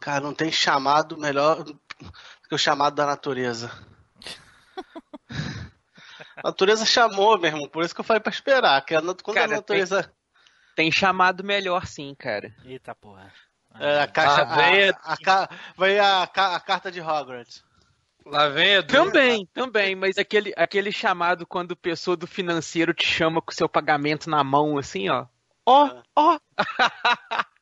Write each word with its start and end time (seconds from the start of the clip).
Cara, 0.00 0.20
não 0.20 0.34
tem 0.34 0.50
chamado 0.50 1.16
melhor 1.16 1.64
que 1.64 2.54
o 2.54 2.58
chamado 2.58 2.94
da 2.94 3.06
natureza. 3.06 3.70
A 6.36 6.48
natureza 6.48 6.84
chamou 6.84 7.38
mesmo, 7.38 7.68
por 7.68 7.84
isso 7.84 7.94
que 7.94 8.00
eu 8.00 8.04
falei 8.04 8.20
pra 8.20 8.32
esperar. 8.32 8.84
Que 8.84 8.94
a, 8.94 9.00
quando 9.00 9.34
Cara, 9.34 9.52
a 9.52 9.56
natureza. 9.56 10.12
Tem 10.74 10.90
chamado 10.90 11.44
melhor 11.44 11.86
sim, 11.86 12.14
cara. 12.14 12.52
Eita 12.64 12.94
porra. 12.94 13.32
É, 13.78 14.02
a 14.02 14.06
caixa. 14.06 14.42
Ah, 14.42 14.56
vem 14.56 14.88
a, 14.88 14.94
a, 15.02 15.48
vem 15.78 15.98
a, 15.98 16.22
a 16.22 16.60
carta 16.60 16.90
de 16.90 17.00
Hogwarts. 17.00 17.64
Lá 18.26 18.48
vem. 18.48 18.82
Também, 18.86 19.46
também, 19.52 19.94
mas 19.94 20.16
aquele, 20.16 20.52
aquele 20.56 20.90
chamado 20.90 21.46
quando 21.46 21.72
o 21.72 21.76
pessoa 21.76 22.16
do 22.16 22.26
financeiro 22.26 22.94
te 22.94 23.06
chama 23.06 23.42
com 23.42 23.50
o 23.50 23.54
seu 23.54 23.68
pagamento 23.68 24.30
na 24.30 24.42
mão, 24.42 24.78
assim, 24.78 25.08
ó. 25.08 25.26
Ó, 25.66 26.02
ó, 26.16 26.38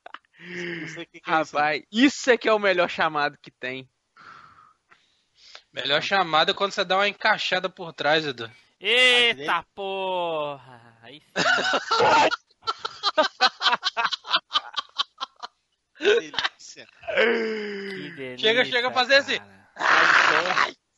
Não 0.80 0.88
sei 0.88 1.02
o 1.04 1.06
que, 1.06 1.20
que 1.20 1.30
é 1.30 1.40
isso. 1.40 1.56
rapaz, 1.56 1.82
isso 1.92 2.30
é 2.30 2.36
que 2.36 2.48
é 2.48 2.52
o 2.52 2.58
melhor 2.58 2.88
chamado 2.88 3.38
que 3.40 3.50
tem. 3.50 3.88
Melhor 5.72 6.02
chamada 6.02 6.50
é 6.50 6.54
quando 6.54 6.72
você 6.72 6.84
dá 6.84 6.96
uma 6.96 7.08
encaixada 7.08 7.68
por 7.68 7.92
trás, 7.92 8.26
Edu. 8.26 8.50
Eita 8.80 9.64
porra. 9.74 10.98
Aí 11.02 11.20
sim. 11.20 11.32
Delícia. 16.00 16.86
Que 17.14 18.10
delícia, 18.16 18.38
Chega, 18.38 18.64
chega 18.64 18.88
a 18.88 18.92
fazer 18.92 19.14
assim. 19.16 19.38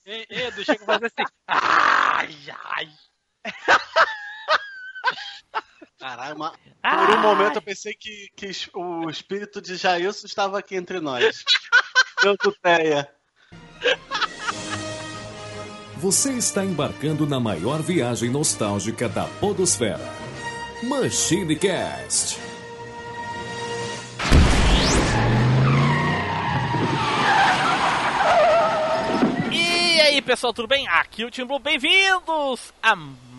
Ei, 0.06 0.26
Edu, 0.30 0.64
chega 0.64 0.82
a 0.82 0.86
fazer 0.86 1.06
assim. 1.06 1.24
Ai, 1.46 2.36
ai. 2.64 2.88
Caralho, 6.04 6.36
uma- 6.36 6.52
Ai. 6.82 7.06
por 7.06 7.14
um 7.16 7.22
momento 7.22 7.56
eu 7.56 7.62
pensei 7.62 7.94
que, 7.94 8.28
que 8.36 8.50
o 8.74 9.08
espírito 9.08 9.62
de 9.62 9.74
Jailson 9.74 10.26
estava 10.26 10.58
aqui 10.58 10.76
entre 10.76 11.00
nós. 11.00 11.42
Meu 12.22 12.36
Tuteia. 12.36 13.08
Você 15.96 16.34
está 16.34 16.62
embarcando 16.62 17.26
na 17.26 17.40
maior 17.40 17.80
viagem 17.80 18.28
nostálgica 18.28 19.08
da 19.08 19.24
Podosfera. 19.40 20.06
Machine 20.82 21.56
Cast. 21.56 22.38
E 29.50 30.00
aí, 30.02 30.20
pessoal, 30.20 30.52
tudo 30.52 30.68
bem? 30.68 30.86
Aqui 30.88 31.22
é 31.22 31.26
o 31.26 31.30
Tim 31.30 31.46
Blue. 31.46 31.58
Bem-vindos 31.58 32.74
a 32.82 32.94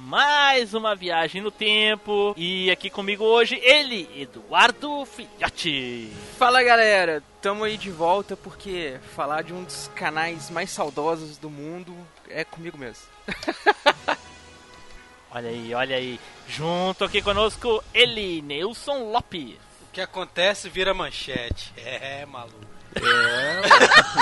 mais 0.05 0.75
uma 0.75 0.95
viagem 0.95 1.41
no 1.41 1.49
tempo. 1.49 2.35
E 2.37 2.69
aqui 2.69 2.91
comigo 2.91 3.23
hoje, 3.23 3.59
ele, 3.63 4.07
Eduardo 4.15 5.03
Filhote. 5.03 6.11
Fala 6.37 6.61
galera, 6.61 7.23
tamo 7.41 7.63
aí 7.63 7.75
de 7.75 7.89
volta 7.89 8.37
porque 8.37 8.99
falar 9.15 9.41
de 9.41 9.51
um 9.51 9.63
dos 9.63 9.89
canais 9.95 10.51
mais 10.51 10.69
saudosos 10.69 11.39
do 11.39 11.49
mundo 11.49 11.91
é 12.29 12.43
comigo 12.43 12.77
mesmo. 12.77 13.03
Olha 15.31 15.49
aí, 15.49 15.73
olha 15.75 15.97
aí. 15.97 16.17
Junto 16.47 17.03
aqui 17.03 17.21
conosco, 17.21 17.83
ele, 17.93 18.41
Nelson 18.41 19.11
Lopes. 19.11 19.55
O 19.81 19.91
que 19.91 19.99
acontece 19.99 20.69
vira 20.69 20.93
manchete. 20.93 21.73
É, 21.75 22.25
maluco. 22.25 22.55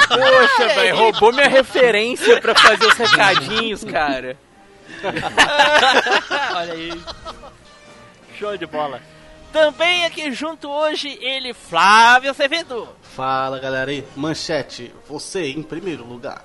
Poxa, 0.08 0.68
velho, 0.74 0.96
roubou 0.96 1.32
minha 1.32 1.48
referência 1.48 2.42
pra 2.42 2.56
fazer 2.56 2.88
os 2.88 2.98
recadinhos, 2.98 3.84
cara. 3.84 4.36
Olha 6.56 6.74
aí. 6.74 7.04
Show 8.38 8.58
de 8.58 8.66
bola. 8.66 9.02
Também 9.52 10.06
aqui 10.06 10.32
junto 10.32 10.68
hoje, 10.70 11.18
ele, 11.22 11.54
Flávio 11.54 12.32
Acevedo. 12.32 12.90
Fala 13.02 13.60
galera 13.60 13.92
aí, 13.92 14.04
manchete, 14.16 14.92
você 15.08 15.52
em 15.52 15.62
primeiro 15.62 16.04
lugar. 16.04 16.44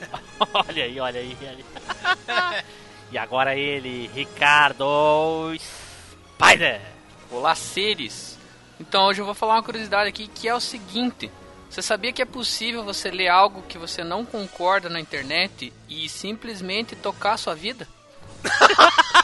Olha 0.54 0.84
aí, 0.84 1.00
olha 1.00 1.18
aí, 1.20 1.36
olha 1.40 1.50
aí. 1.50 2.64
e 3.10 3.18
agora 3.18 3.56
ele, 3.56 4.08
Ricardo 4.14 5.52
Spider. 5.58 6.80
Olá, 7.28 7.56
seres! 7.56 8.38
Então 8.78 9.06
hoje 9.06 9.20
eu 9.20 9.24
vou 9.24 9.34
falar 9.34 9.54
uma 9.54 9.62
curiosidade 9.62 10.08
aqui 10.08 10.28
que 10.28 10.48
é 10.48 10.54
o 10.54 10.60
seguinte: 10.60 11.30
você 11.68 11.82
sabia 11.82 12.12
que 12.12 12.22
é 12.22 12.24
possível 12.24 12.82
você 12.82 13.10
ler 13.10 13.28
algo 13.28 13.62
que 13.62 13.78
você 13.78 14.02
não 14.02 14.24
concorda 14.24 14.88
na 14.88 14.98
internet 15.00 15.72
e 15.88 16.08
simplesmente 16.08 16.96
tocar 16.96 17.32
a 17.32 17.36
sua 17.36 17.54
vida? 17.54 17.86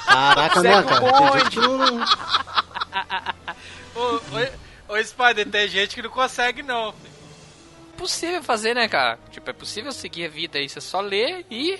Caraca, 0.06 0.60
Segue 0.60 0.74
né, 0.74 0.80
o 0.80 0.84
cara? 0.84 1.00
Não. 1.60 2.04
Ô, 3.94 4.16
ô, 4.16 4.94
ô, 4.94 5.04
Spider, 5.04 5.48
tem 5.48 5.68
gente 5.68 5.94
que 5.94 6.02
não 6.02 6.10
consegue, 6.10 6.62
não. 6.62 6.92
filho. 6.92 7.14
Possível 7.96 8.42
fazer, 8.42 8.74
né, 8.74 8.88
cara? 8.88 9.18
Tipo, 9.30 9.50
é 9.50 9.52
possível 9.52 9.92
seguir 9.92 10.26
a 10.26 10.28
vida 10.28 10.58
aí, 10.58 10.68
você 10.68 10.80
só 10.80 11.00
lê 11.00 11.44
e 11.50 11.78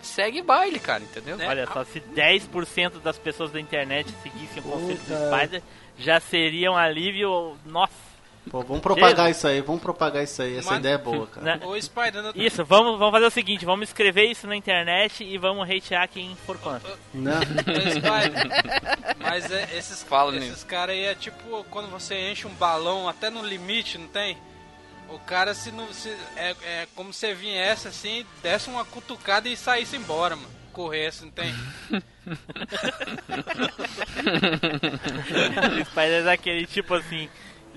segue 0.00 0.40
baile, 0.40 0.78
cara, 0.78 1.02
entendeu? 1.02 1.36
Né? 1.36 1.48
Olha 1.48 1.66
só, 1.66 1.84
se 1.84 2.00
10% 2.00 3.00
das 3.00 3.18
pessoas 3.18 3.50
da 3.50 3.60
internet 3.60 4.12
seguissem 4.22 4.60
o 4.60 4.62
conselho 4.62 4.98
do. 4.98 5.36
Spider, 5.36 5.62
já 5.98 6.20
seria 6.20 6.70
um 6.70 6.76
alívio. 6.76 7.56
Nossa. 7.64 8.07
Pô, 8.50 8.62
vamos 8.62 8.82
propagar 8.82 9.26
Chega. 9.26 9.30
isso 9.30 9.46
aí, 9.46 9.60
vamos 9.60 9.82
propagar 9.82 10.24
isso 10.24 10.42
aí. 10.42 10.56
Essa 10.56 10.70
Mano, 10.70 10.80
ideia 10.80 10.94
é 10.94 10.98
boa, 10.98 11.26
cara. 11.32 11.66
Ô, 11.66 11.80
Spider, 11.80 12.22
não... 12.22 12.32
Isso, 12.34 12.64
vamos, 12.64 12.98
vamos 12.98 13.12
fazer 13.12 13.26
o 13.26 13.30
seguinte: 13.30 13.64
vamos 13.64 13.88
escrever 13.88 14.24
isso 14.24 14.46
na 14.46 14.56
internet 14.56 15.24
e 15.24 15.38
vamos 15.38 15.68
hatear 15.68 16.08
quem 16.08 16.36
for 16.46 16.58
contra. 16.58 16.90
Spider. 17.12 18.48
Mas 19.18 19.50
é, 19.50 19.76
esses, 19.76 20.02
Fala, 20.02 20.36
esses 20.36 20.64
caras 20.64 20.94
aí 20.94 21.04
é 21.04 21.14
tipo 21.14 21.64
quando 21.70 21.90
você 21.90 22.30
enche 22.30 22.46
um 22.46 22.54
balão 22.54 23.08
até 23.08 23.30
no 23.30 23.44
limite, 23.44 23.98
não 23.98 24.08
tem? 24.08 24.36
O 25.08 25.18
cara, 25.18 25.54
se 25.54 25.72
não. 25.72 25.90
Se, 25.92 26.10
é, 26.36 26.54
é 26.62 26.86
como 26.94 27.12
se 27.12 27.34
viesse 27.34 27.88
assim, 27.88 28.26
desse 28.42 28.68
uma 28.68 28.84
cutucada 28.84 29.48
e 29.48 29.56
saísse 29.56 29.96
embora, 29.96 30.36
mano. 30.36 30.58
Corresse, 30.72 31.24
não 31.24 31.30
tem? 31.32 31.52
o 35.80 35.84
Spider 35.86 36.20
é 36.20 36.22
daquele 36.22 36.66
tipo 36.66 36.94
assim: 36.94 37.28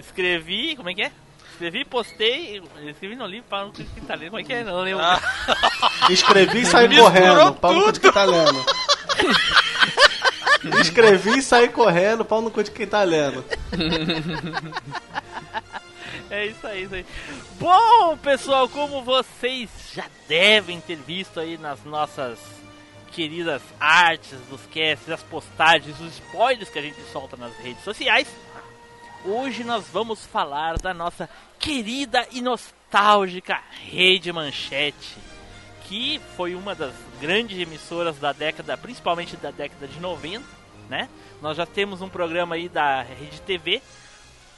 escrevi, 0.02 0.76
como 0.76 0.90
é 0.90 0.94
que 0.94 1.02
é? 1.04 1.12
Escrevi, 1.52 1.86
postei, 1.86 2.62
escrevi 2.88 3.16
no 3.16 3.28
livro 3.28 3.46
para 3.48 3.66
não 3.66 3.72
que 3.72 3.84
tá 4.02 4.16
lendo. 4.16 4.32
Como 4.32 4.42
é 4.42 4.44
que 4.44 4.54
é? 4.54 4.64
Não 4.64 4.82
lembro. 4.82 5.04
Escrevi 6.10 6.62
e 6.62 6.66
saí 6.66 6.90
correndo, 6.90 7.54
pau 7.54 7.74
no 7.74 7.84
cu 7.84 7.92
de 7.92 8.00
quem 8.00 8.12
tá 8.12 8.24
lendo. 8.24 8.66
Escrevi 10.82 11.38
e 11.38 11.42
saí 11.44 11.70
correndo, 11.70 12.26
pau 12.26 12.42
no 12.42 12.50
cu 12.50 12.64
de 12.64 12.72
quem 12.72 12.88
tá 12.88 13.04
lendo. 13.04 13.46
É 16.32 16.46
isso 16.46 16.66
aí, 16.66 16.84
isso 16.84 16.96
aí. 16.96 17.06
Bom, 17.60 18.18
pessoal, 18.18 18.68
como 18.70 19.04
vocês 19.04 19.70
já 19.94 20.06
devem 20.28 20.80
ter 20.80 20.96
visto 20.96 21.40
aí 21.40 21.58
nas 21.58 21.84
nossas 21.84 22.40
queridas 23.12 23.62
artes 23.80 24.40
dos 24.50 24.62
casts, 24.74 25.10
as 25.10 25.22
postagens, 25.22 26.00
os 26.00 26.14
spoilers 26.14 26.70
que 26.70 26.80
a 26.80 26.82
gente 26.82 27.02
solta 27.12 27.36
nas 27.36 27.54
redes 27.58 27.84
sociais, 27.84 28.28
hoje 29.26 29.64
nós 29.64 29.86
vamos 29.88 30.26
falar 30.26 30.78
da 30.78 30.94
nossa 30.94 31.30
querida 31.60 32.28
e 32.32 32.42
nostálgica 32.42 33.60
Rede 33.86 34.32
Manchete, 34.32 35.18
que 35.84 36.20
foi 36.36 36.56
uma 36.56 36.74
das 36.74 36.94
grandes 37.20 37.60
emissoras 37.60 38.18
da 38.18 38.34
década, 38.34 38.78
principalmente 38.78 39.38
da 39.38 39.52
década 39.52 39.88
de 39.88 40.00
90, 40.00 40.44
né? 40.90 41.10
Nós 41.42 41.58
já 41.58 41.66
temos 41.66 42.02
um 42.02 42.10
programa 42.10 42.56
aí 42.56 42.68
da 42.68 43.02
Rede 43.02 43.42
TV, 43.42 43.82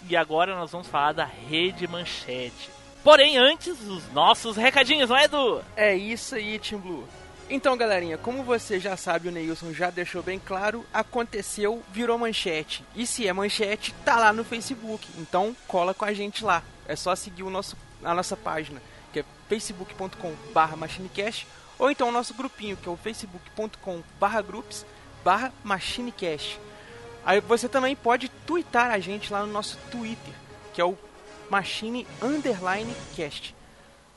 e 0.10 0.16
agora 0.16 0.56
nós 0.56 0.72
vamos 0.72 0.88
falar 0.88 1.14
da 1.14 1.26
Rede 1.26 1.88
Manchete. 1.88 2.70
Porém, 3.04 3.38
antes, 3.38 3.82
os 3.82 4.12
nossos 4.14 4.56
recadinhos, 4.56 5.10
não 5.10 5.18
é, 5.18 5.26
Edu? 5.26 5.62
É 5.76 5.96
isso 5.96 6.36
aí, 6.36 6.58
Team 6.60 6.80
Blue. 6.80 7.08
Então, 7.56 7.78
galerinha, 7.78 8.18
como 8.18 8.42
você 8.42 8.80
já 8.80 8.98
sabe, 8.98 9.28
o 9.28 9.32
Neilson 9.32 9.72
já 9.74 9.92
deixou 9.92 10.24
bem 10.24 10.42
claro, 10.44 10.84
aconteceu, 10.92 11.84
virou 11.92 12.18
manchete. 12.18 12.84
E 12.96 13.06
se 13.06 13.28
é 13.28 13.32
manchete, 13.32 13.94
tá 14.04 14.18
lá 14.18 14.34
no 14.34 14.44
Facebook. 14.44 15.08
Então, 15.20 15.56
cola 15.68 15.94
com 15.94 16.04
a 16.04 16.12
gente 16.14 16.44
lá. 16.44 16.64
É 16.88 16.96
só 16.96 17.16
seguir 17.16 17.44
o 17.44 17.52
nosso, 17.52 17.78
a 18.04 18.12
nossa 18.16 18.36
página, 18.36 18.82
que 19.14 19.20
é 19.20 19.26
facebook.com/barra 19.48 20.76
machinecast, 20.76 21.46
ou 21.78 21.92
então 21.92 22.10
o 22.10 22.12
nosso 22.12 22.34
grupinho, 22.34 22.76
que 22.76 22.90
é 22.90 22.92
o 22.92 22.98
facebook.com/barra 22.98 24.42
groups 24.42 24.84
barra 25.24 25.54
machinecast. 25.64 26.60
Aí 27.24 27.40
você 27.40 27.70
também 27.70 27.96
pode 27.96 28.30
twittar 28.48 28.90
a 28.90 28.98
gente 28.98 29.32
lá 29.32 29.46
no 29.46 29.54
nosso 29.54 29.78
Twitter, 29.92 30.34
que 30.74 30.82
é 30.82 30.86
o 30.86 30.98
Machine 31.52 32.08
Underline 32.20 32.96
Cast. 33.16 33.56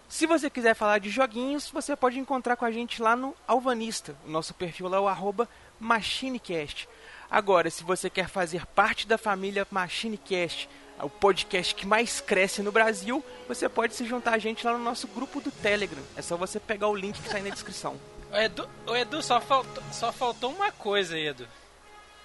Se 0.08 0.24
você 0.24 0.48
quiser 0.48 0.74
falar 0.74 0.98
de 0.98 1.10
joguinhos, 1.10 1.68
você 1.70 1.96
pode 1.96 2.18
encontrar 2.18 2.56
com 2.56 2.64
a 2.64 2.70
gente 2.70 3.02
lá 3.02 3.16
no 3.16 3.34
Alvanista. 3.46 4.16
O 4.24 4.30
nosso 4.30 4.54
perfil 4.54 4.88
lá 4.88 4.98
é 4.98 5.00
o 5.00 5.48
MachineCast. 5.80 6.88
Agora, 7.28 7.68
se 7.70 7.82
você 7.82 8.08
quer 8.08 8.28
fazer 8.28 8.64
parte 8.66 9.06
da 9.06 9.18
família 9.18 9.66
MachineCast, 9.68 10.68
o 11.00 11.10
podcast 11.10 11.74
que 11.74 11.86
mais 11.86 12.20
cresce 12.20 12.62
no 12.62 12.70
Brasil, 12.70 13.22
você 13.48 13.68
pode 13.68 13.94
se 13.94 14.04
juntar 14.04 14.34
a 14.34 14.38
gente 14.38 14.64
lá 14.64 14.72
no 14.72 14.84
nosso 14.84 15.08
grupo 15.08 15.40
do 15.40 15.50
Telegram. 15.50 16.02
É 16.16 16.22
só 16.22 16.36
você 16.36 16.60
pegar 16.60 16.88
o 16.88 16.94
link 16.94 17.18
que 17.18 17.26
está 17.26 17.38
aí 17.38 17.42
na 17.42 17.50
descrição. 17.50 17.96
Ô, 18.32 18.36
Edu, 18.36 18.68
ô, 18.86 18.96
Edu 18.96 19.22
só, 19.22 19.40
faltou, 19.40 19.82
só 19.92 20.12
faltou 20.12 20.52
uma 20.52 20.70
coisa 20.70 21.18
Edu. 21.18 21.46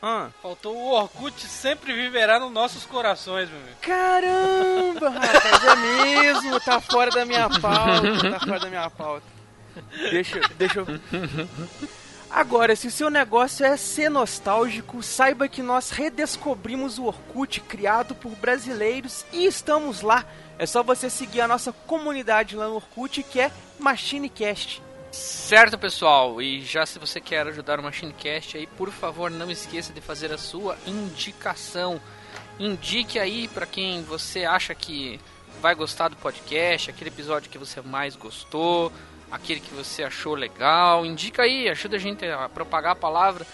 Ah, 0.01 0.29
Faltou 0.41 0.75
o 0.75 0.91
Orkut 0.93 1.39
sempre 1.45 1.93
viverá 1.93 2.39
nos 2.39 2.51
nossos 2.51 2.85
corações, 2.85 3.49
meu 3.49 3.59
amigo. 3.59 3.75
caramba, 3.81 5.09
rapaz! 5.09 6.63
tá 6.65 6.81
fora 6.81 7.11
da 7.11 7.23
minha 7.23 7.47
pauta, 7.47 8.31
tá 8.31 8.39
fora 8.39 8.59
da 8.59 8.69
minha 8.69 8.89
pauta. 8.89 9.25
Deixa, 10.09 10.39
deixa 10.57 10.79
eu... 10.79 10.87
Agora, 12.29 12.75
se 12.77 12.87
o 12.87 12.91
seu 12.91 13.09
negócio 13.09 13.65
é 13.65 13.75
ser 13.75 14.09
nostálgico, 14.09 15.03
saiba 15.03 15.49
que 15.49 15.61
nós 15.61 15.91
redescobrimos 15.91 16.97
o 16.97 17.03
Orkut 17.03 17.59
criado 17.59 18.15
por 18.15 18.31
brasileiros 18.31 19.25
e 19.33 19.45
estamos 19.45 20.01
lá. 20.01 20.25
É 20.57 20.65
só 20.65 20.81
você 20.81 21.09
seguir 21.09 21.41
a 21.41 21.47
nossa 21.47 21.73
comunidade 21.73 22.55
lá 22.55 22.67
no 22.67 22.75
Orkut 22.75 23.21
que 23.23 23.39
é 23.41 23.51
MachineCast. 23.77 24.81
Certo, 25.11 25.77
pessoal. 25.77 26.41
E 26.41 26.61
já 26.61 26.85
se 26.85 26.97
você 26.97 27.19
quer 27.19 27.45
ajudar 27.47 27.79
o 27.79 27.83
MachineCast 27.83 28.57
aí, 28.57 28.65
por 28.65 28.89
favor, 28.89 29.29
não 29.29 29.51
esqueça 29.51 29.91
de 29.91 29.99
fazer 29.99 30.31
a 30.31 30.37
sua 30.37 30.77
indicação. 30.87 31.99
Indique 32.57 33.19
aí 33.19 33.49
para 33.49 33.65
quem 33.65 34.01
você 34.03 34.45
acha 34.45 34.73
que 34.73 35.19
vai 35.61 35.75
gostar 35.75 36.07
do 36.07 36.15
podcast, 36.15 36.89
aquele 36.89 37.09
episódio 37.09 37.49
que 37.49 37.57
você 37.57 37.81
mais 37.81 38.15
gostou, 38.15 38.91
aquele 39.29 39.59
que 39.59 39.73
você 39.73 40.01
achou 40.03 40.33
legal. 40.33 41.05
Indica 41.05 41.43
aí, 41.43 41.67
ajuda 41.67 41.97
a 41.97 41.99
gente 41.99 42.25
a 42.25 42.47
propagar 42.47 42.93
a 42.93 42.95
palavra. 42.95 43.45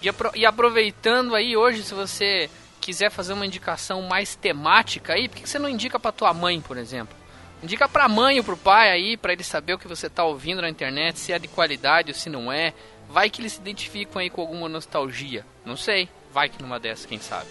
E, 0.00 0.08
apro 0.08 0.30
e 0.36 0.46
aproveitando 0.46 1.34
aí 1.34 1.56
hoje, 1.56 1.82
se 1.82 1.94
você 1.94 2.48
quiser 2.80 3.10
fazer 3.10 3.32
uma 3.32 3.46
indicação 3.46 4.02
mais 4.02 4.36
temática 4.36 5.14
aí, 5.14 5.28
por 5.28 5.38
que 5.38 5.48
você 5.48 5.58
não 5.58 5.68
indica 5.68 5.98
para 5.98 6.12
tua 6.12 6.32
mãe, 6.32 6.60
por 6.60 6.76
exemplo? 6.76 7.21
Indica 7.62 7.88
pra 7.88 8.08
mãe 8.08 8.38
ou 8.38 8.44
pro 8.44 8.56
pai 8.56 8.90
aí, 8.90 9.16
para 9.16 9.32
ele 9.32 9.44
saber 9.44 9.74
o 9.74 9.78
que 9.78 9.86
você 9.86 10.10
tá 10.10 10.24
ouvindo 10.24 10.60
na 10.60 10.68
internet, 10.68 11.18
se 11.18 11.32
é 11.32 11.38
de 11.38 11.46
qualidade 11.46 12.10
ou 12.10 12.14
se 12.14 12.28
não 12.28 12.52
é. 12.52 12.74
Vai 13.08 13.30
que 13.30 13.40
eles 13.40 13.52
se 13.52 13.60
identificam 13.60 14.20
aí 14.20 14.28
com 14.28 14.40
alguma 14.40 14.68
nostalgia. 14.68 15.46
Não 15.64 15.76
sei, 15.76 16.08
vai 16.32 16.48
que 16.48 16.60
numa 16.60 16.80
dessas, 16.80 17.06
quem 17.06 17.20
sabe. 17.20 17.48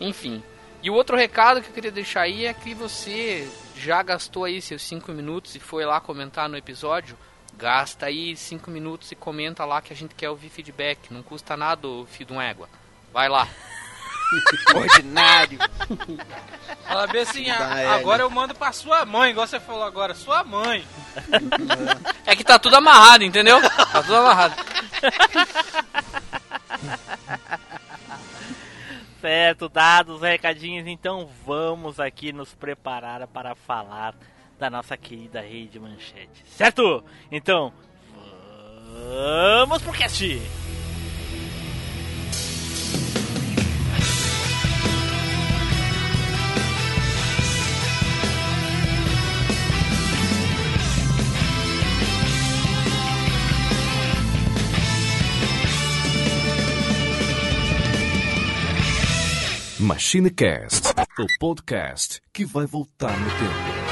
Enfim. 0.00 0.42
E 0.82 0.90
o 0.90 0.94
outro 0.94 1.16
recado 1.16 1.60
que 1.60 1.68
eu 1.68 1.74
queria 1.74 1.90
deixar 1.90 2.22
aí 2.22 2.46
é 2.46 2.54
que 2.54 2.74
você 2.74 3.48
já 3.76 4.02
gastou 4.02 4.44
aí 4.44 4.60
seus 4.60 4.82
5 4.82 5.10
minutos 5.12 5.54
e 5.54 5.60
foi 5.60 5.84
lá 5.84 6.00
comentar 6.00 6.48
no 6.48 6.56
episódio. 6.56 7.16
Gasta 7.56 8.06
aí 8.06 8.36
5 8.36 8.70
minutos 8.70 9.10
e 9.12 9.16
comenta 9.16 9.64
lá 9.64 9.80
que 9.80 9.92
a 9.92 9.96
gente 9.96 10.14
quer 10.14 10.30
ouvir 10.30 10.48
feedback. 10.48 11.12
Não 11.12 11.22
custa 11.22 11.56
nada 11.56 11.86
o 11.86 12.06
de 12.06 12.32
uma 12.32 12.44
égua. 12.44 12.68
Vai 13.12 13.28
lá. 13.28 13.48
Ordinário. 14.74 15.58
Fala 16.86 17.06
bem 17.06 17.22
assim, 17.22 17.50
a- 17.50 17.94
agora 17.94 18.22
eu 18.22 18.30
mando 18.30 18.54
pra 18.54 18.72
sua 18.72 19.04
mãe, 19.04 19.30
igual 19.30 19.46
você 19.46 19.60
falou 19.60 19.84
agora, 19.84 20.14
sua 20.14 20.42
mãe. 20.44 20.84
É 22.26 22.34
que 22.36 22.44
tá 22.44 22.58
tudo 22.58 22.76
amarrado, 22.76 23.24
entendeu? 23.24 23.60
Tá 23.70 24.02
tudo 24.02 24.16
amarrado. 24.16 24.54
Certo, 29.20 29.68
dados 29.68 30.16
os 30.16 30.22
recadinhos, 30.22 30.86
então 30.88 31.28
vamos 31.46 32.00
aqui 32.00 32.32
nos 32.32 32.52
preparar 32.54 33.24
para 33.28 33.54
falar 33.54 34.14
da 34.58 34.68
nossa 34.68 34.96
querida 34.96 35.40
rede 35.40 35.78
manchete. 35.78 36.44
Certo? 36.46 37.04
Então, 37.30 37.72
vamos 39.64 39.80
pro 39.82 39.92
cast! 39.92 40.40
MachineCast, 59.92 60.88
o 61.18 61.26
podcast 61.38 62.22
que 62.32 62.46
vai 62.46 62.64
voltar 62.64 63.10
no 63.10 63.26
tempo. 63.26 63.82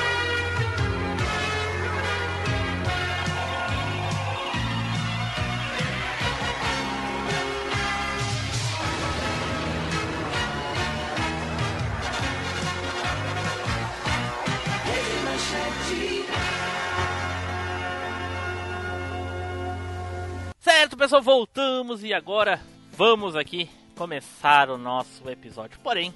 Certo, 20.60 20.96
pessoal, 20.96 21.20
voltamos 21.20 22.02
e 22.02 22.14
agora 22.14 22.58
vamos 22.96 23.36
aqui 23.36 23.68
começar 24.04 24.70
o 24.70 24.78
nosso 24.78 25.28
episódio. 25.28 25.78
Porém, 25.80 26.14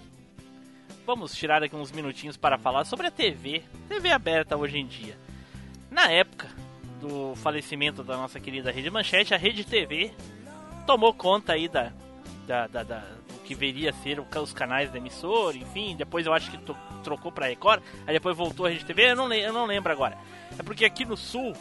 vamos 1.04 1.34
tirar 1.36 1.62
aqui 1.62 1.76
uns 1.76 1.92
minutinhos 1.92 2.34
para 2.34 2.56
falar 2.56 2.86
sobre 2.86 3.08
a 3.08 3.10
TV, 3.10 3.62
TV 3.90 4.10
aberta 4.10 4.56
hoje 4.56 4.78
em 4.78 4.86
dia. 4.86 5.18
Na 5.90 6.10
época 6.10 6.48
do 6.98 7.34
falecimento 7.36 8.02
da 8.02 8.16
nossa 8.16 8.40
querida 8.40 8.70
Rede 8.72 8.88
Manchete, 8.90 9.34
a 9.34 9.36
Rede 9.36 9.64
TV 9.64 10.14
tomou 10.86 11.12
conta 11.12 11.52
aí 11.52 11.68
da, 11.68 11.92
da, 12.46 12.66
da- 12.68 12.82
da- 12.84 13.00
do 13.28 13.40
que 13.44 13.54
viria 13.54 13.90
a 13.90 13.92
ser 13.92 14.18
os 14.18 14.52
canais 14.54 14.90
da 14.90 14.96
emissora, 14.96 15.54
enfim, 15.54 15.94
depois 15.94 16.24
eu 16.24 16.32
acho 16.32 16.50
que 16.50 16.58
trocou 17.02 17.30
para 17.30 17.48
Record, 17.48 17.82
aí 18.06 18.14
depois 18.14 18.34
voltou 18.34 18.64
a 18.64 18.70
Rede 18.70 18.86
TV, 18.86 19.10
eu 19.10 19.16
não, 19.16 19.30
eu 19.30 19.52
não 19.52 19.66
lembro 19.66 19.92
agora. 19.92 20.16
É 20.58 20.62
porque 20.62 20.86
aqui 20.86 21.04
no 21.04 21.18
Sul, 21.18 21.52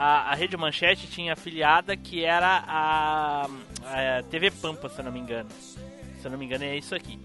a, 0.00 0.30
a 0.32 0.34
Rede 0.34 0.56
Manchete 0.56 1.06
tinha 1.06 1.34
afiliada 1.34 1.94
que 1.96 2.24
era 2.24 2.64
a, 2.66 3.44
a 3.84 4.22
TV 4.30 4.50
Pampa, 4.50 4.88
se 4.88 4.98
eu 4.98 5.04
não 5.04 5.12
me 5.12 5.20
engano. 5.20 5.50
Se 5.50 6.24
eu 6.24 6.30
não 6.30 6.38
me 6.38 6.46
engano 6.46 6.64
é 6.64 6.74
isso 6.76 6.94
aqui. 6.94 7.18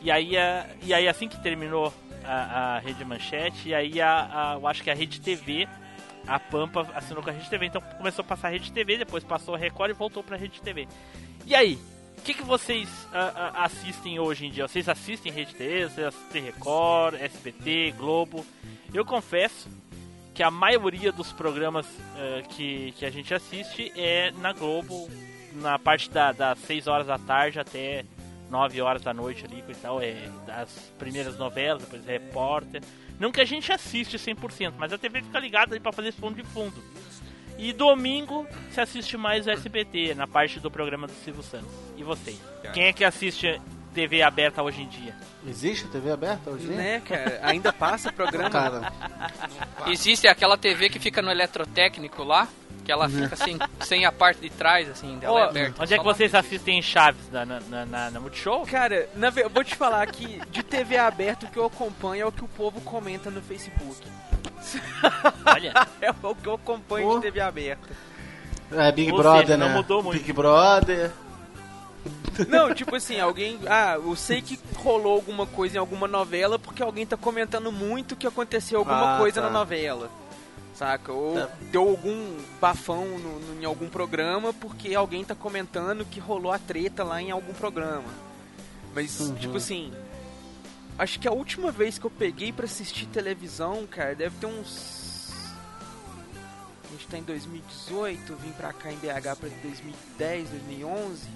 E 0.00 0.10
aí, 0.10 0.36
a- 0.36 0.66
e 0.82 0.94
aí 0.94 1.08
assim 1.08 1.28
que 1.28 1.40
terminou 1.42 1.92
a, 2.24 2.76
a 2.76 2.78
Rede 2.78 3.04
Manchete, 3.04 3.68
e 3.70 3.74
aí 3.74 4.00
a, 4.00 4.56
eu 4.60 4.66
acho 4.68 4.82
que 4.82 4.90
a 4.90 4.94
Rede 4.94 5.20
TV, 5.20 5.68
a 6.26 6.38
Pampa 6.38 6.88
assinou 6.94 7.22
com 7.22 7.30
a 7.30 7.32
Rede 7.32 7.50
TV, 7.50 7.66
então 7.66 7.80
começou 7.98 8.22
a 8.24 8.26
passar 8.26 8.48
a 8.48 8.50
Rede 8.52 8.70
TV, 8.72 8.98
depois 8.98 9.24
passou 9.24 9.54
a 9.54 9.58
Record 9.58 9.90
e 9.90 9.94
voltou 9.94 10.22
pra 10.22 10.36
Rede 10.36 10.60
TV. 10.62 10.86
E 11.44 11.54
aí, 11.56 11.76
o 12.18 12.22
que, 12.22 12.34
que 12.34 12.42
vocês 12.44 12.88
assistem 13.54 14.20
hoje 14.20 14.46
em 14.46 14.50
dia? 14.50 14.66
Vocês 14.68 14.88
assistem 14.88 15.32
Rede 15.32 15.54
TV, 15.56 15.88
vocês 15.88 16.06
assistem 16.06 16.42
Record, 16.44 17.14
SBT, 17.20 17.92
Globo? 17.96 18.46
Eu 18.94 19.04
confesso 19.04 19.68
que 20.34 20.42
a 20.42 20.50
maioria 20.50 21.12
dos 21.12 21.32
programas 21.32 21.86
eh, 22.16 22.42
que, 22.48 22.92
que 22.92 23.04
a 23.04 23.10
gente 23.10 23.34
assiste 23.34 23.92
é 23.96 24.30
na 24.32 24.52
Globo, 24.52 25.08
na 25.54 25.78
parte 25.78 26.10
da, 26.10 26.32
das 26.32 26.58
6 26.60 26.86
horas 26.86 27.06
da 27.06 27.18
tarde 27.18 27.60
até 27.60 28.04
9 28.50 28.80
horas 28.80 29.02
da 29.02 29.14
noite 29.14 29.44
ali, 29.44 29.62
e 29.66 29.74
tal, 29.74 30.00
é 30.00 30.28
das 30.46 30.92
primeiras 30.98 31.38
novelas, 31.38 31.82
depois 31.82 32.04
repórter. 32.04 32.82
Não 33.18 33.30
que 33.30 33.40
a 33.40 33.44
gente 33.44 33.70
assiste 33.72 34.16
100%, 34.16 34.74
mas 34.78 34.92
a 34.92 34.98
TV 34.98 35.22
fica 35.22 35.38
ligada 35.38 35.78
pra 35.80 35.92
fazer 35.92 36.08
esse 36.08 36.20
fundo 36.20 36.36
de 36.36 36.48
fundo. 36.48 36.82
E 37.58 37.72
domingo 37.72 38.46
se 38.70 38.80
assiste 38.80 39.16
mais 39.16 39.46
o 39.46 39.50
SBT, 39.50 40.14
na 40.14 40.26
parte 40.26 40.58
do 40.58 40.70
programa 40.70 41.06
do 41.06 41.12
Silvio 41.12 41.42
Santos. 41.42 41.70
E 41.96 42.02
vocês? 42.02 42.40
Quem 42.72 42.84
é 42.84 42.92
que 42.92 43.04
assiste 43.04 43.60
TV 43.94 44.22
aberta 44.22 44.62
hoje 44.62 44.82
em 44.82 44.88
dia? 44.88 45.14
Existe 45.46 45.88
TV 45.88 46.10
aberta 46.12 46.50
hoje? 46.50 46.64
em 46.64 46.68
dia? 46.68 46.76
Né, 46.76 47.02
cara? 47.04 47.40
Ainda 47.42 47.72
passa 47.72 48.12
programa. 48.12 48.50
Cara, 48.50 48.92
Existe 49.86 50.28
aquela 50.28 50.56
TV 50.56 50.88
que 50.88 50.98
fica 50.98 51.20
no 51.20 51.30
eletrotécnico 51.30 52.22
lá, 52.22 52.46
que 52.84 52.92
ela 52.92 53.08
fica 53.08 53.34
sem, 53.34 53.58
sem 53.80 54.04
a 54.04 54.12
parte 54.12 54.40
de 54.40 54.50
trás, 54.50 54.88
assim, 54.88 55.18
dela 55.18 55.40
é 55.40 55.44
aberta. 55.44 55.82
Onde 55.82 55.94
é 55.94 55.98
que 55.98 56.04
vocês 56.04 56.34
assistem 56.34 56.80
Chaves? 56.80 57.28
Na, 57.30 57.44
na, 57.44 57.60
na, 57.86 58.10
na, 58.10 58.20
Multishow? 58.20 58.64
Cara, 58.66 59.08
na 59.16 59.32
eu 59.36 59.50
vou 59.50 59.64
te 59.64 59.74
falar 59.74 60.06
que 60.06 60.40
de 60.50 60.62
TV 60.62 60.96
aberta 60.96 61.46
o 61.46 61.50
que 61.50 61.58
eu 61.58 61.64
acompanho 61.66 62.22
é 62.22 62.26
o 62.26 62.32
que 62.32 62.44
o 62.44 62.48
povo 62.48 62.80
comenta 62.80 63.30
no 63.30 63.42
Facebook. 63.42 64.00
Olha, 65.44 65.72
É 66.00 66.10
o 66.22 66.34
que 66.34 66.46
eu 66.48 66.54
acompanho 66.54 67.08
Pô. 67.08 67.14
de 67.16 67.22
TV 67.22 67.40
aberta. 67.40 67.88
é 68.70 68.92
Big 68.92 69.10
Ou 69.10 69.18
Brother, 69.18 69.46
seja, 69.46 69.56
não 69.56 69.68
né? 69.68 69.74
mudou 69.74 70.02
muito. 70.02 70.18
Big 70.18 70.32
Brother. 70.32 71.10
Não, 72.48 72.74
tipo 72.74 72.94
assim, 72.96 73.20
alguém. 73.20 73.58
Ah, 73.68 73.94
eu 73.94 74.14
sei 74.16 74.40
que 74.42 74.58
rolou 74.76 75.12
alguma 75.14 75.46
coisa 75.46 75.76
em 75.76 75.78
alguma 75.78 76.06
novela 76.08 76.58
porque 76.58 76.82
alguém 76.82 77.06
tá 77.06 77.16
comentando 77.16 77.70
muito 77.72 78.16
que 78.16 78.26
aconteceu 78.26 78.78
alguma 78.78 79.16
Ah, 79.16 79.18
coisa 79.18 79.40
tá. 79.40 79.46
na 79.48 79.52
novela. 79.52 80.10
Saca? 80.74 81.12
Ou 81.12 81.34
Tá. 81.34 81.48
deu 81.70 81.82
algum 81.88 82.36
bafão 82.60 83.04
no- 83.18 83.38
no- 83.40 83.60
em 83.60 83.64
algum 83.64 83.88
programa 83.88 84.52
porque 84.54 84.94
alguém 84.94 85.24
tá 85.24 85.34
comentando 85.34 86.04
que 86.04 86.18
rolou 86.18 86.50
a 86.50 86.58
treta 86.58 87.04
lá 87.04 87.20
em 87.20 87.30
algum 87.30 87.52
programa. 87.52 88.08
Mas, 88.94 89.20
Uhum. 89.20 89.34
tipo 89.34 89.56
assim. 89.58 89.92
Acho 90.98 91.18
que 91.18 91.26
a 91.26 91.32
última 91.32 91.70
vez 91.70 91.98
que 91.98 92.04
eu 92.04 92.10
peguei 92.10 92.52
pra 92.52 92.66
assistir 92.66 93.06
televisão, 93.06 93.86
cara, 93.86 94.14
deve 94.14 94.36
ter 94.38 94.46
uns. 94.46 95.02
A 96.84 96.92
gente 96.92 97.06
tá 97.08 97.16
em 97.18 97.22
2018, 97.22 98.32
eu 98.32 98.36
vim 98.36 98.52
pra 98.52 98.72
cá 98.72 98.92
em 98.92 98.96
BH 98.96 99.36
pra 99.36 99.48
2010, 99.62 100.50
2011. 100.50 101.28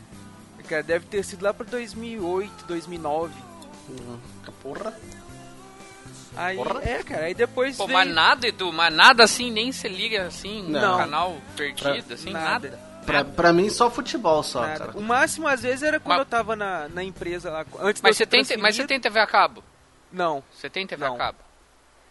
Cara, 0.68 0.82
deve 0.82 1.06
ter 1.06 1.22
sido 1.24 1.42
lá 1.42 1.54
pra 1.54 1.64
2008, 1.66 2.64
2009. 2.66 3.32
Porra. 4.62 4.92
Aí, 6.36 6.56
Porra. 6.56 6.82
é, 6.84 7.02
cara, 7.02 7.24
aí 7.26 7.34
depois 7.34 7.76
Pô, 7.76 7.86
veio... 7.86 7.98
mas 7.98 8.12
nada, 8.14 8.46
Edu, 8.46 8.72
mas 8.72 8.92
nada 8.92 9.24
assim, 9.24 9.50
nem 9.50 9.72
se 9.72 9.88
liga 9.88 10.26
assim 10.26 10.62
no 10.64 10.78
Não. 10.80 10.98
canal 10.98 11.36
perdido, 11.56 12.12
assim, 12.12 12.30
nada. 12.30 12.68
nada. 12.68 12.86
Pra, 13.06 13.24
pra 13.24 13.52
mim, 13.52 13.70
só 13.70 13.88
futebol 13.88 14.42
só, 14.42 14.62
nada. 14.62 14.86
cara. 14.86 14.98
O 14.98 15.00
máximo, 15.00 15.46
às 15.46 15.62
vezes, 15.62 15.82
era 15.84 15.98
quando 16.00 16.18
Mas- 16.18 16.26
eu 16.26 16.30
tava 16.30 16.56
na, 16.56 16.88
na 16.88 17.02
empresa 17.04 17.50
lá. 17.50 17.64
Antes 17.80 18.02
Mas 18.02 18.16
você, 18.16 18.26
tem, 18.26 18.42
mas 18.58 18.74
você 18.76 18.84
tem 18.86 18.98
TV 19.00 19.18
a 19.20 19.26
cabo? 19.26 19.62
Não, 20.12 20.42
Você 20.52 20.68
tem 20.68 20.86
TV 20.86 21.04
Não. 21.04 21.14
a 21.14 21.18
cabo? 21.18 21.38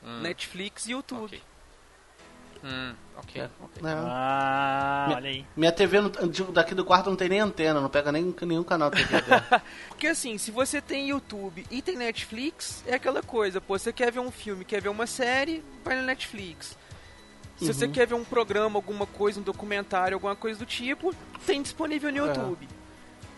Hum, 0.04 0.22
Netflix 0.22 0.86
e 0.88 0.92
YouTube. 0.92 1.26
ok. 1.26 1.42
Hum, 2.66 2.94
ok. 3.18 3.42
É. 3.42 3.50
ok. 3.62 3.84
É. 3.84 3.94
Ah, 4.08 5.04
Minha- 5.08 5.18
olha 5.18 5.30
aí. 5.30 5.46
Minha 5.56 5.72
TV 5.72 5.98
de- 6.32 6.44
daqui 6.52 6.74
do 6.74 6.84
quarto 6.84 7.10
não 7.12 7.16
tem 7.16 7.30
nem 7.30 7.40
antena, 7.40 7.80
não 7.80 7.90
pega 7.90 8.12
nem 8.12 8.34
nenhum 8.42 8.64
canal 8.64 8.90
TV. 8.90 9.06
Porque 9.90 10.08
assim, 10.08 10.38
se 10.40 10.50
você 10.50 10.82
tem 10.82 11.10
YouTube 11.10 11.64
e 11.70 11.82
tem 11.82 11.96
Netflix, 11.96 12.84
é 12.88 12.96
aquela 12.96 13.22
coisa, 13.22 13.62
pô, 13.62 13.78
você 13.78 13.94
quer 13.94 14.12
ver 14.12 14.20
um 14.20 14.32
filme, 14.32 14.66
quer 14.66 14.82
ver 14.82 14.90
uma 14.90 15.06
série, 15.06 15.64
vai 15.84 15.96
na 15.96 16.02
Netflix. 16.02 16.76
Se 17.58 17.68
você 17.68 17.88
quer 17.88 18.06
ver 18.06 18.16
um 18.16 18.24
programa, 18.26 18.78
alguma 18.78 19.06
coisa, 19.06 19.40
um 19.40 19.44
documentário, 19.44 20.16
alguma 20.16 20.36
coisa 20.36 20.60
do 20.60 20.66
tipo, 20.66 21.16
tem 21.46 21.62
disponível 21.62 22.12
no 22.12 22.18
YouTube. 22.18 22.68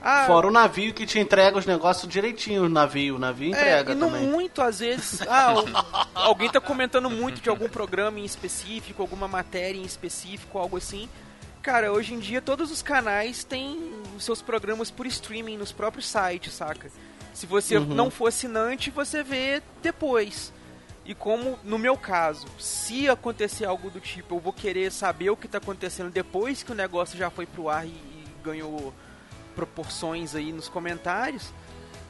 Ah, 0.09 0.25
Fora 0.25 0.47
o 0.47 0.51
navio 0.51 0.93
que 0.93 1.05
te 1.05 1.19
entrega 1.19 1.57
os 1.57 1.65
negócios 1.65 2.07
direitinho, 2.09 2.63
o 2.63 2.69
navio. 2.69 3.15
O 3.17 3.19
navio 3.19 3.49
entrega 3.49 3.91
é, 3.91 3.93
e 3.93 3.97
não 3.97 4.09
também. 4.09 4.25
muito, 4.27 4.61
às 4.61 4.79
vezes. 4.79 5.19
Ah, 5.27 5.53
o- 5.53 5.65
alguém 6.15 6.49
tá 6.49 6.61
comentando 6.61 7.09
muito 7.09 7.41
de 7.41 7.49
algum 7.49 7.67
programa 7.67 8.17
em 8.19 8.23
específico, 8.23 9.01
alguma 9.01 9.27
matéria 9.27 9.77
em 9.79 9.83
específico, 9.83 10.57
algo 10.57 10.77
assim. 10.77 11.09
Cara, 11.61 11.91
hoje 11.91 12.13
em 12.13 12.19
dia 12.19 12.41
todos 12.41 12.71
os 12.71 12.81
canais 12.81 13.43
têm 13.43 13.91
os 14.15 14.23
seus 14.23 14.41
programas 14.41 14.89
por 14.89 15.05
streaming 15.05 15.57
nos 15.57 15.73
próprios 15.73 16.07
sites, 16.07 16.53
saca? 16.53 16.89
Se 17.33 17.45
você 17.45 17.77
não 17.77 18.09
for 18.09 18.27
assinante, 18.27 18.89
você 18.89 19.21
vê 19.23 19.61
depois. 19.81 20.53
E 21.05 21.13
como, 21.13 21.59
no 21.63 21.77
meu 21.77 21.97
caso, 21.97 22.47
se 22.57 23.09
acontecer 23.09 23.65
algo 23.65 23.89
do 23.89 23.99
tipo, 23.99 24.35
eu 24.35 24.39
vou 24.39 24.53
querer 24.53 24.89
saber 24.91 25.29
o 25.29 25.35
que 25.37 25.47
tá 25.49 25.57
acontecendo 25.57 26.09
depois 26.09 26.63
que 26.63 26.71
o 26.71 26.75
negócio 26.75 27.17
já 27.17 27.29
foi 27.29 27.45
pro 27.45 27.69
ar 27.69 27.85
e, 27.85 27.89
e 27.89 28.23
ganhou 28.43 28.93
proporções 29.57 30.35
aí 30.35 30.53
nos 30.53 30.69
comentários, 30.69 31.51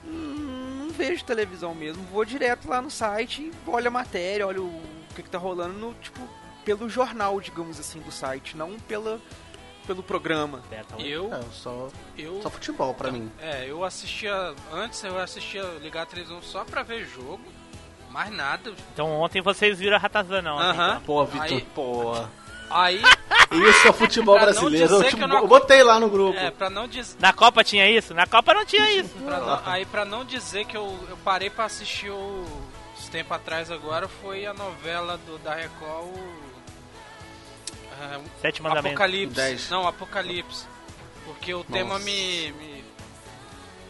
hum, 0.06 0.82
não 0.84 0.90
vejo 0.90 1.24
televisão 1.24 1.74
mesmo. 1.74 2.04
Vou 2.12 2.26
direto 2.26 2.68
lá 2.68 2.82
no 2.82 2.92
site, 2.92 3.52
olho 3.66 3.88
a 3.88 3.92
matéria, 3.92 4.46
olho 4.46 4.66
o 4.66 4.82
que, 5.16 5.24
que 5.24 5.30
tá 5.30 5.38
rolando 5.38 5.74
no, 5.80 5.94
tipo, 5.96 6.20
pelo 6.66 6.90
jornal, 6.90 7.40
digamos 7.40 7.80
assim, 7.80 8.00
do 8.02 8.12
site, 8.12 8.58
não 8.58 8.78
pela, 8.82 9.20
pelo 9.88 10.04
programa. 10.04 10.60
Aberta, 10.68 11.02
Eu, 11.02 11.34
É, 11.34 11.42
só, 11.54 11.88
eu, 12.18 12.42
só 12.42 12.50
futebol 12.50 12.94
pra 12.94 13.12
mim. 13.12 13.32
é, 13.40 13.66
eu 13.70 13.84
assistia, 13.86 14.54
antes 14.74 15.02
eu 15.04 15.18
assistia 15.18 15.64
ligar 15.82 16.04
a 16.04 16.06
televisão 16.06 16.42
só 16.42 16.66
pra 16.66 16.84
ver 16.84 17.06
jogo, 17.06 17.42
mais 18.12 18.30
nada. 18.32 18.74
Então 18.94 19.10
ontem 19.12 19.42
vocês 19.42 19.80
viram 19.80 19.96
a 19.96 20.00
Ratazana 20.00 20.54
ontem. 20.54 20.66
Aham. 20.70 20.90
então. 20.92 21.02
Pô, 21.04 21.26
Vitor, 21.26 21.42
Aí- 21.44 21.68
pô. 21.74 22.14
Aí, 22.70 23.02
Isso 23.52 23.88
é 23.88 23.94
futebol 23.94 24.38
brasileiro. 24.40 24.96
Eu, 24.96 25.04
te 25.10 25.20
eu 25.22 25.28
não- 25.28 25.38
eu 25.40 25.48
botei 25.48 25.82
lá 25.84 26.00
no 26.00 26.10
grupo. 26.10 26.38
é, 26.38 26.52
pra 26.52 26.70
não 26.70 26.88
dizer... 26.88 27.16
Na 27.20 27.32
Copa 27.32 27.64
tinha 27.64 27.90
isso? 27.90 28.14
Na 28.14 28.28
Copa 28.28 28.54
não 28.54 28.66
tinha 28.66 28.92
isso. 28.92 29.10
Pra 29.26 29.40
não- 29.40 29.62
aí 29.66 29.86
pra 29.86 30.04
não 30.06 30.26
dizer 30.26 30.66
que 30.66 30.76
eu, 30.76 30.98
eu 31.10 31.18
parei 31.24 31.50
pra 31.50 31.66
assistir 31.66 32.10
o, 32.10 32.46
esse 33.00 33.10
tempo 33.10 33.34
atrás 33.34 33.72
agora 33.72 34.08
foi 34.08 34.46
a 34.46 34.54
novela 34.54 35.18
do, 35.26 35.38
da 35.40 35.56
Record 35.56 36.06
o, 36.08 36.38
é, 38.02 38.20
Sete 38.42 38.62
mandamentos. 38.62 38.92
Apocalipse. 38.92 39.36
Dez. 39.36 39.70
Não, 39.70 39.88
Apocalipse. 39.88 40.66
Porque 41.26 41.54
o 41.54 41.64
tema 41.64 42.00
me, 42.00 42.52
me- 42.54 42.84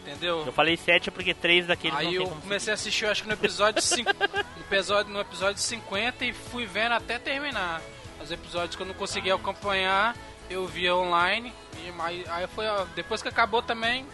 Entendeu? 0.02 0.44
Eu 0.46 0.52
falei 0.52 0.74
sete 0.76 1.10
porque 1.10 1.34
três 1.34 1.66
daqueles 1.66 1.92
não 1.92 2.00
Aí 2.00 2.16
tem 2.16 2.26
eu 2.26 2.30
comecei 2.30 2.72
a 2.72 2.74
assistir, 2.74 3.04
eu 3.04 3.10
acho 3.10 3.22
que 3.22 3.28
no 3.28 3.34
episódio, 3.34 3.82
cin- 3.82 4.04
no 4.04 4.62
episódio 4.64 5.12
no 5.12 5.20
episódio 5.20 5.60
50 5.60 6.24
e 6.24 6.32
fui 6.32 6.64
vendo 6.64 6.92
até 6.92 7.18
terminar. 7.18 7.82
Os 8.28 8.32
episódios 8.32 8.76
que 8.76 8.82
eu 8.82 8.86
não 8.86 8.92
conseguia 8.94 9.34
acompanhar, 9.34 10.14
eu 10.50 10.66
via 10.66 10.94
online. 10.94 11.50
E 11.78 11.90
aí, 12.02 12.24
aí 12.28 12.46
foi, 12.48 12.66
ó, 12.68 12.84
depois 12.94 13.22
que 13.22 13.28
acabou 13.28 13.62
também, 13.62 14.06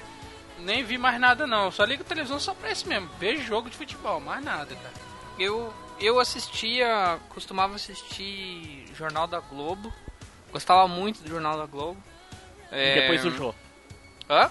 nem 0.61 0.85
vi 0.85 0.97
mais 0.97 1.18
nada 1.18 1.49
não. 1.49 1.68
Só 1.73 1.83
ligo 1.85 2.02
a 2.02 2.06
televisão 2.06 2.38
só 2.38 2.54
pra 2.54 2.71
isso 2.71 2.88
mesmo. 2.88 3.09
Vejo 3.18 3.42
jogo 3.42 3.68
de 3.68 3.76
futebol, 3.76 4.21
mais 4.21 4.44
nada, 4.44 4.73
cara. 4.76 4.94
Eu, 5.37 5.75
eu 5.99 6.21
assistia, 6.21 7.18
costumava 7.30 7.75
assistir 7.75 8.87
Jornal 8.94 9.26
da 9.26 9.40
Globo. 9.40 9.92
Gostava 10.52 10.87
muito 10.87 11.21
do 11.21 11.28
Jornal 11.28 11.59
da 11.59 11.66
Globo. 11.66 12.00
E 12.71 12.76
É, 12.76 13.00
depois 13.00 13.21
do 13.23 13.33
jogo. 13.33 13.54
Hã? 14.30 14.49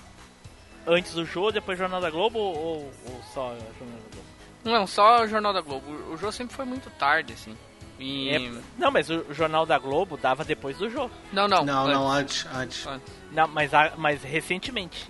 Antes 0.86 1.14
do 1.14 1.24
jogo, 1.24 1.54
depois 1.54 1.80
Jornal 1.80 2.02
da 2.02 2.10
Globo 2.10 2.38
ou, 2.38 2.54
ou- 2.58 2.94
ou 3.08 3.24
só 3.34 3.56
Jornal 3.80 3.98
da 3.98 4.10
Globo? 4.12 4.28
Não, 4.66 4.86
só 4.86 5.22
o 5.24 5.28
Jornal 5.30 5.54
da 5.54 5.62
Globo. 5.62 5.90
O 6.12 6.18
jogo 6.18 6.34
sempre 6.34 6.54
foi 6.54 6.66
muito 6.66 6.90
tarde, 7.00 7.32
assim. 7.32 7.58
E... 8.04 8.30
É- 8.30 8.52
não, 8.78 8.92
mas 8.92 9.10
o 9.10 9.26
Jornal 9.34 9.66
da 9.66 9.80
Globo 9.80 10.18
dava 10.18 10.44
depois 10.44 10.78
do 10.78 10.90
jogo. 10.90 11.10
Não, 11.32 11.48
não. 11.48 11.64
Não, 11.64 11.88
não, 11.88 12.12
antes. 12.12 12.46
antes, 12.54 12.86
antes. 12.86 12.88
Antes. 12.88 13.14
Não, 13.32 13.48
mas, 13.48 13.74
a- 13.74 13.94
mas 13.98 14.22
recentemente. 14.22 15.06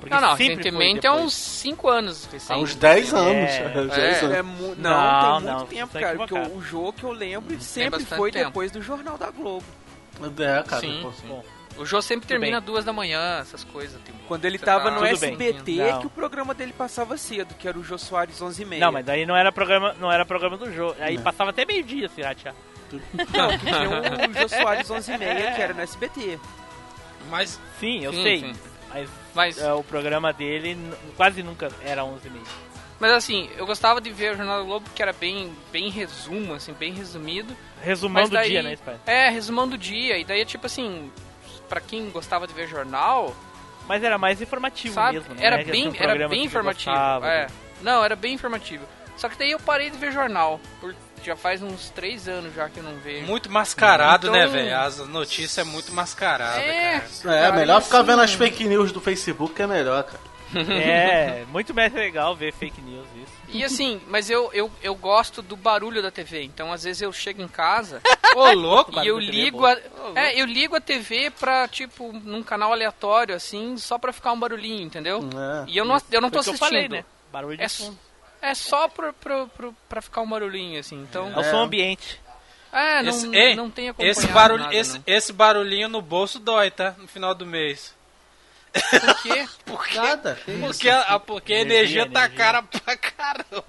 Porque 0.00 0.14
Não, 0.14 0.20
não, 0.20 0.36
sempre 0.36 0.54
foi 0.54 0.56
recentemente 0.56 1.06
é 1.06 1.12
uns 1.12 1.34
5 1.34 1.88
anos. 1.88 2.24
Recente. 2.26 2.52
Há 2.52 2.56
uns 2.62 2.74
10 2.76 3.14
anos. 3.14 3.50
É, 3.50 3.66
Uns 3.78 3.94
10 3.94 3.98
é. 3.98 4.24
anos. 4.24 4.36
É 4.36 4.42
mu- 4.42 4.74
não, 4.76 4.90
Não, 4.90 5.38
tem 5.40 5.46
não, 5.50 5.56
muito 5.58 5.68
tempo, 5.70 5.92
você 5.92 5.98
tá 5.98 6.06
cara. 6.06 6.16
Porque 6.16 6.34
o, 6.38 6.62
jogo 6.62 6.92
que 6.92 7.04
eu 7.04 7.12
lembro 7.12 7.60
sempre 7.60 7.90
bastante 7.98 8.16
foi 8.16 8.30
tempo. 8.30 8.46
depois 8.46 8.70
do 8.70 8.80
Jornal 8.80 9.18
da 9.18 9.30
Globo. 9.30 9.64
É, 10.38 10.62
cara. 10.62 10.80
Sim, 10.80 11.00
pô. 11.02 11.12
sim. 11.12 11.26
Bom, 11.28 11.44
O 11.78 11.84
jogo 11.84 12.02
sempre 12.02 12.26
termina 12.26 12.60
duas 12.60 12.84
da 12.84 12.92
manhã, 12.92 13.38
essas 13.40 13.62
coisas. 13.64 14.00
Tipo. 14.02 14.16
Quando 14.26 14.44
ele 14.44 14.58
tava 14.58 14.90
tá- 14.90 14.98
no. 14.98 15.04
SBT, 15.04 15.76
Não. 15.76 16.00
que 16.00 16.06
o 16.06 16.10
programa 16.10 16.54
dele 16.54 16.72
passava 16.76 17.16
cedo, 17.16 17.54
que 17.54 17.68
era 17.68 17.78
o 17.78 17.84
Jô 17.84 17.98
Soares 17.98 18.40
11 18.40 18.62
h 18.62 18.68
30 18.70 18.84
Não, 18.84 18.92
mas 18.92 19.04
daí 19.04 19.26
não 19.26 19.36
era 19.36 19.52
programa, 19.52 19.94
não 20.00 20.10
era 20.10 20.24
programa 20.24 20.56
do 20.56 20.72
jogo. 20.72 20.96
Aí 21.00 21.18
passava 21.18 21.50
até 21.50 21.64
meio-dia, 21.66 22.08
se 22.08 22.22
ratear. 22.22 22.54
Não, 23.12 23.58
que 23.58 23.66
tinha 23.66 23.90
o 23.90 24.32
Jô 24.40 24.48
Soares 24.48 24.90
11 24.90 25.12
h 25.12 25.18
30 25.24 25.52
que 25.52 25.62
era 25.62 25.74
no 25.74 25.80
SBT. 25.82 26.38
Mas 27.30 27.60
Sim, 27.80 28.04
eu 28.04 28.12
Sim, 28.12 28.22
sei. 28.22 28.38
sim. 28.40 28.54
Mas 28.94 29.10
Mas, 29.34 29.58
é, 29.58 29.72
o 29.72 29.82
programa 29.82 30.32
dele 30.32 30.78
quase 31.16 31.42
nunca 31.42 31.68
era 31.84 32.04
11 32.04 32.28
e 32.28 32.30
meio. 32.30 32.44
mas 32.98 33.10
assim, 33.12 33.50
eu 33.58 33.66
gostava 33.66 34.00
de 34.00 34.10
ver 34.10 34.32
o 34.32 34.36
Jornal 34.36 34.58
da 34.60 34.64
Globo, 34.64 34.88
que 34.94 35.02
era 35.02 35.12
bem, 35.12 35.52
bem 35.70 35.90
resumo, 35.90 36.54
assim, 36.54 36.72
bem 36.72 36.92
resumido. 36.94 37.54
Resumão 37.82 38.22
Mas 38.22 38.30
do 38.30 38.34
daí, 38.34 38.48
dia, 38.50 38.62
né, 38.62 38.76
Spider? 38.76 39.00
É, 39.04 39.28
resumão 39.28 39.68
do 39.68 39.76
dia. 39.76 40.16
E 40.16 40.24
daí, 40.24 40.44
tipo 40.46 40.64
assim, 40.66 41.10
pra 41.66 41.80
quem 41.80 42.10
gostava 42.10 42.46
de 42.46 42.52
ver 42.54 42.66
jornal, 42.68 43.34
Mas 43.88 44.02
era 44.02 44.16
mais 44.18 44.40
informativo 44.40 44.94
sabe? 44.94 45.18
mesmo, 45.18 45.34
né? 45.34 45.44
Era 45.44 45.64
bem, 45.64 45.88
um 45.88 45.92
era 45.96 46.28
bem 46.28 46.44
informativo. 46.44 46.90
gostava, 46.90 47.26
é. 47.28 47.42
né? 47.42 47.46
Não, 47.82 48.04
era 48.04 48.16
bem 48.16 48.34
informativo. 48.34 48.84
Só 49.16 49.28
que 49.28 49.38
daí 49.38 49.50
eu 49.50 49.60
parei 49.60 49.90
de 49.90 49.96
ver 49.96 50.12
jornal. 50.12 50.60
Por, 50.80 50.94
já 51.24 51.34
faz 51.36 51.62
uns 51.62 51.90
três 51.90 52.28
anos 52.28 52.54
já 52.54 52.68
que 52.68 52.78
eu 52.78 52.84
não 52.84 52.94
vejo. 52.96 53.26
muito 53.26 53.50
mascarado, 53.50 54.28
Então- 54.28 54.38
né, 54.38 54.46
velho? 54.46 54.76
As 54.78 54.98
notícias 54.98 55.58
é 55.58 55.64
muito 55.64 55.92
mascarada, 55.92 56.60
É, 56.60 57.00
cara. 57.22 57.36
É, 57.36 57.42
cara, 57.42 57.52
melhor 57.56 57.82
ficar 57.82 58.02
vendo 58.02 58.22
as 58.22 58.32
fake 58.34 58.64
news 58.64 58.92
do 58.92 59.00
Facebook 59.00 59.54
que 59.54 59.62
é 59.62 59.66
melhor, 59.66 60.04
cara. 60.04 60.20
É, 60.54 61.44
muito 61.50 61.74
mais 61.74 61.92
legal 61.92 62.34
ver 62.36 62.52
fake 62.52 62.80
news 62.80 63.06
isso. 63.16 63.32
E 63.48 63.64
assim, 63.64 64.00
mas 64.08 64.30
eu, 64.30 64.50
eu, 64.52 64.70
eu 64.82 64.94
gosto 64.94 65.42
do 65.42 65.56
barulho 65.56 66.02
da 66.02 66.10
TV. 66.10 66.42
Então, 66.44 66.72
às 66.72 66.84
vezes 66.84 67.02
eu 67.02 67.12
chego 67.12 67.42
em 67.42 67.48
casa 67.48 68.00
Ô, 68.34 68.52
louco! 68.52 69.00
e 69.02 69.06
eu 69.06 69.18
é 69.18 69.22
ligo 69.22 69.64
a, 69.66 69.76
é, 70.14 70.40
eu 70.40 70.46
ligo 70.46 70.76
a 70.76 70.80
TV 70.80 71.30
pra, 71.30 71.66
tipo, 71.68 72.12
num 72.12 72.42
canal 72.42 72.72
aleatório, 72.72 73.34
assim, 73.34 73.76
só 73.76 73.98
pra 73.98 74.12
ficar 74.12 74.32
um 74.32 74.38
barulhinho, 74.38 74.82
entendeu? 74.82 75.20
É. 75.20 75.70
E 75.70 75.76
eu 75.76 75.84
não, 75.84 75.96
eu 76.10 76.20
não 76.20 76.30
tô 76.30 76.38
assistindo. 76.38 76.62
eu 76.62 76.68
falei, 76.68 76.88
né? 76.88 77.04
Barulho 77.32 77.56
de 77.56 77.62
É, 77.64 77.68
fundo. 77.68 77.98
é 78.40 78.54
só 78.54 78.88
pra, 78.88 79.12
pra, 79.12 79.46
pra, 79.46 79.68
pra 79.88 80.00
ficar 80.02 80.20
um 80.20 80.28
barulhinho, 80.28 80.78
assim. 80.78 81.00
Então, 81.02 81.32
É 81.34 81.38
o 81.40 81.44
som 81.44 81.62
ambiente. 81.62 82.20
é, 82.72 83.02
não, 83.02 83.10
Esse, 83.10 83.34
ei, 83.36 83.56
não 83.56 83.70
tem 83.70 83.88
acompanhado 83.88 84.18
esse, 84.18 84.28
barulho, 84.28 84.62
nada, 84.64 84.74
esse, 84.76 84.94
não. 84.98 85.04
esse 85.06 85.32
barulhinho 85.32 85.88
no 85.88 86.00
bolso 86.02 86.38
dói, 86.38 86.70
tá? 86.70 86.94
No 86.98 87.08
final 87.08 87.34
do 87.34 87.44
mês. 87.46 87.95
Por 89.00 89.22
quê? 89.22 89.48
Porque, 89.64 89.96
Nada. 89.98 90.38
a, 91.08 91.18
porque 91.20 91.52
a 91.52 91.60
Energia, 91.60 92.02
energia, 92.02 92.10
tá 92.10 92.20
energia. 92.26 92.36
cara 92.38 92.62
pra 92.62 92.96
caramba. 92.96 93.64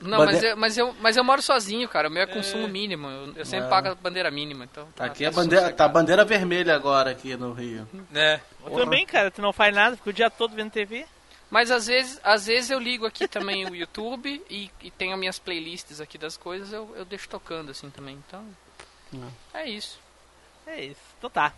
Não, 0.00 0.18
Bande- 0.18 0.32
mas 0.32 0.42
eu, 0.42 0.56
mas, 0.56 0.78
eu, 0.78 0.96
mas 1.00 1.16
eu 1.16 1.22
moro 1.24 1.40
sozinho, 1.40 1.88
cara. 1.88 2.08
O 2.08 2.10
meu 2.10 2.22
é 2.22 2.26
consumo 2.26 2.66
mínimo. 2.66 3.08
Eu, 3.08 3.32
eu 3.36 3.44
sempre 3.46 3.66
É. 3.66 3.70
pago 3.70 3.88
a 3.88 3.94
bandeira 3.94 4.30
mínima. 4.32 4.64
Então 4.64 4.88
tá, 4.96 5.04
Aqui 5.04 5.24
é 5.24 5.30
tá 5.30 5.36
bandeira, 5.36 5.60
sossegado. 5.66 5.76
tá 5.76 5.88
bandeira 5.88 6.24
vermelha 6.24 6.74
agora 6.74 7.10
aqui 7.10 7.36
no 7.36 7.52
Rio. 7.52 7.88
Né? 8.10 8.40
Eu 8.66 8.72
também, 8.72 9.06
cara, 9.06 9.30
tu 9.30 9.40
não 9.40 9.52
faz 9.52 9.72
nada, 9.74 9.96
fica 9.96 10.10
o 10.10 10.12
dia 10.12 10.28
todo 10.28 10.54
vendo 10.56 10.70
TV. 10.72 11.06
Mas 11.48 11.70
às 11.70 11.86
vezes, 11.86 12.18
às 12.24 12.46
vezes 12.46 12.70
eu 12.70 12.80
ligo 12.80 13.06
aqui 13.06 13.28
também 13.28 13.64
o 13.68 13.74
YouTube 13.76 14.42
e, 14.50 14.70
e 14.80 14.90
tenho 14.90 15.12
as 15.12 15.18
minhas 15.20 15.38
playlists 15.38 16.00
aqui 16.00 16.18
das 16.18 16.36
coisas, 16.36 16.72
eu, 16.72 16.90
eu 16.96 17.04
deixo 17.04 17.28
tocando 17.28 17.70
assim 17.70 17.88
também. 17.90 18.18
Então. 18.26 18.44
É 19.54 19.68
isso. 19.68 20.00
É 20.66 20.82
isso. 20.82 21.00
Então 21.18 21.30
tá. 21.30 21.52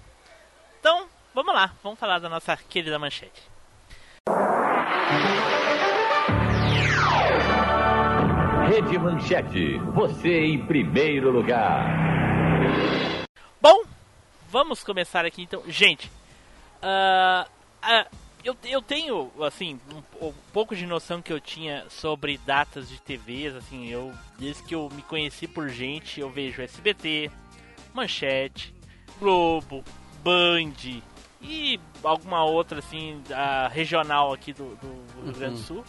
Então, 0.80 1.06
vamos 1.34 1.54
lá. 1.54 1.72
Vamos 1.82 1.98
falar 1.98 2.18
da 2.18 2.28
nossa 2.28 2.56
querida 2.56 2.98
manchete. 2.98 3.42
Rede 8.68 8.98
Manchete, 8.98 9.78
você 9.94 10.46
em 10.46 10.66
primeiro 10.66 11.30
lugar. 11.30 11.84
Bom, 13.60 13.84
vamos 14.48 14.82
começar 14.82 15.24
aqui 15.26 15.42
então. 15.42 15.62
Gente, 15.68 16.10
ah, 16.80 17.46
ah, 17.82 18.06
eu, 18.42 18.56
eu 18.64 18.82
tenho, 18.82 19.30
assim, 19.42 19.78
um, 20.20 20.28
um 20.28 20.34
pouco 20.52 20.74
de 20.74 20.86
noção 20.86 21.22
que 21.22 21.32
eu 21.32 21.40
tinha 21.40 21.84
sobre 21.88 22.38
datas 22.38 22.88
de 22.88 23.00
TVs, 23.00 23.54
assim, 23.54 23.88
eu, 23.88 24.12
desde 24.38 24.62
que 24.62 24.74
eu 24.74 24.88
me 24.90 25.02
conheci 25.02 25.46
por 25.46 25.68
gente, 25.68 26.20
eu 26.20 26.30
vejo 26.30 26.62
SBT, 26.62 27.30
Manchete, 27.92 28.74
Globo, 29.18 29.84
Band 30.22 31.02
e 31.46 31.78
alguma 32.02 32.42
outra, 32.44 32.78
assim, 32.78 33.22
a 33.30 33.68
regional 33.68 34.32
aqui 34.32 34.52
do, 34.52 34.76
do 34.76 35.24
Rio 35.24 35.34
Grande 35.34 35.54
do 35.56 35.60
Sul. 35.60 35.84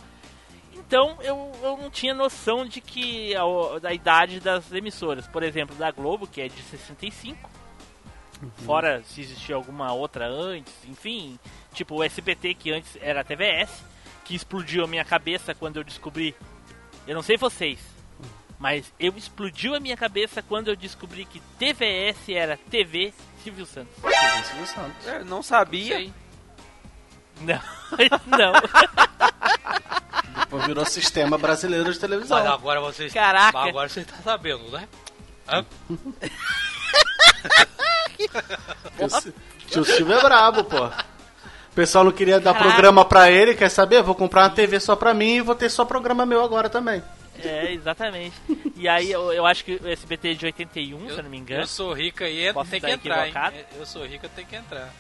Então 0.73 1.17
eu, 1.21 1.51
eu 1.63 1.77
não 1.77 1.89
tinha 1.89 2.13
noção 2.13 2.65
de 2.65 2.81
que 2.81 3.33
a, 3.35 3.79
da 3.79 3.93
idade 3.93 4.41
das 4.41 4.71
emissoras. 4.71 5.25
Por 5.27 5.41
exemplo, 5.43 5.75
da 5.75 5.89
Globo, 5.91 6.27
que 6.27 6.41
é 6.41 6.47
de 6.49 6.61
65. 6.61 7.49
Fora 8.65 9.01
se 9.03 9.21
existia 9.21 9.55
alguma 9.55 9.93
outra 9.93 10.27
antes, 10.27 10.73
enfim. 10.85 11.39
Tipo 11.73 11.95
o 11.95 12.03
SBT, 12.03 12.53
que 12.53 12.71
antes 12.71 12.97
era 13.01 13.21
a 13.21 13.23
TVS, 13.23 13.83
que 14.25 14.35
explodiu 14.35 14.83
a 14.83 14.87
minha 14.87 15.05
cabeça 15.05 15.55
quando 15.55 15.77
eu 15.77 15.83
descobri. 15.83 16.35
Eu 17.07 17.15
não 17.15 17.21
sei 17.21 17.37
vocês, 17.37 17.79
mas 18.59 18.93
eu 18.99 19.13
explodiu 19.15 19.73
a 19.73 19.79
minha 19.79 19.95
cabeça 19.95 20.41
quando 20.41 20.67
eu 20.67 20.75
descobri 20.75 21.23
que 21.23 21.39
TVS 21.57 22.29
era 22.29 22.57
TV 22.57 23.13
Silvio 23.45 23.65
Santos. 23.67 23.93
Silvio 24.47 24.65
Santos. 24.65 25.05
Eu 25.05 25.23
não 25.23 25.43
sabia. 25.43 25.97
Sei. 25.97 26.13
Não, 27.41 27.61
não. 28.25 28.53
Depois 30.39 30.65
virou 30.65 30.83
Sistema 30.85 31.37
Brasileiro 31.37 31.93
de 31.93 31.99
Televisão. 31.99 32.39
Mas 32.39 32.47
agora 32.47 32.81
você 32.81 33.07
Caraca. 33.07 33.59
Agora 33.59 33.87
você 33.87 34.03
tá 34.03 34.15
sabendo, 34.23 34.71
né? 34.71 34.87
Hã? 35.47 35.63
Tio, 38.17 39.33
tio 39.67 39.85
Silvio 39.85 40.17
é 40.17 40.21
brabo, 40.23 40.63
pô. 40.63 40.85
O 40.85 40.91
pessoal 41.75 42.03
não 42.03 42.11
queria 42.11 42.39
dar 42.39 42.53
Caraca. 42.53 42.71
programa 42.71 43.05
pra 43.05 43.29
ele, 43.29 43.53
quer 43.53 43.69
saber? 43.69 44.01
Vou 44.01 44.15
comprar 44.15 44.43
uma 44.43 44.49
TV 44.49 44.79
só 44.79 44.95
pra 44.95 45.13
mim 45.13 45.35
e 45.35 45.41
vou 45.41 45.53
ter 45.53 45.69
só 45.69 45.85
programa 45.85 46.25
meu 46.25 46.43
agora 46.43 46.67
também. 46.67 47.03
É, 47.43 47.71
exatamente. 47.71 48.35
E 48.75 48.87
aí 48.87 49.11
eu, 49.11 49.31
eu 49.31 49.45
acho 49.45 49.63
que 49.65 49.75
o 49.75 49.87
SBT 49.87 50.31
é 50.31 50.33
de 50.33 50.45
81, 50.45 51.09
se 51.09 51.17
eu 51.17 51.23
não 51.23 51.29
me 51.29 51.37
engano. 51.37 51.63
Eu 51.63 51.67
sou 51.67 51.93
rica 51.93 52.27
e 52.29 52.51
Posso 52.53 52.71
tem 52.71 52.79
que 52.81 52.89
entrar, 52.89 53.27
hein? 53.27 53.29
equivocado? 53.29 53.55
Eu 53.75 53.85
sou 53.85 54.05
rica, 54.05 54.29
tem 54.29 54.45
que 54.45 54.55
entrar. 54.55 54.93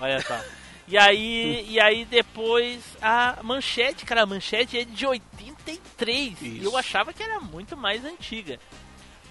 Olha 0.00 0.20
só. 0.20 0.40
E 0.86 0.98
aí, 0.98 1.64
e 1.68 1.80
aí 1.80 2.04
depois 2.04 2.82
a 3.00 3.38
manchete, 3.42 4.04
cara, 4.04 4.22
a 4.22 4.26
manchete 4.26 4.78
é 4.78 4.84
de 4.84 5.06
83. 5.06 6.42
E 6.42 6.58
eu 6.58 6.68
Isso. 6.68 6.76
achava 6.76 7.12
que 7.12 7.22
era 7.22 7.40
muito 7.40 7.76
mais 7.76 8.04
antiga. 8.04 8.58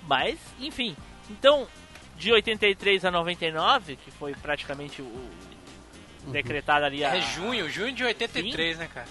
Mas, 0.08 0.40
enfim. 0.60 0.96
Então, 1.30 1.68
de 2.18 2.32
83 2.32 3.06
a 3.06 3.12
99, 3.12 3.96
que 3.98 4.10
foi 4.12 4.34
praticamente 4.34 5.02
o, 5.02 5.06
o 5.06 6.32
decretado 6.32 6.86
ali 6.86 7.06
a, 7.06 7.16
É 7.16 7.22
junho, 7.22 7.70
junho 7.70 7.92
de 7.94 8.04
83, 8.04 8.80
né, 8.80 8.90
cara? 8.92 9.08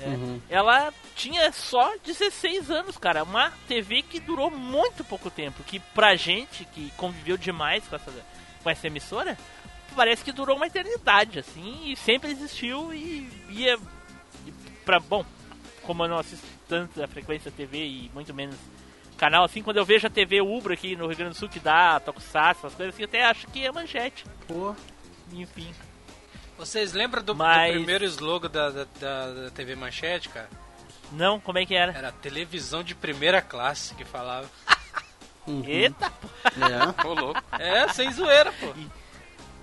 Uhum. 0.00 0.40
ela 0.48 0.92
tinha 1.14 1.52
só 1.52 1.94
16 2.04 2.70
anos, 2.70 2.96
cara. 2.96 3.22
Uma 3.22 3.52
TV 3.68 4.02
que 4.02 4.18
durou 4.18 4.50
muito 4.50 5.04
pouco 5.04 5.30
tempo. 5.30 5.62
Que 5.64 5.78
pra 5.78 6.16
gente 6.16 6.64
que 6.66 6.90
conviveu 6.96 7.36
demais 7.36 7.86
com 7.86 7.96
essa, 7.96 8.12
com 8.62 8.70
essa 8.70 8.86
emissora, 8.86 9.38
parece 9.94 10.24
que 10.24 10.32
durou 10.32 10.56
uma 10.56 10.66
eternidade, 10.66 11.38
assim. 11.38 11.80
E 11.84 11.96
sempre 11.96 12.30
existiu 12.30 12.92
e 12.92 13.28
ia. 13.50 13.78
e 14.46 14.52
Pra, 14.84 14.98
bom, 14.98 15.24
como 15.82 16.04
eu 16.04 16.08
não 16.08 16.18
assisto 16.18 16.46
tanto 16.68 17.02
a 17.02 17.06
frequência 17.06 17.50
TV 17.50 17.84
e 17.84 18.10
muito 18.12 18.32
menos 18.34 18.56
canal, 19.22 19.44
assim, 19.44 19.62
quando 19.62 19.76
eu 19.76 19.84
vejo 19.84 20.08
a 20.08 20.10
TV 20.10 20.40
Ubra 20.40 20.74
aqui 20.74 20.96
no 20.96 21.06
Rio 21.06 21.16
Grande 21.16 21.34
do 21.34 21.38
Sul 21.38 21.48
que 21.48 21.60
dá 21.60 22.00
Tokusatsu, 22.00 22.66
essas 22.66 22.74
coisas 22.74 22.92
assim, 22.92 23.04
eu 23.04 23.08
até 23.08 23.24
acho 23.24 23.46
que 23.46 23.64
é 23.64 23.70
manchete. 23.70 24.24
Pô. 24.48 24.74
Enfim. 25.32 25.72
Vocês 26.66 26.92
lembram 26.92 27.22
do, 27.22 27.26
do 27.32 27.34
Mas- 27.36 27.72
primeiro 27.72 28.04
slogan 28.04 28.48
da, 28.48 28.70
da, 28.70 28.84
da- 28.84 29.50
TV 29.50 29.74
Manchete, 29.74 30.28
cara? 30.28 30.48
Não, 31.10 31.40
como 31.40 31.58
é 31.58 31.66
que 31.66 31.74
era? 31.74 31.92
Era 31.92 32.12
televisão 32.12 32.82
de 32.84 32.94
primeira 32.94 33.42
classe 33.42 33.94
que 33.96 34.04
falava. 34.04 34.48
Uhum. 35.46 35.64
Eita! 35.66 36.12
É. 36.44 37.06
Ô, 37.06 37.14
louco. 37.14 37.42
É, 37.58 37.88
sem 37.88 38.10
zoeira, 38.12 38.52
pô. 38.52 38.72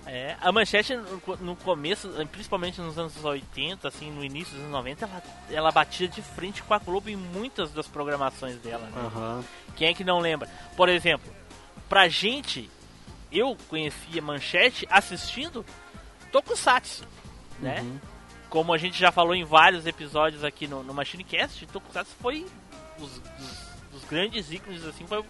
É, 0.06 0.36
a 0.40 0.52
manchete 0.52 0.94
no, 0.96 1.20
co- 1.20 1.36
no 1.36 1.56
começo, 1.56 2.08
principalmente 2.30 2.80
nos 2.80 2.98
anos 2.98 3.24
80, 3.24 3.88
assim, 3.88 4.10
no 4.10 4.22
início 4.24 4.52
dos 4.52 4.60
anos 4.60 4.72
90, 4.72 5.04
ela, 5.06 5.22
ela 5.50 5.72
batia 5.72 6.06
de 6.08 6.20
frente 6.20 6.62
com 6.62 6.74
a 6.74 6.78
Globo 6.78 7.08
em 7.08 7.16
muitas 7.16 7.70
das 7.72 7.86
programações 7.86 8.56
dela. 8.58 8.86
né? 8.88 9.00
Aham. 9.06 9.44
Quem 9.76 9.88
é 9.88 9.94
que 9.94 10.04
não 10.04 10.18
lembra? 10.18 10.48
Por 10.76 10.88
exemplo, 10.90 11.32
pra 11.88 12.08
gente, 12.08 12.70
eu 13.32 13.56
conhecia 13.68 14.20
manchete 14.20 14.86
assistindo 14.90 15.64
Tokusatsu, 16.32 17.04
né? 17.58 17.84
Como 18.48 18.72
a 18.72 18.78
gente 18.78 18.98
já 18.98 19.12
falou 19.12 19.34
em 19.34 19.44
vários 19.44 19.86
episódios 19.86 20.42
aqui 20.44 20.66
no, 20.66 20.82
no 20.82 20.92
MachineCast, 20.94 21.66
Tokusatsu 21.66 22.12
foi 22.20 22.46
os, 22.98 23.10
os- 23.16 23.70
os 23.94 24.04
grandes 24.08 24.50
ícones, 24.50 24.84
assim, 24.84 25.06
foi 25.06 25.24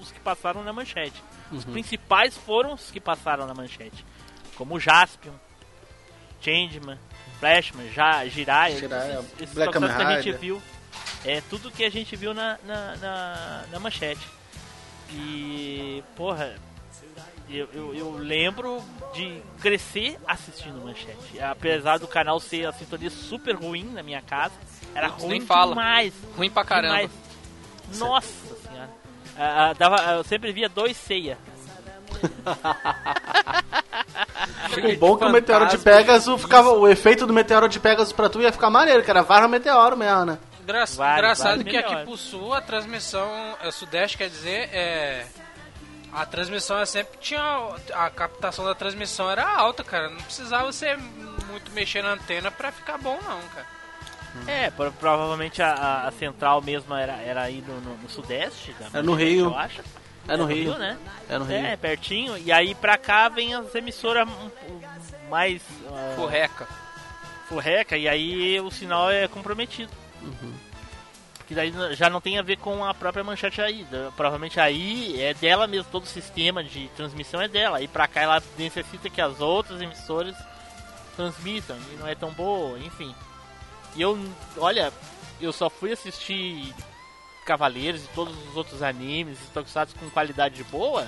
os 0.00 0.10
que 0.12 0.20
passaram 0.20 0.62
na 0.64 0.72
manchete. 0.72 1.22
Os 1.52 1.64
principais 1.64 2.36
foram 2.36 2.74
os 2.74 2.90
que 2.90 2.98
passaram 3.00 3.46
na 3.46 3.54
manchete. 3.54 4.04
Como 4.56 4.80
Jaspion, 4.80 5.32
Changeman, 6.40 6.98
Flashman, 7.38 7.88
ja, 7.92 8.24
Jiraiya, 8.26 8.78
Jiraiya, 8.78 9.18
esses, 9.20 9.32
esses 9.42 9.54
Black 9.54 9.72
tokusatsu 9.72 9.96
que 9.98 10.02
a 10.12 10.20
gente 10.22 10.32
viu. 10.38 10.62
É 11.24 11.40
tudo 11.42 11.70
que 11.70 11.84
a 11.84 11.90
gente 11.90 12.14
viu 12.16 12.32
na, 12.34 12.58
na, 12.64 12.96
na, 12.96 13.64
na 13.72 13.80
manchete. 13.80 14.26
E, 15.10 16.02
porra, 16.16 16.56
eu, 17.48 17.68
eu, 17.72 17.94
eu 17.94 18.10
lembro 18.18 18.82
de 19.14 19.40
crescer 19.60 20.18
assistindo 20.26 20.84
manchete. 20.84 21.40
Apesar 21.40 21.98
do 21.98 22.06
canal 22.08 22.38
ser 22.40 22.66
a 22.66 22.72
sintonia 22.72 23.10
super 23.10 23.54
ruim 23.54 23.84
na 23.84 24.02
minha 24.02 24.20
casa, 24.22 24.54
era 24.94 25.08
Putz, 25.10 25.22
ruim 25.24 25.40
fala. 25.40 25.70
demais. 25.70 26.12
Ruim 26.36 26.50
pra 26.50 26.64
caramba. 26.64 26.94
Demais. 26.94 27.10
Nossa 27.98 28.56
senhora. 28.68 28.90
Ah, 29.38 29.70
ah, 29.70 29.72
dava, 29.74 29.96
eu 30.12 30.24
sempre 30.24 30.52
via 30.52 30.68
dois 30.68 30.96
ceia. 30.96 31.38
O 34.76 34.96
bom 34.98 35.16
que 35.16 35.24
o 35.24 35.30
meteoro 35.30 35.66
de 35.68 35.78
Pegasus 35.78 36.40
ficava. 36.40 36.70
O 36.72 36.86
efeito 36.88 37.26
do 37.26 37.32
meteoro 37.32 37.68
de 37.68 37.78
Pegasus 37.80 38.12
pra 38.12 38.28
tu 38.28 38.40
ia 38.40 38.52
ficar 38.52 38.70
maneiro, 38.70 39.02
que 39.02 39.10
era 39.10 39.22
varra 39.22 39.48
meteoro 39.48 39.96
mesmo, 39.96 40.24
né? 40.24 40.38
Engra- 40.62 40.84
Vários, 40.84 40.94
engraçado 40.98 41.56
vários 41.64 41.70
que 41.70 41.76
aqui 41.76 41.96
pro 42.04 42.16
sul 42.16 42.52
a 42.52 42.60
transmissão. 42.60 43.28
É, 43.60 43.70
sudeste 43.70 44.18
quer 44.18 44.28
dizer, 44.28 44.68
é. 44.72 45.26
A 46.16 46.24
transmissão 46.26 46.78
é 46.78 46.86
sempre 46.86 47.18
tinha. 47.20 47.42
A 47.92 48.08
captação 48.10 48.64
da 48.64 48.74
transmissão 48.74 49.30
era 49.30 49.46
alta, 49.46 49.84
cara. 49.84 50.08
Não 50.08 50.22
precisava 50.22 50.72
você 50.72 50.96
muito 50.96 51.70
mexer 51.72 52.02
na 52.02 52.12
antena 52.14 52.50
pra 52.50 52.72
ficar 52.72 52.96
bom, 52.98 53.18
não, 53.22 53.40
cara. 53.54 53.66
É, 54.46 54.70
pro- 54.70 54.92
provavelmente 54.92 55.62
a, 55.62 55.72
a- 55.72 56.08
a 56.08 56.10
central 56.12 56.60
mesmo 56.62 56.94
era, 56.94 57.12
era 57.22 57.42
aí 57.42 57.62
no, 57.66 57.80
no- 57.80 57.96
no 57.98 58.08
sudeste. 58.08 58.74
Da 58.80 58.98
É 58.98 59.02
no 59.02 59.14
Rio. 59.14 59.46
Eu 59.46 59.56
acho. 59.56 59.82
É 60.28 60.36
no 60.36 60.44
Rio. 60.46 60.76
né? 60.78 60.98
É 61.28 61.38
no 61.38 61.44
Rio. 61.44 61.56
É, 61.56 61.76
pertinho. 61.76 62.36
E 62.38 62.50
aí 62.50 62.74
pra 62.74 62.96
cá 62.98 63.28
vem 63.28 63.54
as 63.54 63.74
emissoras 63.74 64.26
mais 65.30 65.62
ah, 65.88 66.12
Furreca. 66.16 66.66
furreca 67.48 67.96
e 67.96 68.08
aí 68.08 68.60
o 68.60 68.70
sinal 68.70 69.10
é 69.10 69.28
comprometido. 69.28 69.92
Porque 71.46 71.54
daí 71.54 71.72
já 71.94 72.10
não 72.10 72.20
tem 72.20 72.40
a 72.40 72.42
ver 72.42 72.56
com 72.56 72.84
a 72.84 72.92
própria 72.92 73.22
manchete 73.22 73.60
aí. 73.60 73.86
Provavelmente 74.16 74.58
aí 74.58 75.22
é 75.22 75.32
dela 75.32 75.68
mesmo, 75.68 75.88
todo 75.92 76.02
o 76.02 76.08
sistema 76.08 76.64
de 76.64 76.88
transmissão 76.96 77.40
é 77.40 77.46
dela. 77.46 77.80
E 77.80 77.86
pra 77.86 78.08
cá 78.08 78.22
ela 78.22 78.42
necessita 78.58 79.08
que 79.08 79.20
as 79.20 79.40
outras 79.40 79.80
emissoras 79.80 80.34
transmitam 81.14 81.76
e 81.92 81.96
não 81.98 82.08
é 82.08 82.16
tão 82.16 82.32
boa, 82.32 82.76
enfim. 82.80 83.14
E 83.94 84.02
eu, 84.02 84.18
olha, 84.56 84.92
eu 85.40 85.52
só 85.52 85.70
fui 85.70 85.92
assistir 85.92 86.74
Cavaleiros 87.44 88.04
e 88.04 88.08
todos 88.08 88.36
os 88.48 88.56
outros 88.56 88.82
animes 88.82 89.38
e 89.38 89.52
tokusatsu 89.52 89.94
com 89.94 90.10
qualidade 90.10 90.64
boa 90.64 91.06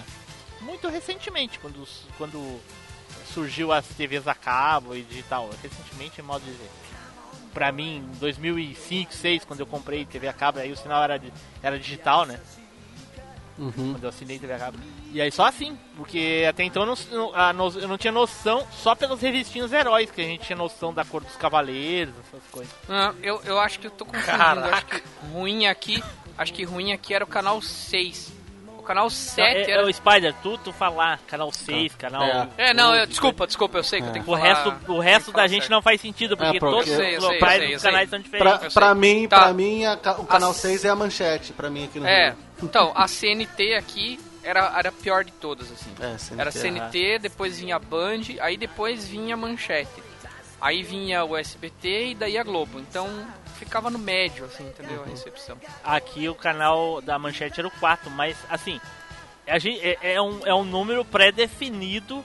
muito 0.60 0.88
recentemente, 0.88 1.58
quando, 1.58 1.84
quando 2.16 2.60
surgiu 3.32 3.72
as 3.72 3.86
TVs 3.88 4.28
a 4.28 4.34
cabo 4.34 4.94
e 4.94 5.02
digital. 5.02 5.50
Recentemente, 5.60 6.20
é 6.20 6.22
modo 6.22 6.44
de 6.44 6.52
dizer. 6.52 6.70
Pra 7.52 7.72
mim, 7.72 7.96
em 7.98 8.18
2005, 8.18 9.10
2006, 9.10 9.44
quando 9.44 9.60
eu 9.60 9.66
comprei 9.66 10.04
TV 10.04 10.28
a 10.28 10.32
cabo, 10.32 10.58
aí 10.58 10.70
o 10.72 10.76
sinal 10.76 11.02
era, 11.02 11.20
era 11.62 11.78
digital, 11.78 12.24
né? 12.26 12.38
Uhum. 13.58 13.72
Quando 13.94 14.04
eu 14.04 14.08
assinei 14.10 14.38
TV 14.38 14.52
a 14.52 14.58
cabo. 14.58 14.78
E 15.12 15.20
aí 15.20 15.32
só 15.32 15.46
assim, 15.46 15.76
porque 15.96 16.46
até 16.48 16.62
então 16.62 16.82
eu 16.84 16.86
não, 16.86 16.94
não- 17.10 17.34
a 17.34 17.52
no- 17.52 17.76
eu 17.80 17.88
não 17.88 17.98
tinha 17.98 18.12
noção, 18.12 18.64
só 18.70 18.94
pelas 18.94 19.20
revistinhas 19.20 19.72
heróis, 19.72 20.10
que 20.12 20.20
a 20.20 20.24
gente 20.24 20.44
tinha 20.46 20.56
noção 20.56 20.94
da 20.94 21.04
cor 21.04 21.24
dos 21.24 21.34
cavaleiros, 21.34 22.14
essas 22.28 22.42
coisas. 22.52 22.72
Não, 22.88 23.14
eu, 23.20 23.40
eu 23.44 23.58
acho 23.58 23.80
que 23.80 23.88
eu 23.88 23.90
tô 23.90 24.04
confundindo. 24.04 24.60
Eu 24.60 24.74
acho 24.74 24.86
que 24.86 25.02
ruim 25.32 25.66
aqui. 25.66 26.02
Acho 26.36 26.52
que 26.52 26.62
ruim 26.62 26.92
aqui 26.92 27.12
era 27.12 27.24
o 27.24 27.26
canal 27.26 27.60
6. 27.60 28.32
O 28.88 28.94
canal 28.98 29.10
7 29.10 29.40
é, 29.42 29.70
era. 29.70 29.82
é 29.82 29.84
o 29.84 29.92
Spider, 29.92 30.34
tu, 30.42 30.56
tu 30.56 30.72
falar, 30.72 31.20
canal 31.26 31.52
6, 31.52 31.94
canal. 31.94 32.22
É. 32.22 32.48
É, 32.70 32.72
não, 32.74 32.94
eu, 32.94 33.04
desculpa, 33.06 33.46
desculpa, 33.46 33.76
eu 33.76 33.84
sei 33.84 34.00
que 34.00 34.08
eu 34.08 34.12
tenho 34.14 34.24
que 34.24 34.30
O 34.30 34.34
falar. 34.34 34.48
resto, 34.48 34.92
o 34.92 34.98
resto 34.98 35.30
da 35.30 35.46
gente 35.46 35.68
não 35.70 35.82
faz 35.82 36.00
sentido, 36.00 36.38
porque, 36.38 36.58
porque- 36.58 36.74
todos 36.74 36.88
sei, 36.96 37.18
os 37.18 37.22
sei, 37.24 37.34
locais 37.34 37.62
sei, 37.62 37.72
dos 37.74 37.82
canais 37.82 38.08
são 38.08 38.18
diferentes. 38.18 38.58
Pra, 38.60 38.70
pra 38.70 38.94
mim, 38.94 39.28
Tá. 39.28 39.40
pra 39.42 39.52
mim 39.52 39.84
a 39.84 39.92
o 40.18 40.24
canal 40.24 40.52
As- 40.52 40.56
6 40.56 40.86
é 40.86 40.88
a 40.88 40.96
manchete, 40.96 41.52
pra 41.52 41.68
mim 41.68 41.84
aqui 41.84 42.00
no 42.00 42.06
É, 42.06 42.28
Rio. 42.30 42.36
então, 42.64 42.90
a 42.94 43.06
CNT 43.06 43.74
aqui 43.74 44.18
era, 44.42 44.72
era 44.78 44.88
a 44.88 44.92
pior 44.92 45.22
de 45.22 45.32
todas, 45.32 45.70
assim. 45.70 45.90
É, 46.00 46.16
CNT, 46.16 46.40
Era 46.40 46.50
CNT, 46.50 47.18
depois 47.18 47.58
vinha 47.60 47.76
a 47.76 47.78
Band, 47.78 48.22
aí 48.40 48.56
depois 48.56 49.06
vinha 49.06 49.34
a 49.34 49.36
Manchete. 49.36 50.02
Aí 50.58 50.82
vinha 50.82 51.22
o 51.26 51.36
SBT 51.36 52.06
e 52.06 52.14
daí 52.14 52.38
a 52.38 52.42
Globo. 52.42 52.80
Então 52.80 53.06
ficava 53.58 53.90
no 53.90 53.98
médio, 53.98 54.44
assim, 54.44 54.64
entendeu? 54.66 55.02
A 55.02 55.06
recepção. 55.06 55.58
Aqui 55.84 56.28
o 56.28 56.34
canal 56.34 57.00
da 57.02 57.18
manchete 57.18 57.60
era 57.60 57.68
o 57.68 57.70
4, 57.72 58.10
mas 58.10 58.36
assim, 58.48 58.80
a 59.46 59.58
gente, 59.58 59.80
é, 59.84 60.14
é 60.14 60.22
um, 60.22 60.46
é 60.46 60.54
um 60.54 60.64
número 60.64 61.04
pré-definido 61.04 62.24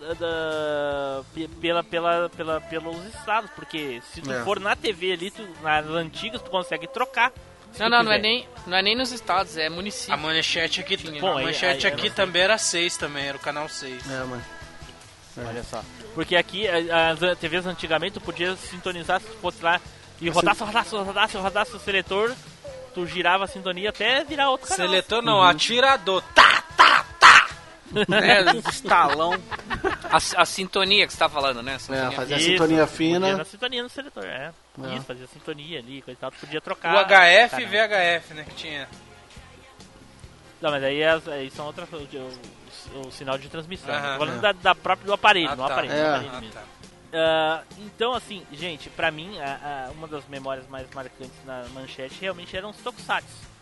da- 0.00 0.14
da- 0.14 1.22
pe- 1.34 1.48
pela, 1.60 1.82
pela, 1.84 2.28
pela, 2.30 2.60
pelos 2.60 3.04
estados, 3.14 3.50
porque 3.56 4.00
se 4.12 4.20
tu 4.20 4.32
É. 4.32 4.42
for 4.44 4.60
na 4.60 4.76
TV 4.76 5.12
ali, 5.12 5.30
tu, 5.30 5.46
nas 5.62 5.86
antigas, 5.86 6.42
tu 6.42 6.50
consegue 6.50 6.86
trocar. 6.86 7.32
Não, 7.78 7.88
não, 7.90 8.02
não 8.04 8.12
é, 8.12 8.18
nem, 8.18 8.48
não 8.66 8.76
é 8.76 8.82
nem 8.82 8.96
nos 8.96 9.12
estados, 9.12 9.56
é 9.58 9.68
município. 9.68 10.14
A 10.14 10.16
manchete 10.16 10.80
aqui, 10.80 10.96
Tinha. 10.96 11.20
Bom, 11.20 11.36
a 11.38 11.42
manchete 11.42 11.86
aí- 11.86 11.92
aqui 11.92 12.02
aí- 12.04 12.10
também 12.10 12.42
era 12.42 12.56
6 12.56 12.96
também, 12.96 13.26
era 13.26 13.36
o 13.36 13.40
canal 13.40 13.68
6. 13.68 14.02
É, 14.10 14.24
mano. 14.24 14.42
Olha 15.38 15.62
só. 15.64 15.82
Porque 16.14 16.34
aqui, 16.34 16.66
as 16.66 17.38
TVs 17.38 17.66
antigamente, 17.66 18.14
tu 18.14 18.20
podia 18.22 18.56
sintonizar 18.56 19.20
se 19.20 19.26
tu 19.26 19.34
fosse 19.38 19.62
lá 19.62 19.78
e 20.20 20.28
rodasse, 20.30 20.62
rodasse, 20.62 20.94
rodasse, 20.96 21.36
rodasse 21.36 21.76
o 21.76 21.78
seletor, 21.80 22.34
tu 22.94 23.06
girava 23.06 23.44
a 23.44 23.46
sintonia 23.46 23.90
até 23.90 24.24
virar 24.24 24.50
outro 24.50 24.68
canal. 24.68 24.86
Seletor 24.88 25.22
não, 25.22 25.42
atirador. 25.42 26.22
Tá, 26.34 26.62
tá, 26.76 27.04
tá! 27.20 27.48
né? 28.08 28.42
Os 28.52 28.64
estalão. 28.74 29.34
A, 30.10 30.16
a 30.42 30.46
sintonia 30.46 31.06
que 31.06 31.12
você 31.12 31.18
tá 31.18 31.28
falando, 31.28 31.62
né? 31.62 31.78
A 31.88 31.94
É, 31.94 32.10
fazer 32.10 32.34
a 32.34 32.40
sintonia 32.40 32.86
fina. 32.86 33.36
na 33.36 33.44
sintonia 33.44 33.82
no 33.82 33.88
seletor, 33.88 34.24
é. 34.24 34.52
É. 34.82 34.94
Isso, 34.96 35.04
fazia 35.06 35.26
sintonia 35.26 35.78
ali, 35.78 36.02
coisa 36.02 36.18
e 36.18 36.20
tal, 36.20 36.30
tu 36.30 36.38
podia 36.38 36.58
O 36.58 36.62
trocar. 36.62 37.04
HF 37.06 37.62
e. 37.62 37.64
VHF, 37.66 38.34
né, 38.34 38.44
que 38.48 38.54
tinha. 38.54 38.88
Não, 40.60 40.70
mas 40.70 40.82
aí, 40.82 41.04
as, 41.04 41.28
aí 41.28 41.50
são 41.50 41.66
outras 41.66 41.88
coisas, 41.88 42.08
o, 42.14 42.98
o, 42.98 43.06
o 43.08 43.12
sinal 43.12 43.36
de 43.38 43.48
transmissão. 43.48 43.94
Falando 44.18 44.38
É. 44.38 44.40
da, 44.40 44.52
da 44.52 44.74
própria 44.74 45.06
do 45.06 45.12
aparelho, 45.12 45.50
Ah, 45.50 45.54
do 45.54 45.66
tá. 45.66 45.72
aparelho, 45.72 45.92
É. 45.92 45.96
do 46.02 46.08
aparelho 46.08 46.30
Ah, 46.34 46.40
mesmo. 46.40 46.54
tá. 46.54 46.62
Ah, 47.18 47.64
então, 47.78 48.12
assim, 48.12 48.46
gente, 48.52 48.90
pra 48.90 49.10
mim, 49.10 49.38
uma 49.94 50.06
das 50.06 50.28
memórias 50.28 50.68
mais 50.68 50.86
marcantes 50.90 51.44
na 51.46 51.66
manchete 51.72 52.20
realmente 52.20 52.54
eram 52.54 52.70
os 52.70 52.76
Tokusatsu. 52.76 53.56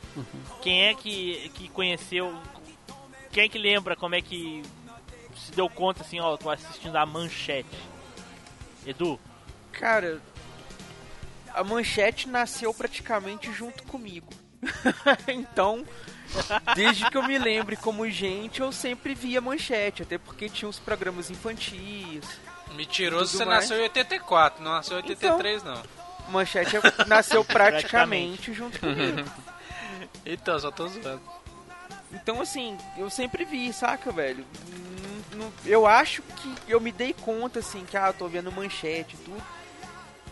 Quem 0.61 0.87
é 0.87 0.95
que, 0.95 1.51
que 1.55 1.69
conheceu. 1.69 2.37
Quem 3.31 3.45
é 3.45 3.49
que 3.49 3.59
lembra 3.59 3.95
como 3.95 4.17
é 4.17 4.21
que 4.21 4.63
se 5.37 5.53
deu 5.53 5.69
conta 5.69 6.03
assim, 6.03 6.19
ó, 6.19 6.37
tô 6.37 6.51
assistindo 6.51 6.97
a 6.97 7.07
manchete? 7.07 7.79
Edu? 8.85 9.21
Cara, 9.71 10.21
a 11.53 11.63
manchete 11.63 12.29
nasceu 12.29 12.75
praticamente 12.75 13.53
junto 13.53 13.85
comigo. 13.85 14.33
então, 15.29 15.85
desde 16.75 17.09
que 17.09 17.17
eu 17.17 17.23
me 17.23 17.39
lembre 17.39 17.77
como 17.77 18.09
gente, 18.11 18.61
eu 18.61 18.73
sempre 18.73 19.15
via 19.15 19.41
manchete, 19.41 20.03
até 20.03 20.19
porque 20.19 20.49
tinha 20.49 20.69
os 20.69 20.81
programas 20.81 21.31
infantis. 21.31 22.25
Mentiroso, 22.75 23.37
você 23.37 23.45
mais. 23.45 23.63
nasceu 23.63 23.79
em 23.79 23.83
84, 23.83 24.63
não 24.63 24.73
nasceu 24.73 24.95
em 24.95 25.03
83, 25.03 25.63
não. 25.63 25.83
Manchete 26.29 26.77
nasceu 27.07 27.45
praticamente 27.47 28.53
junto 28.53 28.79
comigo. 28.81 29.29
Então, 30.27 30.59
só 30.59 30.71
tô 30.71 30.89
zoando. 30.89 31.21
Então, 32.13 32.41
assim, 32.41 32.79
eu 32.97 33.11
sempre 33.11 33.45
vi, 33.45 33.73
saca, 33.73 34.11
velho? 34.11 34.45
Eu 35.67 35.87
acho 35.87 36.23
que 36.23 36.55
eu 36.67 36.81
me 36.81 36.91
dei 36.91 37.13
conta, 37.13 37.59
assim, 37.59 37.85
que, 37.85 37.97
ah, 37.97 38.09
eu 38.09 38.15
tô 38.15 38.27
vendo 38.29 38.51
manchete 38.53 39.15
e 39.15 39.19
tudo. 39.19 39.43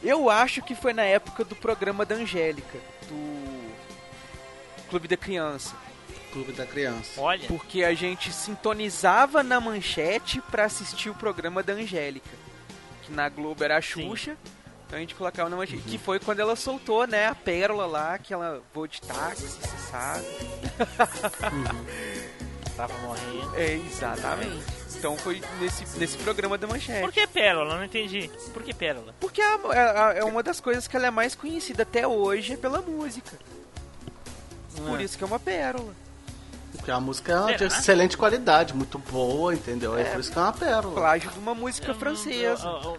Eu 0.03 0.31
acho 0.31 0.63
que 0.63 0.75
foi 0.75 0.93
na 0.93 1.03
época 1.03 1.45
do 1.45 1.55
programa 1.55 2.07
da 2.07 2.15
Angélica, 2.15 2.79
do 3.09 3.73
Clube 4.89 5.09
da 5.09 5.17
Criança. 5.17 5.75
Clube 6.33 6.53
da 6.53 6.67
Criança. 6.67 7.21
Olha. 7.21 7.47
Porque 7.49 7.85
a 7.85 7.95
gente 7.95 8.33
sintonizava 8.33 9.43
na 9.43 9.61
manchete 9.61 10.41
pra 10.51 10.65
assistir 10.65 11.11
o 11.11 11.15
programa 11.15 11.63
da 11.63 11.75
Angélica. 11.75 12.31
Que 13.03 13.13
na 13.13 13.29
Globo 13.29 13.63
era 13.63 13.77
a 13.77 13.83
Sim. 13.83 14.09
Xuxa. 14.09 14.37
Então 14.87 14.97
a 14.99 15.01
gente 15.01 15.15
colocava 15.15 15.49
na 15.49 15.57
manchete. 15.57 15.83
Que 15.83 15.99
foi 15.99 16.19
quando 16.21 16.41
ela 16.41 16.55
soltou, 16.57 17.07
né, 17.07 17.27
a 17.29 17.35
pérola 17.35 17.87
lá, 17.87 18.19
que 18.19 18.33
ela 18.35 18.63
voou 18.75 18.87
de 18.87 19.01
táxi, 19.01 19.47
você 19.47 19.77
sabe. 19.91 20.27
Tava 22.77 22.97
morrendo. 22.99 23.57
É, 23.57 23.75
exatamente. 23.75 24.65
Então 24.97 25.17
foi 25.17 25.43
nesse, 25.61 25.99
nesse 25.99 26.17
programa 26.19 26.57
da 26.57 26.67
manchete. 26.67 27.01
Por 27.01 27.13
que 27.13 27.27
pérola? 27.27 27.77
Não 27.77 27.85
entendi. 27.85 28.31
Por 28.53 28.63
que 28.63 28.73
pérola? 28.73 29.15
Porque 29.21 29.43
a- 29.43 30.13
é, 30.15 30.21
é 30.21 30.25
uma 30.25 30.43
das 30.43 30.61
coisas 30.61 30.87
que 30.87 30.97
ela 30.97 31.09
é 31.09 31.11
mais 31.11 31.35
conhecida 31.35 31.83
até 31.83 32.07
hoje 32.07 32.55
é 32.55 32.57
pela 32.57 32.81
música. 32.81 33.37
Por 34.87 34.99
Ah. 34.99 35.03
isso 35.03 35.19
que 35.19 35.25
é 35.25 35.27
uma 35.27 35.41
pérola. 35.41 35.93
Porque 36.83 36.91
a 36.91 36.99
música 36.99 37.47
é 37.49 37.55
de 37.57 37.65
excelente 37.65 38.17
qualidade, 38.17 38.75
muito 38.75 38.99
boa, 38.99 39.55
entendeu? 39.55 39.97
É, 39.97 40.03
É. 40.03 40.05
por 40.07 40.19
isso 40.21 40.33
que 40.33 40.37
é 40.39 40.43
uma 40.43 40.53
pérola. 40.53 40.95
Plágio 40.97 41.31
de 41.31 41.39
uma 41.39 41.55
música 41.55 41.87
Eu 41.87 41.93
não- 41.95 42.01
francesa. 42.01 42.67
eu- 42.67 42.99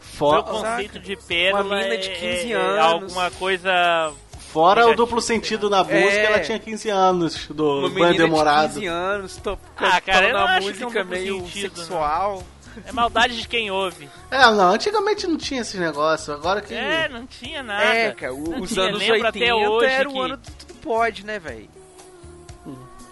Fora, 0.00 0.42
conceito 0.42 0.98
de 0.98 1.14
pérola 1.14 1.62
Uma 1.64 1.76
mina 1.76 1.94
é- 1.94 1.96
de 1.98 2.08
15 2.08 2.48
é- 2.48 2.50
é 2.52 2.54
anos. 2.54 2.80
alguma 3.12 3.30
coisa 3.32 4.12
fora 4.50 4.88
o 4.88 4.94
duplo 4.96 5.20
sentido 5.20 5.68
na 5.68 5.84
música, 5.84 5.98
É. 5.98 6.24
ela 6.24 6.40
tinha 6.40 6.58
15 6.58 6.88
anos, 6.88 7.46
do 7.48 7.64
Uma 7.64 7.82
Banho 7.82 7.94
menina 7.94 8.12
de 8.12 8.18
Demorado. 8.18 8.68
15 8.74 8.86
anos, 8.86 9.36
to 9.36 9.58
Ah, 9.76 10.00
cara, 10.00 10.28
eu 10.28 10.32
não 10.34 10.40
uma 10.40 10.50
acho 10.56 10.72
que 10.72 10.82
é 10.82 10.86
um 10.86 10.88
música 10.88 11.04
meio 11.04 11.40
sentido, 11.44 11.76
sexual. 11.76 12.42
É 12.86 12.92
maldade 12.92 13.40
de 13.40 13.46
quem 13.46 13.70
ouve. 13.70 14.08
É, 14.30 14.38
não, 14.50 14.70
antigamente 14.72 15.26
não 15.26 15.36
tinha 15.36 15.60
esse 15.60 15.76
negócio, 15.76 16.32
agora 16.32 16.60
que... 16.62 16.72
É, 16.74 17.08
não 17.08 17.26
tinha 17.26 17.62
nada. 17.62 17.84
É, 17.84 18.10
cara, 18.12 18.32
o- 18.32 18.50
Não 18.52 18.60
os 18.62 18.70
tinha. 18.70 18.86
anos 18.86 18.98
Lembro 19.00 19.14
80 19.16 19.28
até 19.28 19.54
hoje 19.54 19.86
era 19.86 20.08
o 20.08 20.12
que- 20.12 20.18
ano 20.20 20.36
do 20.36 20.50
tudo 20.50 20.74
pode, 20.80 21.26
né, 21.26 21.38
velho? 21.38 21.68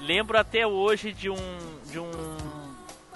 Lembro 0.07 0.39
até 0.39 0.65
hoje 0.65 1.13
de 1.13 1.29
um. 1.29 1.59
de 1.91 1.99
um. 1.99 2.11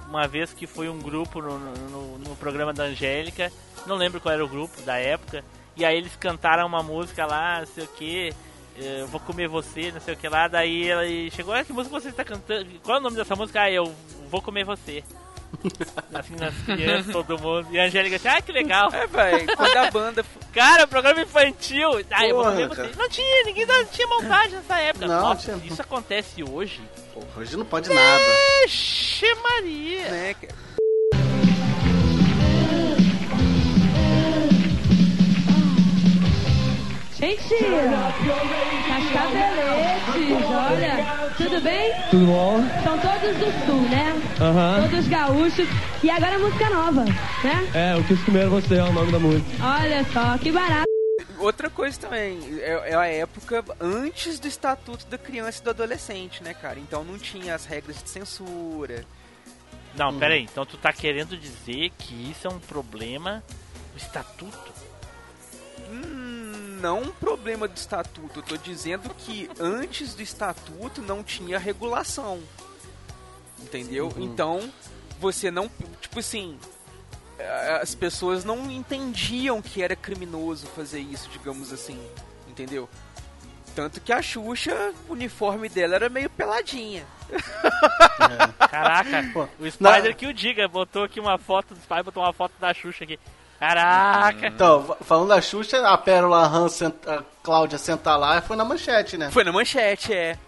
Uma 0.09 0.26
vez 0.26 0.53
que 0.53 0.66
foi 0.66 0.88
um 0.88 0.98
grupo 0.98 1.40
no, 1.40 1.57
no, 1.57 2.18
no 2.18 2.35
programa 2.35 2.72
da 2.72 2.83
Angélica. 2.83 3.53
Não 3.87 3.94
lembro 3.94 4.20
qual 4.20 4.35
era 4.35 4.44
o 4.44 4.48
grupo 4.48 4.83
da 4.83 4.98
época. 4.98 5.44
E 5.76 5.85
aí 5.85 5.96
eles 5.96 6.16
cantaram 6.16 6.66
uma 6.66 6.83
música 6.83 7.24
lá, 7.24 7.61
não 7.61 7.66
sei 7.66 7.85
o 7.85 7.88
que. 7.88 8.33
Eu 8.76 9.07
vou 9.07 9.20
comer 9.20 9.46
você, 9.46 9.92
não 9.92 10.00
sei 10.00 10.14
o 10.14 10.16
que 10.16 10.29
lá. 10.29 10.48
Daí 10.48 10.88
ela 10.88 11.03
chegou, 11.31 11.55
ah, 11.55 11.64
que 11.64 11.72
música 11.72 12.00
você 12.00 12.09
está 12.09 12.24
cantando? 12.24 12.68
Qual 12.83 12.96
é 12.96 13.00
o 13.00 13.03
nome 13.03 13.14
dessa 13.14 13.37
música? 13.37 13.62
Ah, 13.62 13.70
eu 13.70 13.94
vou 14.29 14.42
comer 14.42 14.64
você. 14.64 15.05
Assim, 16.14 16.36
nas 16.36 16.54
crianças, 16.64 17.12
todo 17.12 17.38
mundo. 17.38 17.68
E 17.70 17.78
a 17.78 17.84
Angélica 17.84 18.16
disse, 18.16 18.28
ah, 18.28 18.40
que 18.40 18.52
legal. 18.52 18.88
É, 18.92 19.06
velho, 19.06 19.56
quando 19.56 19.76
a 19.76 19.90
banda. 19.90 20.24
Cara, 20.52 20.86
programa 20.86 21.20
infantil. 21.22 21.90
Ah, 22.10 22.26
eu 22.26 22.34
vou 22.34 22.44
Porra, 22.44 22.54
comer 22.56 22.68
você. 22.68 22.82
cara. 22.82 22.92
Não 22.96 23.08
tinha, 23.08 23.44
ninguém 23.44 23.66
não 23.66 23.84
tinha 23.86 24.06
montagem 24.08 24.52
nessa 24.52 24.78
época. 24.80 25.06
Não, 25.06 25.20
Nossa, 25.20 25.52
tinha- 25.52 25.66
isso 25.72 25.80
acontece 25.82 26.42
hoje. 26.42 26.80
Pô, 27.14 27.22
hoje 27.36 27.56
não 27.56 27.64
pode 27.64 27.88
nada. 27.92 28.24
Vixe 28.62 29.26
Maria. 29.42 30.10
Né, 30.10 30.34
cara? 30.34 30.54
Gente, 37.20 37.54
Cascaveletes, 38.88 40.46
olha, 40.48 41.30
tudo 41.37 41.61
bem? 41.61 41.92
Tudo 42.11 42.26
bom? 42.26 42.61
São 42.83 42.98
todos 42.98 43.37
do 43.37 43.66
sul, 43.66 43.83
né? 43.90 44.14
Todos 44.80 45.06
gaúchos. 45.06 45.68
E 46.02 46.09
agora 46.09 46.38
música 46.38 46.70
nova, 46.70 47.04
né? 47.04 47.70
É, 47.74 47.98
eu 47.98 48.04
quis 48.04 48.22
comer 48.24 48.48
você 48.48 48.76
é 48.76 48.85
o 48.85 48.92
nome 48.94 49.12
da 49.12 49.18
música. 49.18 49.46
Olha 49.62 50.02
só, 50.14 50.38
que 50.38 50.50
barato. 50.50 50.87
Outra 51.38 51.68
coisa 51.68 52.00
também, 52.00 52.38
é, 52.59 52.92
é 52.92 52.94
a 52.94 53.06
época 53.06 53.62
antes 53.78 54.40
do 54.40 54.48
Estatuto 54.48 55.06
da 55.06 55.18
Criança 55.18 55.61
e 55.61 55.64
do 55.64 55.70
Adolescente, 55.70 56.42
né, 56.42 56.54
cara? 56.54 56.78
Então 56.78 57.04
não 57.04 57.18
tinha 57.18 57.54
as 57.54 57.66
regras 57.66 58.02
de 58.02 58.09
censura. 58.09 59.04
Não, 59.94 60.18
pera 60.18 60.33
aí. 60.33 60.44
Então 60.44 60.64
tu 60.64 60.78
tá 60.78 60.90
querendo 60.90 61.37
dizer 61.37 61.90
que 61.98 62.30
isso 62.30 62.46
é 62.46 62.50
um 62.50 62.59
problema 62.61 63.44
do 63.92 63.98
estatuto? 63.98 64.72
Hum, 65.90 66.19
não 66.80 67.02
um 67.02 67.12
problema 67.12 67.68
do 67.68 67.76
Estatuto. 67.76 68.40
Eu 68.40 68.42
tô 68.42 68.56
dizendo 68.56 69.10
que 69.18 69.48
antes 69.58 70.14
do 70.14 70.22
Estatuto 70.22 71.00
não 71.02 71.22
tinha 71.22 71.58
regulação. 71.58 72.40
Entendeu? 73.60 74.12
Então, 74.16 74.72
você 75.20 75.50
não. 75.50 75.70
Tipo 76.00 76.18
assim. 76.18 76.58
As 77.80 77.94
pessoas 77.94 78.44
não 78.44 78.70
entendiam 78.70 79.62
que 79.62 79.82
era 79.82 79.96
criminoso 79.96 80.66
fazer 80.66 81.00
isso, 81.00 81.28
digamos 81.30 81.72
assim. 81.72 81.98
Entendeu? 82.48 82.88
Tanto 83.74 84.00
que 84.00 84.12
a 84.12 84.20
Xuxa, 84.20 84.92
o 85.08 85.12
uniforme 85.12 85.68
dela 85.68 85.94
era 85.94 86.08
meio 86.08 86.28
peladinha. 86.28 87.06
Caraca, 88.70 89.30
Pô, 89.32 89.48
o 89.58 89.70
Spider 89.70 90.10
não. 90.10 90.14
que 90.14 90.26
o 90.26 90.34
diga, 90.34 90.66
botou 90.68 91.04
aqui 91.04 91.20
uma 91.20 91.38
foto 91.38 91.74
do 91.74 91.80
Spider, 91.80 92.04
botou 92.04 92.22
uma 92.22 92.32
foto 92.32 92.52
da 92.60 92.74
Xuxa 92.74 93.04
aqui. 93.04 93.18
Caraca! 93.60 94.46
Então, 94.48 94.96
falando 95.02 95.28
da 95.28 95.40
Xuxa, 95.40 95.86
a 95.86 95.96
Pérola 95.98 96.46
Han, 96.46 96.66
a 97.06 97.22
Cláudia 97.42 97.76
senta 97.78 98.16
lá 98.16 98.40
foi 98.40 98.56
na 98.56 98.64
manchete, 98.64 99.18
né? 99.18 99.30
Foi 99.30 99.44
na 99.44 99.52
manchete, 99.52 100.12
é. 100.14 100.38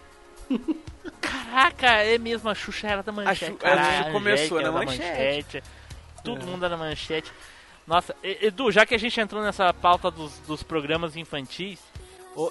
Caraca, 1.21 1.87
é 2.03 2.17
mesmo, 2.17 2.49
a 2.49 2.55
Xuxa 2.55 2.87
era 2.87 3.03
da 3.03 3.11
manchete. 3.11 3.45
A 3.45 3.47
Xu- 3.49 3.55
a 3.55 3.59
Caralho, 3.59 3.97
Xuxa 3.97 4.11
começou 4.11 4.57
na 4.61 4.63
da 4.63 4.71
manchete. 4.71 5.63
Todo 6.23 6.45
mundo 6.45 6.65
era 6.65 6.75
manchete. 6.75 7.31
Nossa, 7.85 8.15
Edu, 8.23 8.71
já 8.71 8.85
que 8.85 8.95
a 8.95 8.97
gente 8.97 9.19
entrou 9.19 9.41
nessa 9.43 9.73
pauta 9.73 10.09
dos, 10.09 10.39
dos 10.47 10.63
programas 10.63 11.15
infantis, 11.15 11.79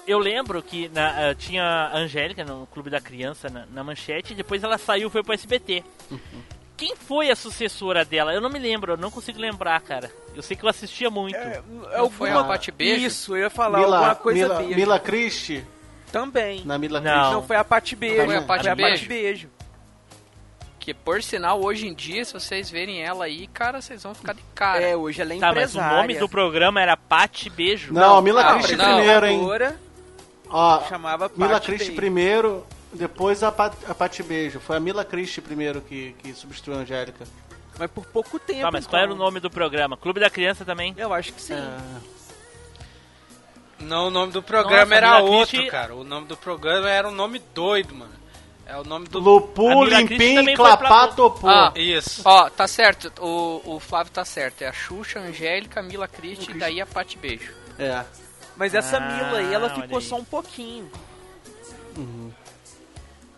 eu 0.07 0.17
lembro 0.19 0.61
que 0.61 0.87
na- 0.89 1.21
eh, 1.29 1.35
tinha 1.35 1.63
a 1.91 1.97
Angélica 1.97 2.45
no 2.45 2.67
Clube 2.67 2.89
da 2.89 3.01
Criança 3.01 3.49
na, 3.49 3.65
na 3.65 3.83
manchete, 3.83 4.31
e 4.33 4.35
depois 4.35 4.63
ela 4.63 4.77
saiu 4.77 5.09
e 5.09 5.11
foi 5.11 5.23
pro 5.23 5.33
SBT. 5.33 5.83
Quem 6.75 6.95
foi 6.95 7.29
a 7.29 7.35
sucessora 7.35 8.03
dela? 8.03 8.33
Eu 8.33 8.41
não 8.41 8.49
me 8.49 8.57
lembro, 8.59 8.93
eu 8.93 8.97
não 8.97 9.11
consigo 9.11 9.39
lembrar, 9.39 9.79
cara. 9.81 10.11
Eu 10.35 10.41
sei 10.41 10.57
que 10.57 10.65
eu 10.65 10.69
assistia 10.69 11.09
muito. 11.09 11.35
É, 11.35 11.61
Não 11.95 12.09
foi 12.09 12.31
a 12.31 12.43
Pati 12.43 12.71
Beijo? 12.71 13.05
Isso, 13.05 13.35
eu 13.35 13.43
ia 13.43 13.49
falar 13.49 13.79
alguma 13.79 13.99
Mila, 13.99 14.15
coisa 14.15 14.39
Mila, 14.47 14.55
beijo. 14.59 14.75
Mila 14.75 14.99
Christie, 14.99 15.63
Também. 16.11 16.63
na 16.65 16.77
Mila 16.77 16.99
Não. 16.99 17.11
Christie. 17.13 17.33
Não, 17.33 17.43
foi 17.43 17.55
a 17.55 17.63
Pati 17.63 17.95
Beijo. 17.95 18.25
Foi 18.25 18.35
a 18.35 18.71
a 18.71 18.75
Beijo? 18.75 19.07
Beijo. 19.07 19.49
Que 20.79 20.93
por 20.93 21.23
sinal, 21.23 21.61
hoje 21.63 21.87
em 21.87 21.93
dia, 21.93 22.25
se 22.25 22.33
vocês 22.33 22.69
verem 22.69 23.01
ela 23.01 23.23
aí, 23.25 23.47
cara, 23.47 23.79
vocês 23.79 24.03
vão 24.03 24.13
ficar 24.13 24.33
de 24.33 24.43
cara. 24.53 24.81
É, 24.81 24.97
hoje 24.97 25.21
ela 25.21 25.33
é 25.33 25.37
Tá, 25.39 25.47
mas 25.53 25.75
o 25.75 25.77
empresária. 25.77 25.97
nome 26.01 26.15
do 26.17 26.27
programa 26.27 26.81
era 26.81 26.97
Pate 26.97 27.49
Beijo. 27.49 27.93
Não, 27.93 28.21
Mila 28.21 28.41
Ah, 28.41 28.53
Christie 28.55 28.75
não. 28.75 28.97
primeiro, 28.97 29.25
hein? 29.27 29.41
chamava 30.89 31.31
Mila 31.37 31.59
Christie 31.61 31.91
primeiro, 31.93 32.65
depois 32.93 33.43
a, 33.43 33.51
Pat, 33.51 33.73
a 33.87 33.93
Patti 33.95 34.21
Beijo. 34.23 34.59
Foi 34.59 34.77
a 34.77 34.79
Mila 34.79 35.03
Christie 35.03 35.41
primeiro 35.41 35.81
que, 35.81 36.13
que 36.19 36.33
substituiu 36.33 36.77
a 36.77 36.81
Angélica. 36.81 37.25
Mas 37.77 37.89
por 37.89 38.05
pouco 38.05 38.37
tempo. 38.39 38.61
Tá, 38.61 38.71
mas 38.71 38.83
então. 38.85 38.91
qual 38.91 39.01
era 39.03 39.11
o 39.11 39.15
nome 39.15 39.39
do 39.39 39.49
programa? 39.49 39.97
Clube 39.97 40.19
da 40.19 40.29
Criança 40.29 40.63
também? 40.63 40.93
Eu 40.97 41.11
acho 41.13 41.33
que 41.33 41.41
sim. 41.41 41.53
É, 41.55 41.77
Não, 43.79 44.07
o 44.07 44.09
nome 44.11 44.31
do 44.31 44.41
programa 44.43 44.83
Nossa, 44.85 44.95
era 44.95 45.07
Mila 45.17 45.21
outro, 45.31 45.57
Christie- 45.57 45.71
cara. 45.71 45.95
O 45.95 46.03
nome 46.03 46.27
do 46.27 46.37
programa 46.37 46.89
era 46.89 47.07
um 47.07 47.11
nome 47.11 47.39
doido, 47.53 47.95
mano. 47.95 48.13
É 48.65 48.77
o 48.77 48.83
nome 48.83 49.07
do. 49.09 49.19
Lupu, 49.19 49.83
Limpim, 49.83 50.35
também 50.35 50.55
foi 50.55 50.65
pra- 50.69 50.77
Clapá, 50.77 51.07
Topô. 51.09 51.49
Ah, 51.49 51.73
Isso. 51.75 52.21
Ó, 52.23 52.49
tá 52.49 52.65
certo, 52.67 53.11
o, 53.19 53.75
o 53.75 53.79
Flávio 53.79 54.13
tá 54.13 54.23
certo. 54.23 54.61
É 54.61 54.67
a 54.67 54.71
Xuxa, 54.73 55.19
a 55.19 55.23
Angélica, 55.23 55.81
a 55.81 55.83
Mila 55.83 56.07
Christie 56.07 56.51
e 56.51 56.57
daí 56.57 56.79
a 56.79 56.85
Pati 56.85 57.17
Beijo. 57.17 57.51
É. 57.77 58.05
Mas 58.55 58.73
essa 58.73 58.97
Ah, 58.97 58.99
Mila 59.01 59.39
aí, 59.39 59.53
ela 59.53 59.65
olha 59.65 59.75
ficou 59.81 59.97
aí. 59.97 60.03
só 60.05 60.15
um 60.15 60.23
pouquinho. 60.23 60.89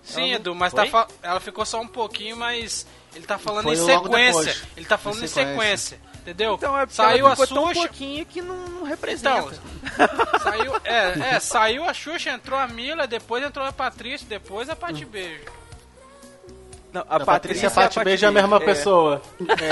Sim, 0.05 0.29
não- 0.29 0.35
Edu, 0.35 0.55
mas 0.55 0.71
tá 0.73 0.85
fa- 0.85 1.07
ela 1.21 1.39
ficou 1.39 1.65
só 1.65 1.81
um 1.81 1.87
pouquinho, 1.87 2.37
mas 2.37 2.85
ele 3.13 3.25
tá 3.25 3.37
falando 3.37 3.63
Foi 3.65 3.73
em 3.73 3.85
sequência. 3.85 4.55
Ele 4.77 4.85
tá 4.85 4.97
falando 4.97 5.21
Em 5.21 5.25
em 5.25 5.27
sequência. 5.27 5.97
sequência. 5.97 6.15
Entendeu? 6.25 6.55
Então 6.55 6.75
é 6.75 6.81
porque 6.87 6.95
saiu 6.95 7.25
ela 7.25 7.33
a 7.33 7.35
Xuxa. 7.35 7.73
pouquinho 7.73 8.25
que 8.25 8.41
não, 8.41 8.55
não 8.55 8.83
representa. 8.83 9.53
Então, 9.83 10.39
saiu, 10.41 10.75
é, 10.83 11.35
é, 11.35 11.39
saiu 11.39 11.83
a 11.87 11.93
Xuxa, 11.93 12.31
entrou 12.31 12.57
a 12.59 12.67
Mila, 12.67 13.05
depois 13.05 13.43
entrou 13.43 13.63
a 13.65 13.71
Patrícia, 13.71 14.25
depois 14.27 14.67
a 14.69 14.75
Pati 14.75 15.05
Beijo. 15.05 15.43
Não, 16.91 17.05
A, 17.09 17.19
Patrícia 17.19 17.65
e 17.65 17.67
a 17.67 17.71
Patti 17.71 17.99
Beijo 18.03 18.25
é 18.25 18.29
a 18.29 18.31
mesma 18.31 18.59
pessoa. 18.59 19.21
É, 19.61 19.65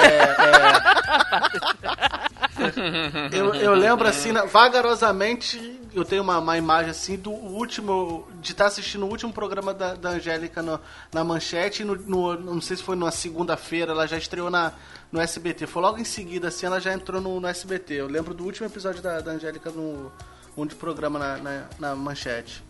é. 3.31 3.37
eu, 3.37 3.55
eu 3.55 3.73
lembro 3.73 4.07
assim, 4.07 4.31
na- 4.31 4.45
vagarosamente, 4.45 5.72
eu 5.95 6.03
tenho 6.05 6.21
uma, 6.23 6.39
uma 6.39 6.57
imagem 6.57 6.91
assim 6.91 7.15
do 7.17 7.31
último. 7.31 8.27
de 8.41 8.51
estar 8.51 8.65
assistindo 8.67 9.05
o 9.05 9.09
último 9.09 9.31
programa 9.33 9.73
da, 9.73 9.93
da 9.95 10.09
Angélica 10.09 10.61
no- 10.61 10.79
na 11.11 11.23
manchete. 11.23 11.83
No, 11.83 11.95
no- 11.95 12.39
não 12.39 12.61
sei 12.61 12.77
se 12.77 12.83
foi 12.83 12.95
numa 12.95 13.11
segunda-feira, 13.11 13.91
ela 13.91 14.07
já 14.07 14.17
estreou 14.17 14.49
na, 14.49 14.73
no 15.11 15.19
SBT. 15.19 15.67
Foi 15.67 15.81
logo 15.81 15.97
em 15.99 16.03
seguida, 16.05 16.47
assim, 16.49 16.65
ela 16.65 16.79
já 16.79 16.93
entrou 16.93 17.21
no, 17.21 17.39
no 17.39 17.47
SBT. 17.47 17.93
Eu 17.95 18.07
lembro 18.07 18.33
do 18.33 18.43
último 18.43 18.67
episódio 18.67 19.01
da, 19.01 19.19
da 19.21 19.31
Angélica 19.31 19.69
no. 19.69 20.11
Um 20.55 20.67
de 20.67 20.75
programa 20.75 21.17
na, 21.17 21.37
na, 21.37 21.65
na 21.79 21.95
manchete. 21.95 22.63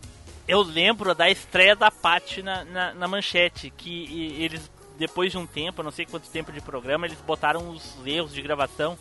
Eu 0.48 0.62
lembro 0.62 1.14
da 1.14 1.28
estreia 1.30 1.76
da 1.76 1.90
Paty 1.90 2.42
na, 2.42 2.64
na, 2.64 2.94
na 2.94 3.06
manchete, 3.08 3.70
que 3.76 4.34
eles, 4.42 4.70
depois 4.98 5.30
de 5.32 5.36
um 5.36 5.46
tempo, 5.46 5.82
não 5.82 5.90
sei 5.90 6.06
quanto 6.06 6.28
tempo 6.30 6.50
de 6.50 6.62
programa, 6.62 7.06
eles 7.06 7.18
botaram 7.26 7.68
os 7.70 7.82
erros 8.06 8.32
de 8.32 8.40
gravação. 8.40 8.98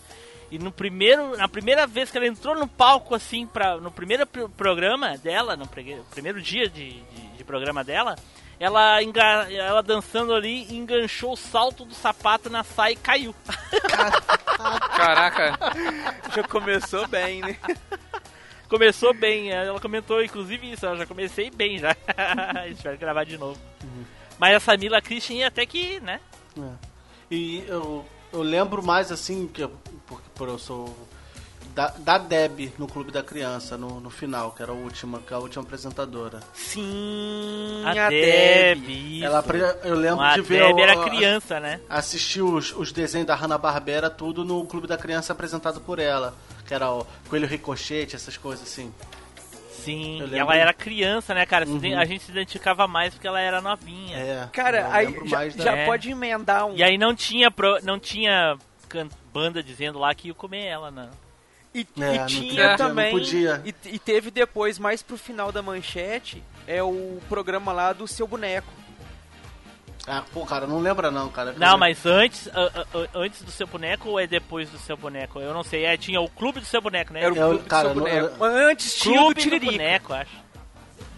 E 0.53 0.59
no 0.59 0.71
primeiro, 0.71 1.35
na 1.35 1.47
primeira 1.47 1.87
vez 1.87 2.11
que 2.11 2.17
ela 2.17 2.27
entrou 2.27 2.53
no 2.55 2.67
palco, 2.67 3.15
assim, 3.15 3.47
pra, 3.47 3.77
no 3.77 3.89
primeiro 3.91 4.25
pr- 4.27 4.47
programa 4.55 5.17
dela, 5.17 5.55
no 5.57 5.65
primeiro 5.67 6.39
dia 6.41 6.69
de, 6.69 6.91
de, 7.01 7.27
de 7.37 7.43
programa 7.43 7.83
dela, 7.83 8.15
ela, 8.59 9.01
enga, 9.01 9.51
ela 9.51 9.81
dançando 9.81 10.31
ali, 10.31 10.71
enganchou 10.71 11.33
o 11.33 11.35
salto 11.37 11.83
do 11.83 11.95
sapato 11.95 12.51
na 12.51 12.63
saia 12.63 12.93
e 12.93 12.95
caiu. 12.95 13.33
Caraca, 14.95 15.57
Já 16.35 16.43
começou 16.43 17.07
bem, 17.07 17.41
né? 17.41 17.57
Começou 18.69 19.13
bem, 19.13 19.51
ela 19.51 19.79
comentou 19.79 20.23
inclusive 20.23 20.71
isso, 20.71 20.85
eu 20.85 20.97
já 20.97 21.05
comecei 21.05 21.49
bem 21.51 21.77
já. 21.79 21.95
Espero 22.69 22.97
gravar 22.97 23.23
de 23.23 23.37
novo. 23.37 23.59
Mas 24.39 24.53
essa 24.55 24.75
Mila 24.77 25.01
Christian 25.01 25.47
até 25.47 25.65
que, 25.65 25.99
né? 25.99 26.19
É. 26.57 26.71
E 27.31 27.63
eu, 27.67 28.05
eu 28.31 28.41
lembro 28.41 28.81
mais 28.83 29.11
assim, 29.11 29.47
que 29.47 29.61
eu, 29.63 29.71
porque 30.15 30.29
por 30.35 30.47
eu 30.49 30.57
sou 30.59 30.95
da, 31.75 31.87
da 31.97 32.17
Deb 32.17 32.71
no 32.77 32.87
Clube 32.87 33.11
da 33.11 33.23
Criança, 33.23 33.77
no, 33.77 33.99
no 33.99 34.09
final, 34.09 34.51
que 34.51 34.61
era 34.61 34.71
a 34.71 34.75
última, 34.75 35.19
que 35.19 35.33
é 35.33 35.35
a 35.35 35.39
última 35.39 35.63
apresentadora. 35.63 36.39
Sim, 36.53 37.81
A, 37.85 37.91
a 38.05 38.09
Deb, 38.09 38.81
Deb. 38.85 39.23
Ela, 39.23 39.43
eu 39.83 39.95
lembro 39.95 40.21
a 40.23 40.33
de 40.35 40.41
ver 40.41 40.63
Deb 40.63 40.75
o- 40.75 40.79
era 40.79 40.93
a- 41.01 41.03
criança, 41.09 41.59
né? 41.59 41.79
assistir 41.89 42.41
os, 42.41 42.71
os 42.75 42.91
desenhos 42.91 43.27
da 43.27 43.35
Hanna-Barbera, 43.35 44.09
tudo 44.09 44.43
no 44.45 44.65
Clube 44.65 44.87
da 44.87 44.97
Criança 44.97 45.33
apresentado 45.33 45.81
por 45.81 45.99
ela. 45.99 46.33
Que 46.67 46.73
era 46.73 46.89
o 46.91 47.05
Coelho 47.27 47.45
Ricochete, 47.47 48.15
essas 48.15 48.37
coisas 48.37 48.65
assim. 48.67 48.93
Sim, 49.69 50.23
e 50.31 50.37
ela 50.39 50.55
era 50.55 50.71
criança, 50.73 51.33
né, 51.33 51.45
cara? 51.45 51.67
Uhum. 51.67 51.99
A 51.99 52.05
gente 52.05 52.23
se 52.23 52.31
identificava 52.31 52.87
mais 52.87 53.13
porque 53.13 53.27
ela 53.27 53.41
era 53.41 53.59
novinha. 53.61 54.15
É, 54.17 54.47
Cara, 54.53 54.87
aí 54.93 55.13
já, 55.25 55.39
da- 55.39 55.49
já 55.49 55.75
É. 55.75 55.85
pode 55.85 56.09
emendar 56.09 56.67
um. 56.67 56.75
E 56.75 56.81
aí 56.81 56.97
não 56.97 57.13
tinha, 57.13 57.51
pro- 57.51 57.79
não 57.83 57.99
tinha 57.99 58.55
can- 58.87 59.09
banda 59.33 59.63
dizendo 59.63 59.97
lá 59.99 60.13
que 60.13 60.27
ia 60.27 60.33
comer 60.33 60.65
ela, 60.65 60.91
né? 60.91 61.09
E, 61.73 61.79
É, 61.79 62.15
e 62.15 62.19
não 62.19 62.25
tinha 62.27 62.47
podia, 62.49 62.69
não 62.69 62.77
também. 62.77 63.11
podia. 63.11 63.61
E, 63.65 63.73
e 63.95 63.99
teve 63.99 64.29
depois, 64.29 64.77
mais 64.77 65.01
pro 65.01 65.17
final 65.17 65.51
da 65.51 65.61
manchete, 65.61 66.43
é 66.67 66.83
o 66.83 67.19
programa 67.27 67.73
lá 67.73 67.91
do 67.93 68.07
seu 68.07 68.27
boneco. 68.27 68.71
Ah, 70.05 70.21
pô, 70.33 70.45
cara, 70.45 70.67
não 70.67 70.79
lembra 70.79 71.09
não, 71.09 71.29
cara. 71.29 71.53
Não, 71.57 71.77
mas 71.77 72.05
antes, 72.05 72.49
a- 72.49 72.81
a- 72.81 73.07
antes 73.15 73.41
do 73.41 73.49
seu 73.49 73.65
boneco 73.65 74.09
ou 74.09 74.19
é 74.19 74.27
depois 74.27 74.69
do 74.69 74.77
seu 74.77 74.97
boneco? 74.97 75.39
Eu 75.39 75.53
não 75.53 75.63
sei. 75.63 75.85
É, 75.85 75.95
tinha 75.95 76.19
o 76.19 76.29
clube 76.29 76.59
do 76.59 76.65
seu 76.65 76.81
boneco, 76.81 77.13
né? 77.13 77.21
Era 77.23 77.33
o 77.33 77.37
Eu- 77.37 77.49
clube 77.51 77.63
cara, 77.69 77.87
do 77.89 77.93
seu 77.93 77.95
não- 77.95 78.03
boneco. 78.03 78.33
eu- 78.35 78.37
Mas 78.37 78.53
antes 78.69 78.95
tinha 78.99 79.21
o 79.21 79.25
clube 79.25 79.33
do 79.33 79.37
do 79.37 79.43
Tiririca. 79.43 79.71
boneco, 79.71 80.13
acho. 80.13 80.43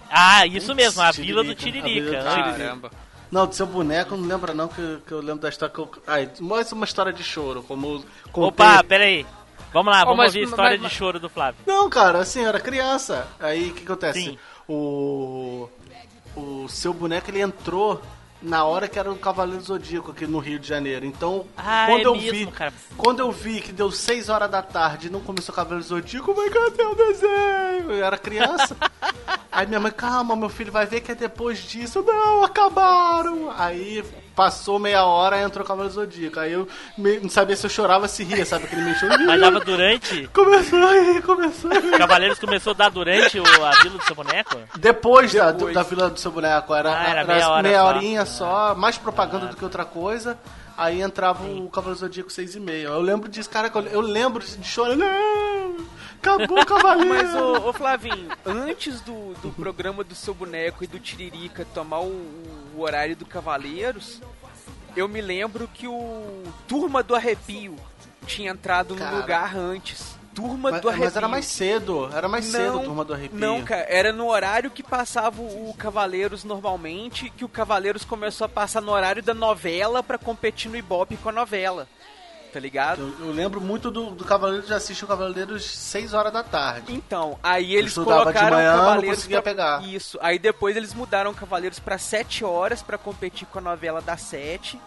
Ah, 0.10 0.45
isso 0.45 0.67
Putz, 0.67 0.75
mesmo, 0.78 1.01
a 1.01 1.12
Tiririca, 1.12 1.34
vila 1.41 1.43
do. 1.43 1.56
Tiririca. 1.56 2.23
caramba. 2.23 2.91
Não, 3.36 3.45
do 3.45 3.54
seu 3.54 3.65
boneco, 3.67 4.15
não 4.15 4.26
lembra 4.30 4.54
não 4.54 4.69
que, 4.69 5.00
que 5.06 5.12
eu 5.12 5.19
lembro 5.19 5.39
da 5.41 5.50
história 5.50 5.74
que 5.76 5.82
eu. 5.82 5.91
Ai, 6.08 6.30
mais 6.39 6.71
uma 6.71 6.86
história 6.86 7.12
de 7.12 7.21
choro, 7.21 7.62
como. 7.63 8.02
contei. 8.32 8.48
Opa, 8.65 8.82
peraí. 8.82 9.26
Vamos 9.74 9.93
lá, 9.93 10.04
Oh, 10.04 10.06
vamos 10.06 10.17
mas- 10.19 10.28
ouvir 10.28 10.39
a 10.39 10.50
história 10.50 10.78
mas- 10.80 10.89
de 10.89 10.95
choro 10.98 11.19
do 11.19 11.28
Flávio. 11.28 11.60
Não, 11.67 11.89
cara, 11.89 12.19
assim, 12.19 12.43
eu 12.43 12.48
era 12.48 12.62
criança. 12.62 13.28
Aí 13.38 13.71
o 13.71 13.74
que 13.74 13.84
acontece? 13.84 14.21
Sim. 14.24 14.38
O. 14.69 15.67
O 16.34 16.65
seu 16.69 16.93
boneco 16.93 17.30
ele 17.30 17.41
entrou 17.41 18.02
na 18.46 18.64
hora 18.64 18.88
que 18.88 18.98
era 19.00 19.12
o 19.12 19.16
Cavaleiro 19.18 19.62
Zodíaco 19.64 20.12
aqui 20.12 20.28
no 20.28 20.40
Rio 20.40 20.60
de 20.60 20.68
Janeiro. 20.68 21.06
Então, 21.06 21.46
Ah, 21.58 21.86
quando 21.90 22.02
é 22.02 22.06
eu 22.06 22.16
mesmo, 22.16 22.32
vi. 22.32 22.48
cara. 22.48 22.74
Quando 22.96 23.20
eu 23.20 23.32
vi 23.32 23.60
que 23.62 23.72
deu 23.72 23.92
6 23.92 24.30
horas 24.30 24.50
da 24.50 24.62
tarde 24.62 25.08
e 25.08 25.10
não 25.10 25.20
começou 25.20 25.52
o 25.52 25.56
Cavaleiro 25.56 25.84
Zodíaco, 25.84 26.34
vai 26.34 26.50
cadê 26.50 26.84
o 26.84 26.96
desenho? 26.96 27.92
Eu 27.92 28.06
era 28.06 28.18
criança. 28.18 28.78
Aí 29.52 29.66
minha 29.68 29.80
mãe, 29.80 29.92
calma, 29.92 30.36
meu 30.36 30.50
filho 30.50 30.72
vai 30.72 30.86
ver 30.86 31.02
que 31.02 31.12
é 31.12 31.16
depois 31.16 31.60
disso. 31.60 32.02
Não, 32.04 32.44
acabaram. 32.44 33.52
Aí 33.58 34.04
passou 34.36 34.78
meia 34.80 35.06
hora 35.06 35.38
e 35.38 35.43
entrou 35.43 35.63
o 35.63 35.67
Cavaleiro 35.67 35.93
Zodíaco. 35.95 36.39
Aí 36.39 36.52
eu 36.54 36.67
me- 36.98 37.19
não 37.19 37.30
sabia 37.30 37.56
se 37.56 37.65
eu 37.65 37.69
chorava 37.69 38.04
ou 38.04 38.08
se 38.08 38.24
ria, 38.24 38.45
sabe? 38.45 38.65
Aquele 38.65 38.82
meio 38.82 38.95
choro. 39.00 39.13
Mas 39.26 39.39
dava 39.39 39.60
durante. 39.60 40.28
Começou 40.34 40.84
aí, 40.88 41.21
começou 41.21 41.71
aí. 41.71 41.91
Cavaleiros 41.98 42.39
começou 42.39 42.71
a 42.71 42.74
dar 42.76 42.89
durante 42.91 43.39
o, 43.39 43.43
a 43.65 43.71
vila 43.82 43.98
do 43.98 44.04
seu 44.04 44.15
boneco? 44.15 44.56
Depois, 44.78 45.34
da, 45.34 45.52
Depois. 45.52 45.74
da 45.74 45.84
Vila 45.84 46.10
do 46.10 46.19
Seu 46.19 46.32
Boneco, 46.32 46.74
era, 46.74 46.91
Ah, 46.91 47.04
era 47.10 47.19
era 47.21 47.34
meia 47.34 47.50
hora 47.50 47.63
meia 47.63 47.80
só. 47.80 47.88
horinha 47.88 48.26
só, 48.26 48.76
mais 48.76 48.98
propaganda 48.98 49.48
do 49.48 49.56
que 49.56 49.63
outra 49.63 49.86
coisa. 49.86 50.38
Aí 50.78 51.02
entrava 51.02 51.43
o 51.45 51.69
Cavaleiro 51.69 52.00
Zodíaco 52.02 52.30
6 52.30 52.56
e 52.56 52.60
meia. 52.60 52.88
Eu 52.88 53.00
lembro 53.02 53.30
disso, 53.30 53.50
cara, 53.50 53.71
eu- 53.74 53.82
eu 53.88 54.02
lembro 54.02 54.43
de 54.43 54.67
chorar. 54.67 54.95
Acabou 56.26 56.58
o 56.62 56.66
Cavaleiro! 56.66 57.10
Mas, 57.10 57.36
ô, 57.36 57.70
ô 57.70 57.74
Flavinho, 57.74 58.30
antes 58.44 59.00
do, 59.02 59.34
do 59.42 59.52
programa 59.52 60.04
do 60.04 60.16
seu 60.16 60.34
boneco 60.34 60.84
e 60.84 60.88
do 60.88 61.00
Tiririca 61.00 61.66
tomar 61.74 62.00
o, 62.00 62.12
o 62.76 62.82
horário 62.82 63.16
do 63.16 63.26
Cavaleiros, 63.26 64.20
eu 64.96 65.08
me 65.08 65.22
lembro 65.22 65.68
que 65.68 65.88
o 65.88 66.44
Turma 66.68 67.04
do 67.04 67.16
Arrepio 67.16 67.76
tinha 68.26 68.52
entrado 68.52 68.96
Cara. 68.96 69.12
no 69.12 69.18
lugar 69.18 69.56
antes. 69.56 70.16
Turma 70.34 70.72
mas, 70.72 70.82
do 70.82 70.90
Arrepio. 70.90 71.06
mas 71.06 71.16
era 71.16 71.28
mais 71.30 71.46
cedo, 71.46 72.10
era 72.14 72.28
mais 72.28 72.46
cedo, 72.46 72.74
Não, 72.74 72.84
Turma 72.84 73.06
do 73.06 73.14
Arrepio. 73.14 73.40
Não, 73.40 73.64
cara, 73.64 73.86
era 73.88 74.12
no 74.12 74.28
horário 74.28 74.70
que 74.70 74.84
passava 74.84 75.42
o 75.42 75.74
Cavaleiros 75.78 76.44
normalmente, 76.44 77.30
que 77.30 77.46
o 77.46 77.50
Cavaleiros 77.50 78.04
começou 78.04 78.44
a 78.44 78.50
passar 78.50 78.82
no 78.82 78.92
horário 78.92 79.24
da 79.24 79.34
novela 79.34 80.04
pra 80.04 80.18
competir 80.18 80.70
no 80.70 80.76
Ibope 80.76 81.16
com 81.16 81.30
a 81.30 81.32
novela. 81.32 81.88
Tá 82.56 82.62
ligado? 82.62 83.13
Eu, 83.20 83.28
eu 83.28 83.32
lembro 83.34 83.60
muito 83.60 83.91
do, 83.91 84.12
do 84.12 84.24
Cavaleiro 84.24 84.65
de 84.65 84.74
assistir 84.74 85.04
o 85.04 85.08
Cavaleiros 85.10 85.65
6 85.65 86.13
horas 86.13 86.32
da 86.32 86.41
tarde. 86.41 86.94
Então, 86.94 87.38
aí 87.44 87.76
eles 87.76 87.91
estudava 87.91 88.20
de 88.20 88.39
colocaram 88.39 88.56
manhã, 88.56 88.72
não 88.72 88.80
Cavaleiros 88.80 89.18
conseguia 89.18 89.41
pra... 89.41 89.52
pegar. 89.52 89.84
Isso. 89.84 90.18
Aí 90.22 90.39
depois 90.39 90.78
eles 90.78 90.94
mudaram 90.94 91.34
Cavaleiros 91.34 91.80
pra 91.80 91.98
7 91.98 92.46
horas 92.46 92.82
pra 92.82 92.98
competir 92.98 93.46
com 93.46 93.60
a 93.60 93.62
novela 93.62 94.02
das 94.02 94.22
7. 94.22 94.80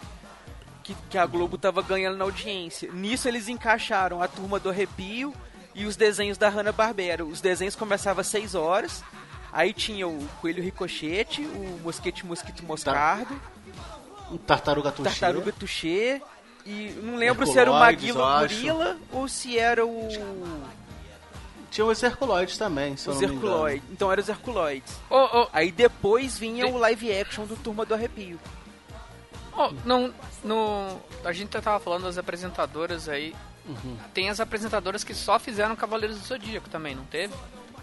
Que, 0.83 0.97
que 1.11 1.19
a 1.19 1.27
Globo 1.27 1.59
tava 1.59 1.83
ganhando 1.83 2.17
na 2.17 2.25
audiência. 2.25 2.91
Nisso 2.91 3.29
eles 3.29 3.49
encaixaram 3.51 4.23
a 4.23 4.29
turma 4.29 4.59
do 4.59 4.71
arrepio 4.71 5.35
e 5.75 5.85
os 5.85 5.95
desenhos 5.95 6.39
da 6.39 6.49
Hanna-Barbera. 6.49 7.23
Os 7.23 7.43
desenhos 7.43 7.77
começavam 7.77 8.23
às 8.23 8.29
6 8.29 8.55
horas. 8.55 9.05
Aí 9.53 9.75
tinha 9.75 10.09
o 10.09 10.27
Coelho 10.41 10.63
Ricochete, 10.63 11.43
o 11.43 11.81
Mosquete 11.85 12.25
Mosquito 12.25 12.65
Moscardo, 12.65 13.39
Um 14.31 14.39
Tartaruga 14.39 14.91
Tuxê. 14.91 15.11
Tartaruga 15.11 15.53
Tuxê. 15.53 16.23
E 16.71 16.91
não 17.03 17.17
lembro 17.17 17.47
se 17.47 17.59
era 17.59 17.71
o 17.71 17.75
Maguila 17.75 18.21
eu. 18.21 18.41
Gorila 18.41 18.97
ou 19.13 19.27
se 19.27 19.59
era 19.59 19.87
o. 19.87 20.09
Tinha 21.71 21.87
os 21.87 22.03
Herculoides 22.03 22.57
também, 22.59 22.97
se 22.97 23.09
eu 23.09 23.15
Os 23.15 23.21
não 23.21 23.29
me 23.29 23.35
engano. 23.35 23.51
Herculoides. 23.53 23.91
Então 23.91 24.13
eram 24.13 24.23
os 24.23 24.29
Herculoides. 24.29 24.95
Ô, 25.11 25.17
ô, 25.43 25.49
Aí 25.53 25.71
depois 25.73 26.39
vinha 26.39 26.67
o 26.67 26.77
live 26.79 27.13
action 27.19 27.45
do 27.45 27.57
Turma 27.57 27.85
do 27.85 27.95
Arrepio. 27.95 28.39
Oh, 29.57 29.71
não, 29.85 30.13
no, 30.45 30.99
a 31.25 31.33
gente 31.33 31.49
tava 31.49 31.81
falando 31.81 32.05
das 32.05 32.17
apresentadoras 32.19 33.09
aí. 33.09 33.35
Tem 34.15 34.31
as 34.31 34.41
apresentadoras 34.41 35.05
que 35.05 35.13
só 35.15 35.39
fizeram 35.39 35.77
Cavaleiros 35.77 36.19
do 36.19 36.25
Zodíaco 36.27 36.69
também, 36.71 36.95
não 36.95 37.05
teve? 37.05 37.35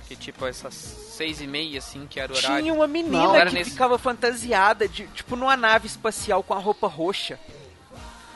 Que 0.08 0.16
tipo, 0.16 0.46
essas 0.48 0.74
seis 0.74 1.42
e 1.42 1.48
meia, 1.48 1.78
assim, 1.80 2.08
que 2.08 2.20
era 2.20 2.32
o 2.34 2.36
horário. 2.36 2.58
Tinha 2.64 2.74
uma 2.74 2.88
menina 2.88 3.18
Não, 3.18 3.36
era 3.36 3.50
que 3.50 3.56
nesse- 3.56 3.72
ficava 3.72 3.98
fantasiada, 4.00 4.88
de, 4.88 5.06
tipo, 5.08 5.36
numa 5.36 5.56
nave 5.58 5.86
espacial 5.88 6.42
com 6.44 6.54
a 6.54 6.60
roupa 6.60 6.88
roxa. 6.88 7.40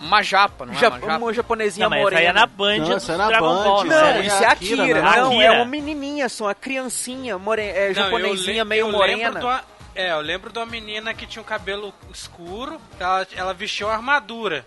Uma 0.02 0.22
japa, 0.22 0.66
não 0.66 0.74
é 0.74 0.78
Ja- 0.78 0.90
uma 0.90 1.00
japa? 1.00 1.18
uma 1.18 1.34
japonesinha 1.34 1.90
Não, 1.90 1.94
essa 1.98 2.08
aí 2.08 2.14
morena. 2.14 2.30
é 2.30 2.34
na 2.34 2.46
Band 2.46 2.78
Não, 2.78 2.86
do 2.86 2.94
essa 2.94 3.12
é 3.14 3.18
na 3.18 3.28
Dragon 3.28 3.54
Band, 3.56 3.64
Ball, 3.64 3.84
né? 3.84 3.96
Não, 3.96 4.02
né? 4.06 4.18
é 4.20 4.22
isso 4.26 4.36
é 4.44 4.46
a 4.46 4.50
a 4.50 4.52
Akira, 4.54 4.84
Akira. 4.84 5.02
né? 5.02 5.16
Não, 5.18 5.28
Akira. 5.28 5.44
é 5.44 5.52
uma 5.52 5.66
menininha 5.66 6.30
só, 6.30 6.46
uma 6.46 6.56
criancinha, 6.56 7.38
more... 7.38 7.62
é, 7.62 7.88
Não, 7.90 7.94
japonesinha 7.96 8.64
le- 8.64 8.70
meio 8.70 8.88
eu 8.88 8.92
morena. 8.92 9.40
Uma- 9.40 9.64
é, 9.94 10.12
eu 10.12 10.22
lembro 10.22 10.52
de 10.54 10.58
uma 10.60 10.66
menina 10.66 11.14
que 11.14 11.26
tinha 11.28 11.42
um 11.42 11.46
cabelo 11.46 11.94
escuro, 12.14 12.80
ela, 13.00 13.28
ela 13.36 13.54
vestiu 13.54 13.88
uma 13.88 13.94
armadura. 13.96 14.66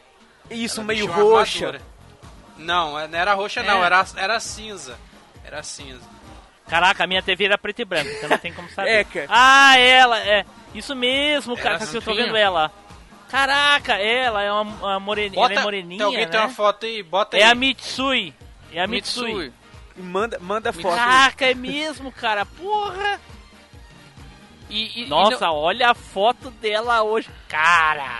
Isso, 0.51 0.81
Ela 0.81 0.87
meio 0.88 1.07
roxa. 1.07 1.66
armadura. 1.66 1.83
Não, 2.59 3.09
não 3.09 3.18
era 3.18 3.33
roxa 3.33 3.62
não, 3.62 3.83
É. 3.83 3.87
era, 3.87 4.05
era 4.16 4.38
cinza. 4.40 4.99
Era 5.45 5.62
cinza. 5.62 6.03
Caraca, 6.68 7.05
a 7.05 7.07
minha 7.07 7.23
TV 7.23 7.47
era 7.47 7.57
preto 7.59 7.81
e 7.81 7.85
branco, 7.85 8.11
então 8.11 8.29
não 8.29 8.38
tem 8.38 8.53
como 8.53 8.68
saber. 8.71 8.90
É, 8.90 9.05
cara. 9.05 9.27
Ah, 9.31 9.77
ela, 9.79 10.18
é. 10.21 10.45
Isso 10.75 10.95
mesmo, 10.95 11.57
cara, 11.57 11.79
que 11.79 11.95
eu 11.97 12.01
tô 12.03 12.14
vendo 12.14 12.37
ela. 12.37 12.71
Caraca, 13.33 13.95
ela 13.95 14.42
é 14.42 14.53
uma, 14.53 14.61
uma 14.62 15.01
moreninha, 15.01 15.42
ela 15.42 15.55
é 15.55 15.62
moreninha, 15.62 15.97
tem 15.99 16.05
alguém 16.07 16.27
né? 16.27 16.31
tem 16.31 16.38
uma 16.40 16.51
foto 16.51 16.85
aí, 16.85 17.03
bota 17.03 17.37
É 17.38 17.42
aí. 17.45 17.51
a 17.51 17.55
Mitsui. 17.55 18.35
É 18.71 18.81
a 18.83 18.87
Mitsui. 18.87 19.33
Mitsui. 19.35 19.53
Manda, 19.97 20.38
manda 20.38 20.71
foto. 20.73 20.95
Caraca, 20.95 21.47
é 21.47 21.55
mesmo, 21.55 22.12
cara. 22.12 22.45
Porra. 22.45 23.18
E, 24.68 25.01
e- 25.01 25.05
e 25.05 25.09
Nossa, 25.09 25.47
não- 25.47 25.55
olha 25.55 25.90
a 25.90 25.95
foto 25.95 26.51
dela 26.51 27.03
hoje. 27.03 27.29
Caraca. 27.49 28.12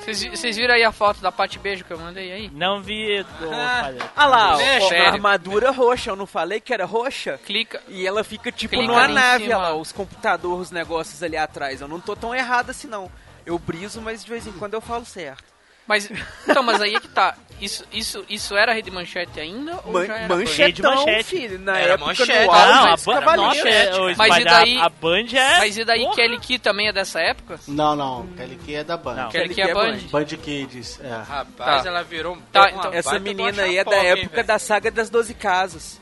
Vocês 0.00 0.22
vi- 0.22 0.30
vocês 0.30 0.56
viram 0.56 0.74
aí 0.74 0.82
a 0.82 0.90
foto 0.92 1.20
da 1.20 1.30
Pati 1.30 1.58
Beijo 1.58 1.84
que 1.84 1.90
eu 1.92 1.98
mandei 1.98 2.32
aí? 2.32 2.50
Não 2.52 2.80
vi. 2.82 3.20
ô, 3.20 3.50
padre. 3.50 3.98
Ah 4.16 4.26
lá, 4.26 4.56
ó, 4.56 4.60
a 4.94 5.06
armadura 5.08 5.70
roxa, 5.70 6.10
eu 6.10 6.16
não 6.16 6.26
falei 6.26 6.60
que 6.60 6.72
era 6.72 6.84
roxa? 6.84 7.38
Clica. 7.44 7.82
E 7.88 8.06
ela 8.06 8.24
fica 8.24 8.50
tipo 8.50 8.74
Clica 8.76 8.86
numa 8.92 9.06
nave, 9.08 9.44
cima. 9.44 9.58
olha 9.58 9.68
lá, 9.68 9.74
os 9.74 9.92
computadores, 9.92 10.60
os 10.66 10.70
negócios 10.70 11.22
ali 11.22 11.36
atrás. 11.36 11.80
Eu 11.80 11.88
não 11.88 12.00
tô 12.00 12.16
tão 12.16 12.34
errado 12.34 12.70
assim 12.70 12.88
não. 12.88 13.10
Eu 13.44 13.58
briso, 13.58 14.00
mas 14.00 14.24
de 14.24 14.30
vez 14.30 14.46
em 14.46 14.52
quando 14.52 14.74
eu 14.74 14.80
falo 14.80 15.04
certo. 15.04 15.44
Mas, 15.86 16.08
então, 16.48 16.62
mas 16.62 16.80
aí 16.80 16.94
é 16.94 17.00
que 17.00 17.08
tá. 17.08 17.34
Isso, 17.60 17.84
isso, 17.92 18.24
isso 18.28 18.56
era 18.56 18.72
Rede 18.72 18.90
Manchete 18.90 19.38
ainda? 19.38 19.78
Ou 19.84 19.92
Man 19.92 20.06
já 20.06 20.16
era 20.16 20.34
manchetão, 20.34 20.94
Manchete. 20.96 21.24
filho. 21.24 21.58
Na 21.58 21.76
Era 21.78 21.92
época 21.94 22.06
manchete. 22.06 22.30
no 22.30 22.46
Não, 22.46 22.52
a 22.52 23.20
Band. 23.20 23.36
Nossa, 23.36 23.60
o 24.00 24.16
Mas 24.16 24.36
e 24.38 24.44
daí- 24.44 24.78
A 24.80 24.88
Band 24.88 25.26
é. 25.34 25.58
Mas 25.58 25.76
e 25.76 25.84
daí 25.84 26.02
Porra. 26.04 26.14
Kelly 26.16 26.38
Key 26.40 26.58
também 26.58 26.88
é 26.88 26.92
dessa 26.92 27.20
época? 27.20 27.60
Não, 27.68 27.94
não. 27.94 28.26
Kelly 28.28 28.56
Key 28.56 28.74
é 28.76 28.84
da 28.84 28.96
Band. 28.96 29.14
Não. 29.14 29.28
Kelly 29.30 29.48
Kelly 29.50 29.54
Key 29.54 29.60
é 29.60 29.70
é 29.70 29.74
Band? 29.74 29.98
Band. 30.10 30.24
Kids, 30.24 31.00
é. 31.02 31.08
Rapaz, 31.08 31.82
Tá. 31.82 31.88
ela 31.88 32.02
virou 32.02 32.34
um 32.36 32.40
Tá, 32.52 32.60
uma 32.62 32.70
então- 32.70 32.92
Essa 32.94 33.18
menina 33.18 33.62
aí 33.62 33.76
é 33.78 33.84
da 33.84 33.96
época 33.96 34.42
da 34.42 34.58
saga 34.58 34.90
das 34.90 35.10
12 35.10 35.34
casas. 35.34 36.00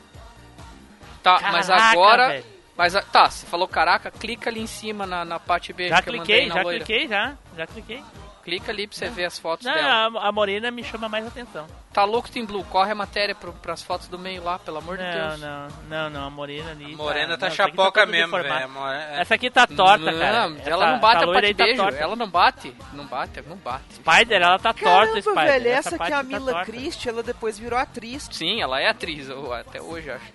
Tá, 1.21 1.39
mas 1.51 1.67
Caraca, 1.67 1.91
agora. 1.91 2.27
velho. 2.29 2.45
Mas 2.77 2.93
tá, 3.11 3.29
você 3.29 3.45
falou 3.45 3.67
caraca, 3.67 4.09
clica 4.09 4.49
ali 4.49 4.61
em 4.61 4.65
cima 4.67 5.05
na, 5.05 5.25
na 5.25 5.37
Pati 5.37 5.73
Beijo 5.73 5.93
Já 5.93 6.01
que 6.01 6.07
eu 6.07 6.13
cliquei, 6.13 6.35
mandei 6.35 6.47
na 6.49 6.55
já 6.55 6.61
loira. 6.61 6.85
cliquei, 6.85 7.07
já. 7.09 7.33
Já 7.57 7.67
cliquei. 7.67 8.03
Clica 8.49 8.71
ali 8.71 8.87
pra 8.87 8.97
você 8.97 9.09
ver 9.09 9.25
as 9.25 9.37
fotos 9.37 9.65
Não, 9.65 9.73
dela. 9.73 10.19
a, 10.19 10.27
a 10.29 10.31
morena 10.31 10.71
me 10.71 10.83
chama 10.83 11.07
mais 11.07 11.25
atenção. 11.27 11.67
Tá 11.93 12.03
louco, 12.03 12.29
Tim 12.29 12.45
Blue? 12.45 12.63
Corre 12.65 12.91
a 12.91 12.95
matéria 12.95 13.33
pro, 13.35 13.51
pras 13.53 13.81
fotos 13.83 14.07
do 14.07 14.17
meio 14.17 14.43
lá, 14.43 14.57
pelo 14.59 14.77
amor 14.77 14.97
de 14.97 15.03
Não, 15.03 15.11
Deus. 15.11 15.39
não, 15.41 15.67
não, 15.89 16.09
não, 16.09 16.27
a 16.27 16.29
morena 16.29 16.71
ali. 16.71 16.93
A 16.93 16.97
morena 16.97 17.37
tá 17.37 17.47
não, 17.47 17.53
essa 17.53 17.63
aqui 17.63 17.71
chapoca 17.75 17.99
toda 18.01 18.11
mesmo, 18.11 18.37
velho. 18.37 18.49
É. 18.89 19.21
Essa 19.21 19.35
aqui 19.35 19.49
tá 19.49 19.65
torta, 19.67 20.11
não, 20.11 20.19
cara. 20.19 20.37
ela 20.65 20.83
Essa- 20.85 20.91
não 20.93 20.99
bate 20.99 21.15
essa 21.23 21.29
a 21.29 21.33
Pati 21.33 21.45
aí 21.45 21.53
tá 21.53 21.63
Beijo. 21.63 21.81
torta. 21.81 21.97
ela 21.97 22.15
não 22.15 22.29
bate. 22.29 22.75
Não 22.93 23.05
bate, 23.05 23.41
não 23.47 23.57
bate. 23.57 23.83
Spider, 23.95 24.41
ela 24.41 24.59
tá 24.59 24.73
torta, 24.73 25.21
Spider. 25.21 25.45
velho, 25.45 25.67
essa, 25.69 25.91
que 25.91 25.97
parte 25.97 26.11
é 26.11 26.15
a 26.15 26.17
tá 26.17 26.23
Mila 26.23 26.51
torta. 26.53 26.71
Christie, 26.71 27.09
ela 27.09 27.23
depois 27.23 27.57
virou 27.59 27.77
atriz. 27.79 28.27
Sim, 28.31 28.61
ela 28.61 28.79
é 28.79 28.87
atriz, 28.87 29.27
até 29.59 29.81
hoje 29.81 30.09
acho. 30.11 30.25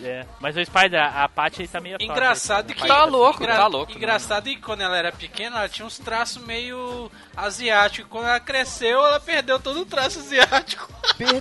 É. 0.00 0.24
Mas 0.38 0.56
o 0.56 0.64
Spider, 0.64 1.00
a 1.02 1.28
Paty 1.28 1.62
aí 1.62 1.68
tá 1.68 1.80
meio. 1.80 1.96
Engraçado 2.00 2.72
que. 2.72 2.86
Tá 2.86 3.04
louco, 3.04 3.42
engra- 3.42 3.56
tá 3.56 3.66
louco, 3.66 3.92
Engraçado 3.92 4.44
que 4.44 4.56
quando 4.56 4.80
ela 4.82 4.96
era 4.96 5.10
pequena, 5.10 5.58
ela 5.58 5.68
tinha 5.68 5.84
uns 5.84 5.98
traços 5.98 6.40
meio 6.44 7.10
asiáticos. 7.36 8.08
Quando 8.10 8.26
ela 8.28 8.38
cresceu, 8.38 9.04
ela 9.04 9.18
perdeu 9.18 9.58
todo 9.58 9.80
o 9.80 9.86
traço 9.86 10.20
asiático. 10.20 10.88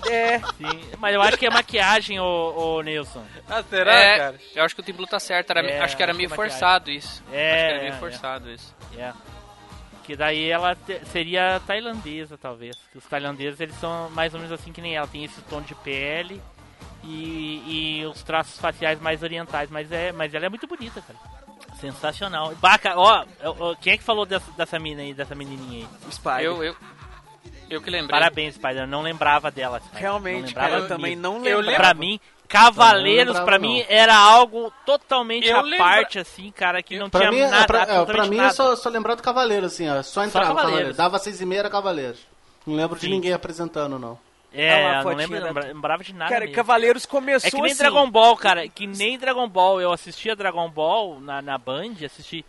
É, 0.10 0.40
Sim, 0.58 0.82
mas 0.98 1.14
eu 1.14 1.22
acho 1.22 1.38
que 1.38 1.46
é 1.46 1.50
maquiagem, 1.52 2.20
ô, 2.20 2.54
ô 2.78 2.82
Nilson. 2.82 3.24
Ah, 3.48 3.62
será, 3.70 3.94
é, 3.94 4.18
cara? 4.18 4.36
eu 4.56 4.64
acho 4.64 4.74
que 4.74 4.82
o 4.82 4.84
Tim 4.84 4.94
Blue 4.94 5.06
tá 5.06 5.20
certo. 5.20 5.52
Era, 5.52 5.62
É, 5.62 5.82
acho 5.82 5.96
que 5.96 6.02
era 6.02 6.12
acho 6.12 6.18
meio 6.18 6.30
que 6.30 6.34
é 6.34 6.38
maquiagem. 6.38 6.60
forçado 6.60 6.90
isso. 6.92 7.24
É, 7.32 7.52
acho 7.54 7.64
que 7.66 7.72
era 7.74 7.80
meio 7.84 7.94
é. 7.94 7.98
forçado 8.00 8.50
isso. 8.52 8.76
É. 8.98 9.14
Que 10.04 10.16
daí 10.16 10.50
ela 10.50 10.74
te- 10.76 11.02
seria 11.12 11.62
tailandesa, 11.68 12.38
talvez. 12.38 12.76
Os 12.96 13.04
tailandeses, 13.06 13.60
eles 13.60 13.76
são 13.80 14.10
mais 14.12 14.34
ou 14.34 14.40
menos 14.40 14.52
assim 14.60 14.72
que 14.74 14.82
nem 14.82 14.96
ela. 14.96 15.06
Tem 15.06 15.24
esse 15.24 15.42
tom 15.42 15.62
de 15.62 15.76
pele 15.76 16.42
e, 17.08 18.00
e 18.02 18.06
os 18.06 18.22
traços 18.24 18.60
faciais 18.60 19.00
mais 19.02 19.24
orientais. 19.24 19.70
Mas, 19.70 19.92
é, 19.92 20.12
mas 20.12 20.34
ela 20.34 20.46
é 20.46 20.50
muito 20.50 20.68
bonita, 20.68 21.02
cara. 21.02 21.18
Sensacional. 21.80 22.54
Baca, 22.56 22.94
ó, 22.98 23.24
ó, 23.44 23.76
quem 23.76 23.94
é 23.94 23.98
que 23.98 24.04
falou 24.04 24.26
dessa, 24.26 24.50
dessa 24.58 24.80
mina 24.80 25.02
aí, 25.02 25.14
dessa 25.14 25.36
menininha 25.36 25.86
aí? 25.86 26.08
o 26.08 26.12
Spider. 26.12 26.42
Eu, 26.44 26.64
eu, 26.64 26.76
eu 27.70 27.82
que 27.82 27.90
lembrei. 27.90 28.10
Parabéns, 28.10 28.56
Spider. 28.56 28.80
Eu 28.84 28.88
não 28.88 29.02
lembrava 29.02 29.52
dela. 29.52 29.80
Spider. 29.80 30.00
Realmente, 30.02 30.40
não 30.42 30.48
lembrava 30.48 30.70
cara, 30.70 30.82
eu 30.82 30.88
também 30.88 31.16
não 31.16 31.46
Eu 31.46 31.60
lembro. 31.60 31.76
Pra 31.82 31.94
mim, 31.94 32.20
Cavaleiros, 32.48 33.38
lembrava, 33.38 33.60
mim, 33.60 33.80
não. 33.80 33.86
era 33.90 34.16
algo 34.16 34.72
totalmente 34.86 35.48
Eu 35.48 35.58
à 35.58 35.62
lembra- 35.62 35.78
parte, 35.86 36.18
assim, 36.18 36.50
cara, 36.52 36.82
que 36.82 36.98
não 36.98 37.10
Pra 37.10 37.20
tinha 37.30 37.32
mim, 37.32 37.42
nada, 37.52 37.68
pra, 37.68 37.82
é, 37.82 38.06
pra 38.06 38.26
mim 38.26 38.38
nada. 38.38 38.50
é 38.50 38.54
só, 38.54 38.76
só 38.76 38.90
lembrar 38.90 39.16
do 39.16 39.22
Cavaleiro, 39.22 39.66
assim, 39.66 39.88
ó. 39.90 40.02
Só 40.02 40.24
entrava 40.24 40.48
Cavaleiros. 40.48 40.72
Cavaleiro. 40.72 40.98
Dava 40.98 41.20
seis 41.20 41.42
e 41.42 41.46
meia 41.46 41.60
era 41.60 41.70
Cavaleiros. 41.70 42.20
Não 42.66 42.76
lembro 42.76 42.96
de 42.98 43.06
Sim. 43.06 43.12
ninguém 43.12 43.34
apresentando, 43.34 44.00
não. 44.00 44.18
É, 44.60 44.86
Ah 44.86 45.04
não 45.04 45.14
lembro, 45.14 45.54
da- 45.54 45.62
lembrava 45.62 46.04
de 46.04 46.14
nada 46.14 46.30
Cara, 46.32 46.46
mesmo. 46.46 46.56
Cavaleiros 46.56 47.06
começou 47.06 47.48
É 47.48 47.52
que 47.52 47.62
nem 47.62 47.72
assim. 47.72 47.78
Dragon 47.84 48.10
Ball, 48.10 48.36
cara. 48.38 48.68
Que 48.68 48.88
nem 48.88 49.18
Dragon 49.18 49.48
Ball. 49.48 49.80
Eu 49.82 49.92
assistia 49.92 50.36
Dragon 50.36 50.70
Ball 50.70 51.20
na, 51.20 51.42
na 51.42 51.58
Band, 51.58 51.94
assisti. 52.06 52.44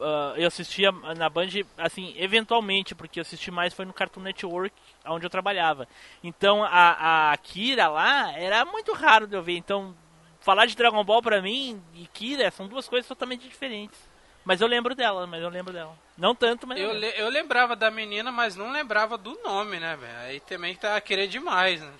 ah, 0.00 0.34
eu 0.36 0.46
assistia 0.46 0.92
na 1.16 1.28
Band, 1.28 1.48
assim, 1.78 2.14
eventualmente, 2.16 2.94
porque 2.94 3.18
eu 3.18 3.22
assisti 3.22 3.50
mais 3.50 3.74
foi 3.74 3.84
no 3.84 3.92
Cartoon 3.92 4.20
Network, 4.20 4.74
onde 5.06 5.26
eu 5.26 5.30
trabalhava. 5.30 5.88
Então 6.22 6.62
a, 6.64 6.68
a 6.70 7.32
Akira 7.32 7.88
lá 7.88 8.32
era 8.38 8.64
muito 8.64 8.92
raro 8.92 9.26
de 9.26 9.34
eu 9.36 9.42
ver. 9.42 9.56
Então, 9.56 9.94
falar 10.40 10.66
de 10.66 10.76
Dragon 10.76 11.02
Ball 11.04 11.22
pra 11.22 11.40
mim 11.42 11.82
e 11.94 12.06
Kira 12.06 12.50
são 12.50 12.68
duas 12.68 12.88
coisas 12.88 13.08
totalmente 13.08 13.48
diferentes. 13.48 13.98
Mas 14.44 14.60
eu 14.60 14.66
lembro 14.66 14.94
dela, 14.94 15.26
mas 15.26 15.42
eu 15.42 15.48
lembro 15.48 15.72
dela. 15.72 15.96
Não 16.18 16.34
tanto, 16.34 16.66
mas. 16.66 16.78
Eu, 16.78 16.88
lembro. 16.92 17.00
le- 17.00 17.14
eu 17.16 17.28
lembrava 17.28 17.74
da 17.74 17.90
menina, 17.90 18.30
mas 18.30 18.54
não 18.56 18.70
lembrava 18.70 19.16
do 19.16 19.38
nome, 19.42 19.80
né, 19.80 19.96
velho? 19.96 20.18
Aí 20.18 20.40
também 20.40 20.74
tá 20.76 21.00
querer 21.00 21.26
demais, 21.28 21.80
né? 21.80 21.90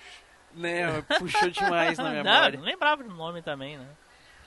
Né, 0.53 1.01
puxou 1.19 1.49
demais 1.49 1.97
na 1.97 2.03
não, 2.05 2.11
memória. 2.23 2.57
não 2.59 2.65
lembrava 2.65 3.03
do 3.03 3.09
nome 3.13 3.41
também, 3.41 3.77
né? 3.77 3.87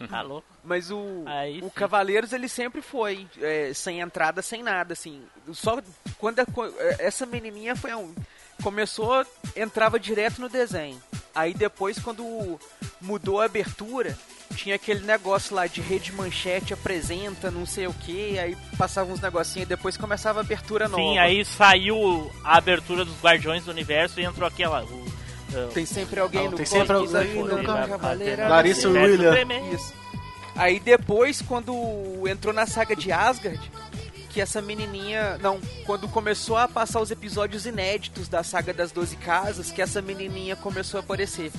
Tá 0.08 0.22
louco. 0.22 0.46
Mas 0.62 0.90
o, 0.92 1.24
Aí 1.26 1.58
o 1.58 1.64
sim. 1.64 1.70
Cavaleiros 1.70 2.32
ele 2.32 2.48
sempre 2.48 2.80
foi 2.80 3.26
é, 3.42 3.72
sem 3.74 3.98
entrada, 4.00 4.40
sem 4.40 4.62
nada, 4.62 4.92
assim. 4.92 5.26
Só 5.52 5.82
quando 6.18 6.38
a 6.38 6.46
co- 6.46 6.64
é, 6.78 6.96
essa 7.00 7.26
menininha 7.26 7.74
foi 7.74 7.92
um, 7.94 8.14
começou, 8.62 9.26
entrava 9.56 9.98
direto 9.98 10.40
no 10.40 10.48
desenho. 10.48 11.02
Aí 11.34 11.52
depois 11.52 11.98
quando 11.98 12.58
mudou 13.00 13.40
a 13.40 13.44
abertura, 13.46 14.16
tinha 14.54 14.74
aquele 14.74 15.04
negócio 15.04 15.54
lá 15.54 15.66
de 15.66 15.80
rede 15.80 16.12
manchete 16.12 16.72
apresenta, 16.72 17.50
não 17.50 17.66
sei 17.66 17.86
o 17.86 17.92
que, 17.92 18.38
aí 18.38 18.56
passava 18.76 19.12
uns 19.12 19.20
negocinhos 19.20 19.66
e 19.66 19.68
depois 19.68 19.96
começava 19.96 20.40
a 20.40 20.42
abertura 20.42 20.88
nova. 20.88 21.02
Sim, 21.02 21.18
aí 21.18 21.44
saiu 21.44 22.30
a 22.42 22.56
abertura 22.56 23.04
dos 23.04 23.20
Guardiões 23.22 23.64
do 23.64 23.70
Universo 23.70 24.20
e 24.20 24.24
entrou 24.24 24.46
aquela. 24.46 24.84
O, 24.84 24.94
uh, 24.94 25.68
tem 25.72 25.86
sempre 25.86 26.20
alguém 26.20 26.44
Não, 26.44 26.52
no 26.52 26.56
tem 26.56 26.66
sempre 26.66 26.92
alguém 26.92 27.16
aí, 27.16 27.42
no 27.42 27.62
Cavaleiro. 27.62 28.48
Larissa 28.48 28.88
Universo 28.88 29.12
William. 29.12 29.32
tremendo. 29.32 29.74
Isso. 29.74 29.94
Aí 30.56 30.80
depois, 30.80 31.40
quando 31.40 31.72
entrou 32.26 32.52
na 32.52 32.66
saga 32.66 32.96
de 32.96 33.12
Asgard, 33.12 33.70
que 34.28 34.40
essa 34.40 34.60
menininha. 34.60 35.38
Não, 35.38 35.60
quando 35.86 36.08
começou 36.08 36.56
a 36.56 36.68
passar 36.68 37.00
os 37.00 37.10
episódios 37.10 37.66
inéditos 37.66 38.28
da 38.28 38.42
saga 38.42 38.72
das 38.72 38.92
Doze 38.92 39.16
Casas, 39.16 39.70
que 39.70 39.80
essa 39.80 40.02
menininha 40.02 40.56
começou 40.56 40.98
a 40.98 41.02
aparecer. 41.02 41.52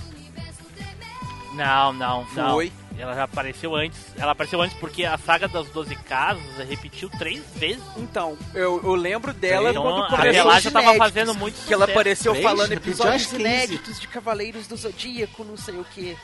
Não, 1.59 1.93
não, 1.93 2.25
não. 2.33 2.51
Foi. 2.51 2.71
Ela 2.97 3.13
já 3.15 3.23
apareceu 3.23 3.75
antes. 3.75 3.97
Ela 4.17 4.31
apareceu 4.33 4.61
antes 4.61 4.75
porque 4.77 5.05
a 5.05 5.17
saga 5.17 5.47
das 5.47 5.67
12 5.69 5.95
casas 5.95 6.43
repetiu 6.67 7.09
três 7.09 7.41
vezes. 7.55 7.83
Então, 7.95 8.37
eu, 8.53 8.81
eu 8.83 8.93
lembro 8.95 9.31
dela 9.33 9.69
Então, 9.69 9.83
quando 9.83 10.03
a 10.03 10.07
começou 10.09 10.31
Bela 10.33 10.57
os 10.57 10.63
já 10.63 10.71
tava 10.71 10.95
fazendo 10.95 11.33
muito 11.33 11.55
Que 11.65 11.73
ela 11.73 11.83
sucesso. 11.85 11.91
apareceu 11.97 12.31
Três? 12.33 12.45
falando 12.45 12.71
episódios 12.73 13.25
15. 13.27 13.35
inéditos 13.41 13.99
de 14.01 14.07
Cavaleiros 14.07 14.67
do 14.67 14.75
Zodíaco, 14.75 15.43
não 15.45 15.55
sei 15.55 15.75
o 15.75 15.85
que. 15.85 16.17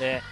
É. 0.00 0.22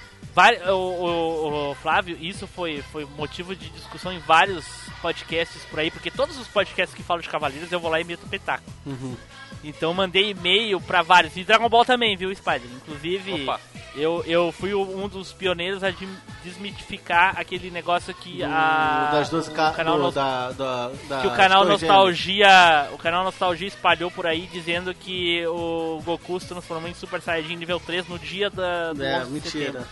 O, 0.70 0.74
o- 0.74 1.70
o 1.70 1.74
Flávio, 1.76 2.16
isso 2.20 2.46
foi, 2.46 2.82
foi 2.92 3.04
motivo 3.16 3.54
de 3.54 3.68
discussão 3.70 4.12
em 4.12 4.18
vários 4.18 4.64
podcasts 5.00 5.64
por 5.66 5.78
aí, 5.80 5.90
porque 5.90 6.10
todos 6.10 6.38
os 6.38 6.48
podcasts 6.48 6.94
que 6.96 7.02
falam 7.02 7.20
de 7.22 7.28
Cavaleiros 7.28 7.70
eu 7.72 7.80
vou 7.80 7.90
lá 7.90 8.00
e 8.00 8.04
meto 8.04 8.24
o 8.24 8.28
petaco. 8.28 8.64
Uhum. 8.86 9.16
Então 9.64 9.94
mandei 9.94 10.30
e-mail 10.30 10.80
pra 10.80 11.02
vários. 11.02 11.36
E 11.36 11.44
Dragon 11.44 11.68
Ball 11.68 11.84
também, 11.84 12.16
viu, 12.16 12.34
Spider? 12.34 12.68
Inclusive, 12.76 13.42
Opa. 13.44 13.60
Eu, 13.94 14.24
eu 14.26 14.50
fui 14.50 14.74
um 14.74 15.06
dos 15.06 15.32
pioneiros 15.32 15.84
a 15.84 15.90
de- 15.90 16.08
desmitificar 16.42 17.34
aquele 17.38 17.70
negócio 17.70 18.12
que 18.14 18.42
a 18.42 19.10
das 19.12 19.28
duas 19.28 19.48
o 19.48 19.52
ca... 19.52 19.70
canal 19.72 19.96
do- 19.98 20.02
Nos- 20.04 20.14
da, 20.14 20.50
da, 20.52 20.90
da 21.08 21.20
que 21.20 21.26
o 21.26 21.30
canal. 21.30 21.64
Nostalgia, 21.64 22.88
o 22.92 22.98
canal 22.98 23.22
Nostalgia 23.24 23.68
espalhou 23.68 24.10
por 24.10 24.26
aí 24.26 24.48
dizendo 24.52 24.94
que 24.94 25.46
o 25.46 26.00
Goku 26.04 26.40
se 26.40 26.48
transformou 26.48 26.88
em 26.88 26.94
Super 26.94 27.20
Saiyajin 27.20 27.56
nível 27.56 27.78
3 27.78 28.08
no 28.08 28.18
dia 28.18 28.48
da 28.50 28.92
do 28.92 29.04
É, 29.04 29.18
11 29.20 29.26
de 29.26 29.32
mentira. 29.32 29.50
setembro. 29.66 29.88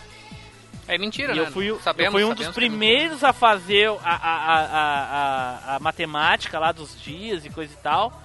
É 0.87 0.97
mentira, 0.97 1.33
E 1.33 1.35
né? 1.39 1.41
eu 1.47 1.51
fui, 1.51 1.71
o- 1.71 1.79
Sabemos, 1.79 2.05
eu 2.05 2.11
fui 2.11 2.23
um 2.23 2.29
sabemos 2.29 2.47
dos 2.47 2.47
é 2.47 2.51
primeiros 2.69 3.23
a 3.23 3.31
fazer 3.33 3.89
a, 3.89 3.93
a, 4.03 4.15
a, 4.15 4.59
a, 4.59 5.73
a- 5.73 5.75
a 5.75 5.79
matemática 5.79 6.59
lá 6.59 6.71
dos 6.71 6.99
dias 7.01 7.45
e 7.45 7.49
coisa 7.49 7.73
e 7.73 7.77
tal. 7.77 8.21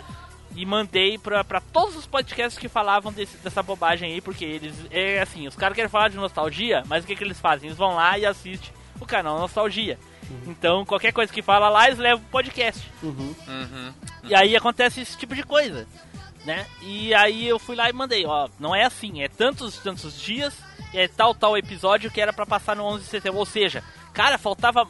E 0.55 0.65
mandei 0.65 1.19
pra, 1.19 1.45
pra 1.45 1.61
todos 1.61 1.95
os 1.97 2.07
podcasts 2.07 2.59
que 2.59 2.69
falavam 2.69 3.13
desse- 3.13 3.37
dessa 3.39 3.63
bobagem 3.63 4.13
aí, 4.15 4.21
porque 4.23 4.45
eles. 4.45 4.75
É 4.91 5.21
assim, 5.21 5.47
os 5.47 5.55
caras 5.55 5.75
querem 5.77 5.91
falar 5.91 6.09
de 6.09 6.17
nostalgia, 6.17 6.83
mas 6.87 7.05
o 7.05 7.07
que, 7.07 7.15
que 7.15 7.23
eles 7.23 7.39
fazem? 7.39 7.69
Eles 7.69 7.77
vão 7.79 7.95
lá 7.95 8.19
e 8.19 8.25
assistem 8.25 8.71
o 8.99 9.05
canal 9.05 9.39
Nostalgia. 9.39 9.99
Então, 10.47 10.85
qualquer 10.85 11.13
coisa 11.13 11.33
que 11.33 11.41
fala 11.43 11.69
lá, 11.69 11.87
eles 11.87 11.99
levam 11.99 12.19
pro 12.21 12.31
podcast. 12.33 12.91
Uhum. 13.03 13.33
Uhum. 13.47 13.93
E 14.25 14.35
aí 14.35 14.57
acontece 14.57 15.01
esse 15.03 15.17
tipo 15.17 15.35
de 15.37 15.43
coisa, 15.45 15.87
né? 16.47 16.67
E 16.81 17.13
aí 17.13 17.47
eu 17.47 17.59
fui 17.59 17.77
lá 17.77 17.91
e 17.91 17.93
mandei, 17.93 18.25
ó, 18.25 18.49
não 18.59 18.75
é 18.75 18.85
assim, 18.85 19.21
é 19.21 19.29
tantos 19.29 19.77
tantos 19.79 20.19
dias, 20.19 20.55
é 20.95 21.09
tal 21.09 21.35
tal 21.35 21.59
episódio 21.59 22.11
que 22.11 22.21
era 22.21 22.33
pra 22.33 22.47
passar 22.47 22.77
no 22.77 22.85
11 22.85 23.05
de 23.05 23.11
setembro. 23.11 23.41
Ou 23.41 23.45
seja, 23.45 23.83
cara, 24.15 24.39
faltava 24.39 24.89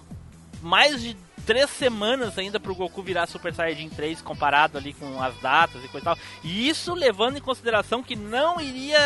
mais 0.62 1.02
de 1.02 1.16
três 1.46 1.70
semanas 1.70 2.36
ainda 2.36 2.58
pro 2.58 2.74
Goku 2.74 3.02
virar 3.02 3.26
Super 3.26 3.54
Saiyajin 3.54 3.88
3 3.88 4.20
comparado 4.20 4.76
ali 4.76 4.92
com 4.92 5.22
as 5.22 5.34
datas 5.36 5.82
e 5.82 5.88
coisa 5.88 6.04
e 6.04 6.04
tal. 6.04 6.18
E 6.42 6.68
isso 6.68 6.92
levando 6.92 7.38
em 7.38 7.40
consideração 7.40 8.02
que 8.02 8.16
não 8.16 8.60
iria 8.60 8.98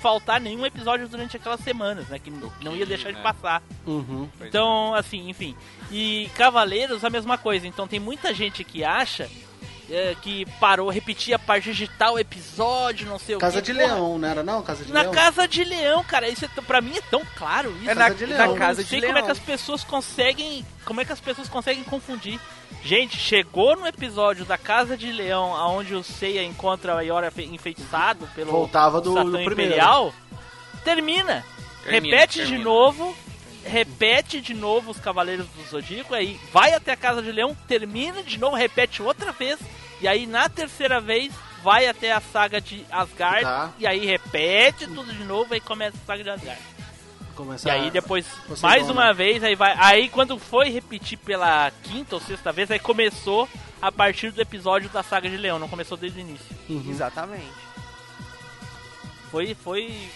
faltar 0.00 0.38
nenhum 0.38 0.64
episódio 0.66 1.08
durante 1.08 1.38
aquelas 1.38 1.60
semanas, 1.60 2.06
né? 2.08 2.18
Que 2.18 2.30
não 2.30 2.76
ia 2.76 2.84
deixar 2.84 3.10
de 3.10 3.16
né? 3.16 3.22
passar. 3.22 3.62
Uhum. 3.86 4.28
Então, 4.42 4.94
assim, 4.94 5.30
enfim. 5.30 5.56
E 5.90 6.30
Cavaleiros, 6.36 7.02
a 7.02 7.10
mesma 7.10 7.38
coisa. 7.38 7.66
Então, 7.66 7.88
tem 7.88 7.98
muita 7.98 8.34
gente 8.34 8.62
que 8.62 8.84
acha 8.84 9.28
é, 9.90 10.16
que 10.20 10.44
parou, 10.60 10.88
repetia 10.90 11.38
para 11.38 11.60
digitar 11.60 12.12
o 12.12 12.18
episódio, 12.18 13.06
não 13.08 13.18
sei 13.18 13.36
Casa 13.38 13.58
o 13.58 13.62
que. 13.62 13.72
de 13.72 13.78
Porra, 13.78 13.94
Leão, 13.94 14.18
não 14.18 14.28
era 14.28 14.42
não? 14.42 14.62
Casa 14.62 14.84
de 14.84 14.92
Na 14.92 15.02
Leão? 15.02 15.12
Casa 15.12 15.46
de 15.48 15.64
Leão, 15.64 16.02
cara, 16.04 16.28
isso 16.28 16.44
é, 16.44 16.48
pra 16.62 16.80
mim 16.80 16.96
é 16.96 17.00
tão 17.10 17.22
claro 17.36 17.70
isso. 17.80 17.90
É 17.90 17.94
na, 17.94 18.08
de 18.08 18.26
na 18.26 18.36
Leão. 18.46 18.56
casa 18.56 18.80
Eu 18.80 18.84
de 18.84 18.90
sei 18.90 19.00
leão. 19.00 19.12
como 19.12 19.18
é 19.24 19.26
que 19.26 19.30
as 19.32 19.38
pessoas 19.38 19.84
conseguem. 19.84 20.64
Como 20.84 21.00
é 21.00 21.04
que 21.04 21.12
as 21.12 21.20
pessoas 21.20 21.48
conseguem 21.48 21.84
confundir. 21.84 22.38
Gente, 22.82 23.16
chegou 23.16 23.76
no 23.76 23.86
episódio 23.86 24.44
da 24.44 24.56
Casa 24.58 24.96
de 24.96 25.10
Leão, 25.10 25.50
onde 25.76 25.94
o 25.94 26.04
Seiya 26.04 26.42
encontra 26.44 26.94
o 26.96 27.00
Iora 27.00 27.30
fe- 27.30 27.44
enfeitiçado 27.46 28.28
pelo 28.34 28.52
Voltava 28.52 29.00
do- 29.00 29.12
Satã 29.14 29.24
do 29.24 29.30
primeiro. 29.44 29.72
Imperial. 29.72 30.12
Termina. 30.84 31.44
Termina, 31.82 32.16
repete 32.16 32.38
de 32.40 32.48
termina. 32.50 32.64
novo. 32.64 33.16
Repete 33.66 34.40
de 34.40 34.54
novo 34.54 34.90
os 34.90 34.98
Cavaleiros 35.00 35.46
do 35.48 35.62
Zodíaco, 35.68 36.14
aí 36.14 36.38
vai 36.52 36.72
até 36.74 36.92
a 36.92 36.96
Casa 36.96 37.20
de 37.22 37.32
Leão, 37.32 37.56
termina 37.66 38.22
de 38.22 38.38
novo, 38.38 38.56
repete 38.56 39.02
outra 39.02 39.32
vez, 39.32 39.58
e 40.00 40.06
aí 40.08 40.26
na 40.26 40.48
terceira 40.48 41.00
vez 41.00 41.32
vai 41.62 41.86
até 41.86 42.12
a 42.12 42.20
saga 42.20 42.60
de 42.60 42.84
Asgard, 42.90 43.42
Tá. 43.42 43.72
e 43.78 43.86
aí 43.86 44.06
repete 44.06 44.86
tudo 44.86 45.12
de 45.12 45.24
novo, 45.24 45.52
aí 45.52 45.60
começa 45.60 45.96
a 45.96 46.06
saga 46.06 46.22
de 46.22 46.30
Asgard. 46.30 46.60
Começar 47.34 47.68
E 47.68 47.72
aí 47.72 47.90
depois, 47.90 48.24
mais 48.62 48.86
né? 48.86 48.92
uma 48.92 49.12
vez, 49.12 49.44
aí 49.44 49.54
vai. 49.54 49.74
Aí 49.78 50.08
quando 50.08 50.38
foi 50.38 50.70
repetir 50.70 51.18
pela 51.18 51.70
quinta 51.82 52.14
ou 52.14 52.20
sexta 52.20 52.50
vez, 52.50 52.70
aí 52.70 52.78
começou 52.78 53.46
a 53.82 53.92
partir 53.92 54.30
do 54.30 54.40
episódio 54.40 54.88
da 54.88 55.02
saga 55.02 55.28
de 55.28 55.36
Leão, 55.36 55.58
não 55.58 55.68
começou 55.68 55.98
desde 55.98 56.18
o 56.18 56.22
início. 56.22 56.46
Uhum. 56.66 56.86
Exatamente. 56.88 57.65
Foi, 59.36 59.54
foi, 59.54 60.08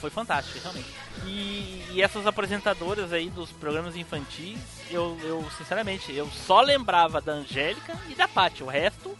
foi 0.00 0.10
fantástico, 0.10 0.58
realmente. 0.62 0.86
E, 1.26 1.84
e 1.92 2.02
essas 2.02 2.26
apresentadoras 2.26 3.12
aí 3.12 3.28
dos 3.30 3.50
programas 3.50 3.96
infantis, 3.96 4.58
eu, 4.90 5.18
eu 5.24 5.44
sinceramente, 5.58 6.14
eu 6.14 6.28
só 6.30 6.60
lembrava 6.60 7.20
da 7.20 7.32
Angélica 7.32 7.98
e 8.08 8.14
da 8.14 8.28
Paty, 8.28 8.62
o 8.62 8.66
resto 8.66 9.16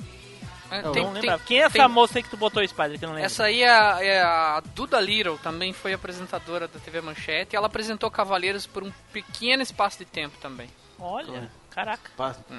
É, 0.71 0.79
eu 0.81 0.93
tem- 0.93 1.03
não 1.03 1.13
tem- 1.13 1.23
lembrava. 1.23 1.43
Quem 1.45 1.59
é 1.59 1.63
essa 1.63 1.73
tem- 1.79 1.89
moça 1.89 2.19
aí 2.19 2.23
que 2.23 2.29
tu 2.31 2.37
botou, 2.37 2.67
Spider, 2.67 2.99
que 2.99 3.05
eu 3.05 3.09
não 3.09 3.15
lembro? 3.17 3.27
Essa 3.27 3.45
aí 3.45 3.63
é 3.63 3.71
a, 3.71 4.05
é 4.05 4.23
a 4.23 4.63
Duda 4.75 5.01
Little, 5.01 5.37
também 5.39 5.73
foi 5.73 5.93
apresentadora 5.93 6.69
da 6.69 6.79
TV 6.79 7.01
Manchete. 7.01 7.55
E 7.55 7.57
ela 7.57 7.67
apresentou 7.67 8.11
Cavaleiros 8.11 8.67
por 8.67 8.83
um 8.85 8.93
pequeno 9.13 9.63
espaço 9.63 9.99
de 9.99 10.05
tempo 10.05 10.37
também. 10.41 10.69
Olha, 10.99 11.51
caraca. 11.71 12.11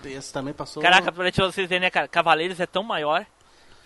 Esse 0.03 0.31
também 0.33 0.53
passou. 0.53 0.83
Caraca, 0.83 1.11
pra 1.11 1.31
vocês 1.31 1.69
verem, 1.69 1.79
né, 1.81 1.89
cara? 1.89 2.07
Cavaleiros 2.07 2.59
é 2.59 2.65
tão 2.65 2.83
maior. 2.83 3.25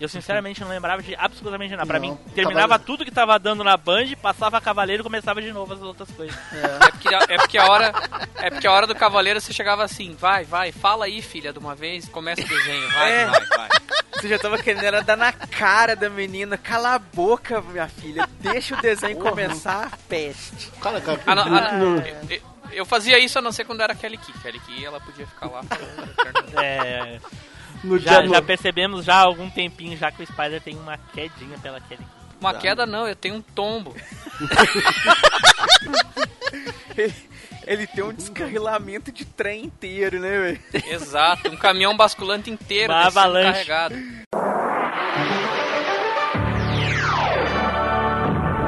Eu 0.00 0.08
sinceramente 0.08 0.60
não 0.62 0.68
lembrava 0.68 1.02
de 1.02 1.14
absolutamente 1.14 1.72
nada. 1.76 1.86
Pra 1.86 1.98
Não, 1.98 2.08
mim, 2.08 2.18
terminava 2.34 2.60
Cavaleiros- 2.78 2.86
tudo 2.86 3.04
que 3.04 3.10
tava 3.10 3.38
dando 3.38 3.62
na 3.62 3.76
Band, 3.76 4.06
passava 4.22 4.58
Cavaleiro 4.60 5.02
e 5.02 5.04
começava 5.04 5.42
de 5.42 5.52
novo 5.52 5.74
as 5.74 5.82
outras 5.82 6.10
coisas. 6.10 6.34
É 6.54 6.90
porque, 6.90 7.14
a- 7.14 7.26
é 7.28 7.36
porque 7.36 7.58
a 7.58 7.66
hora 7.70 7.92
é 8.36 8.50
porque 8.50 8.66
a 8.66 8.72
hora 8.72 8.86
do 8.86 8.94
Cavaleiro 8.94 9.38
você 9.40 9.52
chegava 9.52 9.84
assim, 9.84 10.16
vai, 10.18 10.44
vai, 10.44 10.72
fala 10.72 11.04
aí, 11.04 11.20
filha, 11.20 11.52
de 11.52 11.58
uma 11.58 11.74
vez, 11.74 12.08
começa 12.08 12.40
o 12.42 12.48
desenho, 12.48 12.88
vai, 12.92 13.12
É. 13.12 13.26
vai, 13.26 13.46
vai. 13.46 13.68
Você 14.14 14.28
já 14.28 14.38
tava 14.38 14.56
querendo 14.58 14.84
era 14.84 15.02
dar 15.02 15.16
na 15.16 15.32
cara 15.32 15.94
da 15.94 16.08
menina. 16.10 16.56
Cala 16.58 16.94
a 16.94 16.98
boca, 16.98 17.60
minha 17.60 17.88
filha. 17.88 18.28
Deixa 18.40 18.74
o 18.74 18.80
desenho 18.80 19.18
começar, 19.18 19.90
peste. 20.08 20.70
Cara, 20.80 21.00
cara, 21.00 21.20
Ah, 21.26 21.34
não, 21.34 21.42
ah, 21.44 21.72
no- 21.72 22.02
eu, 22.28 22.42
eu 22.72 22.86
fazia 22.86 23.18
isso 23.18 23.38
a 23.38 23.42
não 23.42 23.52
ser 23.52 23.64
quando 23.64 23.82
era 23.82 23.94
Kelly 23.94 24.16
Key. 24.18 24.32
Kelly 24.40 24.60
Key, 24.60 24.84
ela 24.84 24.98
podia 25.00 25.26
ficar 25.26 25.46
lá 25.46 25.62
falando. 25.62 26.10
É, 26.62 27.18
no 27.22 27.49
já, 28.00 28.20
dia 28.20 28.30
já 28.34 28.42
percebemos 28.42 29.04
já 29.04 29.14
há 29.16 29.20
algum 29.22 29.48
tempinho 29.50 29.96
já 29.96 30.10
que 30.10 30.22
o 30.22 30.26
Spider 30.26 30.60
tem 30.60 30.76
uma 30.76 30.98
quedinha 30.98 31.58
pela 31.58 31.80
Kelly. 31.80 32.04
Uma 32.40 32.54
queda 32.54 32.86
não, 32.86 33.06
eu 33.06 33.14
tenho 33.14 33.34
um 33.36 33.42
tombo. 33.42 33.94
Ele 37.66 37.86
tem 37.86 38.02
um 38.02 38.12
descarrilamento 38.12 39.12
de 39.12 39.24
trem 39.24 39.66
inteiro, 39.66 40.18
né, 40.18 40.30
velho? 40.30 40.60
Exato, 40.90 41.48
um 41.50 41.56
caminhão 41.56 41.96
basculante 41.96 42.50
inteiro 42.50 42.92
Uma 42.92 43.06
avalanche. 43.06 43.52
carregado. 43.52 43.94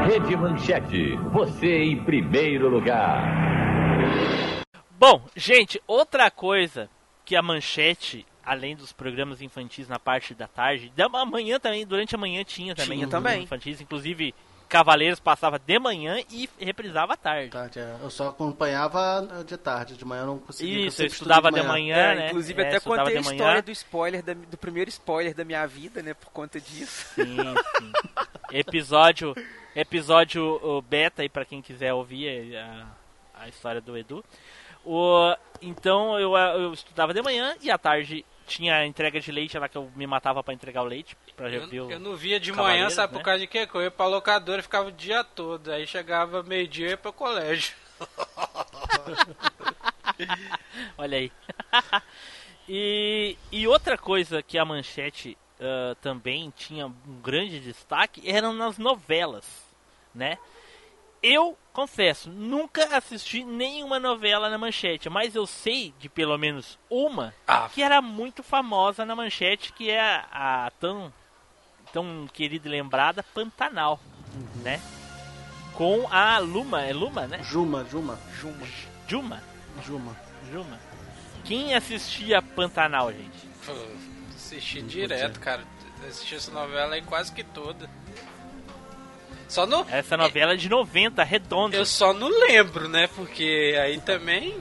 Rede 0.06 0.36
Manchete, 0.36 1.16
você 1.32 1.84
em 1.84 2.04
primeiro 2.04 2.68
lugar. 2.68 4.62
Bom, 4.98 5.22
gente, 5.34 5.80
outra 5.86 6.30
coisa 6.30 6.90
que 7.24 7.34
a 7.34 7.42
manchete, 7.42 8.26
além 8.44 8.74
dos 8.76 8.92
programas 8.92 9.40
infantis 9.42 9.88
na 9.88 9.98
parte 9.98 10.34
da 10.34 10.46
tarde, 10.48 10.92
da 10.96 11.08
manhã 11.08 11.58
também, 11.60 11.86
durante 11.86 12.14
a 12.14 12.18
manhã 12.18 12.42
tinha 12.44 12.74
também 12.74 12.98
Tinha 12.98 13.08
também. 13.08 13.42
infantis, 13.42 13.80
inclusive 13.80 14.34
Cavaleiros 14.68 15.20
passava 15.20 15.58
de 15.58 15.78
manhã 15.78 16.16
e 16.30 16.48
reprisava 16.58 17.12
à 17.12 17.16
tarde. 17.16 17.50
Tarde, 17.50 17.78
é. 17.78 17.96
Eu 18.02 18.08
só 18.08 18.28
acompanhava 18.30 19.44
de 19.46 19.56
tarde, 19.58 19.98
de 19.98 20.04
manhã 20.04 20.22
eu 20.22 20.26
não 20.28 20.38
conseguia. 20.38 20.78
Isso, 20.78 20.86
eu 20.86 20.90
sempre 20.92 21.12
estudava 21.12 21.48
estudei 21.48 21.62
de 21.62 21.68
manhã, 21.68 21.94
É, 21.96 22.14
né? 22.14 22.26
inclusive 22.28 22.62
É, 22.62 22.68
até 22.68 22.80
contei 22.80 23.02
a 23.18 23.20
de 23.20 23.24
manhã. 23.26 23.36
história 23.36 23.62
do 23.62 23.70
spoiler, 23.70 24.22
da- 24.22 24.32
do 24.32 24.56
primeiro 24.56 24.88
spoiler 24.88 25.34
da 25.34 25.44
minha 25.44 25.66
vida, 25.66 26.02
né, 26.02 26.14
por 26.14 26.30
conta 26.30 26.58
disso. 26.58 27.06
Sim, 27.14 27.36
sim. 27.78 27.92
episódio, 28.50 29.34
episódio 29.76 30.82
beta 30.88 31.22
aí 31.22 31.28
pra 31.28 31.44
quem 31.44 31.60
quiser 31.60 31.92
ouvir 31.92 32.54
é, 32.54 32.60
a, 32.62 32.86
a 33.42 33.48
história 33.48 33.80
do 33.80 33.96
Edu. 33.96 34.24
O, 34.84 35.36
então 35.60 36.18
eu, 36.18 36.34
eu 36.36 36.72
estudava 36.72 37.12
de 37.14 37.22
manhã 37.22 37.54
e 37.60 37.70
à 37.70 37.78
tarde 37.78 38.24
tinha 38.46 38.76
a 38.76 38.86
entrega 38.86 39.20
de 39.20 39.32
leite 39.32 39.58
lá 39.58 39.68
que 39.68 39.76
eu 39.76 39.90
me 39.94 40.06
matava 40.06 40.42
pra 40.42 40.54
entregar 40.54 40.82
o 40.82 40.86
leite 40.86 41.16
pra 41.36 41.50
Eu, 41.50 41.66
ver 41.66 41.76
eu 41.76 41.98
não 41.98 42.16
via 42.16 42.38
de 42.38 42.52
manhã, 42.52 42.88
sabe 42.90 43.12
né? 43.12 43.18
por 43.18 43.24
causa 43.24 43.40
de 43.40 43.46
quê? 43.46 43.66
Que 43.66 43.74
eu 43.74 43.82
ia 43.82 43.90
pra 43.90 44.06
locadora 44.06 44.60
e 44.60 44.62
ficava 44.62 44.88
o 44.88 44.92
dia 44.92 45.24
todo. 45.24 45.72
Aí 45.72 45.86
chegava 45.86 46.42
meio-dia 46.42 46.86
e 46.86 46.90
ia 46.90 46.96
pro 46.96 47.12
colégio. 47.12 47.74
Olha 50.98 51.18
aí. 51.18 51.32
e, 52.68 53.36
e 53.50 53.66
outra 53.66 53.96
coisa 53.96 54.42
que 54.42 54.58
a 54.58 54.64
manchete 54.64 55.38
ah, 55.62 55.94
também 56.00 56.52
tinha 56.56 56.88
um 56.88 57.20
grande 57.22 57.60
destaque 57.60 58.28
eram 58.28 58.52
nas 58.52 58.78
novelas, 58.78 59.46
né? 60.12 60.36
Eu 61.22 61.56
confesso, 61.72 62.30
nunca 62.30 62.96
assisti 62.96 63.42
nenhuma 63.44 63.98
novela 63.98 64.48
na 64.50 64.58
manchete, 64.58 65.08
mas 65.08 65.34
eu 65.34 65.46
sei 65.46 65.94
de 65.98 66.08
pelo 66.08 66.36
menos 66.38 66.78
uma 66.90 67.34
Ah. 67.46 67.68
que 67.72 67.82
era 67.82 68.00
muito 68.02 68.42
famosa 68.42 69.04
na 69.04 69.16
manchete, 69.16 69.72
que 69.72 69.90
é 69.90 70.00
a, 70.00 70.66
a 70.66 70.70
tão, 70.72 71.12
tão 71.92 72.28
querida 72.32 72.68
e 72.68 72.70
lembrada 72.70 73.22
Pantanal, 73.22 73.98
né? 74.62 74.80
Com 75.74 76.06
a 76.10 76.38
Luma, 76.38 76.82
é 76.82 76.92
Luma, 76.92 77.26
né? 77.26 77.42
Juma, 77.42 77.84
Juma, 77.90 78.18
Juma. 78.38 78.66
Juma. 79.08 79.42
Juma. 79.84 80.16
Juma. 80.52 80.78
Quem 81.44 81.74
assistia 81.74 82.42
Pantanal, 82.42 83.10
gente? 83.10 83.48
Pô, 83.64 83.72
assisti 84.34 84.82
direto, 84.82 85.40
cara. 85.40 85.64
Assisti 86.06 86.34
essa 86.34 86.50
novela 86.50 86.94
aí 86.94 87.02
quase 87.02 87.32
que 87.32 87.42
toda. 87.42 87.88
Só 89.52 89.66
no. 89.66 89.86
Essa 89.90 90.16
novela 90.16 90.54
é 90.54 90.56
de 90.56 90.66
90, 90.66 91.22
redonda. 91.22 91.76
Eu 91.76 91.84
só 91.84 92.14
não 92.14 92.28
lembro, 92.28 92.88
né? 92.88 93.06
Porque 93.14 93.78
aí 93.82 94.00
também. 94.00 94.56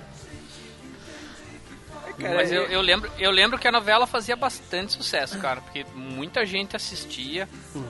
Cara, 2.19 2.35
Mas 2.35 2.51
eu, 2.51 2.65
é- 2.65 2.75
eu 2.75 2.81
lembro, 2.81 3.09
eu 3.17 3.31
lembro 3.31 3.57
que 3.57 3.67
a 3.67 3.71
novela 3.71 4.05
fazia 4.05 4.35
bastante 4.35 4.91
sucesso, 4.93 5.39
cara, 5.39 5.61
porque 5.61 5.85
muita 5.95 6.45
gente 6.45 6.75
assistia. 6.75 7.47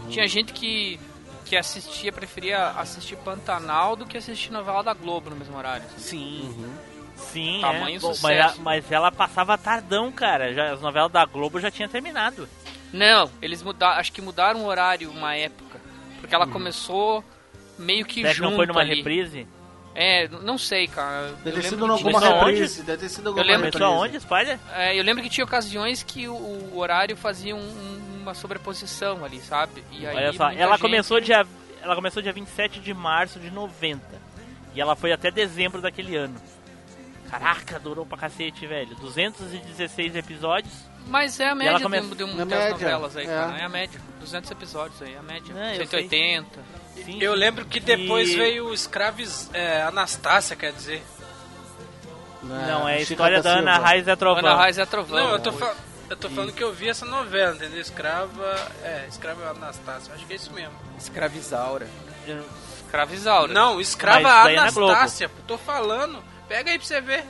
Tinha 0.10 0.28
gente 0.28 0.54
que 0.54 1.00
que 1.44 1.58
assistia, 1.58 2.14
preferia 2.14 2.68
assistir 2.78 3.18
Pantanal 3.18 3.98
do 3.98 4.06
que 4.06 4.16
assistir 4.18 4.52
novela 4.54 4.82
da 4.84 4.94
Globo 4.94 5.30
no 5.32 5.36
mesmo 5.36 5.58
horário. 5.58 5.84
Sim. 5.98 6.56
Sim, 7.18 7.60
Tamanho 7.62 7.98
é. 7.98 8.00
Bom, 8.00 8.14
sucesso. 8.14 8.62
mas, 8.62 8.84
mas 8.84 8.92
ela 8.92 9.12
passava 9.12 9.58
tardão, 9.58 10.10
cara. 10.14 10.54
Já, 10.54 10.72
as 10.72 10.80
novelas 10.80 11.12
da 11.12 11.26
Globo 11.26 11.60
já 11.60 11.70
tinha 11.70 11.90
terminado. 11.90 12.48
Não, 12.94 13.30
eles 13.42 13.62
mudaram, 13.62 14.00
acho 14.00 14.14
que 14.14 14.22
mudaram 14.22 14.62
o 14.62 14.66
horário 14.66 15.10
uma 15.12 15.36
época, 15.36 15.71
porque 16.22 16.34
ela 16.34 16.48
começou 16.48 17.24
meio 17.78 18.06
que 18.06 18.22
Será 18.22 18.30
que 18.30 18.38
junto 18.38 18.50
não 18.52 18.56
foi 18.56 18.66
numa 18.68 18.82
ali. 18.82 18.96
reprise? 18.96 19.48
É, 19.94 20.28
não 20.30 20.58
sei, 20.58 20.88
cara. 20.88 21.28
Eu 21.28 21.36
Deve 21.36 21.42
ter 21.44 21.50
lembro 21.50 21.64
sido 21.70 21.86
que 21.86 21.92
alguma 21.92 22.20
tinha- 22.22 22.40
reprise. 22.46 22.84
Deve 22.84 22.98
ter 23.00 23.10
sido 23.10 23.28
alguma 23.28 23.46
lembro- 23.46 23.66
reprise. 23.66 23.84
Começou 23.84 24.02
aonde, 24.04 24.20
Spider? 24.22 24.60
É, 24.74 24.98
eu 24.98 25.04
lembro 25.04 25.22
que 25.24 25.30
tinha 25.30 25.44
ocasiões 25.44 26.02
que 26.02 26.30
o, 26.30 26.34
o 26.34 26.78
horário 26.78 27.18
fazia 27.18 27.54
um- 27.56 28.00
uma 28.22 28.34
sobreposição 28.34 29.26
ali, 29.26 29.42
sabe? 29.42 29.84
E 29.92 30.08
aí 30.08 30.16
Olha 30.16 30.34
só, 30.34 30.50
ela 30.52 30.72
gente- 30.76 30.82
começou 30.82 31.20
dia 31.20 31.46
ela 31.82 31.96
começou 31.96 32.22
dia 32.22 32.32
27 32.32 32.80
de 32.80 32.94
março 32.94 33.40
de 33.40 33.50
90. 33.52 34.02
E 34.76 34.80
ela 34.80 34.96
foi 34.96 35.12
até 35.12 35.30
dezembro 35.32 35.82
daquele 35.82 36.16
ano. 36.16 36.36
Caraca, 37.30 37.80
durou 37.80 38.06
pra 38.06 38.18
cacete, 38.18 38.68
velho. 38.68 38.96
216 38.96 40.16
episódios. 40.16 40.74
Mas 41.08 41.40
é 41.40 41.50
a 41.50 41.56
média 41.56 41.80
come- 41.82 42.02
de, 42.02 42.16
de, 42.16 42.24
um- 42.24 42.38
das 42.38 42.48
média, 42.48 42.70
novelas 42.72 43.18
aí, 43.18 43.24
é. 43.26 43.28
cara. 43.28 43.58
É 43.58 43.64
a 43.64 43.70
média. 43.70 44.00
200 44.20 44.52
episódios 44.52 45.02
aí, 45.02 45.18
a 45.18 45.22
média. 45.22 45.54
É, 45.58 45.72
eu 45.74 45.86
180. 45.88 46.60
Sim, 46.96 47.22
Eu 47.22 47.34
sim. 47.34 47.40
lembro 47.40 47.66
que 47.66 47.80
depois 47.80 48.30
E- 48.30 48.36
veio 48.36 48.68
o 48.68 48.74
Escraves 48.74 49.50
é, 49.54 49.82
Anastácia, 49.82 50.56
quer 50.56 50.72
dizer. 50.74 51.04
Não, 52.44 52.88
é 52.88 52.96
a 52.96 53.00
Chica 53.00 53.14
história 53.14 53.42
da 53.42 53.52
Ana. 53.60 53.78
Raiz 53.78 54.08
e 54.08 54.12
a 54.12 54.16
Trovão. 54.16 54.40
Ana 54.40 54.56
Raiz 54.56 54.78
é 54.78 54.86
Trovão. 54.86 55.20
Não, 55.24 55.32
eu 55.34 55.40
tô, 55.40 55.52
fa- 55.52 55.76
eu 56.10 56.16
tô 56.18 56.30
falando 56.30 56.52
que 56.54 56.64
eu 56.64 56.74
vi 56.74 56.90
essa 56.90 57.06
novela, 57.06 57.56
entendeu? 57.56 57.80
Escrava. 57.80 58.72
É, 58.84 59.06
Escrava 59.10 59.50
Anastácia, 59.52 60.14
acho 60.14 60.26
que 60.26 60.34
é 60.34 60.36
isso 60.36 60.52
mesmo. 60.54 60.74
Escravizaura. 60.98 61.88
Escravizaura. 62.86 63.54
Não, 63.54 63.80
Escrava 63.80 64.50
é. 64.52 64.58
Anastácia, 64.58 65.30
tô 65.48 65.58
falando. 65.58 66.22
Pega 66.48 66.72
aí 66.72 66.78
pra 66.78 66.88
você 66.88 67.00
ver. 67.02 67.24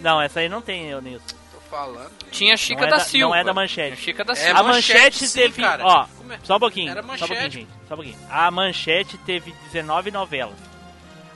Não, 0.00 0.20
essa 0.20 0.40
aí 0.40 0.48
não 0.48 0.60
tem, 0.62 0.86
eu 0.88 1.00
Nilson. 1.00 1.36
Falando. 1.70 2.10
Tinha 2.30 2.56
Chica 2.56 2.80
Não 2.80 2.88
é 2.88 2.90
da, 2.90 2.96
da- 2.96 3.04
Silva. 3.04 3.34
não 3.34 3.34
é 3.40 3.44
da 3.44 3.52
Manchete. 3.54 3.88
Tinha 3.96 4.04
Chica 4.04 4.24
da 4.24 4.32
É 4.32 4.36
Silva. 4.36 4.60
a 4.60 4.62
manchete, 4.62 4.98
manchete, 5.02 5.26
sim, 5.28 5.38
teve. 5.40 5.62
cara. 5.62 5.84
Ó, 5.84 6.04
é? 6.04 6.38
só 6.42 6.56
um 6.56 6.60
pouquinho. 6.60 6.90
Era 6.90 7.02
Só 7.02 7.06
um 7.06 7.08
pouquinho, 7.18 7.28
manchete. 7.40 7.54
gente. 7.60 7.70
Só 7.86 7.94
um 7.94 7.96
pouquinho. 7.98 8.18
A 8.30 8.50
manchete 8.50 9.18
teve 9.18 9.52
19 9.72 10.10
novelas. 10.10 10.56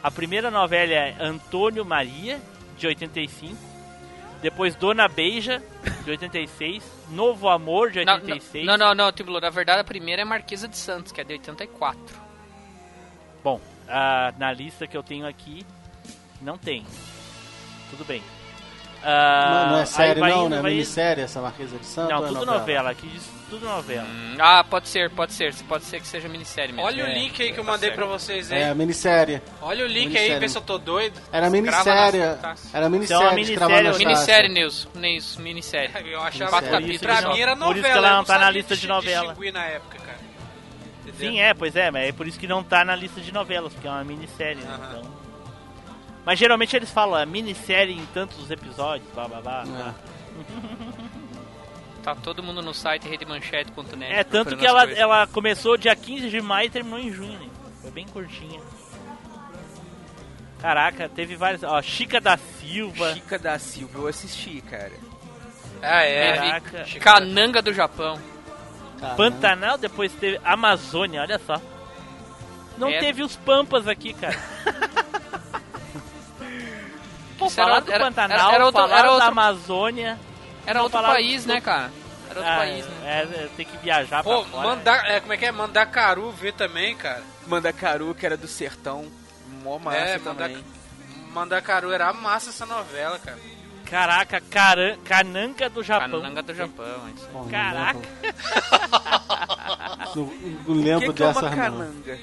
A 0.02 0.10
primeira 0.10 0.50
novela 0.50 0.92
é 0.92 1.14
Antônio 1.20 1.84
Maria, 1.84 2.40
de 2.78 2.86
85. 2.86 3.56
Depois 4.40 4.74
Dona 4.74 5.06
Beija, 5.06 5.62
de 6.04 6.10
86. 6.10 6.82
Novo 7.10 7.48
Amor, 7.48 7.90
de 7.92 8.04
Não, 8.04 8.14
86. 8.14 8.66
não, 8.66 8.76
não, 8.76 8.94
não, 8.94 9.12
Tibulo, 9.12 9.38
na 9.40 9.50
verdade 9.50 9.80
a 9.80 9.84
primeira 9.84 10.22
é 10.22 10.24
Marquesa 10.24 10.66
de 10.66 10.76
Santos, 10.76 11.12
que 11.12 11.20
é 11.20 11.24
de 11.24 11.34
84. 11.34 12.00
Bom, 13.44 13.60
ah, 13.88 14.32
na 14.38 14.52
lista 14.52 14.86
que 14.86 14.96
eu 14.96 15.02
tenho 15.02 15.26
aqui, 15.26 15.64
não 16.40 16.56
tem. 16.58 16.84
Tudo 17.90 18.04
bem. 18.04 18.22
Ah, 19.04 19.62
Não, 19.64 19.70
não 19.72 19.76
é 19.78 19.80
aí 19.80 19.86
série 19.86 20.20
vai 20.20 20.30
não, 20.30 20.46
indo, 20.46 20.56
né? 20.56 20.62
vai. 20.62 20.70
Minissérie 20.72 21.24
essa 21.24 21.40
Marquesa 21.40 21.76
de 21.76 21.84
Santos? 21.86 22.10
Não, 22.12 22.20
ou 22.20 22.24
é 22.24 22.28
tudo 22.28 22.46
novela. 22.46 22.90
Aqui 22.90 23.06
diz 23.08 23.28
tudo 23.50 23.66
novela. 23.66 24.06
Ah, 24.38 24.62
pode 24.64 24.88
ser, 24.88 25.10
pode 25.10 25.32
ser. 25.32 25.52
Pode 25.68 25.84
ser 25.84 26.00
que 26.00 26.06
seja 26.06 26.28
minissérie 26.28 26.72
mesmo. 26.72 26.86
Olha 26.86 27.04
o 27.04 27.08
É. 27.08 27.14
link 27.14 27.42
aí 27.42 27.52
que 27.52 27.58
eu 27.58 27.64
Tá 27.64 27.70
mandei 27.72 27.88
certo. 27.90 27.96
pra 27.98 28.06
vocês 28.06 28.52
aí. 28.52 28.62
É, 28.62 28.74
minissérie. 28.74 29.42
Olha 29.60 29.84
o 29.84 29.88
link 29.88 30.06
aí, 30.06 30.12
minissérie. 30.12 30.38
vê 30.38 30.48
se 30.48 30.56
eu 30.58 30.62
tô 30.62 30.78
doido. 30.78 31.20
Era 31.32 31.50
minissérie. 31.50 32.20
Era 32.20 32.38
Então, 32.72 32.84
a 32.84 32.88
minissérie. 32.88 33.34
minissérie 33.34 33.74
é 33.74 33.78
Anastácia. 33.80 33.98
Minissérie, 34.06 34.48
minissérie. 35.38 36.12
Eu 36.12 36.22
achava 36.22 36.50
Quatro 36.50 36.78
que 36.82 36.98
pra 36.98 37.22
mim 37.22 37.40
era 37.40 37.56
Por 37.56 37.60
novela. 37.60 37.78
isso 37.80 37.92
que 37.92 37.98
ela 37.98 38.16
não 38.16 38.24
tá 38.24 38.38
na 38.38 38.50
lista 38.50 38.76
de 38.76 38.86
novela. 38.86 39.36
na 39.52 39.64
época, 39.66 39.98
cara. 39.98 40.18
Entendeu? 41.06 41.30
Sim, 41.32 41.40
é, 41.40 41.52
pois 41.52 41.74
é, 41.74 41.90
mas 41.90 42.08
é 42.08 42.12
por 42.12 42.26
isso 42.28 42.38
que 42.38 42.46
não 42.46 42.62
tá 42.62 42.84
na 42.84 42.94
lista 42.94 43.20
de 43.20 43.32
novelas, 43.32 43.72
porque 43.72 43.88
é 43.88 43.90
uma 43.90 44.04
minissérie, 44.04 44.62
né? 44.62 44.78
Então... 44.88 45.21
Mas 46.24 46.38
geralmente 46.38 46.76
eles 46.76 46.90
falam 46.90 47.20
a 47.20 47.26
minissérie 47.26 47.96
em 47.98 48.06
tantos 48.06 48.50
episódios, 48.50 49.08
blá 49.12 49.26
blá 49.28 49.40
blá. 49.40 49.64
blá. 49.64 49.94
Tá 52.02 52.16
todo 52.16 52.42
mundo 52.42 52.60
no 52.60 52.74
site 52.74 53.08
redemanchete.net. 53.08 54.12
É, 54.12 54.24
tanto 54.24 54.56
que 54.56 54.66
ela, 54.66 54.80
coisas. 54.80 54.98
ela 54.98 55.24
começou 55.28 55.76
dia 55.76 55.94
15 55.94 56.30
de 56.30 56.40
maio 56.40 56.66
e 56.66 56.70
terminou 56.70 56.98
em 56.98 57.12
junho, 57.12 57.38
né? 57.38 57.48
Foi 57.80 57.92
bem 57.92 58.04
curtinha. 58.08 58.60
Caraca, 60.60 61.08
teve 61.08 61.36
várias. 61.36 61.62
Ó, 61.62 61.80
Chica 61.80 62.20
da 62.20 62.36
Silva. 62.36 63.14
Chica 63.14 63.38
da 63.38 63.56
Silva, 63.58 63.98
eu 64.00 64.06
assisti, 64.08 64.60
cara. 64.62 64.90
Ah, 65.80 66.02
é. 66.02 66.36
Caraca. 66.38 66.84
Cananga 67.00 67.62
do 67.62 67.72
Japão. 67.72 68.18
Caramba. 68.98 69.16
Pantanal, 69.16 69.78
depois 69.78 70.12
teve 70.12 70.40
Amazônia, 70.44 71.20
olha 71.22 71.38
só. 71.38 71.54
Não 72.78 72.88
É. 72.88 72.98
teve 72.98 73.22
os 73.22 73.36
Pampas 73.36 73.86
aqui, 73.86 74.12
cara. 74.12 74.36
Pô, 77.42 77.46
Isso 77.48 77.60
era- 77.60 77.68
falar 77.68 77.80
do 77.80 77.92
era- 77.92 78.04
Pantanal, 78.04 78.38
era- 78.38 78.54
era 78.54 78.64
outro- 78.66 78.80
falar 78.82 78.98
era 78.98 79.06
da 79.08 79.12
outro- 79.14 79.28
Amazônia. 79.28 80.20
Era 80.64 80.78
Não 80.78 80.84
outro 80.84 81.02
país, 81.02 81.44
do- 81.44 81.52
né, 81.52 81.60
cara? 81.60 81.90
Era 82.30 82.38
outro 82.40 82.52
Ah, 82.54 82.56
país, 82.56 82.86
né? 82.86 82.92
é, 83.04 83.22
é, 83.44 83.48
tem 83.56 83.66
que 83.66 83.76
viajar 83.78 84.22
Pô, 84.22 84.42
pra 84.42 84.50
fora. 84.50 84.68
mandar, 84.68 85.10
é, 85.10 85.20
como 85.20 85.32
é 85.32 85.36
que 85.36 85.44
é? 85.44 85.52
Mandacaru 85.52 86.30
ver 86.30 86.52
também, 86.54 86.94
cara. 86.96 87.22
Mandacaru, 87.46 88.14
que 88.14 88.24
era 88.24 88.36
do 88.36 88.46
sertão. 88.46 89.06
Mó 89.62 89.78
massa 89.78 89.98
é, 89.98 90.18
também. 90.18 90.54
Manda- 90.56 90.64
Mandacaru 91.32 91.92
era 91.92 92.12
massa 92.12 92.50
essa 92.50 92.64
novela, 92.66 93.18
cara. 93.18 93.38
Caraca, 93.84 94.40
caran... 94.40 94.96
Cananga 95.04 95.68
do 95.68 95.82
Japão. 95.82 96.08
Cananga 96.22 96.42
do 96.42 96.54
Japão, 96.54 96.86
é 97.08 97.10
isso. 97.10 97.28
Bom, 97.32 97.42
não 97.42 97.50
Caraca. 97.50 97.98
lembro. 97.98 98.08
Não, 100.14 100.24
não 100.24 100.32
O 100.66 100.72
lembro 100.74 101.08
que, 101.12 101.16
que 101.18 101.22
é 101.22 101.26
dessa 101.26 101.40
uma 101.40 101.50
não. 101.50 101.56
cananga? 101.56 102.18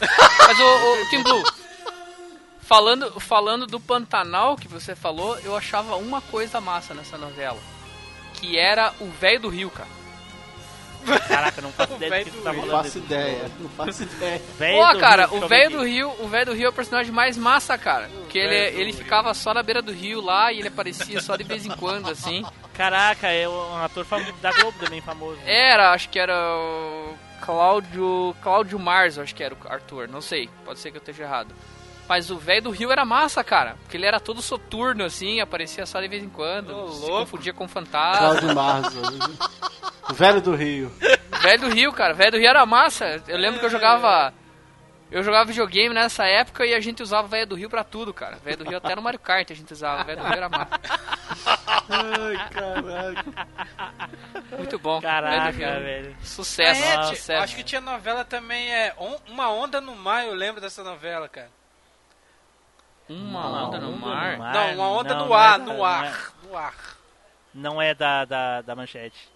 Mas 0.00 0.58
o, 0.60 0.64
o 1.02 1.10
Tim 1.10 1.22
Blue, 1.22 1.42
falando, 2.74 3.20
falando 3.20 3.66
do 3.66 3.78
Pantanal 3.78 4.56
que 4.56 4.66
você 4.68 4.94
falou, 4.96 5.38
eu 5.40 5.54
achava 5.56 5.96
uma 5.96 6.20
coisa 6.22 6.60
massa 6.60 6.94
nessa 6.94 7.18
novela. 7.18 7.58
Que 8.34 8.58
era 8.58 8.92
o 9.00 9.06
velho 9.10 9.40
do 9.40 9.48
Rio, 9.48 9.70
cara. 9.70 9.88
Caraca, 11.28 11.60
não 11.60 11.72
faço 11.72 11.92
O 11.94 11.96
ideia 11.96 12.24
do 12.24 12.30
que 12.30 12.30
velho 12.30 12.32
você 12.32 12.42
tá 12.42 12.50
do- 12.50 12.56
Não 12.56 12.62
falando. 12.66 12.84
faço 12.84 12.98
ideia. 12.98 13.50
Não 13.60 13.68
faço 13.70 14.02
ideia. 14.04 14.42
Velho 14.58 14.78
Pô, 14.86 14.92
do 14.94 15.00
cara, 15.00 15.26
Rio, 15.26 15.44
o 15.44 15.48
velho 15.48 15.70
do. 15.70 15.84
Rio, 15.84 16.14
o 16.20 16.28
velho 16.28 16.46
do 16.46 16.52
Rio 16.54 16.66
é 16.66 16.68
o 16.68 16.72
personagem 16.72 17.12
mais 17.12 17.36
massa, 17.36 17.76
cara. 17.76 18.08
Porque 18.20 18.38
ele, 18.38 18.54
ele 18.54 18.90
Rio. 18.92 18.94
ficava 18.94 19.34
só 19.34 19.52
na 19.52 19.62
beira 19.62 19.82
do 19.82 19.92
rio 19.92 20.20
lá 20.20 20.52
e 20.52 20.60
ele 20.60 20.68
aparecia 20.68 21.20
só 21.20 21.34
de 21.36 21.42
vez 21.44 21.66
em 21.66 21.70
quando, 21.70 22.08
assim. 22.08 22.44
Caraca, 22.72 23.28
é 23.28 23.48
um 23.48 23.76
ator 23.84 24.06
da 24.40 24.52
Globo 24.52 24.78
também 24.78 25.00
famoso. 25.00 25.38
Era, 25.44 25.92
acho 25.92 26.08
que 26.08 26.18
era 26.20 26.34
o 26.56 27.14
Cláudio, 27.44 28.34
Cláudio 28.42 28.78
Marzo, 28.78 29.20
acho 29.20 29.34
que 29.34 29.42
era 29.42 29.54
o 29.54 29.58
Arthur, 29.68 30.08
não 30.08 30.20
sei, 30.20 30.48
pode 30.64 30.78
ser 30.78 30.90
que 30.92 30.96
eu 30.96 31.00
esteja 31.00 31.24
errado. 31.24 31.52
Mas 32.12 32.30
o 32.30 32.36
velho 32.36 32.60
do 32.64 32.70
Rio 32.70 32.92
era 32.92 33.06
massa, 33.06 33.42
cara, 33.42 33.76
porque 33.82 33.96
ele 33.96 34.04
era 34.04 34.20
todo 34.20 34.42
soturno 34.42 35.02
assim, 35.02 35.40
aparecia 35.40 35.86
só 35.86 35.98
de 35.98 36.08
vez 36.08 36.22
em 36.22 36.28
quando, 36.28 36.68
Ô, 36.76 36.88
se 36.88 37.00
louco. 37.00 37.16
confundia 37.20 37.54
com 37.54 37.66
fantasma. 37.66 38.18
Cláudio 38.38 38.54
Marzo. 38.54 39.00
O 40.10 40.12
velho 40.12 40.42
do 40.42 40.54
Rio. 40.54 40.92
Velho 41.40 41.60
do 41.62 41.68
Rio, 41.70 41.90
cara, 41.90 42.12
velho 42.12 42.32
do 42.32 42.36
Rio 42.36 42.50
era 42.50 42.66
massa. 42.66 43.22
Eu 43.26 43.38
lembro 43.38 43.60
que 43.60 43.64
eu 43.64 43.70
jogava 43.70 44.30
eu 45.10 45.22
jogava 45.22 45.46
videogame 45.46 45.94
nessa 45.94 46.26
época 46.26 46.66
e 46.66 46.74
a 46.74 46.80
gente 46.80 47.02
usava 47.02 47.26
velho 47.28 47.46
do 47.46 47.54
Rio 47.54 47.70
pra 47.70 47.82
tudo, 47.82 48.12
cara. 48.12 48.36
Velho 48.44 48.58
do 48.58 48.64
Rio 48.64 48.76
até 48.76 48.94
no 48.94 49.00
Mario 49.00 49.18
Kart 49.18 49.50
a 49.50 49.54
gente 49.54 49.72
usava, 49.72 50.04
velho 50.04 50.18
do 50.20 50.24
Rio 50.26 50.36
era 50.36 50.48
massa. 50.50 50.80
Ai, 51.88 52.50
caraca. 52.50 53.46
Muito 54.58 54.78
bom. 54.78 55.00
Caraca, 55.00 55.50
Velho 55.50 55.52
do 55.52 55.58
Rio. 55.58 55.82
velho. 55.82 56.16
Sucesso, 56.22 56.82
É, 56.84 57.02
sucesso. 57.04 57.42
acho 57.42 57.56
que 57.56 57.64
tinha 57.64 57.80
novela 57.80 58.22
também, 58.22 58.70
é 58.70 58.94
Uma 59.28 59.50
Onda 59.50 59.80
no 59.80 59.96
Mar, 59.96 60.26
eu 60.26 60.34
lembro 60.34 60.60
dessa 60.60 60.84
novela, 60.84 61.26
cara. 61.26 61.48
Uma 63.08 63.66
onda 63.66 63.78
no 63.80 63.88
Onda 63.88 63.96
mar. 64.06 64.32
no 64.32 64.38
mar. 64.38 64.54
não, 64.54 64.74
Uma 64.74 64.88
Onda 64.90 65.14
não, 65.14 65.20
no 65.22 65.26
não 65.28 65.34
Ar, 65.34 65.54
é 65.54 65.58
da- 65.58 65.58
no 65.58 65.72
não 65.74 65.86
é- 65.86 65.90
ar, 66.08 66.32
no 66.44 66.56
ar. 66.56 66.74
Não 67.54 67.82
é 67.82 67.94
da, 67.94 68.24
da, 68.24 68.60
da 68.62 68.74
manchete. 68.76 69.28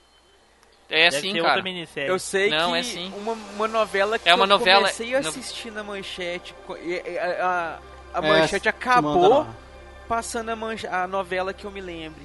É 0.89 1.11
Deve 1.11 1.17
assim, 1.17 1.33
cara. 1.35 1.45
outra 1.49 1.63
minissérie. 1.63 2.09
Eu 2.09 2.19
sei 2.19 2.49
Não, 2.49 2.73
que 2.73 2.79
é 2.79 2.83
sim. 2.85 3.13
Uma, 3.17 3.33
uma 3.33 3.69
novela 3.69 4.19
que 4.19 4.29
É 4.29 4.35
uma 4.35 4.45
eu 4.45 4.49
novela- 4.49 4.81
comecei 4.83 5.15
a 5.15 5.21
no- 5.21 5.29
assistir 5.29 5.71
na 5.73 5.83
manchete. 5.83 6.55
A, 6.69 7.45
a, 7.45 7.79
a 8.15 8.25
É, 8.25 8.29
manchete 8.29 8.67
manda 8.67 8.71
acabou 8.71 9.47
passando 10.09 10.51
a, 10.51 10.57
manche- 10.57 10.87
a 10.87 11.07
novela 11.09 11.53
que 11.53 11.65
eu 11.65 11.71
me 11.73 11.81
lembre. 11.81 12.23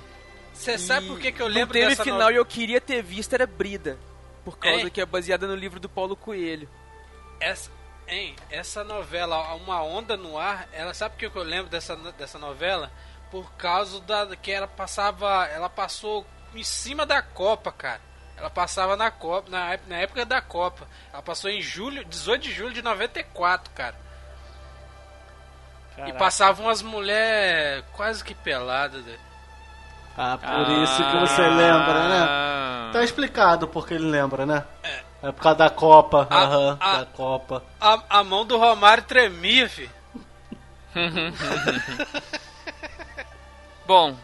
Você 0.53 0.77
sabe 0.77 1.07
por 1.07 1.19
que, 1.19 1.31
que 1.31 1.41
eu 1.41 1.47
lembro 1.47 1.73
dessa 1.73 2.03
final 2.03 2.19
novela? 2.19 2.33
e 2.33 2.35
eu 2.37 2.45
queria 2.45 2.79
ter 2.79 3.01
visto 3.01 3.33
era 3.33 3.47
Brida. 3.47 3.97
Por 4.45 4.57
causa 4.57 4.87
É? 4.87 4.89
que 4.91 5.01
é 5.01 5.05
baseada 5.05 5.47
no 5.47 5.55
livro 5.55 5.79
do 5.79 5.89
Paulo 5.89 6.15
Coelho. 6.15 6.69
Essa, 7.39 7.71
hein, 8.11 8.35
essa 8.49 8.83
novela, 8.83 9.53
Uma 9.55 9.81
Onda 9.81 10.17
no 10.17 10.37
Ar, 10.37 10.67
ela 10.73 10.93
sabe 10.93 11.15
por 11.15 11.31
que 11.31 11.37
eu 11.37 11.43
lembro 11.43 11.71
dessa, 11.71 11.95
dessa 11.95 12.37
novela? 12.37 12.91
Por 13.31 13.49
causa 13.53 14.01
da 14.01 14.35
que 14.35 14.51
ela 14.51 14.67
passava, 14.67 15.45
ela 15.45 15.69
passou 15.69 16.27
em 16.53 16.63
cima 16.63 17.05
da 17.05 17.21
Copa, 17.21 17.71
cara. 17.71 18.01
Ela 18.37 18.49
passava 18.49 18.97
na 18.97 19.09
Copa, 19.09 19.49
na, 19.49 19.79
na 19.87 19.97
época 19.97 20.25
da 20.25 20.41
Copa. 20.41 20.85
Ela 21.13 21.21
passou 21.21 21.49
em 21.49 21.61
julho, 21.61 22.03
18 22.03 22.41
de 22.43 22.51
julho 22.51 22.73
de 22.73 22.81
94, 22.81 23.71
cara. 23.73 23.95
E 25.93 25.95
Caraca. 25.95 26.17
passavam 26.17 26.67
as 26.67 26.81
mulheres 26.81 27.85
quase 27.93 28.23
que 28.23 28.35
peladas. 28.35 29.05
né? 29.05 29.17
Ah, 30.17 30.37
por 30.37 30.69
isso 30.83 30.97
que 30.97 31.19
você 31.19 31.41
lembra, 31.41 32.09
né? 32.09 32.25
Ah. 32.27 32.89
Tá 32.91 33.03
explicado 33.03 33.67
porque 33.67 33.93
ele 33.93 34.09
lembra, 34.09 34.45
né? 34.45 34.65
É 34.83 35.10
por 35.21 35.33
causa 35.41 35.57
da 35.59 35.69
Copa. 35.69 36.27
Ah, 36.29 36.43
Aham, 36.43 36.77
ah. 36.79 36.97
da 36.99 37.05
Copa. 37.05 37.63
A, 37.79 38.19
a 38.19 38.23
mão 38.23 38.45
do 38.45 38.57
Romário 38.57 39.03
tremia, 39.03 39.69
fi. 39.69 39.89
Bom, 43.85 44.15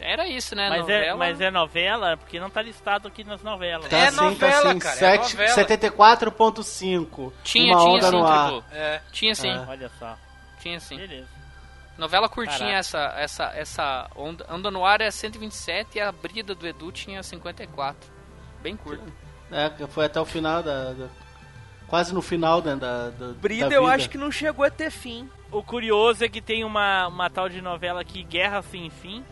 era 0.00 0.26
isso, 0.26 0.54
né? 0.54 0.68
Mas 0.68 0.88
é, 0.88 0.98
novela. 0.98 1.16
mas 1.18 1.40
é 1.40 1.50
novela 1.50 2.16
porque 2.16 2.38
não 2.40 2.50
tá 2.50 2.62
listado 2.62 3.08
aqui 3.08 3.24
nas 3.24 3.42
novelas. 3.42 3.88
Tá 3.88 3.96
É 3.96 4.06
assim, 4.08 4.16
novela, 4.16 4.62
tá 4.62 4.68
assim, 4.70 4.78
cara, 4.78 4.94
é 4.94 4.98
sete- 4.98 5.36
novela. 5.36 5.54
74.5. 5.54 7.32
Tinha, 7.42 7.76
Uma 7.76 7.84
tinha 7.84 8.02
sim, 8.02 8.10
no 8.10 8.26
ar. 8.26 8.50
Triplo. 8.50 8.64
É. 8.72 9.00
Tinha 9.12 9.34
sim, 9.34 9.50
É. 9.50 9.64
Olha 9.68 9.90
só. 9.98 10.16
tinha 10.60 10.80
sim. 10.80 10.96
Beleza. 10.96 11.28
Novela 11.98 12.28
curtinha 12.28 12.58
Caraca. 12.58 12.78
essa, 12.78 13.14
essa, 13.16 13.44
essa 13.54 14.10
onda, 14.16 14.46
onda 14.50 14.70
no 14.70 14.84
ar 14.84 15.00
é 15.00 15.10
127 15.10 15.98
e 15.98 16.00
a 16.00 16.10
brida 16.10 16.54
do 16.54 16.66
Edu 16.66 16.90
tinha 16.90 17.22
54. 17.22 18.10
Bem 18.62 18.76
curta. 18.76 19.04
É, 19.52 19.68
que 19.70 19.86
foi 19.86 20.06
até 20.06 20.20
o 20.20 20.24
final 20.24 20.62
da. 20.62 20.92
da- 20.92 21.08
quase 21.86 22.14
no 22.14 22.22
final 22.22 22.62
né, 22.62 22.74
da, 22.74 23.10
da. 23.10 23.28
Brida 23.34 23.68
da 23.68 23.74
eu 23.74 23.86
acho 23.86 24.08
que 24.08 24.16
não 24.16 24.30
chegou 24.32 24.64
a 24.64 24.70
ter 24.70 24.90
fim. 24.90 25.28
O 25.50 25.62
curioso 25.62 26.24
é 26.24 26.28
que 26.28 26.40
tem 26.40 26.64
uma, 26.64 27.06
uma 27.08 27.28
tal 27.28 27.48
de 27.48 27.60
novela 27.60 28.00
aqui, 28.00 28.22
Guerra 28.22 28.62
Sem 28.62 28.88
Fim, 28.88 29.22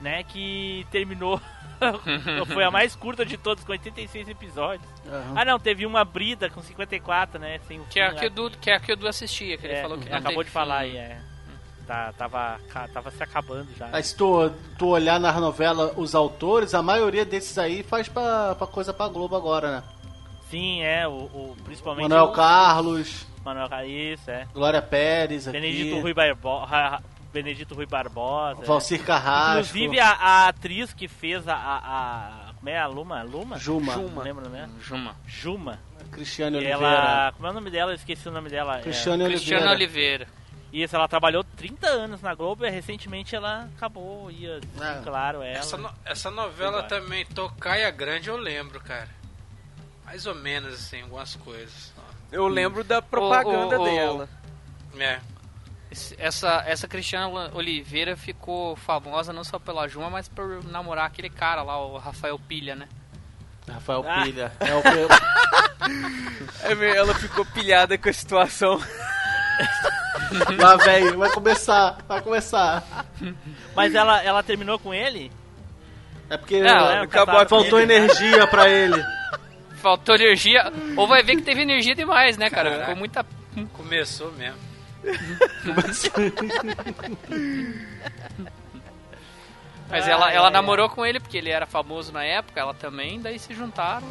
né? 0.00 0.22
Que 0.24 0.86
terminou. 0.90 1.40
foi 2.52 2.62
a 2.62 2.70
mais 2.70 2.94
curta 2.94 3.24
de 3.24 3.36
todas, 3.36 3.64
com 3.64 3.72
86 3.72 4.28
episódios. 4.28 4.86
Aham. 5.06 5.32
Ah, 5.34 5.44
não, 5.44 5.58
teve 5.58 5.84
uma 5.86 6.04
brida 6.04 6.48
com 6.50 6.62
54, 6.62 7.40
né? 7.40 7.58
Sem 7.66 7.80
o 7.80 7.84
Que 7.86 7.98
é 7.98 8.06
a 8.06 8.14
que 8.14 8.24
o 8.24 8.26
Edu, 8.26 8.50
que 8.50 8.70
é 8.70 8.74
a 8.76 8.80
que 8.80 8.92
o 8.92 8.94
Edu 8.94 9.08
assistia, 9.08 9.56
que 9.58 9.66
ele 9.66 9.74
É, 9.74 9.82
falou 9.82 9.98
que 9.98 10.08
não 10.08 10.16
acabou 10.18 10.32
teve 10.38 10.44
de 10.44 10.50
falar 10.50 10.80
fim. 10.84 10.90
aí, 10.90 10.96
é. 10.98 11.20
Tá, 11.86 12.12
tava, 12.16 12.60
tava 12.92 13.10
se 13.10 13.22
acabando 13.22 13.68
já. 13.76 13.88
Aí 13.92 14.02
se 14.02 14.16
tu, 14.16 14.48
tu 14.78 14.86
olhar 14.88 15.18
nas 15.18 15.34
novelas 15.36 15.92
os 15.96 16.14
autores, 16.14 16.74
a 16.74 16.82
maioria 16.82 17.24
desses 17.24 17.58
aí 17.58 17.82
faz 17.82 18.08
pra, 18.08 18.54
pra 18.54 18.66
coisa 18.66 18.92
pra 18.92 19.08
Globo 19.08 19.34
agora, 19.36 19.70
né? 19.76 19.82
Sim, 20.48 20.82
é, 20.82 21.06
o, 21.08 21.12
o- 21.12 21.56
principalmente 21.64 22.08
Manuel 22.08 22.26
o 22.30 22.32
Carlos, 22.32 23.26
Manuel 23.44 23.68
Carlos, 23.68 24.28
é. 24.28 24.46
Glória 24.54 24.80
Pérez 24.82 25.48
aqui, 25.48 25.58
Benedito 25.58 26.00
Rui, 26.00 26.14
Barbo... 26.14 26.58
Ra- 26.64 27.02
Benedito 27.32 27.74
Rui 27.74 27.86
Barbosa. 27.86 28.60
é. 28.62 28.66
Valcir 28.66 29.02
Carrasco, 29.02 29.60
Inclusive 29.76 29.98
a, 29.98 30.10
a 30.10 30.48
atriz 30.48 30.92
que 30.92 31.08
fez 31.08 31.48
a, 31.48 31.54
a, 31.54 31.78
a- 31.78 32.52
Como 32.58 32.68
é 32.68 32.78
a 32.78 32.86
Luma? 32.86 33.22
Luma? 33.22 33.58
Juma, 33.58 33.96
Não 33.96 34.22
lembro, 34.22 34.48
né? 34.50 34.68
Juma. 34.82 35.16
Juma. 35.26 35.78
Cristiane 36.10 36.58
Oliveira. 36.58 36.84
ela. 36.84 37.32
Como 37.32 37.46
é 37.46 37.50
o 37.50 37.54
nome 37.54 37.70
dela? 37.70 37.92
Eu 37.92 37.94
esqueci 37.94 38.28
o 38.28 38.30
nome 38.30 38.50
dela. 38.50 38.78
É, 38.78 38.82
Cristiane 38.82 39.24
Cristiano 39.24 39.70
Oliveira. 39.70 40.26
Oliveira. 40.26 40.41
Isso, 40.72 40.96
ela 40.96 41.06
trabalhou 41.06 41.44
30 41.44 41.86
anos 41.86 42.22
na 42.22 42.34
Globo 42.34 42.64
e 42.64 42.70
recentemente 42.70 43.36
ela 43.36 43.68
acabou, 43.76 44.30
ia, 44.30 44.58
É. 44.80 45.00
claro, 45.04 45.42
ela. 45.42 45.58
Essa, 45.58 45.76
no- 45.76 45.92
essa 46.04 46.30
novela 46.30 46.82
também, 46.84 47.26
Tocaia 47.26 47.90
Grande, 47.90 48.28
eu 48.30 48.36
lembro, 48.38 48.80
cara. 48.80 49.08
Mais 50.06 50.26
ou 50.26 50.34
menos, 50.34 50.72
assim, 50.74 51.02
algumas 51.02 51.36
coisas. 51.36 51.92
Eu 52.30 52.48
lembro 52.48 52.82
da 52.82 53.02
propaganda 53.02 53.78
o- 53.78 53.82
o- 53.82 53.84
dela. 53.84 54.28
É. 54.98 55.20
Essa, 56.18 56.62
essa 56.66 56.88
Cristiana 56.88 57.28
Oliveira 57.54 58.16
ficou 58.16 58.74
famosa 58.76 59.30
não 59.30 59.44
só 59.44 59.58
pela 59.58 59.86
Juma, 59.86 60.08
mas 60.08 60.26
por 60.26 60.64
namorar 60.64 61.04
aquele 61.06 61.28
cara 61.28 61.62
lá, 61.62 61.78
o 61.84 61.98
Rafael 61.98 62.38
Pilha, 62.38 62.74
né? 62.74 62.88
Rafael 63.70 64.02
Ah. 64.08 64.22
Pilha. 64.22 64.52
É 64.60 64.74
o 64.74 64.82
É 66.82 66.96
Ela 66.96 67.14
ficou 67.14 67.44
pilhada 67.44 67.98
com 67.98 68.08
a 68.08 68.12
situação. 68.12 68.80
Lá 70.58 70.76
vem, 70.76 71.12
vai 71.16 71.30
começar, 71.30 71.98
vai 72.08 72.20
começar. 72.22 72.84
Mas 73.74 73.94
ela, 73.94 74.22
ela 74.22 74.42
terminou 74.42 74.78
com 74.78 74.92
ele? 74.94 75.30
É 76.30 76.36
porque 76.36 76.56
é, 76.56 76.60
é, 76.66 76.98
acabou 77.00 77.36
a 77.40 77.46
faltou 77.46 77.78
pilha. 77.80 77.92
energia 77.94 78.46
pra 78.46 78.68
ele. 78.68 79.02
Faltou 79.82 80.14
energia, 80.14 80.72
ou 80.96 81.06
vai 81.08 81.22
ver 81.22 81.36
que 81.36 81.42
teve 81.42 81.62
energia 81.62 81.94
demais, 81.94 82.36
né, 82.38 82.48
cara? 82.48 82.70
Caraca. 82.70 82.84
Ficou 82.86 82.98
muita. 82.98 83.26
Começou 83.74 84.32
mesmo. 84.32 84.56
Mas 89.90 90.06
Ah, 90.06 90.10
ela, 90.10 90.32
ela 90.32 90.48
é. 90.48 90.50
namorou 90.50 90.88
com 90.88 91.04
ele 91.04 91.20
porque 91.20 91.36
ele 91.36 91.50
era 91.50 91.66
famoso 91.66 92.12
na 92.12 92.24
época, 92.24 92.60
ela 92.60 92.72
também, 92.72 93.20
daí 93.20 93.38
se 93.38 93.52
juntaram, 93.54 94.06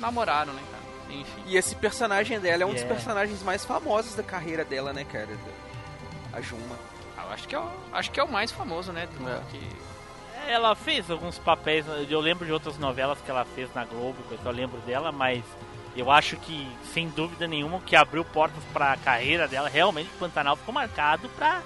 namoraram, 0.00 0.52
né, 0.52 0.62
cara? 0.70 1.16
Enfim. 1.18 1.42
E 1.46 1.56
esse 1.56 1.74
personagem 1.76 2.40
dela 2.40 2.62
é 2.62 2.66
um 2.66 2.70
dos 2.72 2.80
Yeah. 2.82 2.94
personagens 2.94 3.42
mais 3.42 3.64
famosos 3.64 4.14
da 4.14 4.22
carreira 4.22 4.64
dela, 4.64 4.92
né, 4.92 5.04
cara? 5.04 5.28
A 6.36 6.40
Juma. 6.40 6.76
Eu 7.16 7.32
acho 7.32 7.48
que 7.48 7.54
é 7.54 7.58
o, 7.58 7.68
acho 7.92 8.10
que 8.10 8.20
é 8.20 8.22
o 8.22 8.30
mais 8.30 8.52
famoso, 8.52 8.92
né? 8.92 9.06
do- 9.06 9.28
É. 9.28 9.40
que- 9.50 9.86
Ela 10.48 10.76
fez 10.76 11.10
alguns 11.10 11.38
papéis, 11.38 11.84
eu 12.08 12.20
lembro 12.20 12.46
de 12.46 12.52
outras 12.52 12.78
novelas 12.78 13.18
que 13.24 13.28
ela 13.30 13.44
fez 13.44 13.68
na 13.74 13.84
Globo, 13.84 14.16
que 14.28 14.46
eu 14.46 14.52
lembro 14.52 14.78
dela, 14.82 15.10
mas 15.10 15.42
eu 15.96 16.08
acho 16.10 16.36
que, 16.36 16.68
sem 16.94 17.08
dúvida 17.08 17.48
nenhuma, 17.48 17.78
o 17.78 17.80
que 17.80 17.96
abriu 17.96 18.24
portas 18.24 18.62
pra 18.72 18.96
carreira 18.98 19.48
dela, 19.48 19.68
realmente 19.68 20.08
o 20.14 20.18
Pantanal 20.18 20.54
ficou 20.54 20.72
marcado 20.72 21.28
pra, 21.30 21.62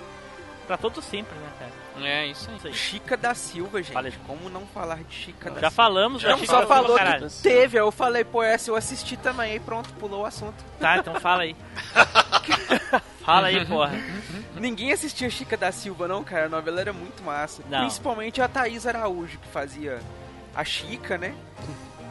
pra 0.66 0.78
todo 0.78 1.02
sempre, 1.02 1.36
né, 1.38 1.50
cara? 1.58 2.06
É, 2.06 2.26
isso 2.28 2.48
aí. 2.48 2.56
Isso 2.56 2.66
aí. 2.68 2.72
Chica 2.72 3.16
da 3.18 3.34
Silva, 3.34 3.82
gente. 3.82 3.92
Fala- 3.92 4.10
Como 4.26 4.48
não 4.48 4.66
falar 4.68 5.02
de 5.04 5.14
Chica 5.14 5.50
da 5.50 5.56
Já 5.60 5.68
Silva? 5.68 5.70
falamos, 5.72 6.22
já 6.22 6.30
Não, 6.30 6.38
Chica 6.38 6.52
só 6.52 6.58
Silva, 6.60 6.74
falou 6.74 6.96
caralho. 6.96 7.28
que 7.28 7.42
teve. 7.42 7.76
aí 7.76 7.84
Eu 7.84 7.90
falei, 7.92 8.24
pô, 8.24 8.42
essa 8.42 8.70
eu 8.70 8.76
assisti 8.76 9.16
também. 9.18 9.52
Aí 9.52 9.60
pronto, 9.60 9.92
pulou 9.94 10.22
o 10.22 10.24
assunto. 10.24 10.64
Tá, 10.78 10.96
então 10.96 11.20
fala 11.20 11.42
aí. 11.42 11.54
fala 13.24 13.48
aí, 13.48 13.64
porra. 13.66 13.92
Ninguém 14.56 14.92
assistia 14.92 15.28
Chica 15.30 15.56
da 15.56 15.70
Silva, 15.72 16.06
não, 16.08 16.22
cara. 16.24 16.46
A 16.46 16.48
novela 16.48 16.80
era 16.80 16.92
muito 16.92 17.22
massa. 17.22 17.62
Não. 17.68 17.80
Principalmente 17.80 18.40
a 18.42 18.48
Thaís 18.48 18.86
Araújo, 18.86 19.38
que 19.38 19.48
fazia 19.48 20.00
a 20.54 20.64
Chica, 20.64 21.16
né? 21.16 21.34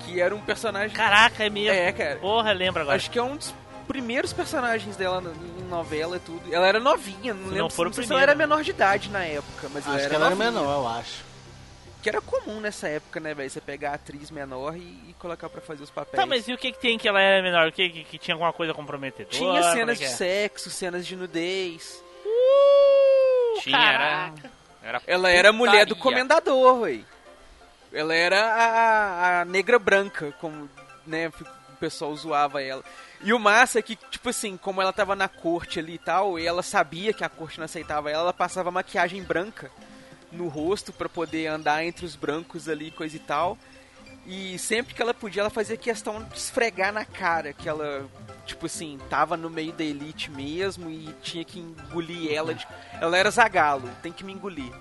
Que 0.01 0.19
era 0.21 0.33
um 0.33 0.39
personagem. 0.41 0.95
Caraca, 0.95 1.43
é 1.43 1.49
mesmo. 1.49 1.75
É, 1.75 1.91
cara. 1.91 2.15
Porra, 2.17 2.51
lembra 2.51 2.81
agora. 2.83 2.95
Acho 2.95 3.09
que 3.11 3.19
é 3.19 3.23
um 3.23 3.35
dos 3.35 3.53
primeiros 3.87 4.31
personagens 4.33 4.95
dela 4.95 5.19
na- 5.19 5.31
em 5.31 5.67
novela 5.67 6.17
e 6.17 6.19
tudo. 6.19 6.41
Ela 6.53 6.67
era 6.67 6.79
novinha, 6.79 7.33
não 7.33 7.43
Se 7.43 7.49
lembro 7.49 7.57
não 7.63 7.69
for 7.69 7.83
não 7.85 7.91
o 7.91 7.93
sei 7.93 8.03
se 8.03 8.07
primeiro, 8.07 8.23
ela 8.23 8.31
era 8.31 8.37
né? 8.37 8.45
menor 8.55 8.63
de 8.63 8.69
idade 8.71 9.09
na 9.09 9.23
época, 9.23 9.67
mas 9.73 9.85
ela 9.85 9.95
Acho 9.95 10.05
era 10.05 10.09
que 10.09 10.15
ela 10.15 10.25
era 10.27 10.35
novinha. 10.35 10.51
menor, 10.51 10.73
eu 10.81 10.87
acho. 10.87 11.28
Que 12.01 12.07
era 12.07 12.21
comum 12.21 12.61
nessa 12.61 12.87
época, 12.87 13.19
né, 13.19 13.33
velho? 13.33 13.49
Você 13.49 13.59
pegar 13.59 13.91
a 13.91 13.95
atriz 13.95 14.31
menor 14.31 14.75
e, 14.75 15.09
e 15.09 15.15
colocar 15.19 15.49
pra 15.49 15.59
fazer 15.59 15.83
os 15.83 15.89
papéis. 15.89 16.15
Tá, 16.15 16.25
mas 16.25 16.47
e 16.47 16.53
o 16.53 16.57
que, 16.57 16.71
que 16.71 16.79
tem 16.79 16.97
que 16.97 17.07
ela 17.07 17.21
era 17.21 17.43
menor? 17.43 17.67
O 17.67 17.71
que, 17.71 17.89
que, 17.89 18.03
que 18.05 18.17
tinha 18.17 18.35
alguma 18.35 18.53
coisa 18.53 18.73
comprometedora? 18.73 19.35
Tinha 19.35 19.59
é 19.59 19.71
cenas 19.73 19.97
que 19.97 20.05
de 20.05 20.11
é? 20.11 20.15
sexo, 20.15 20.69
cenas 20.69 21.05
de 21.05 21.15
nudez. 21.17 22.01
Tinha, 23.61 23.77
era, 23.77 23.97
Caraca. 23.97 24.51
era. 24.81 25.01
Ela 25.05 25.29
era 25.29 25.49
a 25.49 25.53
mulher 25.53 25.85
do 25.85 25.95
comendador, 25.95 26.81
véi. 26.81 27.05
Ela 27.91 28.15
era 28.15 28.45
a, 28.45 29.41
a 29.41 29.45
negra 29.45 29.77
branca, 29.77 30.33
como 30.39 30.69
né, 31.05 31.27
o 31.27 31.75
pessoal 31.79 32.15
zoava 32.15 32.63
ela. 32.63 32.83
E 33.21 33.33
o 33.33 33.39
massa 33.39 33.79
é 33.79 33.81
que, 33.81 33.97
tipo 33.97 34.29
assim, 34.29 34.55
como 34.55 34.81
ela 34.81 34.93
tava 34.93 35.17
na 35.17 35.27
corte 35.27 35.79
ali 35.79 35.95
e 35.95 35.97
tal, 35.97 36.39
e 36.39 36.47
ela 36.47 36.63
sabia 36.63 37.11
que 37.11 37.25
a 37.25 37.29
corte 37.29 37.57
não 37.57 37.65
aceitava 37.65 38.09
ela, 38.09 38.21
ela 38.21 38.33
passava 38.33 38.71
maquiagem 38.71 39.21
branca 39.21 39.69
no 40.31 40.47
rosto 40.47 40.91
pra 40.91 41.09
poder 41.09 41.47
andar 41.47 41.83
entre 41.83 42.05
os 42.05 42.15
brancos 42.15 42.67
ali, 42.67 42.91
coisa 42.91 43.15
e 43.15 43.19
tal. 43.19 43.57
E 44.25 44.59
sempre 44.59 44.93
que 44.93 45.01
ela 45.01 45.13
podia, 45.13 45.41
ela 45.41 45.49
fazia 45.49 45.75
questão 45.75 46.23
de 46.23 46.37
esfregar 46.37 46.93
na 46.93 47.03
cara 47.03 47.51
que 47.51 47.67
ela, 47.67 48.07
tipo 48.45 48.67
assim, 48.67 48.99
tava 49.09 49.35
no 49.35 49.49
meio 49.49 49.73
da 49.73 49.83
elite 49.83 50.29
mesmo 50.29 50.89
e 50.89 51.11
tinha 51.21 51.43
que 51.43 51.59
engolir 51.59 52.31
ela. 52.31 52.53
De... 52.53 52.67
Ela 53.01 53.17
era 53.17 53.31
zagalo, 53.31 53.89
tem 54.03 54.11
que 54.11 54.23
me 54.23 54.33
engolir. 54.33 54.71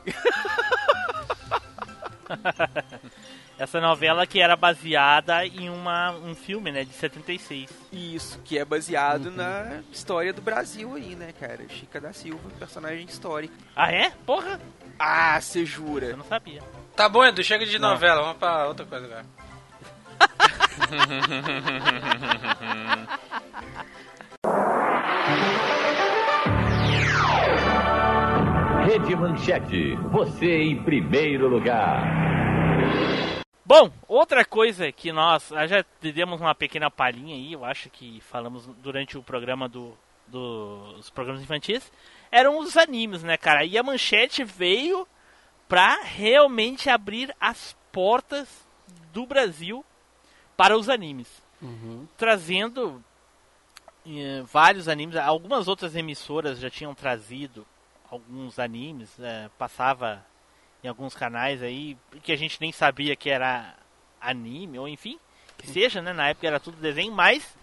Essa 3.59 3.80
novela 3.80 4.24
que 4.24 4.38
era 4.38 4.55
baseada 4.55 5.44
em 5.44 5.68
uma, 5.68 6.12
um 6.12 6.32
filme, 6.32 6.70
né, 6.70 6.84
de 6.84 6.92
76. 6.92 7.68
Isso, 7.90 8.38
que 8.44 8.57
é 8.57 8.64
baseado 8.64 9.32
na 9.32 9.82
história 9.90 10.32
do 10.32 10.40
Brasil 10.40 10.94
aí, 10.94 11.16
né, 11.16 11.32
cara? 11.40 11.68
Chica 11.68 12.01
da 12.01 12.12
Silva, 12.12 12.49
personagem 12.57 13.05
histórico. 13.07 13.55
Ah, 13.74 13.90
é? 13.90 14.12
Porra, 14.24 14.61
Ah, 14.99 15.40
você 15.40 15.61
eu 15.62 15.66
jura? 15.66 16.16
não 16.16 16.24
sabia. 16.24 16.61
Tá 16.96 17.09
bom, 17.09 17.24
Edu, 17.24 17.42
chega 17.44 17.64
de 17.64 17.78
Não. 17.78 17.90
novela, 17.90 18.22
vamos 18.22 18.38
pra 18.38 18.66
outra 18.66 18.84
coisa 18.84 19.07
agora. 19.07 19.24
Rede 28.86 29.14
Manchete, 29.14 29.94
você 30.11 30.62
em 30.62 30.82
primeiro 30.82 31.49
lugar. 31.49 32.03
Bom, 33.64 33.90
outra 34.07 34.44
coisa 34.44 34.90
que 34.90 35.12
nós 35.12 35.51
já 35.68 35.84
demos 36.01 36.40
uma 36.40 36.55
pequena 36.55 36.90
palhinha 36.90 37.34
aí, 37.36 37.53
eu 37.53 37.64
acho 37.64 37.90
que 37.90 38.20
falamos 38.22 38.66
durante 38.82 39.18
o 39.18 39.22
programa 39.22 39.68
do, 39.68 39.92
dos 40.26 41.11
programas 41.11 41.42
infantis, 41.42 41.92
eram 42.31 42.59
os 42.59 42.76
animes, 42.76 43.22
né, 43.22 43.37
cara? 43.37 43.64
E 43.64 43.76
a 43.79 43.83
Manchete 43.83 44.45
veio 44.45 45.07
pra 45.68 46.01
realmente 46.03 46.89
abrir 46.89 47.35
as 47.41 47.76
portas 47.93 48.66
do 49.12 49.26
Brasil 49.26 49.85
para 50.57 50.76
os 50.76 50.89
animes, 50.89 51.29
trazendo 52.16 53.03
eh, 54.07 54.43
vários 54.51 54.89
animes. 54.89 55.16
Algumas 55.16 55.68
outras 55.68 55.95
emissoras 55.95 56.59
já 56.59 56.70
tinham 56.70 56.95
trazido 56.95 57.66
alguns 58.11 58.59
animes, 58.59 59.11
eh, 59.20 59.51
passava 59.59 60.24
em 60.83 60.89
alguns 60.89 61.14
canais 61.14 61.62
aí 61.62 61.97
que 62.22 62.33
a 62.33 62.37
gente 62.37 62.61
nem 62.61 62.72
sabia 62.72 63.16
que 63.16 63.29
era 63.29 63.74
anime 64.20 64.79
ou 64.79 64.89
enfim. 64.89 65.18
que 65.57 65.66
seja, 65.66 66.01
né? 66.01 66.12
Na 66.12 66.29
época 66.29 66.47
era 66.47 66.61
tudo 66.61 66.76
desenho, 66.81 67.12
mas 67.12 67.57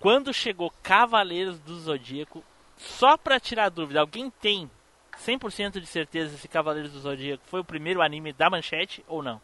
quando 0.00 0.34
chegou 0.34 0.72
Cavaleiros 0.82 1.60
do 1.60 1.78
Zodíaco, 1.78 2.44
só 2.82 3.16
pra 3.16 3.38
tirar 3.40 3.68
dúvida, 3.70 4.00
alguém 4.00 4.30
tem 4.40 4.70
100% 5.24 5.80
de 5.80 5.86
certeza 5.86 6.36
se 6.36 6.48
Cavaleiros 6.48 6.92
do 6.92 7.00
Zodíaco 7.00 7.42
foi 7.46 7.60
o 7.60 7.64
primeiro 7.64 8.02
anime 8.02 8.32
da 8.32 8.48
manchete 8.50 9.04
ou 9.08 9.22
não? 9.22 9.40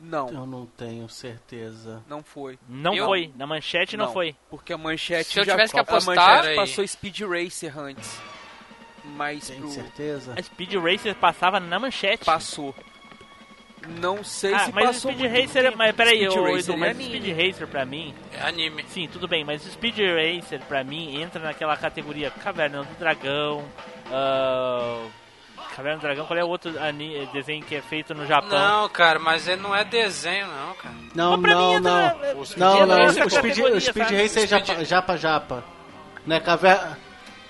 Não, 0.00 0.28
Eu 0.28 0.46
não 0.46 0.64
tenho 0.64 1.08
certeza. 1.08 2.02
não 2.08 2.22
foi. 2.22 2.56
Não 2.68 2.94
Eu- 2.94 3.06
foi, 3.06 3.32
na 3.36 3.46
manchete 3.48 3.96
não, 3.96 4.12
foi. 4.12 4.36
Porque 4.48 4.72
a 4.72 4.78
manchete 4.78 5.32
Se 5.32 5.40
eu 5.40 5.44
já 5.44 5.52
tivesse 5.52 5.72
que 5.72 5.78
a 5.80 5.82
apostar- 5.82 6.14
manchete 6.14 6.40
Peraí. 6.42 6.56
passou 6.56 6.86
Speed 6.86 7.20
Racer 7.22 7.76
antes. 7.78 8.20
Mas 9.04 9.48
Tem 9.48 9.58
pro... 9.58 9.70
certeza? 9.70 10.34
A 10.38 10.42
Speed 10.42 10.74
Racer 10.74 11.14
passava 11.16 11.58
na 11.58 11.78
manchete. 11.80 12.24
passou. 12.24 12.74
Não 14.00 14.22
sei 14.24 14.52
ah, 14.54 14.58
se 14.66 14.72
mas 14.72 14.84
o 14.84 14.86
passou 14.88 15.12
Speed 15.12 15.30
Racer, 15.32 15.62
tempo. 15.64 15.78
mas 15.78 15.94
peraí, 15.96 16.18
Speed 16.18 16.28
Racer 16.30 16.42
Edu, 16.42 16.46
é 16.48 16.50
mas 16.52 16.68
o 16.68 16.72
anime. 16.72 17.04
Speed 17.04 17.36
Racer 17.46 17.66
pra 17.68 17.84
mim, 17.84 18.14
É 18.32 18.42
anime. 18.46 18.84
sim, 18.88 19.08
tudo 19.10 19.26
bem, 19.28 19.44
mas 19.44 19.64
o 19.66 19.70
Speed 19.70 19.96
Racer 19.98 20.60
pra 20.68 20.84
mim 20.84 21.20
entra 21.20 21.40
naquela 21.42 21.76
categoria 21.76 22.30
Caverna 22.30 22.82
do 22.82 22.98
Dragão, 22.98 23.64
ah, 24.12 25.06
Caverna 25.74 25.98
do 25.98 26.02
Dragão, 26.02 26.26
qual 26.26 26.38
é 26.38 26.44
o 26.44 26.48
outro 26.48 26.72
ani- 26.82 27.26
desenho 27.32 27.62
que 27.64 27.74
é 27.76 27.80
feito 27.80 28.14
no 28.14 28.26
Japão? 28.26 28.50
Não, 28.58 28.88
cara, 28.88 29.18
mas 29.18 29.46
ele 29.48 29.62
não 29.62 29.74
é 29.74 29.84
desenho, 29.84 30.46
não, 30.48 30.74
cara. 30.74 30.94
Não, 31.14 31.36
não, 31.36 31.72
não. 31.74 31.80
na- 31.80 32.14
Não, 32.56 32.74
entra 32.74 32.86
não. 32.86 32.96
nessa 32.98 33.24
O 33.24 33.30
Speed, 33.30 33.58
o 33.58 33.80
Speed? 33.80 34.10
Racer 34.10 34.42
é 34.42 34.46
japa, 34.46 34.84
japa, 34.84 35.16
japa. 35.16 35.64
Não 36.26 36.36
é 36.36 36.40
caverna... 36.40 36.98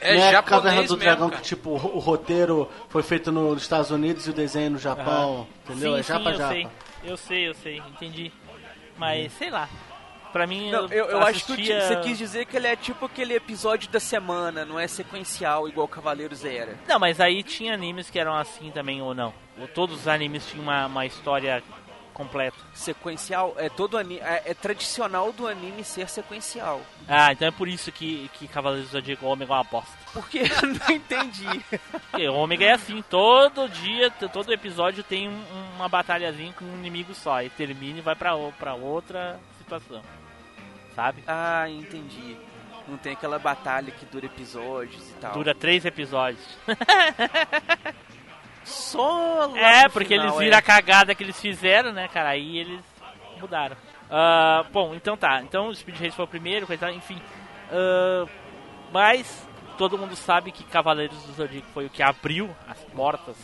É 0.01 0.15
não 0.17 0.25
é 0.25 0.31
japonês 0.33 0.63
Caverna 0.63 0.83
do 0.83 0.83
mesmo, 0.83 0.97
Dragão 0.99 1.29
cara. 1.31 1.43
que, 1.43 1.49
tipo, 1.49 1.71
o 1.71 1.99
roteiro 1.99 2.71
foi 2.89 3.03
feito 3.03 3.33
nos 3.33 3.63
Estados 3.63 3.91
Unidos 3.91 4.27
e 4.27 4.31
o 4.31 4.33
desenho 4.33 4.71
no 4.71 4.79
Japão, 4.79 5.47
entendeu? 5.65 5.95
Sim, 5.95 5.99
é 5.99 6.03
japa, 6.03 6.25
sim, 6.25 6.31
eu 6.31 6.37
japa. 6.39 6.53
sei, 6.53 6.69
eu 7.05 7.17
sei, 7.17 7.49
eu 7.49 7.55
sei, 7.55 7.77
entendi. 7.79 8.33
Mas, 8.97 9.33
sei 9.33 9.51
lá, 9.51 9.69
pra 10.33 10.47
mim 10.47 10.71
Não, 10.71 10.87
eu, 10.87 11.07
eu 11.07 11.19
acho 11.21 11.45
que 11.47 11.53
assistia- 11.53 11.81
você 11.81 11.97
quis 11.97 12.17
dizer 12.19 12.47
que 12.47 12.57
ele 12.57 12.67
é 12.67 12.77
tipo 12.77 13.07
aquele 13.07 13.35
episódio 13.35 13.89
da 13.91 13.99
semana, 14.01 14.65
não 14.65 14.79
é 14.79 14.87
sequencial 14.87 15.69
igual 15.69 15.89
Cavaleiros 15.89 16.45
era. 16.45 16.77
Não, 16.87 16.99
mas 16.99 17.21
aí 17.21 17.43
tinha 17.43 17.75
animes 17.75 18.09
que 18.11 18.19
eram 18.19 18.35
assim 18.37 18.71
também 18.71 19.01
ou 19.03 19.15
não? 19.15 19.33
Ou 19.61 19.67
todos 19.69 20.01
os 20.01 20.09
animes 20.09 20.47
tinham 20.47 20.63
uma, 20.63 20.87
uma 20.87 21.07
história 21.07 21.63
completa? 22.19 22.57
Sequencial 22.75 23.55
é 23.57 23.71
todo 23.71 23.97
anime, 23.97 24.21
é, 24.21 24.43
é 24.47 24.53
tradicional 24.55 25.33
do 25.33 25.47
anime 25.47 25.83
ser 25.85 26.09
sequencial. 26.11 26.83
Ah, 27.09 27.33
então 27.33 27.49
é 27.49 27.51
por 27.51 27.67
isso 27.69 27.91
que, 27.91 28.29
que 28.35 28.47
Cavaleiros 28.47 28.91
do 28.91 28.93
Zodíaco 28.93 29.25
Ômega 29.25 29.53
é 29.53 29.57
uma 29.57 29.65
bosta. 29.65 29.97
Porque 30.13 30.41
eu 30.63 30.67
não 30.67 30.95
entendi. 30.95 31.65
Porque 32.11 32.29
o 32.29 32.35
Ômega 32.35 32.67
é 32.67 32.73
assim, 32.73 33.03
todo 33.09 33.69
dia, 33.69 34.11
todo 34.11 34.53
episódio 34.53 35.03
tem 35.03 35.29
um- 35.29 35.45
uma 35.77 35.89
batalhazinha 35.89 36.53
com 36.53 36.65
um 36.65 36.75
inimigo 36.75 37.15
só. 37.15 37.41
E 37.43 37.49
termina 37.49 37.99
e 38.01 38.03
vai 38.03 38.15
pra, 38.17 38.33
pra 38.59 38.75
outra 38.75 39.39
situação. 39.59 40.03
Sabe? 40.95 41.23
Ah, 41.27 41.67
entendi. 41.71 42.37
Não 42.89 42.97
tem 42.97 43.13
aquela 43.13 43.39
batalha 43.39 43.91
que 43.93 44.05
dura 44.07 44.27
episódios 44.27 45.09
e 45.11 45.13
tal. 45.21 45.33
Dura 45.35 45.55
três 45.55 45.85
episódios. 45.85 46.43
só 48.69 49.47
lá 49.47 49.59
É, 49.59 49.85
no 49.85 49.91
porque 49.91 50.15
final, 50.15 50.27
eles 50.27 50.37
é. 50.37 50.45
viram 50.45 50.59
a 50.59 50.63
cagada 50.63 51.15
que 51.15 51.23
eles 51.23 51.41
fizeram, 51.41 51.93
né, 51.93 52.09
cara? 52.09 52.31
Aí 52.31 52.59
eles 52.59 52.81
mudaram. 53.41 53.77
Ah, 54.11 54.65
bom, 54.73 54.95
então 54.95 55.17
tá. 55.17 55.43
Então 55.43 55.69
o 55.69 55.75
Speed 55.75 55.99
Race 56.01 56.17
foi 56.17 56.25
o 56.25 56.29
primeiro, 56.29 56.67
coisa, 56.67 56.91
enfim. 56.93 57.21
Ah, 57.71 58.27
mas 58.93 59.47
todo 59.77 59.99
mundo 59.99 60.17
sabe 60.17 60.51
que 60.51 60.65
Cavaleiros 60.65 61.23
do 61.25 61.33
Zodíaco 61.33 61.69
foi 61.73 61.87
o 61.87 61.91
que 61.91 62.03
abriu 62.03 62.55
as 62.67 62.79
portas 62.85 63.37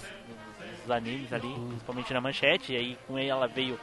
dos, 0.82 0.90
animes 0.90 1.32
ali, 1.32 1.52
principalmente 1.68 2.12
na 2.12 2.20
manchete. 2.20 2.72
E 2.72 2.76
aí 2.76 2.98
com 3.06 3.18
ela 3.18 3.46
veio 3.46 3.78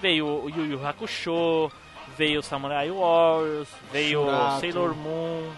veio 0.00 0.26
o 0.26 0.50
Yu 0.50 0.66
Yu 0.66 0.86
Hakusho, 0.86 1.70
veio 2.16 2.40
o 2.40 2.42
Samurai 2.42 2.90
Warriors, 2.90 3.68
veio 3.92 4.24
Shurato. 4.24 4.60
Sailor 4.60 4.94
Moon, 4.94 5.52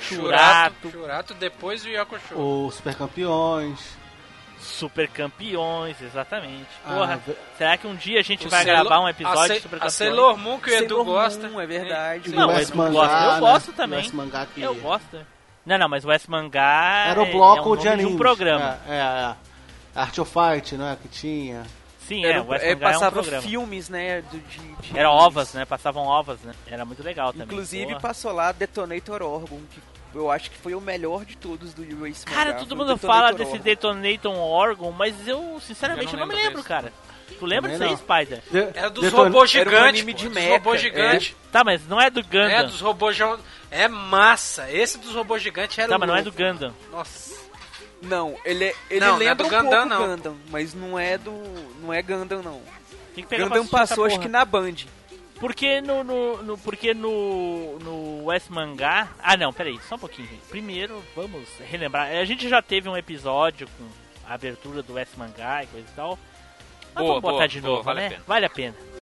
Churato. 0.00 0.74
Churato, 0.80 0.90
Churato 0.90 1.34
depois 1.34 1.82
do 1.82 1.88
Yakusho. 1.88 2.36
Os 2.38 2.74
Super 2.76 2.94
Campeões. 2.96 3.96
Super 4.64 5.08
Campeões, 5.08 6.00
exatamente. 6.00 6.66
Ah, 6.84 6.94
Porra, 6.94 7.16
ve- 7.18 7.36
será 7.58 7.76
que 7.76 7.86
um 7.86 7.94
dia 7.94 8.20
a 8.20 8.22
gente 8.22 8.48
vai 8.48 8.64
Sailor- 8.64 8.80
gravar 8.84 9.00
um 9.00 9.06
a 9.06 9.10
episódio 9.10 9.46
Sa- 9.48 9.54
de 9.54 9.60
Super 9.60 9.76
A 9.76 9.78
Campeões? 9.80 9.94
Sailor 9.94 10.38
Moon 10.38 10.58
que 10.58 10.70
o 10.70 10.74
Edu 10.74 10.88
Sailor 10.88 11.04
gosta. 11.04 11.48
Moon, 11.48 11.60
é 11.60 11.66
verdade. 11.66 12.30
Não, 12.30 12.48
o 12.48 12.58
Edu 12.60 12.76
Mangá, 12.76 12.90
gosta. 12.92 13.16
Eu 13.24 13.32
né? 13.32 13.40
gosto 13.40 13.70
O 13.70 13.74
também. 13.74 14.10
Mangá 14.12 14.46
que 14.46 14.60
Eu 14.62 14.74
gosto. 14.76 15.26
Não, 15.66 15.78
não, 15.78 15.88
mas 15.88 16.04
o 16.04 16.10
S 16.12 16.30
Mangá 16.30 17.06
Era 17.08 17.22
o 17.22 17.26
é- 17.26 17.32
bloco 17.32 17.68
é 17.68 17.72
um 17.72 17.76
de 17.80 17.88
anime. 17.88 18.12
um 18.12 18.16
programa. 18.16 18.78
É, 18.88 18.92
é, 18.94 18.96
é. 19.00 19.34
Art 20.00 20.18
of 20.18 20.30
Fight, 20.32 20.74
né? 20.76 20.96
Que 21.00 21.08
tinha. 21.08 21.62
Sim, 22.06 22.22
Era, 22.24 22.38
é, 22.38 22.40
o 22.42 22.52
S 22.52 22.64
é, 22.66 22.74
Mangá 22.74 22.86
é 22.86 22.90
um 22.90 22.92
passava 22.92 23.12
programa. 23.12 23.42
filmes, 23.42 23.88
né? 23.88 24.22
de, 24.30 24.38
de- 24.40 24.98
Era 24.98 25.10
ovas, 25.10 25.54
né? 25.54 25.64
Passavam 25.64 26.02
ovas, 26.06 26.38
né? 26.42 26.52
Era 26.66 26.84
muito 26.84 27.02
legal 27.02 27.32
também. 27.32 27.46
Inclusive 27.46 27.86
Porra. 27.86 28.00
passou 28.00 28.32
lá 28.32 28.52
Detonator 28.52 29.22
Orgon, 29.22 29.60
que 29.72 29.80
eu 30.14 30.30
acho 30.30 30.50
que 30.50 30.56
foi 30.58 30.74
o 30.74 30.80
melhor 30.80 31.24
de 31.24 31.36
todos 31.36 31.72
do 31.74 31.82
Race 32.04 32.24
Cara, 32.24 32.46
Mangá, 32.52 32.58
todo 32.60 32.76
mundo 32.76 32.94
Detonator 32.94 33.18
fala 33.20 33.32
desse. 33.32 33.58
Detonator 33.58 34.36
Orgon, 34.36 34.90
mas 34.92 35.26
eu, 35.26 35.58
sinceramente, 35.60 36.12
Eu 36.14 36.18
não, 36.20 36.26
não 36.26 36.34
me 36.36 36.42
lembro, 36.42 36.62
cara. 36.62 36.92
Tu 37.38 37.46
lembra 37.46 37.70
disso 37.70 37.82
aí, 37.82 37.96
Spider? 37.96 38.42
De- 38.50 38.78
Era 38.78 38.90
dos 38.90 39.04
Deton- 39.04 39.16
robôs 39.24 39.54
Era 39.54 39.68
um 39.68 39.72
gigantes. 39.72 40.02
pô, 40.02 40.12
de 40.12 40.24
dos 40.28 40.34
mecha, 40.34 40.52
robôs 40.52 40.80
gigantes. 40.80 41.36
Tá, 41.50 41.64
mas 41.64 41.86
não 41.88 42.00
é 42.00 42.10
do 42.10 42.22
Gundam. 42.22 42.48
É, 42.50 42.62
dos 42.62 42.80
robôs 42.80 43.16
gigantes. 43.16 43.44
É 43.70 43.88
massa. 43.88 44.70
Esse 44.70 44.98
dos 44.98 45.14
robôs 45.14 45.42
gigantes 45.42 45.76
era 45.78 45.88
Tá, 45.88 45.98
mas 45.98 46.08
não 46.08 46.14
é 46.16 46.22
do. 46.22 46.30
Gundam. 46.32 46.72
Nossa. 46.92 47.34
Não, 48.02 48.36
ele, 48.44 48.66
é- 48.66 48.74
ele 48.90 49.00
Não, 49.00 49.06
não 49.08 49.14
é 49.16 49.18
lembra 49.18 49.34
do 49.36 49.44
um 49.46 49.50
Gundam, 49.50 49.70
pouco 49.70 49.88
não. 49.88 50.06
Gundam, 50.16 50.36
mas 50.50 50.74
não 50.74 50.98
é 50.98 51.18
do. 51.18 51.32
não 51.82 51.92
é 51.92 52.02
Gundam 52.02 52.42
não. 52.42 52.60
Tem 53.14 53.24
que 53.24 53.30
pegar 53.30 53.46
pra 53.46 53.56
Gundam 53.58 53.70
passou 53.70 54.04
acho 54.04 54.20
que 54.20 54.28
na 54.28 54.44
Band. 54.44 54.74
Porque 55.44 55.82
no, 55.82 56.02
no, 56.02 56.42
no- 56.42 56.56
porque 56.56 56.94
no, 56.94 57.78
no 57.80 58.32
S 58.32 58.50
Mangá. 58.50 59.10
Ah, 59.22 59.36
não, 59.36 59.52
peraí, 59.52 59.78
só 59.86 59.96
um 59.96 59.98
pouquinho. 59.98 60.26
gente. 60.26 60.40
Primeiro, 60.48 61.04
vamos 61.14 61.46
relembrar. 61.70 62.08
A 62.10 62.24
gente 62.24 62.48
já 62.48 62.62
teve 62.62 62.88
um 62.88 62.96
episódio 62.96 63.68
com 63.76 63.84
a 64.26 64.32
abertura 64.32 64.82
do 64.82 64.98
S 64.98 65.10
Mangá 65.18 65.62
e 65.62 65.66
coisa 65.66 65.86
e 65.86 65.94
tal. 65.94 66.18
Mas 66.94 67.04
Boa, 67.04 67.08
vamos 67.08 67.20
botar 67.20 67.34
boa, 67.36 67.48
de 67.48 67.60
boa, 67.60 67.72
novo, 67.74 67.82
vale 67.84 68.00
a 68.00 68.02
né? 68.04 68.08
pena. 68.08 68.22
Vale 68.26 68.46
a 68.46 68.50
pena. 68.50 68.93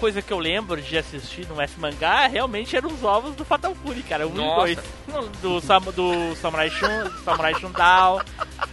Coisa 0.00 0.20
que 0.22 0.32
eu 0.32 0.38
lembro 0.38 0.80
de 0.80 0.96
assistir 0.98 1.46
no 1.46 1.60
S 1.60 1.78
Mangá 1.78 2.26
realmente 2.26 2.74
eram 2.76 2.88
os 2.92 3.04
ovos 3.04 3.36
do 3.36 3.44
Fatal 3.44 3.74
Fury, 3.74 4.02
cara. 4.02 4.26
Um 4.26 4.32
e 4.32 4.38
Nossa. 4.38 4.56
dois. 4.56 4.78
No- 5.06 5.28
Do, 5.28 5.60
Sam, 5.60 5.80
do 5.94 6.34
Samurai 6.36 6.70
Shun, 6.70 7.10
Samurai 7.24 7.54
Shundao, 7.54 8.22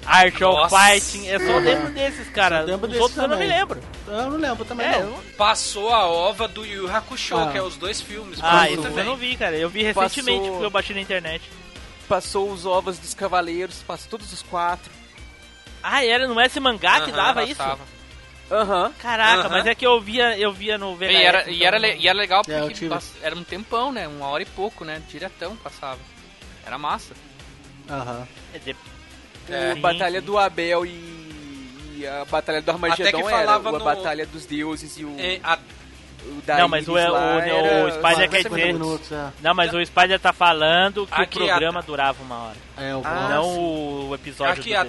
Art 0.05 0.41
of. 0.41 0.73
Fighting. 0.73 1.25
Eu 1.27 1.39
só 1.39 1.57
lembro 1.57 1.91
desses, 1.91 2.29
cara. 2.29 2.61
Só 2.61 2.65
lembro 2.65 2.89
Os 2.89 2.97
outros 2.97 3.17
eu 3.17 3.27
não 3.27 3.37
me 3.37 3.43
também. 3.43 3.57
lembro. 3.59 3.81
Eu 4.07 4.31
não 4.31 4.37
lembro 4.37 4.65
também, 4.65 4.87
É, 4.87 4.91
não. 5.03 5.09
eu- 5.09 5.23
Passou 5.37 5.93
a 5.93 6.05
ova 6.07 6.47
do 6.47 6.65
Yu 6.65 6.89
Hakusho, 6.89 7.37
Ah. 7.37 7.51
que 7.51 7.57
é 7.57 7.61
os 7.61 7.75
dois 7.75 7.99
filmes. 8.01 8.39
Ah, 8.41 8.67
isso 8.69 8.79
eu 8.79 8.83
também. 8.83 9.03
não 9.05 9.15
vi, 9.17 9.35
cara. 9.35 9.55
Eu 9.55 9.69
vi 9.69 9.83
recentemente 9.83 10.39
Passou- 10.39 10.51
porque 10.53 10.65
eu 10.65 10.71
bati 10.71 10.93
na 10.93 11.01
internet. 11.01 11.51
Passou 12.07 12.49
os 12.49 12.65
ovos 12.65 12.97
dos 12.97 13.13
cavaleiros, 13.13 13.83
passou 13.85 14.09
todos 14.11 14.31
os 14.31 14.41
quatro. 14.41 14.89
Ah, 15.83 16.03
era 16.05 16.25
no 16.27 16.39
S 16.39 16.57
Mangá 16.59 17.01
que 17.01 17.11
Aham, 17.11 17.17
dava 17.17 17.43
isso? 17.43 17.61
Aham. 18.49 18.93
Caraca, 18.99 19.41
Aham. 19.41 19.49
mas 19.49 19.65
é 19.65 19.75
que 19.75 19.85
eu 19.85 19.99
via, 19.99 20.37
eu 20.37 20.51
via 20.53 20.77
no 20.77 20.95
VHS. 20.95 21.11
E 21.11 21.23
era, 21.23 21.49
e, 21.49 21.55
então 21.55 21.67
era, 21.67 21.79
não- 21.79 21.87
le- 21.87 21.95
e 21.97 22.07
era 22.07 22.17
legal 22.17 22.41
É, 22.47 22.59
porque 22.61 22.85
pass- 22.87 23.13
era 23.21 23.35
um 23.35 23.43
tempão, 23.43 23.91
né? 23.91 24.07
Uma 24.07 24.27
hora 24.27 24.43
e 24.43 24.45
pouco, 24.45 24.85
né? 24.85 25.01
Diretão 25.09 25.55
passava. 25.57 25.99
Era 26.65 26.77
massa. 26.77 27.13
Aham. 27.89 28.27
é 28.53 28.59
de- 28.59 28.75
É. 29.49 29.73
Sim, 29.75 29.81
Batalha 29.81 30.19
sim. 30.19 30.25
do 30.25 30.37
Abel 30.37 30.85
e, 30.85 30.89
e 31.99 32.05
a 32.07 32.25
Batalha 32.25 32.61
do 32.61 32.69
Armagedon 32.71 33.03
Até 33.09 33.11
que 33.11 33.21
era 33.27 33.29
falava 33.37 33.69
a 33.69 33.71
no- 33.73 33.79
Batalha 33.83 34.25
dos 34.25 34.45
Deuses 34.45 34.97
e 34.97 35.05
o, 35.05 35.17
E 35.19 35.39
a- 35.43 35.57
o 36.25 36.41
Não, 36.57 36.67
mas 36.67 36.85
o- 36.87 36.97
Iris 36.97 37.09
o- 37.09 37.15
era 37.15 37.85
o 37.87 37.91
Spider 37.91 38.29
quer 38.29 38.43
50 38.43 38.49
dizer- 38.49 38.73
minutos. 38.73 39.11
é. 39.11 39.29
Não, 39.41 39.53
mas 39.53 39.73
o 39.73 39.85
Spider 39.85 40.19
tá 40.19 40.33
falando 40.33 41.07
que 41.07 41.21
Aqui, 41.21 41.37
o 41.41 41.45
programa 41.47 41.79
a- 41.79 41.83
durava 41.83 42.21
uma 42.23 42.35
hora. 42.47 42.57
É, 42.77 42.93
o 42.93 43.01
Ah, 43.05 43.27
não 43.29 43.43
sim. 43.43 44.07
o 44.09 44.15
episódio 44.15 44.53
Aqui, 44.61 44.69
do 44.73 44.79
a-. 44.79 44.87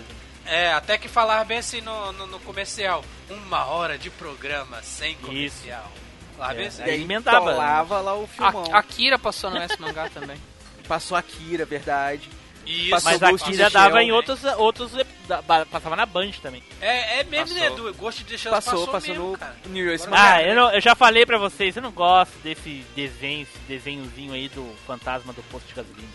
é, 0.49 0.73
até 0.73 0.99
que 0.99 1.09
falava 1.09 1.45
bem 1.45 1.59
assim 1.59 1.81
no, 1.81 2.13
no, 2.13 2.27
no 2.27 2.41
comercial. 2.41 3.05
Uma 3.29 3.67
hora 3.67 3.97
de 3.99 4.11
programa 4.11 4.83
sem 4.83 5.15
comercial. 5.17 5.91
Lá 6.39 6.55
bem 6.55 6.65
É, 6.65 6.69
assim. 6.69 6.83
E 6.83 6.91
aí 6.91 7.03
emendava. 7.03 7.39
tolava 7.53 8.01
lá 8.01 8.15
o 8.15 8.27
filmão. 8.27 8.65
A, 8.73 8.79
Akira 8.79 9.19
passou 9.19 9.51
no 9.51 9.57
S 9.59 9.81
Mangá 9.81 10.09
também. 10.15 10.37
Passou 10.87 11.17
a 11.17 11.23
Kira, 11.23 11.65
verdade. 11.65 12.29
Isso, 12.67 12.91
Passou 12.91 13.11
Mas 13.13 13.21
Ghost 13.21 13.49
in 13.49 13.53
Kira 13.53 13.65
the 13.65 13.71
dava 13.71 13.91
Shell, 13.95 14.03
em 14.03 14.07
né? 14.09 14.13
outros, 14.15 14.45
outros 14.45 14.93
passava 15.71 15.97
na 15.97 16.05
Band 16.05 16.31
também. 16.43 16.63
É, 16.83 17.21
é 17.21 17.25
mesmo, 17.25 17.55
né. 17.59 17.67
Edu? 17.67 17.95
Gosto 17.95 18.19
de 18.19 18.25
deixar 18.25 18.51
Passou, 18.51 18.73
passou, 18.75 18.93
passou 18.93 19.09
mesmo, 19.15 19.31
no 19.33 19.39
cara. 19.39 19.57
New 19.67 19.85
York 19.87 20.05
Agora 20.05 20.21
Ah, 20.21 20.31
vai. 20.33 20.51
eu, 20.51 20.55
não- 20.55 20.71
eu 20.73 20.81
já 20.81 20.95
falei 20.95 21.25
pra 21.25 21.39
vocês, 21.39 21.75
eu 21.77 21.83
não 21.83 21.91
gosto 21.93 22.33
desse 22.43 22.85
desenho, 22.95 23.43
esse 23.43 23.59
desenhozinho 23.67 24.35
aí 24.35 24.49
do 24.51 24.71
fantasma 24.87 25.33
do 25.33 25.43
posto 25.45 25.67
de 25.67 25.75
gasolina. 25.75 26.09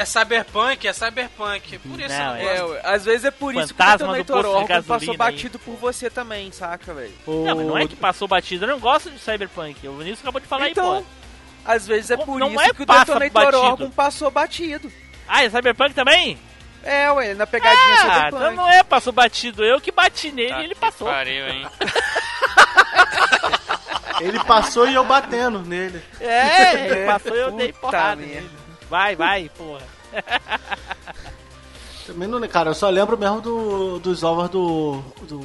É 0.00 0.04
cyberpunk, 0.06 0.88
é 0.88 0.92
cyberpunk. 0.94 1.78
Por 1.78 2.00
isso 2.00 2.08
Não, 2.08 2.36
eu 2.38 2.68
não 2.68 2.74
é-. 2.74 2.78
É, 2.78 2.94
às 2.94 3.04
vezes 3.04 3.24
é 3.26 3.30
por 3.30 3.54
isso 3.54 3.66
que 3.68 3.74
o 3.74 3.76
Fantasma 3.76 4.06
do 4.08 4.14
Detonator 4.14 4.82
passou 4.84 5.10
aí. 5.10 5.16
batido 5.16 5.58
por 5.58 5.76
você 5.76 6.08
também, 6.08 6.50
saca, 6.52 6.94
velho? 6.94 7.12
O- 7.26 7.44
Não, 7.44 7.56
mas 7.56 7.66
não 7.66 7.78
é 7.78 7.86
que 7.86 7.96
passou 7.96 8.26
batido, 8.26 8.64
eu 8.64 8.68
não 8.70 8.78
gosto 8.80 9.10
de 9.10 9.18
Cyberpunk. 9.18 9.86
O 9.86 9.92
Vinícius 9.98 10.20
acabou 10.20 10.40
de 10.40 10.46
falar 10.46 10.70
Então, 10.70 10.94
aí, 10.94 11.00
pô. 11.02 11.06
Às 11.66 11.86
vezes 11.86 12.10
é 12.12 12.16
por 12.16 12.38
não 12.38 12.50
isso 12.52 12.60
é 12.62 12.72
que 12.72 12.82
o 12.82 12.86
Detonator 12.86 13.30
batido. 13.30 13.58
Orgon 13.58 13.90
passou 13.90 14.30
batido. 14.30 14.90
Ah, 15.28 15.44
é 15.44 15.50
Cyberpunk 15.50 15.92
também? 15.94 16.38
É, 16.82 17.12
ué, 17.12 17.34
na 17.34 17.46
pegadinha 17.46 17.94
Ah, 17.94 17.96
Cyberpunk. 17.98 18.36
então 18.36 18.52
não 18.54 18.70
é 18.70 18.82
passou 18.82 19.12
batido. 19.12 19.62
Eu 19.62 19.78
que 19.82 19.92
bati 19.92 20.32
nele 20.32 20.48
Tá 20.48 20.60
e 20.62 20.64
ele 20.64 20.74
passou. 20.74 21.08
Pariu, 21.08 21.46
hein? 21.46 21.66
Ele 24.20 24.38
passou 24.44 24.88
e 24.88 24.94
eu 24.94 25.04
batendo 25.04 25.60
nele. 25.60 26.02
É, 26.20 26.86
ele 26.90 27.06
passou 27.06 27.34
e 27.36 27.40
eu 27.40 27.50
dei 27.52 27.72
porrada 27.72 28.16
merda. 28.16 28.34
nele. 28.34 28.50
Vai, 28.90 29.14
vai, 29.14 29.48
porra. 29.56 29.86
Também 32.06 32.26
não, 32.26 32.46
cara, 32.48 32.70
eu 32.70 32.74
só 32.74 32.90
lembro 32.90 33.16
mesmo 33.16 33.40
do, 33.40 34.00
dos 34.00 34.24
ovos 34.24 34.48
do, 34.50 35.00
do, 35.22 35.38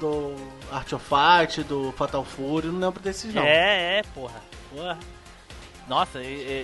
do 0.00 0.34
Art 0.72 0.90
of 0.94 1.04
Fight, 1.04 1.62
do 1.64 1.92
Fatal 1.92 2.24
Fury, 2.24 2.68
não 2.68 2.80
lembro 2.80 3.00
desses 3.02 3.34
não. 3.34 3.42
É, 3.42 3.98
é, 3.98 4.02
porra. 4.14 4.40
Porra. 4.74 4.98
Nossa, 5.86 6.20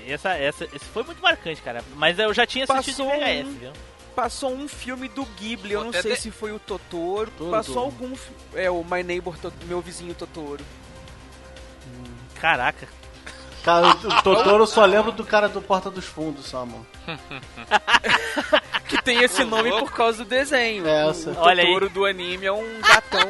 essa, 0.08 0.30
essa, 0.34 0.64
esse 0.64 0.84
foi 0.86 1.02
muito 1.02 1.22
marcante, 1.22 1.60
cara. 1.60 1.84
Mas 1.94 2.18
eu 2.18 2.32
já 2.32 2.46
tinha 2.46 2.64
assistido 2.64 3.04
Passou 3.04 3.14
em 3.14 3.20
VHS, 3.42 3.46
um- 3.48 3.58
viu? 3.58 3.72
Passou 4.14 4.54
um 4.54 4.68
filme 4.68 5.08
do 5.08 5.24
Ghibli, 5.24 5.72
eu 5.72 5.84
não 5.84 5.92
sei 5.92 6.14
de- 6.14 6.20
se 6.20 6.30
foi 6.30 6.52
o 6.52 6.58
Totoro. 6.58 7.30
Todo. 7.36 7.50
Passou 7.50 7.78
algum. 7.82 8.14
É, 8.54 8.70
o 8.70 8.82
My 8.84 9.02
Neighbor, 9.02 9.34
meu 9.66 9.80
vizinho 9.80 10.14
Totoro. 10.14 10.64
Caraca. 12.40 12.88
Cara, 13.64 13.88
o, 13.88 14.22
Totoro 14.22 14.66
só 14.66 14.84
lembro 14.84 15.10
do 15.10 15.24
cara 15.24 15.48
do 15.48 15.62
Porta 15.62 15.90
dos 15.90 16.04
Fundos, 16.04 16.46
só, 16.46 16.66
mano. 16.66 16.86
Que 18.88 19.02
tem 19.02 19.22
esse 19.24 19.42
nome 19.44 19.70
por 19.70 19.90
causa 19.92 20.18
do 20.22 20.28
desenho. 20.28 20.86
É, 20.86 21.06
o. 21.06 21.14
Totoro 21.14 21.88
do 21.88 22.04
anime 22.04 22.44
é 22.46 22.52
um 22.52 22.80
gatão, 22.80 23.26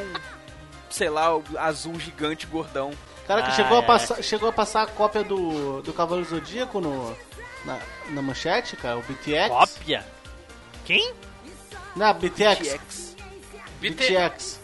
sei 0.91 1.09
lá, 1.09 1.29
azul 1.59 1.99
gigante 2.01 2.47
gordão. 2.47 2.91
Cara 3.27 3.43
que 3.43 3.49
Ah, 3.51 3.53
chegou, 3.53 3.77
é. 3.77 3.81
a 3.81 3.83
passar, 3.83 4.23
chegou 4.23 4.49
a 4.49 4.53
passar 4.53 4.83
a 4.83 4.87
cópia 4.87 5.23
do, 5.23 5.81
do 5.83 5.93
Cavaleiro 5.93 6.29
Zodíaco 6.29 6.81
no, 6.81 7.17
na, 7.65 7.79
na 8.11 8.21
manchete, 8.21 8.77
cara, 8.77 8.99
o 8.99 9.03
BTX. 9.03 9.49
Cópia? 9.49 10.05
Quem? 10.85 11.15
Não, 11.97 12.13
BTX. 12.13 12.59
TX. 12.59 13.17
BT, 13.81 13.91
BTX. 14.09 14.61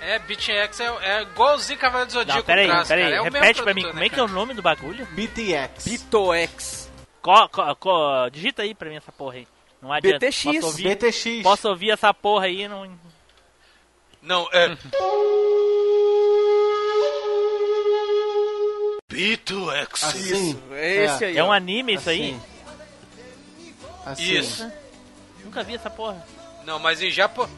É, 0.00 0.18
BTX 0.18 0.80
é, 0.80 0.86
é 1.02 1.22
igualzinho 1.22 1.78
Cavaleiro 1.78 2.06
do 2.08 2.12
Zodíaco 2.12 2.38
Não, 2.38 2.44
peraí, 2.44 2.66
traço, 2.66 2.88
peraí. 2.88 3.04
cara. 3.04 3.16
É 3.16 3.22
Repete 3.22 3.62
pra 3.62 3.74
mim, 3.74 3.82
produtor, 3.82 3.90
como 3.92 4.00
né, 4.00 4.06
é 4.06 4.08
que 4.08 4.20
é 4.20 4.22
o 4.22 4.28
nome 4.28 4.54
do 4.54 4.62
bagulho? 4.62 5.06
BTX. 5.06 5.84
Bitox. 5.84 6.90
Co, 7.22 7.48
co, 7.48 7.76
co- 7.76 8.30
digita 8.30 8.62
aí 8.62 8.74
pra 8.74 8.88
mim 8.88 8.96
essa 8.96 9.12
porra 9.12 9.36
aí. 9.36 9.48
Não 9.82 9.92
adianta. 9.92 10.18
BTX. 10.26 10.42
Posso 10.44 10.66
ouvir, 10.66 10.96
BTX. 10.96 11.42
posso 11.42 11.68
ouvir 11.68 11.90
essa 11.90 12.12
porra 12.14 12.46
aí 12.46 12.62
e 12.62 12.68
não... 12.68 12.98
Não, 14.22 14.48
é... 14.52 14.76
BitoX. 19.10 20.04
Assim. 20.04 20.62
É 20.72 21.04
esse 21.04 21.24
aí. 21.24 21.36
É 21.38 21.44
um 21.44 21.52
anime 21.52 21.94
isso 21.94 22.10
aí? 22.10 22.38
Assim. 24.06 24.22
Isso. 24.32 24.72
Nunca 25.44 25.62
vi 25.62 25.74
essa 25.74 25.90
porra. 25.90 26.24
Não, 26.64 26.78
mas 26.78 27.02
em, 27.02 27.10
japo... 27.10 27.48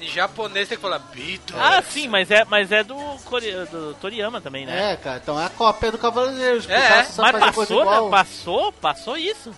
em 0.00 0.08
japonês 0.08 0.68
tem 0.68 0.76
que 0.76 0.82
falar 0.82 0.98
BitoX. 0.98 1.60
Ah, 1.60 1.82
sim, 1.82 2.08
mas 2.08 2.30
é, 2.30 2.44
mas 2.44 2.70
é 2.72 2.82
do, 2.84 2.94
do 2.96 3.94
Toriyama 4.00 4.40
também, 4.40 4.66
né? 4.66 4.92
É, 4.92 4.96
cara, 4.96 5.18
então 5.22 5.40
é 5.40 5.46
a 5.46 5.50
cópia 5.50 5.90
do 5.92 5.98
Cavaleiro. 5.98 6.62
É, 6.70 6.88
Mas 7.16 7.16
passou, 7.54 7.84
né? 7.84 8.10
Passou? 8.10 8.72
Passou 8.72 9.16
isso? 9.16 9.54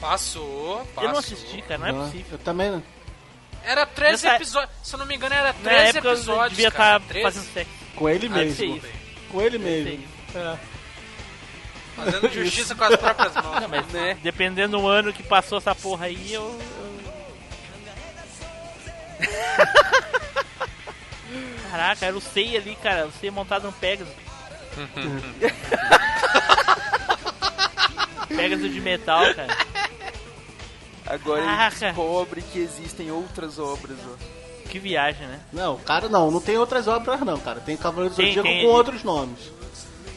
Passou, 0.00 0.78
passou. 0.94 1.02
Eu 1.02 1.08
não 1.10 1.18
assisti, 1.18 1.60
cara, 1.62 1.78
não 1.78 1.86
é 1.86 1.90
Ah, 1.90 2.04
possível. 2.04 2.26
Eu 2.32 2.38
também 2.38 2.70
não. 2.70 2.82
Era 3.64 3.84
13 3.84 4.24
Nessa- 4.24 4.36
episódios. 4.36 4.70
Se 4.82 4.94
eu 4.94 4.98
não 5.00 5.06
me 5.06 5.16
engano, 5.16 5.34
era 5.34 5.48
Na 5.48 5.52
13 5.54 5.84
época 5.90 6.08
eu 6.08 6.12
episódios. 6.14 6.50
devia 6.50 6.70
cara. 6.70 6.96
estar 6.98 7.08
13. 7.08 7.22
fazendo 7.24 7.52
sexo. 7.52 7.70
Com 7.96 8.08
ele 8.08 8.28
ser 8.28 8.34
mesmo. 8.34 8.76
isso. 8.76 8.86
Com 9.30 9.42
ele 9.42 9.58
mesmo. 9.58 10.04
É. 10.34 10.56
Fazendo 11.96 12.30
justiça 12.32 12.74
com 12.76 12.84
as 12.84 12.96
próprias 12.96 13.34
mãos. 13.34 13.60
Não, 13.60 13.68
mas 13.68 13.86
Né? 13.88 14.16
dependendo 14.22 14.78
do 14.78 14.86
ano 14.86 15.12
que 15.12 15.22
passou 15.22 15.58
essa 15.58 15.74
porra 15.74 16.06
aí, 16.06 16.32
eu. 16.32 16.42
eu- 16.42 16.97
Caraca, 21.70 22.06
era 22.06 22.16
o 22.16 22.20
Sei 22.20 22.56
ali, 22.56 22.76
cara. 22.82 23.06
O 23.06 23.12
Sei 23.12 23.30
montado 23.30 23.64
no 23.64 23.72
Pegasus. 23.72 24.12
Pegasus 28.28 28.72
de 28.72 28.80
metal, 28.80 29.34
cara. 29.34 29.56
Agora 31.06 31.40
ele 31.40 31.48
Caraca. 31.48 31.86
descobre 31.86 32.42
que 32.42 32.58
existem 32.58 33.10
outras 33.10 33.58
obras, 33.58 33.96
ó. 34.06 34.14
Que 34.68 34.78
viagem, 34.78 35.26
né? 35.26 35.40
Não, 35.52 35.78
cara, 35.78 36.08
não, 36.08 36.30
não 36.30 36.40
tem 36.40 36.58
outras 36.58 36.86
obras 36.86 37.20
não, 37.20 37.38
cara. 37.38 37.60
Tem 37.60 37.76
Cavaleiro 37.76 38.14
do 38.14 38.16
Tem, 38.16 38.34
Zodíaco 38.34 38.48
tem. 38.48 38.62
com 38.62 38.68
outros 38.68 39.02
nomes. 39.02 39.38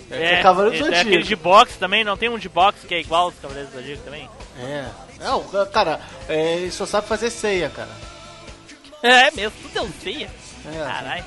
É, 0.09 0.33
é 0.33 0.43
Cavaleiro 0.43 0.77
do 0.77 0.83
é, 0.83 0.87
Zodíaco. 0.87 1.07
aquele 1.07 1.23
de 1.23 1.35
boxe 1.37 1.77
também, 1.77 2.03
não 2.03 2.17
tem 2.17 2.27
um 2.27 2.37
de 2.37 2.49
boxe 2.49 2.85
que 2.85 2.93
é 2.93 2.99
igual 2.99 3.25
aos 3.25 3.35
Cavaleiros 3.35 3.71
do 3.71 3.79
Zodíaco 3.79 4.03
também? 4.03 4.29
É. 4.59 4.85
É, 5.21 5.29
o 5.31 5.41
cara, 5.67 6.01
é, 6.27 6.55
ele 6.55 6.71
só 6.71 6.85
sabe 6.85 7.07
fazer 7.07 7.29
ceia, 7.29 7.69
cara. 7.69 7.91
É 9.03 9.31
mesmo, 9.31 9.53
tudo 9.61 9.77
é 9.79 9.81
um 9.81 9.91
Seiya. 10.01 10.29
É. 10.65 10.77
Caralho. 10.85 11.25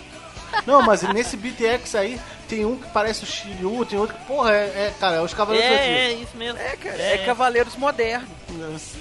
Não, 0.66 0.82
mas 0.82 1.02
nesse 1.02 1.36
BTX 1.36 1.94
aí, 1.96 2.20
tem 2.48 2.64
um 2.64 2.76
que 2.76 2.88
parece 2.90 3.24
o 3.24 3.26
Shiryu, 3.26 3.84
tem 3.84 3.98
outro 3.98 4.16
que, 4.16 4.24
porra, 4.24 4.52
é, 4.52 4.86
é, 4.86 4.94
cara, 5.00 5.16
é 5.16 5.20
os 5.20 5.32
É, 5.32 5.36
Cavaleiros 5.36 5.70
é, 5.70 5.78
Zodíaco. 6.04 6.22
isso 6.22 6.36
mesmo. 6.36 6.58
É, 6.60 6.76
cara, 6.76 7.02
é, 7.02 7.18
Cavaleiros 7.18 7.76
modernos. 7.76 8.92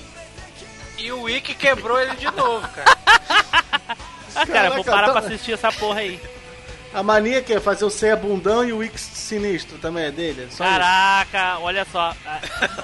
E 0.97 1.11
o 1.11 1.21
Wiki 1.23 1.53
quebrou 1.53 1.99
ele 1.99 2.15
de 2.15 2.25
novo, 2.31 2.67
cara. 2.69 2.97
Ah, 4.35 4.45
cara, 4.47 4.69
vou 4.71 4.83
parar 4.83 5.07
tá- 5.07 5.11
pra 5.13 5.21
assistir 5.21 5.53
essa 5.53 5.71
porra 5.71 5.99
aí. 5.99 6.19
A 6.93 7.01
mania 7.01 7.41
que 7.41 7.51
é 7.53 7.59
fazer 7.59 7.85
o 7.85 7.89
ceia 7.89 8.15
bundão 8.15 8.63
e 8.63 8.71
o 8.71 8.83
X 8.83 9.01
sinistro 9.01 9.79
também 9.79 10.05
é 10.05 10.11
dele? 10.11 10.47
Só 10.51 10.63
isso. 10.63 10.73
Caraca, 10.73 11.57
olha 11.59 11.85
só. 11.91 12.15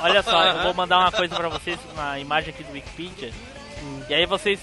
Olha 0.01 0.23
só, 0.23 0.43
eu 0.45 0.61
vou 0.63 0.73
mandar 0.73 0.97
uma 0.99 1.11
coisa 1.11 1.35
pra 1.35 1.47
vocês, 1.47 1.79
uma 1.93 2.19
imagem 2.19 2.49
aqui 2.51 2.63
do 2.63 2.73
Wikipedia. 2.73 3.31
E 4.09 4.13
aí 4.13 4.25
vocês. 4.25 4.59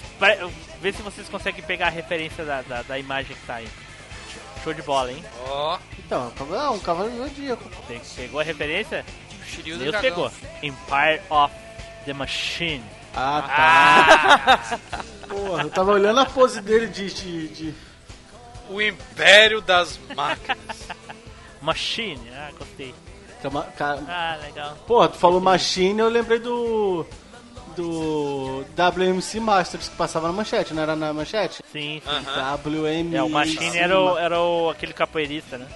Vê 0.80 0.92
se 0.92 1.02
vocês 1.02 1.28
conseguem 1.28 1.62
pegar 1.62 1.86
a 1.86 1.90
referência 1.90 2.44
da, 2.44 2.62
da, 2.62 2.82
da 2.82 2.98
imagem 2.98 3.34
que 3.36 3.46
tá 3.46 3.56
aí. 3.56 3.68
Show 4.62 4.74
de 4.74 4.82
bola, 4.82 5.12
hein? 5.12 5.24
Ó, 5.48 5.78
Então, 5.98 6.32
é 6.52 6.70
um 6.70 6.78
Cavaleiro 6.80 7.16
do 7.22 7.28
Zodíaco. 7.28 7.68
Pe- 7.86 8.00
Pegou 8.16 8.40
a 8.40 8.42
referência? 8.42 9.04
Shiryu 9.46 9.78
Deus 9.78 9.96
pegou. 10.00 10.30
Empire 10.62 11.20
of 11.30 11.54
the 12.04 12.12
Machine. 12.12 12.82
Ah, 13.14 13.42
tá. 14.76 14.78
Porra, 15.28 15.62
eu 15.62 15.70
tava 15.70 15.92
olhando 15.92 16.20
a 16.20 16.26
pose 16.26 16.60
dele 16.60 16.88
de... 16.88 17.12
de, 17.12 17.48
de... 17.48 17.74
o 18.68 18.82
Império 18.82 19.60
das 19.60 19.98
Máquinas. 20.14 20.88
Machine, 21.62 22.28
ah, 22.34 22.50
gostei. 22.58 22.94
Cama- 23.42 23.64
ca- 23.76 23.98
Ah, 24.08 24.38
legal. 24.42 24.76
Porra, 24.86 25.08
tu 25.08 25.16
falou 25.18 25.40
Machine, 25.40 26.00
eu 26.00 26.08
lembrei 26.08 26.38
do... 26.40 27.06
Do 27.76 28.64
WMC 28.76 29.38
Masters 29.40 29.88
que 29.88 29.96
passava 29.96 30.26
na 30.28 30.32
manchete, 30.32 30.72
não 30.74 30.82
era 30.82 30.96
na 30.96 31.12
manchete? 31.12 31.62
Sim, 31.72 32.00
sim. 32.02 32.08
Aham. 32.08 32.54
WMC 32.64 33.16
É, 33.16 33.22
o 33.22 33.28
Machine 33.28 33.76
era, 33.78 34.00
o, 34.00 34.18
era 34.18 34.40
o, 34.40 34.70
aquele 34.70 34.92
capoeirista, 34.92 35.58
né? 35.58 35.66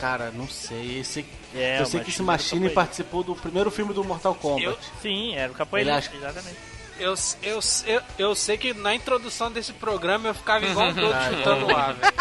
Cara, 0.00 0.30
não 0.34 0.46
sei. 0.48 1.00
Esse... 1.00 1.24
É, 1.54 1.80
eu 1.80 1.86
sei 1.86 2.00
que 2.00 2.10
esse 2.10 2.22
Machine 2.22 2.68
participou 2.70 3.22
do 3.22 3.34
primeiro 3.34 3.70
filme 3.70 3.92
do 3.94 4.04
Mortal 4.04 4.34
Kombat. 4.34 4.64
Eu- 4.64 4.78
Sim, 5.02 5.34
era 5.34 5.50
o 5.50 5.54
capoeirista, 5.54 5.96
acha- 5.98 6.10
exatamente. 6.16 6.56
Eu, 7.00 7.14
eu, 7.42 7.60
eu, 7.86 8.02
eu 8.18 8.34
sei 8.34 8.58
que 8.58 8.74
na 8.74 8.94
introdução 8.94 9.50
desse 9.50 9.72
programa 9.72 10.28
eu 10.28 10.34
ficava 10.34 10.66
igual 10.66 10.88
um 10.88 10.92
doido 10.94 11.16
chutando 11.30 11.66
o 11.66 11.76
ar, 11.76 11.94
velho. 11.94 12.12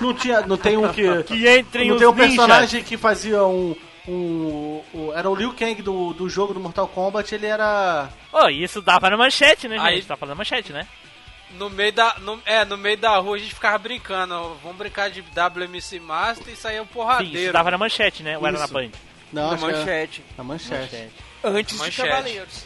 Não 0.00 0.14
tinha. 0.14 0.40
Não 0.42 0.56
tem 0.56 0.76
um 0.76 0.92
que. 0.92 1.22
Que 1.24 1.58
entrem 1.58 1.88
não 1.88 1.96
tem 1.96 2.06
um 2.06 2.14
personagem 2.14 2.82
que 2.84 2.96
fazia 2.96 3.44
um. 3.44 3.74
Um, 4.08 4.82
um- 4.94 5.12
era 5.14 5.28
o 5.28 5.34
Liu 5.34 5.52
Kang 5.54 5.80
do, 5.82 6.12
do 6.14 6.28
jogo 6.28 6.54
do 6.54 6.60
Mortal 6.60 6.86
Kombat, 6.88 7.34
ele 7.34 7.46
era. 7.46 8.08
Ô, 8.32 8.48
isso 8.48 8.80
dava 8.82 9.10
na 9.10 9.16
manchete, 9.16 9.68
né, 9.68 9.76
gente? 9.78 9.86
Aí- 9.86 10.02
Tá 10.02 10.16
falando 10.16 10.36
manchete, 10.38 10.72
né? 10.72 10.86
No 11.58 11.70
meio 11.70 11.92
da. 11.92 12.16
No, 12.20 12.40
é, 12.44 12.64
no 12.64 12.76
meio 12.76 12.96
da 12.98 13.16
rua 13.18 13.36
a 13.36 13.38
gente 13.38 13.54
ficava 13.54 13.78
brincando. 13.78 14.34
ó, 14.34 14.54
Vamos 14.62 14.76
brincar 14.76 15.08
de 15.10 15.22
WMC 15.22 16.00
Master 16.00 16.52
e 16.52 16.56
saía 16.56 16.82
um 16.82 16.86
Sim, 16.86 16.92
porradeiro. 16.92 17.38
isso 17.38 17.52
dava 17.52 17.70
na 17.70 17.78
manchete, 17.78 18.22
né? 18.22 18.36
Ou 18.36 18.46
era 18.46 18.58
na. 18.58 18.66
Band? 18.66 18.90
Não, 19.32 19.50
Na 19.52 19.56
manchete. 19.56 20.22
Na 20.36 20.44
manchete. 20.44 21.08
Antes 21.44 21.74
de 21.76 21.82
Manchete. 21.82 22.08
Cavaleiros. 22.08 22.64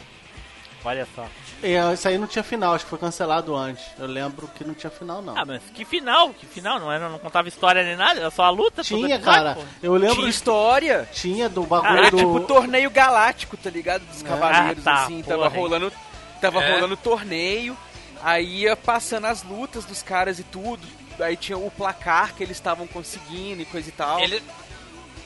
Olha 0.83 1.07
só. 1.15 1.27
É, 1.63 1.93
isso 1.93 2.07
aí 2.07 2.17
não 2.17 2.27
tinha 2.27 2.43
final, 2.43 2.73
acho 2.73 2.83
que 2.85 2.89
foi 2.89 2.99
cancelado 2.99 3.55
antes. 3.55 3.83
Eu 3.99 4.07
lembro 4.07 4.47
que 4.55 4.63
não 4.63 4.73
tinha 4.73 4.89
final, 4.89 5.21
não. 5.21 5.37
Ah, 5.37 5.45
mas 5.45 5.61
que 5.73 5.85
final? 5.85 6.29
Que 6.33 6.45
final? 6.45 6.79
Não, 6.79 6.91
era, 6.91 7.07
não 7.09 7.19
contava 7.19 7.47
história 7.47 7.83
nem 7.83 7.95
nada, 7.95 8.19
era 8.19 8.31
só 8.31 8.43
a 8.43 8.49
luta? 8.49 8.81
tinha, 8.83 9.19
cara. 9.19 9.57
Eu 9.81 9.93
lembro. 9.95 10.15
Tinha 10.15 10.29
história. 10.29 11.07
Tinha 11.11 11.47
do 11.47 11.63
bagulho 11.63 11.97
Era 11.99 12.11
do. 12.11 12.17
tipo 12.17 12.39
torneio 12.41 12.89
galáctico, 12.89 13.55
tá 13.57 13.69
ligado? 13.69 14.03
Dos 14.05 14.21
cavaleiros, 14.23 14.85
Ah, 14.87 14.95
tá, 14.95 15.03
assim. 15.03 15.21
porra, 15.21 15.37
tava 15.37 15.47
rolando. 15.49 15.93
Tava 16.41 16.63
É. 16.63 16.73
rolando 16.73 16.97
torneio. 16.97 17.77
Aí 18.23 18.61
ia 18.61 18.75
passando 18.75 19.25
as 19.25 19.43
lutas 19.43 19.85
dos 19.85 20.01
caras 20.03 20.39
e 20.39 20.43
tudo. 20.43 20.85
Aí 21.19 21.35
tinha 21.35 21.57
o 21.57 21.69
placar 21.69 22.33
que 22.33 22.41
eles 22.43 22.57
estavam 22.57 22.87
conseguindo 22.87 23.61
e 23.61 23.65
coisa 23.65 23.89
e 23.89 23.91
tal. 23.91 24.19
Ele- 24.19 24.41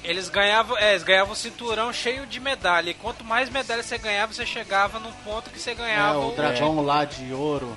eles 0.08 0.30
ganhavam, 0.30 0.78
é, 0.78 0.92
eles 0.92 1.04
ganhavam 1.04 1.34
um 1.34 1.36
cinturão 1.36 1.92
cheio 1.94 2.26
de 2.26 2.40
medalha. 2.40 2.90
E 2.90 2.94
quanto 2.94 3.24
mais 3.24 3.50
medalhas 3.50 3.86
você 3.86 3.98
ganhava, 3.98 4.34
você 4.34 4.46
chegava 4.46 5.00
num 5.00 5.12
ponto 5.24 5.50
que 5.50 5.60
você 5.60 5.72
É, 5.72 5.76
ganhava 5.76 6.20
o 6.20 6.32
dragão 6.36 6.82
lá 6.84 7.04
de 7.06 7.34
ouro. 7.34 7.76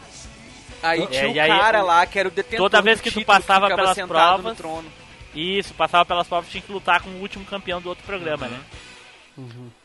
Aí 0.82 1.02
É, 1.02 1.06
tinha 1.06 1.26
e 1.26 1.38
o 1.38 1.42
aí, 1.42 1.48
cara 1.48 1.82
o- 1.82 1.86
lá 1.86 2.06
que 2.06 2.18
era 2.18 2.28
o 2.28 2.30
detentor 2.30 2.58
toda 2.70 2.80
vez 2.82 3.00
do 3.00 3.02
que 3.02 3.10
tu 3.10 3.24
passava 3.24 3.68
ficava 3.68 3.94
pelas 3.94 4.06
provas, 4.08 4.56
trono. 4.56 4.92
Isso, 5.34 5.74
passava 5.74 6.04
pelas 6.04 6.26
provas, 6.26 6.48
tinha 6.50 6.62
que 6.62 6.70
lutar 6.72 7.00
com 7.02 7.10
o 7.10 7.20
último 7.20 7.44
campeão 7.44 7.80
do 7.80 7.88
outro 7.88 8.04
programa, 8.04 8.46
né? 8.48 8.60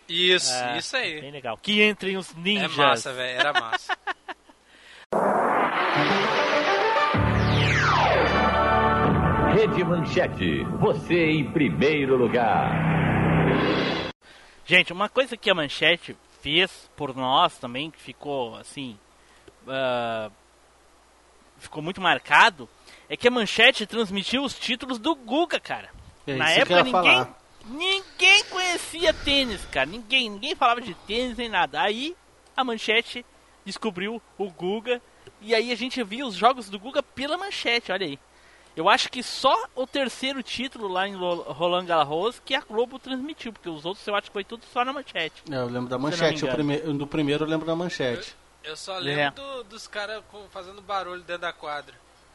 Isso, 0.08 0.54
É, 0.54 0.78
isso 0.78 0.96
aí. 0.96 1.22
Bem 1.22 1.32
legal. 1.32 1.58
Que 1.62 1.84
entrem 1.84 2.18
os 2.18 2.30
É 2.32 2.34
ninjas. 2.38 2.76
massa, 2.76 3.14
velho. 3.14 3.40
Era 3.40 3.54
massa. 3.54 3.98
Rede 9.54 9.84
Manchete, 9.84 10.64
você 10.80 11.30
em 11.30 11.52
primeiro 11.52 12.16
lugar. 12.18 12.72
Gente, 14.66 14.92
uma 14.92 15.10
coisa 15.10 15.38
que 15.38 15.50
a 15.50 15.54
Manchete 15.56 16.16
fez 16.42 16.90
por 16.96 17.16
nós 17.16 17.58
também, 17.58 17.92
que 17.92 18.00
ficou 18.00 18.56
assim. 18.56 18.98
ah, 19.68 20.30
ficou 21.60 21.84
muito 21.84 22.02
marcado, 22.02 22.68
é 23.08 23.16
que 23.16 23.28
a 23.28 23.32
Manchete 23.32 23.86
transmitiu 23.86 24.44
os 24.44 24.58
títulos 24.58 24.98
do 24.98 25.16
Guga, 25.16 25.60
cara. 25.60 25.90
É 26.26 26.36
Na 26.36 26.50
época 26.52 26.84
ninguém. 26.84 26.92
falar. 26.92 27.40
Ninguém 27.66 28.44
conhecia 28.46 29.14
tênis, 29.14 29.64
cara. 29.66 29.86
Ninguém, 29.86 30.30
ninguém 30.30 30.56
falava 30.56 30.82
de 30.82 30.94
tênis 30.94 31.38
nem 31.38 31.48
nada. 31.48 31.82
Aí 31.82 32.16
a 32.58 32.64
Manchete 32.64 33.26
descobriu 33.64 34.22
o 34.38 34.50
Guga. 34.50 35.02
E 35.42 35.54
aí 35.54 35.72
a 35.72 35.76
gente 35.76 36.04
viu 36.04 36.26
os 36.28 36.36
jogos 36.36 36.70
do 36.70 36.80
Guga 36.80 37.04
pela 37.04 37.38
Manchete, 37.38 37.92
olha 37.92 38.06
aí. 38.06 38.20
Eu 38.76 38.90
acho 38.90 39.08
que 39.10 39.22
só 39.22 39.56
o 39.76 39.86
terceiro 39.86 40.42
título 40.42 40.88
lá 40.88 41.08
em 41.08 41.16
Roland 41.16 41.86
Garros 41.86 42.42
que 42.44 42.56
a 42.56 42.62
Globo 42.62 42.98
transmitiu, 42.98 43.54
porque 43.54 43.70
os 43.70 43.86
outros 43.86 44.06
eu 44.08 44.16
acho 44.16 44.28
que 44.28 44.34
foi 44.34 44.44
tudo 44.44 44.64
só 44.74 44.84
na 44.84 44.92
Manchete. 44.92 45.44
É, 45.52 45.56
eu 45.56 45.68
lembro 45.68 45.90
da 45.90 46.00
manchete. 46.00 46.44
Prime... 46.48 46.78
Do 46.78 47.06
primeiro 47.06 47.46
eu 47.46 47.50
lembro 47.50 47.68
da 47.68 47.76
manchete. 47.76 48.36
Eu 48.64 48.76
só 48.76 48.98
É. 48.98 49.02
lembro 49.02 49.36
do- 49.44 49.64
dos 49.66 49.88
caras 49.88 50.24
fazendo 50.52 50.82
barulho 50.82 51.22
dentro 51.22 51.44
da 51.44 51.54
quadra. 51.54 51.94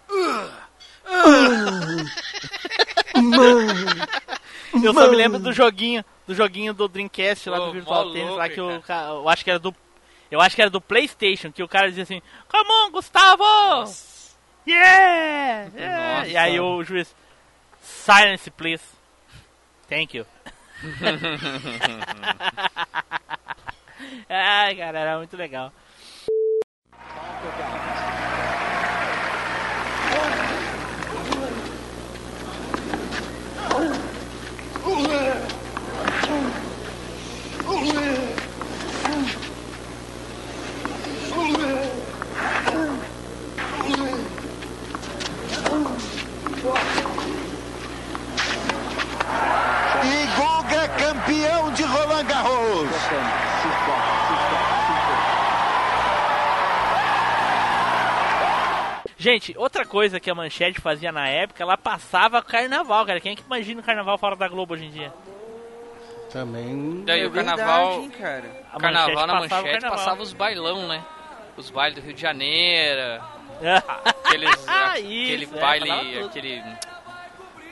Eu 4.83 4.95
só 4.95 5.11
me 5.11 5.17
lembro 5.17 5.39
do 5.39 5.53
joguinho, 5.53 6.05
do 6.27 6.35
joguinho 6.35 6.73
do 6.75 6.89
Dreamcast 6.89 7.49
lá 7.51 7.59
do 7.59 7.73
Virtual 7.73 8.13
Tennis, 8.13 8.37
lá 8.37 8.49
que 8.49 8.61
o 8.61 8.69
cara. 8.69 8.81
ca- 8.83 9.05
eu 9.15 9.29
acho 9.29 9.45
que 9.45 9.51
era 9.51 9.59
do 9.59 9.75
eu 10.31 10.41
acho 10.43 10.55
que 10.55 10.61
era 10.61 10.71
do 10.71 10.81
PlayStation, 10.81 11.51
que 11.51 11.63
o 11.63 11.69
cara 11.69 11.89
dizia 11.89 12.03
assim: 12.05 12.21
"Come 12.49 12.71
on, 12.71 12.91
Gustavo!" 12.91 13.43
Yeah! 14.69 15.71
yeah! 15.75 16.19
Nossa. 16.19 16.31
E 16.31 16.37
aí 16.37 16.61
o 16.61 16.85
juiz 16.85 17.17
Silence, 17.81 18.51
please. 18.51 18.85
Thank 19.89 20.15
you. 20.15 20.27
Ai, 24.29 24.77
cara, 24.77 24.99
era 24.99 25.17
muito 25.17 25.37
legal. 25.37 25.73
E 50.05 50.27
Guga 50.37 50.89
campeão 50.89 51.73
de 51.73 51.83
Roland 52.19 52.29
Garros. 52.29 52.89
Gente, 59.17 59.53
outra 59.59 59.85
coisa 59.85 60.21
que 60.21 60.31
a 60.31 60.35
Manchete 60.35 60.81
fazia 60.81 61.11
na 61.11 61.29
época, 61.29 61.63
ela 61.63 61.77
passava 61.77 62.43
carnaval, 62.43 63.05
cara. 63.05 63.21
Quem 63.21 63.33
é 63.33 63.37
que 63.37 63.43
imagina 63.45 63.81
o 63.81 63.85
carnaval 63.85 64.17
fora 64.17 64.37
da 64.37 64.47
Globo 64.49 64.75
hoje 64.75 64.85
em 64.87 64.91
dia? 64.91 65.13
Também. 66.33 66.99
É 66.99 67.03
É 67.03 67.05
Daí 67.05 67.27
o 67.27 67.31
carnaval. 67.33 67.95
hein, 67.95 68.11
cara. 68.11 68.45
A 68.73 68.79
carnaval 68.79 69.27
na 69.27 69.35
passava 69.35 69.39
o 69.39 69.41
manchete 69.41 69.73
carnaval. 69.81 69.99
passava 69.99 70.23
os 70.23 70.33
bailão, 70.33 70.87
né? 70.87 71.05
Os 71.57 71.71
bailes 71.71 71.99
do 71.99 72.05
Rio 72.05 72.15
de 72.15 72.21
Janeiro. 72.21 73.23
Aqueles, 74.25 74.51
Isso, 74.51 74.71
aquele 74.71 75.45
é, 75.45 75.47
passava 75.49 75.61
baile, 75.67 76.21
tudo. 76.21 76.98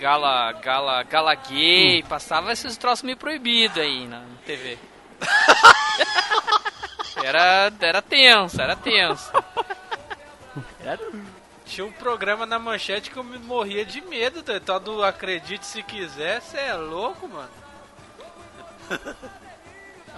Gala, 0.00 0.52
gala, 0.52 1.02
gala 1.04 1.34
gay, 1.34 2.02
passava 2.02 2.52
esses 2.52 2.76
troços 2.76 3.02
meio 3.02 3.16
proibidos 3.16 3.78
aí 3.78 4.06
na 4.06 4.22
TV. 4.44 4.78
era, 7.24 7.72
era 7.80 8.02
tenso, 8.02 8.60
era 8.60 8.76
tenso. 8.76 9.32
Tinha 11.64 11.86
um 11.86 11.92
programa 11.92 12.44
na 12.44 12.58
manchete 12.58 13.10
que 13.10 13.16
eu 13.16 13.24
me 13.24 13.38
morria 13.38 13.84
de 13.84 14.00
medo. 14.02 14.42
Tal 14.60 14.78
do 14.78 15.02
Acredite 15.02 15.66
Se 15.66 15.82
Quiser, 15.82 16.40
você 16.40 16.58
é 16.58 16.74
louco, 16.74 17.28
mano. 17.28 17.50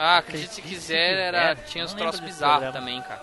Ah, 0.01 0.19
acredite 0.19 0.55
se 0.55 0.63
quiser, 0.63 1.19
era, 1.19 1.57
tinha 1.57 1.85
os 1.85 1.93
troços 1.93 2.21
bizarros 2.21 2.73
também, 2.73 3.03
cara. 3.03 3.21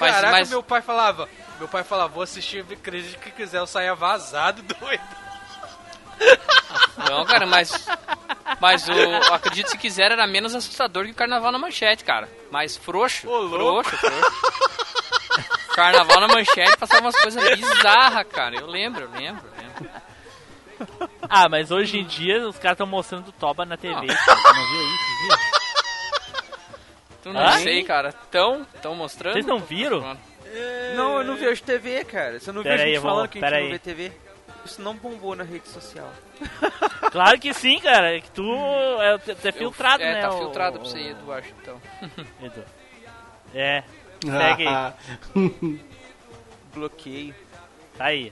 Mas, 0.00 0.10
Caraca, 0.10 0.32
mas 0.32 0.50
meu 0.50 0.64
pai 0.64 0.82
falava. 0.82 1.28
Meu 1.60 1.68
pai 1.68 1.84
falava, 1.84 2.12
vou 2.12 2.24
assistir 2.24 2.66
Acredite 2.72 3.12
Se 3.12 3.30
Quiser, 3.30 3.58
eu 3.58 3.68
saía 3.68 3.94
vazado, 3.94 4.60
doido. 4.62 5.27
Não, 7.08 7.24
cara, 7.24 7.46
mas. 7.46 7.86
Mas 8.60 8.88
o 8.88 9.32
Acredite 9.32 9.70
se 9.70 9.78
quiser 9.78 10.10
era 10.12 10.26
menos 10.26 10.54
assustador 10.54 11.04
que 11.04 11.12
o 11.12 11.14
carnaval 11.14 11.52
na 11.52 11.58
manchete, 11.58 12.02
cara. 12.04 12.28
Mais 12.50 12.76
frouxo. 12.76 13.28
Ô, 13.28 13.38
louco. 13.42 13.88
frouxo, 13.90 13.96
frouxo. 14.20 15.68
Carnaval 15.74 16.20
na 16.20 16.28
manchete 16.28 16.76
passava 16.76 17.02
umas 17.02 17.16
coisas 17.20 17.42
bizarras, 17.56 18.26
cara. 18.28 18.56
Eu 18.56 18.66
lembro, 18.66 19.02
eu 19.04 19.10
lembro, 19.10 19.44
eu 19.46 19.62
lembro. 19.62 19.90
Ah, 21.28 21.48
mas 21.48 21.70
hoje 21.70 21.98
em 21.98 22.04
dia 22.04 22.48
os 22.48 22.56
caras 22.56 22.74
estão 22.74 22.86
mostrando 22.86 23.30
Toba 23.32 23.64
na 23.64 23.76
TV. 23.76 24.06
cara. 24.06 24.16
Você 24.40 24.52
não 24.54 24.66
viu 24.68 24.82
isso? 24.88 25.22
Viu? 25.22 25.38
Tu 27.22 27.32
não 27.32 27.40
Hã? 27.40 27.58
sei, 27.58 27.84
cara. 27.84 28.12
Tão, 28.30 28.64
tão 28.82 28.94
mostrando? 28.94 29.34
Vocês 29.34 29.46
não 29.46 29.58
viram? 29.58 30.16
Não, 30.96 31.18
eu 31.18 31.24
não 31.24 31.36
vejo 31.36 31.62
TV, 31.62 32.04
cara. 32.04 32.40
Você 32.40 32.50
não 32.50 32.62
viu 32.62 32.70
Pera 32.70 32.82
aí, 32.82 32.88
gente 32.88 32.96
eu 32.96 33.02
vou- 33.02 33.10
falando 33.10 33.28
que 33.28 33.38
a 33.38 33.40
gente 33.40 33.50
pera 33.50 33.60
não 33.60 33.66
aí. 33.66 33.72
vê 33.72 33.78
TV? 33.78 34.12
Isso 34.68 34.82
não 34.82 34.94
bombou 34.94 35.34
na 35.34 35.44
rede 35.44 35.68
social. 35.68 36.10
Claro 37.10 37.38
que 37.40 37.54
sim, 37.54 37.80
cara. 37.80 38.14
É 38.14 38.20
que 38.20 38.30
tu 38.30 38.44
é, 39.00 39.16
tu 39.16 39.48
é 39.48 39.50
filtrado, 39.52 40.02
é, 40.02 40.12
né? 40.12 40.20
tá 40.20 40.30
o- 40.30 40.38
filtrado 40.38 40.78
pra 40.78 40.86
o- 40.86 40.90
você, 40.90 40.98
Edu, 41.08 41.32
acho, 41.32 41.48
então. 41.62 41.80
Edu. 42.42 42.64
É. 43.54 43.82
Segue 44.22 44.66
aí. 44.66 44.94
Bloqueio. 46.74 47.34
Tá 47.96 48.04
aí. 48.04 48.30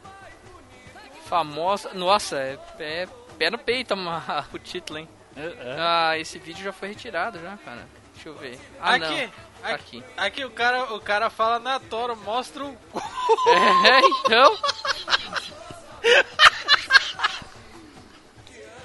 Famosa. 1.25 1.95
Nossa, 1.95 2.37
é, 2.37 2.59
é 2.79 3.09
pé 3.39 3.51
no 3.51 3.57
peito 3.59 3.93
ama- 3.95 4.47
o 4.53 4.59
título, 4.59 4.99
hein? 4.99 5.09
Ah, 5.79 6.19
esse 6.19 6.39
vídeo 6.39 6.63
já 6.63 6.73
foi 6.73 6.89
retirado 6.89 7.39
já, 7.41 7.57
cara. 7.65 7.87
Deixa 8.15 8.29
eu 8.29 8.35
ver. 8.35 8.59
Ah, 8.81 8.95
aqui, 8.95 9.01
não. 9.01 9.15
aqui, 9.15 9.33
Aqui. 9.63 10.05
aqui 10.19 10.45
o 10.45 10.51
cara, 10.51 10.93
o 10.95 11.01
cara 11.01 11.31
fala 11.31 11.59
na 11.59 11.81
Toro, 11.81 12.15
mostra 12.15 12.63
o 12.63 12.75
cu. 12.93 13.01
É, 13.49 14.01
então. 14.01 14.55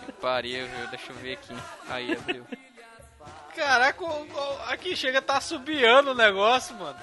Que 0.06 0.12
pariu, 0.14 0.68
viu? 0.68 0.88
Deixa 0.88 1.12
eu 1.12 1.16
ver 1.18 1.34
aqui. 1.34 1.56
Aí, 1.90 2.12
abriu. 2.14 2.46
Caraca, 3.56 4.04
o- 4.04 4.08
o- 4.08 4.62
aqui 4.70 4.96
chega 4.96 5.22
tá 5.22 5.40
subiando 5.42 6.12
o 6.12 6.16
negócio, 6.16 6.74
mano. 6.76 6.98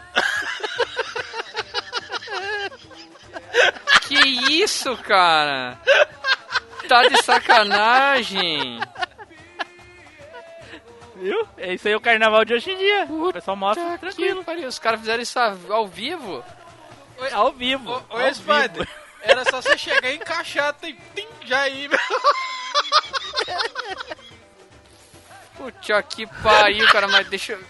Que 4.02 4.14
isso, 4.62 4.96
cara? 4.98 5.78
Tá 6.88 7.06
de 7.06 7.22
sacanagem. 7.22 8.80
Viu? 11.16 11.46
É 11.58 11.74
isso 11.74 11.86
aí 11.88 11.94
o 11.94 12.00
carnaval 12.00 12.44
de 12.44 12.54
hoje 12.54 12.70
em 12.70 12.78
dia. 12.78 13.06
o 13.10 13.32
pessoal 13.32 13.56
mostra 13.56 13.98
tranquilo. 13.98 14.42
Pariu, 14.44 14.68
Os 14.68 14.78
caras 14.78 15.00
fizeram 15.00 15.22
isso 15.22 15.38
ao 15.38 15.86
vivo? 15.86 16.42
Ao 17.32 17.52
vivo. 17.52 18.02
Ao 18.08 18.34
Spider, 18.34 18.86
vivo. 18.86 18.97
Era 19.22 19.44
só 19.44 19.60
você 19.60 19.76
chegar 19.78 20.10
e 20.10 20.16
encaixar, 20.16 20.72
tem, 20.74 20.94
tem 21.14 21.26
já 21.44 21.60
aí, 21.60 21.88
meu. 21.88 21.98
Puta 25.56 26.02
que 26.02 26.26
pariu, 26.42 26.86
cara, 26.88 27.08
mas 27.08 27.28
deixa 27.28 27.52
eu. 27.54 27.64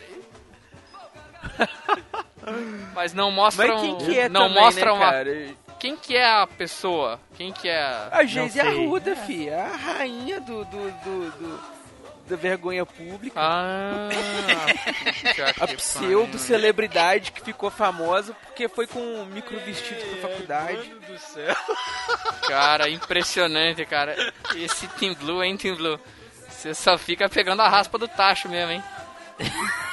Mas 2.95 3.13
não 3.13 3.31
mostra 3.31 3.67
Mas 3.69 3.83
um- 3.83 3.99
quem 3.99 4.07
que 4.07 4.19
é 4.19 4.29
não 4.29 4.49
também, 4.49 4.63
mostra 4.63 4.85
né, 4.87 4.93
uma 4.93 5.11
cara? 5.11 5.55
Quem 5.79 5.97
que 5.97 6.17
é 6.17 6.25
a 6.29 6.47
pessoa? 6.47 7.21
Quem 7.37 7.53
que 7.53 7.69
é 7.69 7.79
a 7.81 8.09
A 8.13 8.25
Geise. 8.25 8.61
Arruda, 8.61 9.15
fi. 9.17 9.49
A 9.51 9.69
rainha 9.77 10.41
do, 10.41 10.65
do, 10.65 10.91
do, 10.91 11.31
do- 11.33 11.78
da 12.29 12.37
vergonha 12.37 12.85
pública. 12.87 13.41
Ah, 13.41 14.09
a 15.61 15.67
pseudo-celebridade 15.67 17.33
que 17.33 17.41
ficou 17.43 17.71
famosa 17.71 18.35
porque 18.35 18.69
foi 18.69 18.87
com 18.87 19.01
um 19.01 19.27
micro 19.27 19.59
vestido 19.61 20.01
pra 20.21 20.29
faculdade. 20.29 20.89
Mano 20.89 21.01
do 21.01 21.19
céu. 21.19 21.57
Cara, 22.47 22.89
impressionante, 22.89 23.85
cara. 23.87 24.15
Esse 24.55 24.87
Team 24.89 25.15
Blue, 25.15 25.43
hein, 25.43 25.57
Team 25.57 25.77
Blue? 25.77 25.99
Você 26.49 26.75
só 26.75 26.99
fica 26.99 27.29
pegando 27.29 27.63
a 27.63 27.69
raspa 27.69 27.99
do 27.99 28.07
tacho 28.09 28.49
mesmo, 28.49 28.73
hein? 28.73 28.85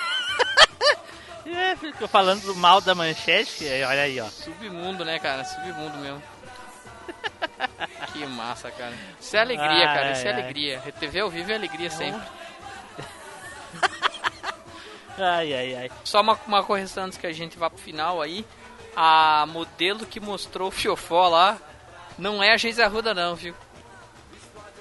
É, 1.48 1.76
ficou 1.76 2.08
falando 2.08 2.42
do 2.42 2.56
mal 2.56 2.82
da 2.82 2.96
manchete. 2.96 3.68
é, 3.68 3.86
Olha 3.86 4.02
aí, 4.02 4.20
ó. 4.20 4.26
Submundo, 4.26 5.06
né, 5.06 5.20
cara? 5.20 5.46
Submundo 5.46 5.96
mesmo. 6.00 6.22
Que 8.14 8.26
massa, 8.26 8.72
cara. 8.72 8.94
Isso 9.20 9.36
é 9.36 9.42
alegria, 9.42 9.90
Ai, 9.90 9.96
cara. 9.96 10.12
Isso 10.14 10.26
é 10.26 10.32
ai. 10.32 10.42
alegria. 10.42 10.82
TV 11.00 11.20
ao 11.20 11.30
vivo 11.30 11.52
é 11.52 11.56
alegria 11.56 11.90
sempre. 11.90 12.22
Ai, 15.18 15.54
ai, 15.54 15.76
ai. 15.76 15.92
Só 16.04 16.20
uma, 16.20 16.38
uma 16.46 16.62
correção 16.64 17.06
antes 17.06 17.18
que 17.18 17.26
a 17.26 17.32
gente 17.32 17.58
vá 17.58 17.70
pro 17.70 17.80
final 17.80 18.22
aí. 18.22 18.46
A 18.96 19.46
modelo 19.48 20.06
que 20.06 20.20
mostrou 20.20 20.68
o 20.68 20.72
fiofó 20.72 21.30
lá 21.30 21.58
não 22.18 22.44
é 22.44 22.54
a 22.54 22.58
Geise 22.58 22.82
Arruda, 22.82 23.14
não, 23.14 23.36
viu? 23.36 23.54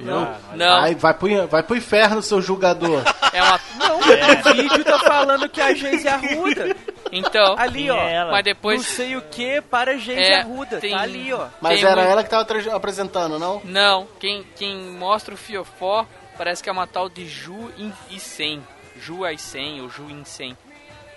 Não. 0.01 0.37
Não. 0.55 0.81
Vai, 0.81 0.95
vai, 0.95 1.15
pro, 1.15 1.47
vai 1.47 1.63
pro 1.63 1.77
inferno, 1.77 2.21
seu 2.21 2.43
julgador. 2.43 3.03
É 3.33 3.43
uma. 3.43 3.61
Não, 3.77 3.99
o 3.99 4.55
vídeo 4.55 4.85
tá 4.85 4.99
falando 4.99 5.49
que 5.49 5.61
é 5.61 5.65
a 5.67 5.75
Geise 5.75 6.09
Arruda. 6.09 6.77
Então. 7.19 7.55
Ali, 7.59 7.91
ó. 7.91 7.97
é 7.97 8.13
ela? 8.15 8.33
Mas 8.33 8.45
depois. 8.45 8.79
Não 8.79 8.85
sei 8.97 9.17
o 9.17 9.23
que 9.23 9.61
para 9.63 9.97
Geise 9.99 10.21
É, 10.21 10.41
Arruda. 10.41 10.79
tem- 10.81 10.93
Tá 10.93 11.01
ali, 11.01 11.33
ó. 11.33 11.49
Mas 11.61 11.81
Tem 11.81 11.89
era 11.89 11.97
muito- 11.97 12.11
ela 12.13 12.25
que 12.25 12.31
tava 12.31 12.77
apresentando, 12.77 13.39
não? 13.39 13.61
Não, 13.65 14.07
quem, 14.19 14.43
quem 14.57 14.77
mostra 14.77 15.35
o 15.35 15.37
fiofó 15.37 16.07
parece 16.37 16.63
que 16.63 16.69
é 16.69 16.73
uma 16.73 16.87
tal 16.87 17.09
de 17.09 17.27
Ju 17.27 17.71
In- 17.79 17.93
Isen. 18.11 18.63
Ju 19.01 19.25
Aisen 19.25 19.81
ou 19.83 19.89
Ju 19.89 20.11
Insen. 20.11 20.57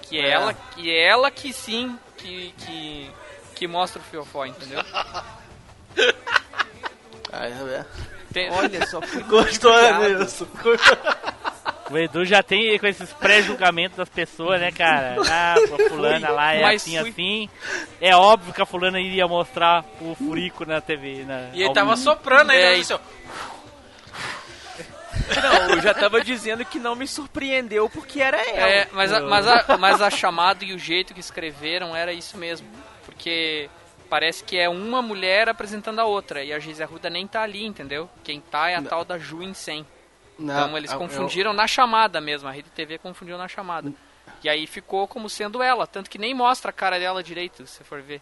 Que 0.04 0.20
é, 0.20 0.28
É. 0.28 0.30
ela 0.32 0.54
que 0.54 0.89
é 0.91 1.08
ela 1.08 1.30
que 1.32 1.52
sim 1.52 1.98
que, 2.18 2.54
que, 2.58 3.12
que 3.56 3.68
mostra 3.68 4.00
o 4.02 4.04
fiofó, 4.06 4.45
entendeu? 4.45 4.82
Ah, 7.32 7.45
é. 7.48 7.86
Tem- 8.32 8.50
Olha 8.52 8.86
só. 8.88 9.00
Gostou, 9.28 9.72
Nilson? 10.00 10.48
O 11.90 11.98
Edu 11.98 12.26
já 12.26 12.44
tem 12.44 12.78
com 12.78 12.86
esses 12.88 13.14
pré-julgamentos 13.14 13.98
das 13.98 14.10
pessoas, 14.10 14.60
né, 14.60 14.72
cara? 14.72 15.16
Ah, 15.30 15.54
a 15.56 15.90
fulana 15.90 16.30
lá 16.30 16.54
é 16.54 16.62
Mas 16.62 16.82
assim, 16.82 17.00
fui- 17.00 17.10
assim. 17.12 17.50
É 18.02 18.16
óbvio 18.16 18.54
que 18.54 18.62
a 18.62 18.66
fulana 18.66 19.00
iria 19.00 19.28
mostrar 19.28 19.86
o 20.02 20.14
furico 20.16 20.66
na 20.66 20.82
TV. 20.82 21.24
Na, 21.26 21.50
E 21.54 21.64
ele 21.64 21.74
tava 21.74 21.92
vivo. 21.96 22.04
soprando 22.04 22.52
aí, 22.52 22.58
É, 22.60 22.72
né? 22.72 22.78
e- 22.78 22.82
Assim, 22.82 22.94
ó. 22.94 23.00
Não, 25.42 25.76
eu 25.76 25.82
já 25.82 25.94
tava 25.94 26.22
dizendo 26.22 26.64
que 26.64 26.80
não 26.80 26.96
me 26.96 27.08
surpreendeu 27.08 27.90
porque 27.90 28.22
era 28.22 28.38
ela. 28.38 28.70
É, 28.70 28.88
mas 28.92 29.12
a, 29.12 29.20
mas, 29.22 29.48
a, 29.48 29.78
mas 29.78 30.02
a 30.02 30.10
chamada 30.10 30.64
e 30.64 30.74
o 30.74 30.80
jeito 30.80 31.14
que 31.14 31.20
escreveram 31.20 31.96
era 31.96 32.14
isso 32.14 32.38
mesmo. 32.38 32.68
Porque 33.06 33.70
parece 34.10 34.44
que 34.44 34.58
é 34.58 34.70
uma 34.70 35.02
mulher 35.02 35.50
apresentando 35.50 36.00
a 36.00 36.06
outra. 36.06 36.44
E 36.44 36.54
a 36.54 36.60
Geise 36.60 36.84
Arruda 36.84 37.10
nem 37.10 37.26
tá 37.28 37.42
ali, 37.42 37.66
entendeu? 37.66 38.10
Quem 38.24 38.40
tá 38.40 38.70
é 38.70 38.76
a 38.76 38.82
tal 38.82 39.04
da 39.04 39.18
Ju 39.18 39.42
Insen. 39.44 39.86
Não, 40.40 40.66
Então 40.66 40.78
eles 40.78 40.92
eu- 40.92 40.98
confundiram 40.98 41.52
na 41.54 41.66
chamada 41.68 42.22
mesmo, 42.22 42.48
a 42.48 42.52
Rede 42.52 42.70
TV 42.70 42.98
confundiu 42.98 43.38
na 43.38 43.48
chamada. 43.48 43.92
E 44.44 44.50
aí 44.50 44.68
ficou 44.68 45.08
como 45.08 45.30
sendo 45.30 45.64
ela, 45.64 45.88
tanto 45.88 46.10
que 46.10 46.18
nem 46.20 46.34
mostra 46.34 46.70
a 46.70 46.74
cara 46.74 47.00
dela 47.00 47.24
direito, 47.24 47.66
se 47.66 47.74
você 47.78 47.84
for 47.84 48.02
ver. 48.02 48.22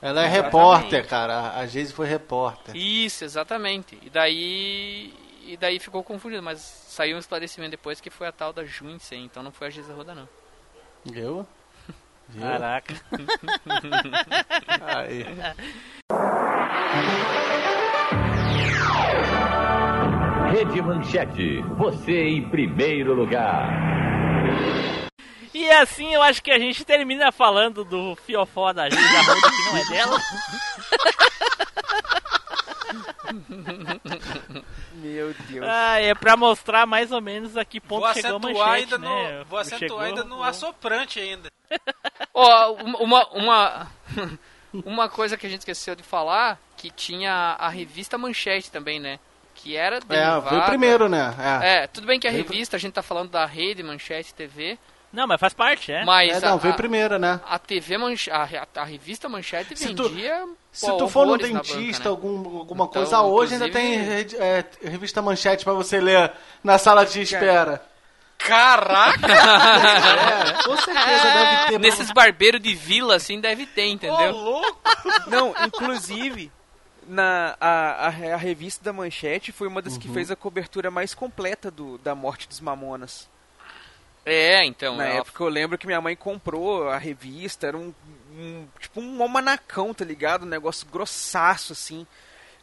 Ela 0.00 0.22
é 0.22 0.24
Exatamente. 0.26 0.44
repórter, 0.44 1.06
cara. 1.08 1.52
A 1.58 1.66
Geise 1.66 1.92
foi 1.92 2.06
repórter. 2.06 2.74
Isso, 2.76 3.24
exatamente. 3.24 3.98
E 4.02 4.10
daí 4.10 5.14
e 5.46 5.56
daí 5.58 5.78
ficou 5.78 6.02
confundido, 6.02 6.42
mas 6.42 6.58
saiu 6.60 7.16
um 7.16 7.18
esclarecimento 7.18 7.72
depois 7.72 8.00
que 8.00 8.08
foi 8.08 8.26
a 8.26 8.32
tal 8.32 8.50
da 8.52 8.64
Junsen, 8.64 9.24
então 9.24 9.42
não 9.42 9.52
foi 9.52 9.66
a 9.66 9.70
Geisa 9.70 9.92
Roda 9.94 10.14
não. 10.14 10.28
Viu? 11.04 11.46
Viu? 12.28 12.42
Caraca. 12.42 12.94
Aí. 14.96 15.26
Rede 20.50 20.80
Manchete, 20.82 21.62
você 21.76 22.28
em 22.28 22.48
primeiro 22.48 23.14
lugar. 23.14 23.68
E 25.52 25.68
assim 25.70 26.14
eu 26.14 26.22
acho 26.22 26.42
que 26.42 26.50
a 26.50 26.58
gente 26.58 26.84
termina 26.84 27.30
falando 27.32 27.84
do 27.84 28.16
fiofó 28.16 28.72
da 28.72 28.88
Geisa 28.88 29.18
Arruda, 29.18 29.50
que 29.50 29.64
não 29.64 29.76
é 29.76 29.84
dela. 29.88 30.18
Meu 34.94 35.34
Deus. 35.48 35.66
Ah, 35.68 36.00
é 36.00 36.14
pra 36.14 36.36
mostrar 36.36 36.86
mais 36.86 37.12
ou 37.12 37.20
menos 37.20 37.56
a 37.56 37.64
que 37.64 37.80
ponto 37.80 38.02
Vou 38.04 38.14
chegou 38.14 38.36
a 38.36 38.38
manchete, 38.38 38.68
ainda 38.70 38.98
no. 38.98 39.08
né? 39.08 39.44
Vou 39.48 39.58
acentuar 39.58 39.78
Chegou- 39.80 40.00
ainda 40.00 40.24
no 40.24 40.42
assoprante 40.42 41.20
ainda. 41.20 41.50
Ó, 42.32 42.72
uma, 42.72 43.26
uma, 43.28 43.86
uma 44.84 45.08
coisa 45.08 45.36
que 45.36 45.46
a 45.46 45.50
gente 45.50 45.60
esqueceu 45.60 45.94
de 45.94 46.02
falar, 46.02 46.58
que 46.76 46.90
tinha 46.90 47.56
a 47.58 47.68
revista 47.68 48.18
Manchete 48.18 48.70
também, 48.70 48.98
né? 49.00 49.18
Que 49.64 49.76
era 49.76 49.96
É, 49.96 50.00
derivada... 50.00 50.50
veio 50.50 50.62
primeiro, 50.64 51.08
né? 51.08 51.34
É. 51.62 51.84
É, 51.84 51.86
tudo 51.86 52.06
bem 52.06 52.20
que 52.20 52.28
a 52.28 52.30
revista, 52.30 52.76
a 52.76 52.78
gente 52.78 52.92
tá 52.92 53.02
falando 53.02 53.30
da 53.30 53.46
rede 53.46 53.82
Manchete 53.82 54.34
TV, 54.34 54.78
Não, 55.12 55.26
mas 55.26 55.40
faz 55.40 55.54
parte, 55.54 55.90
é. 55.90 56.04
mas 56.04 56.36
É, 56.36 56.46
não, 56.46 56.54
a, 56.54 56.56
veio 56.58 56.74
a, 56.74 56.76
primeiro, 56.76 57.18
né? 57.18 57.40
a 57.48 57.58
TV 57.58 57.96
Manchete, 57.96 58.30
a, 58.30 58.66
a 58.82 58.84
revista 58.84 59.28
Manchete 59.28 59.74
Se 59.78 59.94
tu- 59.94 60.08
vendia 60.10 60.44
Se 60.70 60.86
pô, 60.90 60.96
tu 60.98 61.08
for 61.08 61.26
no 61.26 61.38
dentista, 61.38 61.70
banca, 61.74 62.04
né? 62.04 62.08
algum, 62.10 62.58
alguma 62.58 62.84
Então, 62.84 63.02
coisa, 63.02 63.22
hoje 63.22 63.54
ainda 63.54 63.70
tem 63.70 63.94
é, 64.38 64.64
revista 64.82 65.22
manchete 65.22 65.64
pra 65.64 65.72
você 65.72 65.98
ler 66.00 66.30
na 66.62 66.76
sala 66.78 67.06
de 67.06 67.22
espera. 67.22 67.82
Caraca! 68.36 69.14
É, 70.54 70.62
com 70.64 70.76
certeza 70.76 71.24
deve 71.24 71.56
ter. 71.56 71.66
pra- 71.70 71.78
Nesses 71.78 72.10
barbeiros 72.10 72.60
de 72.60 72.74
vila, 72.74 73.16
assim, 73.16 73.40
deve 73.40 73.64
ter, 73.66 73.84
Ô, 73.86 73.92
entendeu? 73.92 74.32
louco! 74.32 74.78
Não, 75.28 75.54
inclusive, 75.66 76.50
na, 77.08 77.56
a, 77.60 78.06
a, 78.06 78.08
a 78.08 78.36
revista 78.36 78.84
da 78.84 78.92
Manchete 78.92 79.52
foi 79.52 79.66
uma 79.68 79.80
das 79.82 79.96
que 79.98 80.08
Uhum. 80.08 80.14
fez 80.14 80.30
a 80.30 80.36
cobertura 80.36 80.90
mais 80.90 81.14
completa 81.14 81.70
do, 81.70 81.98
da 81.98 82.14
morte 82.14 82.48
dos 82.48 82.60
Mamonas. 82.60 83.28
É, 84.26 84.64
então. 84.64 84.96
Na 84.96 85.04
ela- 85.06 85.18
época 85.20 85.42
eu 85.44 85.48
lembro 85.48 85.76
que 85.78 85.86
minha 85.86 86.00
mãe 86.00 86.16
comprou 86.16 86.88
a 86.88 86.96
revista, 86.98 87.66
era 87.66 87.76
um, 87.76 87.92
um- 88.34 88.66
tipo 88.80 89.00
um 89.00 89.22
almanacão, 89.22 89.92
tá 89.92 90.04
ligado? 90.04 90.44
Um 90.44 90.48
negócio 90.48 90.86
grossaço, 90.90 91.72
assim. 91.72 92.06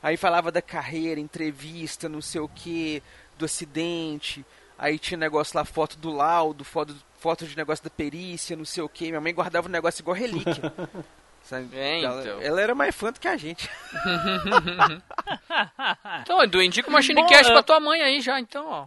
Aí 0.02 0.18
falava 0.18 0.52
da 0.52 0.62
carreira, 0.62 1.20
entrevista, 1.20 2.10
não 2.10 2.22
sei 2.22 2.42
o 2.42 2.48
que, 2.50 3.04
do 3.38 3.46
acidente. 3.46 4.44
Aí 4.78 4.98
tinha 4.98 5.18
negócio 5.18 5.56
lá, 5.56 5.64
foto 5.64 5.96
do 5.98 6.12
laudo, 6.12 6.64
foto, 6.64 6.96
foto 7.20 7.46
de 7.46 7.56
negócio 7.56 7.84
da 7.84 7.90
perícia, 7.92 8.56
não 8.58 8.66
sei 8.66 8.82
o 8.82 8.90
que. 8.90 9.10
Minha 9.10 9.22
mãe 9.22 9.32
guardava 9.34 9.68
o 9.68 9.72
negócio 9.72 10.02
igual 10.02 10.16
relíquia. 10.18 10.74
Sabe? 11.52 11.68
É, 11.78 12.02
ela, 12.02 12.22
então. 12.22 12.42
ela 12.42 12.62
era 12.62 12.74
mais 12.74 12.96
fã 12.96 13.12
do 13.12 13.20
que 13.20 13.28
a 13.28 13.36
gente. 13.36 13.70
Então, 16.22 16.42
Edu, 16.42 16.62
indica 16.62 16.88
uma 16.88 16.94
Bom, 16.94 16.98
Machinecast 17.00 17.50
é- 17.50 17.54
pra 17.54 17.64
tua 17.64 17.80
mãe 17.80 18.02
aí 18.02 18.22
já, 18.22 18.40
então, 18.40 18.66
ó. 18.68 18.86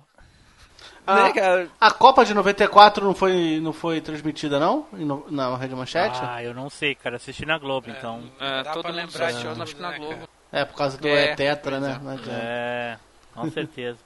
A, 1.06 1.24
Né, 1.24 1.32
cara? 1.34 1.68
a 1.78 1.90
Copa 1.90 2.24
de 2.24 2.32
94 2.32 3.04
não 3.04 3.14
foi, 3.14 3.60
não 3.60 3.72
foi 3.74 4.00
transmitida, 4.00 4.58
não? 4.58 4.86
No- 4.92 5.26
Na 5.30 5.54
Rede 5.56 5.74
Manchete? 5.74 6.18
Ah, 6.22 6.42
eu 6.42 6.54
não 6.54 6.70
sei, 6.70 6.94
cara. 6.94 7.16
Assisti 7.16 7.44
na 7.44 7.58
Globo, 7.58 7.90
então. 7.90 8.22
É, 8.40 8.62
Dá 8.62 8.72
todo 8.72 8.86
mundo 8.86 8.96
lembrar 8.96 9.26
assistiu, 9.26 9.50
acho 9.62 9.76
que 9.76 9.82
na 9.82 9.90
né, 9.90 9.98
Globo. 9.98 10.14
cara? 10.14 10.28
É, 10.50 10.64
por 10.64 10.76
causa 10.76 10.96
do 10.96 11.06
É, 11.06 11.24
é, 11.26 11.34
Tetra, 11.34 11.78
né? 11.78 12.00
é. 12.26 12.30
É, 12.30 12.98
com 13.34 13.50
certeza. 13.50 13.98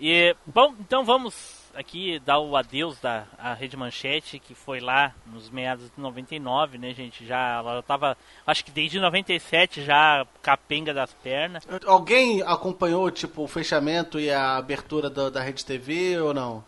E, 0.00 0.34
bom, 0.44 0.74
então 0.80 1.04
vamos 1.04 1.59
aqui 1.74 2.18
dar 2.20 2.38
o 2.38 2.56
adeus 2.56 2.98
da 3.00 3.24
a 3.38 3.54
Rede 3.54 3.76
Manchete, 3.76 4.38
que 4.38 4.54
foi 4.54 4.80
lá 4.80 5.14
nos 5.26 5.48
meados 5.50 5.84
de 5.86 6.00
99, 6.00 6.78
né, 6.78 6.92
gente? 6.94 7.26
Já, 7.26 7.58
ela 7.58 7.76
já 7.76 7.82
tava, 7.82 8.16
acho 8.46 8.64
que 8.64 8.70
desde 8.70 8.98
97 9.00 9.82
já 9.84 10.26
capenga 10.42 10.92
das 10.94 11.12
pernas. 11.14 11.62
Alguém 11.86 12.42
acompanhou, 12.42 13.10
tipo, 13.10 13.42
o 13.42 13.48
fechamento 13.48 14.18
e 14.18 14.30
a 14.30 14.56
abertura 14.56 15.08
da, 15.10 15.30
da 15.30 15.42
Rede 15.42 15.64
TV 15.64 16.18
ou 16.20 16.32
não? 16.34 16.64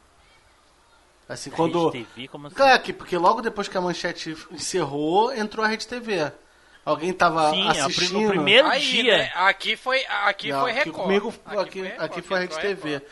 Assim, 1.28 1.50
quando. 1.50 1.88
Rede 1.88 2.04
TV, 2.14 2.28
como 2.28 2.46
assim? 2.48 2.62
É, 2.62 2.78
que- 2.78 2.92
porque 2.92 3.16
logo 3.16 3.40
depois 3.40 3.68
que 3.68 3.76
a 3.78 3.80
manchete 3.80 4.36
encerrou, 4.50 5.32
entrou 5.34 5.64
a 5.64 5.68
Rede 5.68 5.86
TV. 5.86 6.30
Alguém 6.84 7.12
tava 7.12 7.50
Sim, 7.50 7.68
a 7.68 7.70
assistindo. 7.86 8.28
primeiro 8.28 8.66
Aí, 8.68 8.80
dia. 8.80 9.18
né, 9.18 9.32
aqui 9.36 9.76
foi, 9.76 10.04
aqui 10.04 10.50
Não, 10.50 10.62
foi 10.62 10.70
aqui 10.72 10.78
Record. 10.86 11.04
Comigo, 11.04 11.34
aqui, 11.46 11.80
Record, 11.82 12.02
aqui 12.02 12.22
foi 12.22 12.36
a 12.36 12.40
Rede 12.40 12.58
TV. 12.60 13.02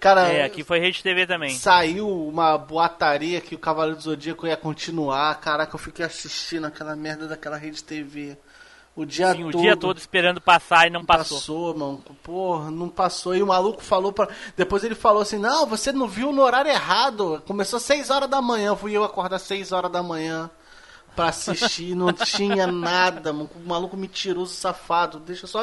Cara, 0.00 0.28
É, 0.28 0.44
aqui 0.44 0.62
foi 0.62 0.78
Rede 0.78 1.02
TV 1.02 1.26
também. 1.26 1.50
saiu 1.56 2.08
uma 2.08 2.56
boataria 2.56 3.40
que 3.40 3.54
o 3.54 3.58
Cavaleiro 3.58 3.96
do 3.96 4.02
Zodíaco 4.02 4.46
ia 4.46 4.56
continuar. 4.56 5.34
Caraca, 5.40 5.74
eu 5.74 5.78
fiquei 5.78 6.04
assistindo 6.04 6.66
aquela 6.66 6.94
merda 6.94 7.26
daquela 7.26 7.56
Rede 7.56 7.82
TV. 7.82 8.36
O 8.94 9.04
dia 9.04 9.32
Sim, 9.32 9.44
o 9.44 9.50
todo. 9.52 9.60
dia 9.60 9.76
todo 9.76 9.96
esperando 9.98 10.40
passar 10.40 10.86
e 10.88 10.90
não 10.90 11.04
passou. 11.04 11.38
Passou, 11.38 11.76
mano. 11.76 12.04
Porra, 12.22 12.68
não 12.70 12.88
passou. 12.88 13.34
E 13.36 13.42
o 13.42 13.46
maluco 13.46 13.80
falou 13.82 14.12
pra. 14.12 14.28
Depois 14.56 14.82
ele 14.82 14.96
falou 14.96 15.22
assim: 15.22 15.38
Não, 15.38 15.66
você 15.66 15.92
não 15.92 16.08
viu 16.08 16.32
no 16.32 16.42
horário 16.42 16.68
errado. 16.70 17.40
Começou 17.46 17.78
6 17.78 18.10
horas 18.10 18.28
da 18.28 18.42
manhã. 18.42 18.74
Fui 18.74 18.92
eu 18.92 19.04
acordar 19.04 19.38
6 19.38 19.70
horas 19.70 19.90
da 19.92 20.02
manhã 20.02 20.50
pra 21.14 21.26
assistir. 21.28 21.94
não 21.94 22.10
tinha 22.12 22.66
nada, 22.66 23.32
mano. 23.32 23.48
O 23.54 23.68
maluco 23.68 23.96
mentiroso, 23.96 24.52
safado. 24.54 25.20
Deixa 25.20 25.44
eu 25.44 25.48
só. 25.48 25.62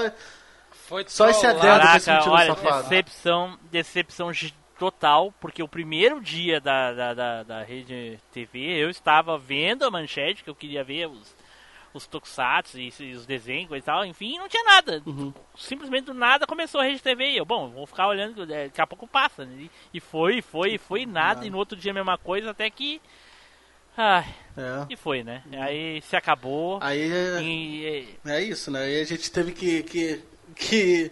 Foi 0.88 1.03
Só 1.07 1.30
esse 1.30 1.45
adendo 1.45 1.62
Caraca, 1.62 1.94
mentiroso 1.94 2.30
olha, 2.30 2.48
safado. 2.48 2.84
decepção, 2.90 3.60
decepção 3.72 4.32
total, 4.78 5.34
porque 5.40 5.64
o 5.64 5.68
primeiro 5.68 6.22
dia 6.22 6.60
da, 6.60 6.94
da, 6.94 7.14
da, 7.14 7.44
da 7.44 7.64
Rede 7.64 8.20
TV 8.32 8.60
eu 8.84 8.90
estava 8.90 9.38
vendo 9.38 9.84
a 9.86 9.91
manchete, 9.91 10.44
que 10.44 10.49
eu 10.49 10.56
queria 10.56 10.84
ver 10.84 11.07
os, 11.07 11.36
os 11.94 12.06
tokusatsu 12.06 12.78
e, 12.80 12.94
e 12.99 13.14
os 13.14 13.26
desenhos 13.26 13.72
e 13.72 13.82
tal, 13.82 14.06
enfim, 14.06 14.38
não 14.38 14.48
tinha 14.49 14.64
nada. 14.64 15.02
Uhum. 15.06 15.34
Simplesmente 15.57 16.06
do 16.06 16.14
nada 16.14 16.45
começou 16.45 16.82
a 16.82 16.84
Rede 16.84 17.02
TV 17.02 17.32
e 17.32 17.38
eu, 17.38 17.45
bom, 17.45 17.70
vou 17.70 17.88
ficar 17.88 18.07
olhando, 18.07 18.44
é, 18.53 18.66
daqui 18.66 18.82
a 18.82 18.86
pouco 18.88 19.07
passa. 19.07 19.45
né? 19.45 19.70
E, 19.94 19.99
foi, 19.99 20.41
foi, 20.41 20.78
foi 20.78 21.06
nada, 21.06 21.45
e 21.45 21.49
no 21.49 21.57
outro 21.57 21.78
dia 21.78 21.91
a 21.91 21.95
mesma 21.95 22.18
coisa, 22.18 22.52
até 22.52 22.70
que... 22.70 23.02
Ai, 23.98 24.26
É. 24.57 24.86
e 24.90 24.98
foi, 24.98 25.24
né? 25.24 25.41
Aí 25.53 26.02
se 26.02 26.18
acabou. 26.18 26.80
Aí 26.82 27.10
é, 27.10 27.41
E, 27.41 28.10
é 28.26 28.41
isso, 28.44 28.70
né? 28.70 28.82
Aí 28.84 28.99
a 28.99 29.06
gente 29.06 29.32
teve 29.32 29.53
que, 29.53 29.84
que, 29.84 30.22
que 30.56 31.11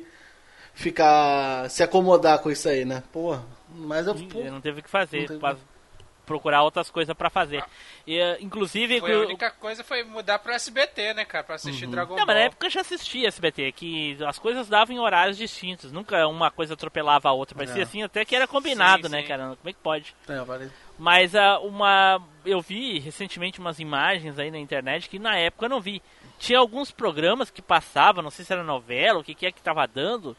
ficar. 0.74 1.70
se 1.70 1.84
acomodar 1.84 2.40
com 2.40 2.50
isso 2.52 2.68
aí, 2.70 2.86
né? 2.86 3.04
Porra. 3.12 3.44
Mas 3.70 4.08
eu. 4.08 4.16
pô, 4.16 4.40
não 4.44 4.62
teve 4.62 4.80
o 4.80 4.84
que 4.84 4.90
fazer. 4.90 5.28
Teve- 5.28 5.58
procurar 6.26 6.64
outras 6.64 6.90
coisas 6.90 7.14
pra 7.18 7.30
fazer. 7.30 7.62
E, 8.08 8.18
eh, 8.18 8.38
inclusive, 8.40 9.02
Foi 9.02 9.12
a 9.12 9.14
eu- 9.14 9.22
única 9.26 9.52
coisa 9.52 9.84
foi 9.84 10.06
mudar 10.06 10.40
pro 10.40 10.54
SBT, 10.54 11.14
né, 11.14 11.26
cara? 11.26 11.44
Pra 11.44 11.56
assistir 11.56 11.86
Dragon 11.86 12.12
Não, 12.12 12.16
Ball. 12.20 12.26
mas 12.26 12.36
na 12.38 12.42
época 12.44 12.66
eu 12.66 12.70
já 12.72 12.80
assistia 12.80 13.28
SBT, 13.28 13.74
que 13.74 14.18
as 14.26 14.40
coisas 14.40 14.70
davam 14.70 14.96
em 14.96 15.00
horários 15.00 15.36
distintos. 15.38 15.92
Nunca 15.92 16.26
uma 16.30 16.50
coisa 16.50 16.76
atropelava 16.76 17.28
a 17.28 17.34
outra. 17.34 17.58
Parecia 17.58 17.82
É. 17.82 17.84
assim, 17.84 18.04
até 18.04 18.24
que 18.24 18.34
era 18.38 18.48
combinado, 18.48 19.08
Sim, 19.08 19.12
né, 19.12 19.22
sim. 19.22 19.28
cara? 19.28 19.44
Como 19.58 19.70
é 19.70 19.74
que 19.74 19.80
pode? 19.84 20.16
É, 20.30 20.40
vale. 20.46 20.72
Mas 20.98 21.36
ah, 21.36 21.60
uma. 21.60 22.24
Eu 22.46 22.62
vi 22.62 23.00
recentemente 23.00 23.60
umas 23.60 23.80
imagens 23.80 24.40
aí 24.40 24.50
na 24.50 24.60
internet 24.60 25.10
que 25.10 25.20
na 25.20 25.36
época 25.38 25.66
eu 25.66 25.70
não 25.70 25.82
vi. 25.82 26.02
Tinha 26.44 26.60
alguns 26.60 26.92
programas 26.92 27.50
que 27.50 27.62
passavam, 27.62 28.22
não 28.22 28.30
sei 28.30 28.44
se 28.44 28.52
era 28.52 28.66
novela, 28.66 29.20
o 29.20 29.24
que, 29.24 29.34
que 29.34 29.46
é 29.46 29.52
que 29.52 29.62
tava 29.62 29.88
dando. 29.88 30.36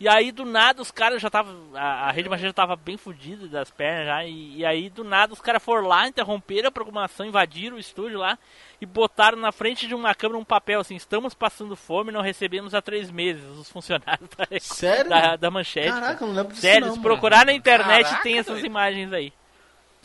E 0.00 0.08
aí 0.08 0.32
do 0.32 0.44
nada 0.44 0.82
os 0.82 0.90
caras 0.90 1.22
já 1.22 1.28
estavam. 1.28 1.70
A, 1.72 2.08
a 2.08 2.10
rede 2.10 2.28
Manchete 2.28 2.48
já 2.48 2.52
tava 2.52 2.74
bem 2.74 2.96
fodida 2.96 3.46
das 3.46 3.70
pernas 3.70 4.06
já. 4.06 4.24
E, 4.24 4.56
e 4.56 4.66
aí 4.66 4.90
do 4.90 5.04
nada 5.04 5.32
os 5.32 5.40
caras 5.40 5.62
foram 5.62 5.86
lá, 5.86 6.08
interromperam 6.08 6.66
a 6.66 6.72
programação, 6.72 7.24
invadiram 7.24 7.76
o 7.76 7.78
estúdio 7.78 8.18
lá 8.18 8.36
e 8.80 8.84
botaram 8.84 9.38
na 9.38 9.52
frente 9.52 9.86
de 9.86 9.94
uma 9.94 10.16
câmera 10.16 10.36
um 10.36 10.44
papel 10.44 10.80
assim: 10.80 10.96
estamos 10.96 11.32
passando 11.32 11.76
fome, 11.76 12.10
não 12.10 12.22
recebemos 12.22 12.74
há 12.74 12.82
três 12.82 13.08
meses 13.08 13.44
os 13.56 13.70
funcionários 13.70 14.28
da, 14.36 14.48
Sério? 14.58 15.08
da, 15.08 15.36
da 15.36 15.48
manchete. 15.48 15.90
Caraca, 15.90 16.24
eu 16.24 16.26
não 16.26 16.34
lembro 16.34 16.50
disso. 16.54 16.62
Sério, 16.62 16.88
não, 16.88 16.94
se 16.94 16.98
mano. 16.98 17.08
procurar 17.08 17.46
na 17.46 17.52
internet 17.52 18.02
Caraca, 18.02 18.22
tem 18.24 18.36
essas 18.36 18.64
imagens 18.64 19.12
aí. 19.12 19.32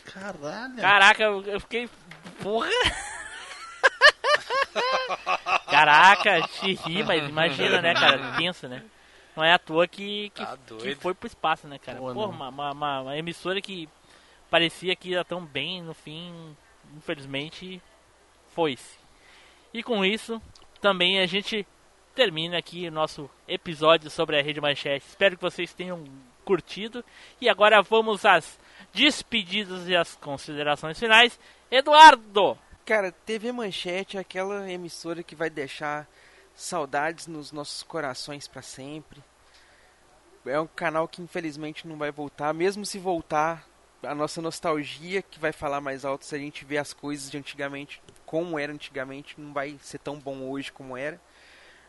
Caralho. 0.04 0.76
Caraca, 0.76 1.22
eu, 1.24 1.42
eu 1.42 1.58
fiquei. 1.58 1.90
Porra! 2.40 2.70
Caraca, 5.70 6.42
te 6.48 6.74
ri, 6.74 7.02
mas 7.02 7.28
imagina, 7.28 7.80
né, 7.80 7.94
cara? 7.94 8.34
Pensa, 8.36 8.68
né? 8.68 8.82
Não 9.36 9.42
é 9.42 9.52
à 9.52 9.58
toa 9.58 9.86
que, 9.88 10.30
que, 10.30 10.44
Tá 10.44 10.58
que 10.80 10.94
foi 10.96 11.14
pro 11.14 11.26
espaço, 11.26 11.66
né, 11.66 11.78
cara? 11.78 11.98
Pô, 11.98 12.12
Porra, 12.12 12.26
não. 12.26 12.34
uma, 12.34 12.48
uma, 12.48 12.70
uma- 12.72 13.00
uma 13.02 13.16
emissora 13.16 13.60
que 13.62 13.88
parecia 14.50 14.94
que 14.94 15.10
ia 15.10 15.24
tão 15.24 15.44
bem, 15.44 15.82
no 15.82 15.94
fim, 15.94 16.54
infelizmente, 16.96 17.80
foi-se. 18.54 18.98
E 19.72 19.82
com 19.82 20.04
isso, 20.04 20.40
também 20.80 21.18
a 21.20 21.26
gente 21.26 21.66
termina 22.14 22.58
aqui 22.58 22.86
o 22.88 22.92
nosso 22.92 23.30
episódio 23.48 24.10
sobre 24.10 24.38
a 24.38 24.42
Rede 24.42 24.60
Manchete. 24.60 25.06
Espero 25.08 25.36
que 25.36 25.42
vocês 25.42 25.72
tenham 25.72 26.04
curtido. 26.44 27.02
E 27.40 27.48
agora 27.48 27.80
vamos 27.80 28.26
às 28.26 28.60
despedidas 28.92 29.88
e 29.88 29.96
às 29.96 30.14
considerações 30.16 30.98
finais. 30.98 31.40
Eduardo! 31.70 32.58
Cara, 32.84 33.12
TV 33.12 33.52
Manchete 33.52 34.16
é 34.16 34.20
aquela 34.20 34.68
emissora 34.68 35.22
que 35.22 35.36
vai 35.36 35.48
deixar 35.48 36.08
saudades 36.52 37.28
nos 37.28 37.52
nossos 37.52 37.84
corações 37.84 38.48
pra 38.48 38.60
sempre. 38.60 39.22
É 40.44 40.58
um 40.58 40.66
canal 40.66 41.06
que 41.06 41.22
infelizmente 41.22 41.86
não 41.86 41.96
vai 41.96 42.10
voltar, 42.10 42.52
mesmo 42.52 42.84
se 42.84 42.98
voltar, 42.98 43.64
a 44.02 44.16
nossa 44.16 44.42
nostalgia 44.42 45.22
que 45.22 45.38
vai 45.38 45.52
falar 45.52 45.80
mais 45.80 46.04
alto 46.04 46.24
se 46.24 46.34
a 46.34 46.38
gente 46.38 46.64
vê 46.64 46.76
as 46.76 46.92
coisas 46.92 47.30
de 47.30 47.38
antigamente, 47.38 48.02
como 48.26 48.58
era 48.58 48.72
antigamente, 48.72 49.40
não 49.40 49.52
vai 49.52 49.78
ser 49.80 49.98
tão 49.98 50.18
bom 50.18 50.50
hoje 50.50 50.72
como 50.72 50.96
era. 50.96 51.20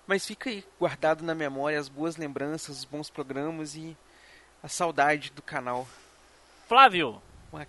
Mas 0.06 0.28
fica 0.28 0.52
aí 0.52 0.64
guardado 0.80 1.24
na 1.24 1.34
memória 1.34 1.80
as 1.80 1.90
boas 1.90 2.18
lembranças, 2.18 2.80
os 2.80 2.86
bons 2.86 3.10
programas 3.10 3.76
e 3.76 3.98
a 4.62 4.68
saudade 4.68 5.32
do 5.32 5.42
canal. 5.42 5.88
Flávio! 6.68 7.20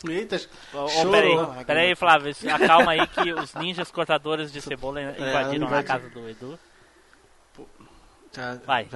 Eita, 0.08 0.40
Ô, 0.72 0.84
ô, 0.84 0.88
chorou. 0.88 1.12
peraí, 1.12 1.64
peraí, 1.64 1.94
Flávio, 1.94 2.34
acalma 2.52 2.92
aí 2.92 3.06
que 3.06 3.32
os 3.32 3.54
ninjas 3.54 3.90
cortadores 3.90 4.50
de 4.52 4.60
cebola 4.62 5.00
invadiram 5.02 5.66
a 5.66 5.70
invadi- 5.70 5.86
casa 5.86 6.08
do 6.08 6.28
Edu. 6.28 6.58
Tá, 8.32 8.58
Vai. 8.66 8.88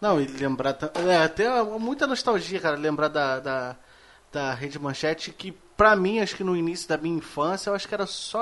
Não, 0.00 0.20
e 0.20 0.26
lembrar. 0.26 0.76
É, 1.08 1.16
até 1.24 1.62
muita 1.62 2.06
nostalgia, 2.06 2.58
cara, 2.58 2.76
lembrar 2.76 3.08
da, 3.08 3.38
da, 3.38 3.76
da 4.32 4.54
Rede 4.54 4.76
Manchete, 4.78 5.30
que 5.32 5.52
pra 5.76 5.94
mim, 5.94 6.18
acho 6.18 6.34
que 6.34 6.42
no 6.42 6.56
início 6.56 6.88
da 6.88 6.96
minha 6.98 7.16
infância, 7.16 7.70
eu 7.70 7.74
acho 7.74 7.86
que 7.86 7.94
era 7.94 8.06
só, 8.06 8.40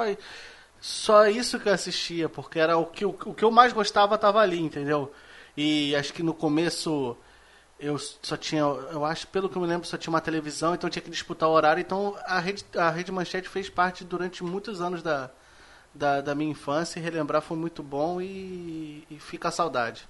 só 0.81 1.27
isso 1.27 1.61
que 1.61 1.69
eu 1.69 1.75
assistia, 1.75 2.27
porque 2.29 2.59
era 2.59 2.79
o 2.79 2.87
que, 2.87 3.05
o, 3.05 3.11
o 3.11 3.35
que 3.35 3.45
eu 3.45 3.51
mais 3.51 3.73
gostava 3.75 4.17
tava 4.17 4.41
ali, 4.41 4.61
entendeu? 4.61 5.13
E 5.55 5.95
acho 5.95 6.13
que 6.15 6.23
no 6.23 6.33
começo 6.33 7.15
eu 7.81 7.99
só 7.99 8.37
tinha, 8.37 8.61
eu 8.61 9.05
acho, 9.05 9.27
pelo 9.29 9.49
que 9.49 9.57
eu 9.57 9.63
me 9.63 9.69
lembro, 9.69 9.87
só 9.87 9.97
tinha 9.97 10.13
uma 10.13 10.21
televisão, 10.21 10.75
então 10.75 10.91
tinha 10.91 11.03
que 11.03 11.11
disputar 11.11 11.49
o 11.49 11.53
horário, 11.53 11.81
então 11.81 12.17
a 12.27 12.39
Rede, 12.39 12.65
a 12.77 12.91
Rede 12.91 13.11
Manchete 13.11 13.49
fez 13.49 13.71
parte 13.71 14.05
durante 14.05 14.45
muitos 14.45 14.81
anos 14.81 15.03
da, 15.03 15.31
da, 15.95 16.21
da 16.21 16.35
minha 16.35 16.51
infância 16.51 17.01
e 17.01 17.03
relembrar 17.03 17.43
foi 17.43 17.57
muito 17.57 17.83
bom 17.83 18.21
e, 18.21 19.07
e 19.11 19.19
fica 19.19 19.49
a 19.49 19.53
saudade. 19.53 20.07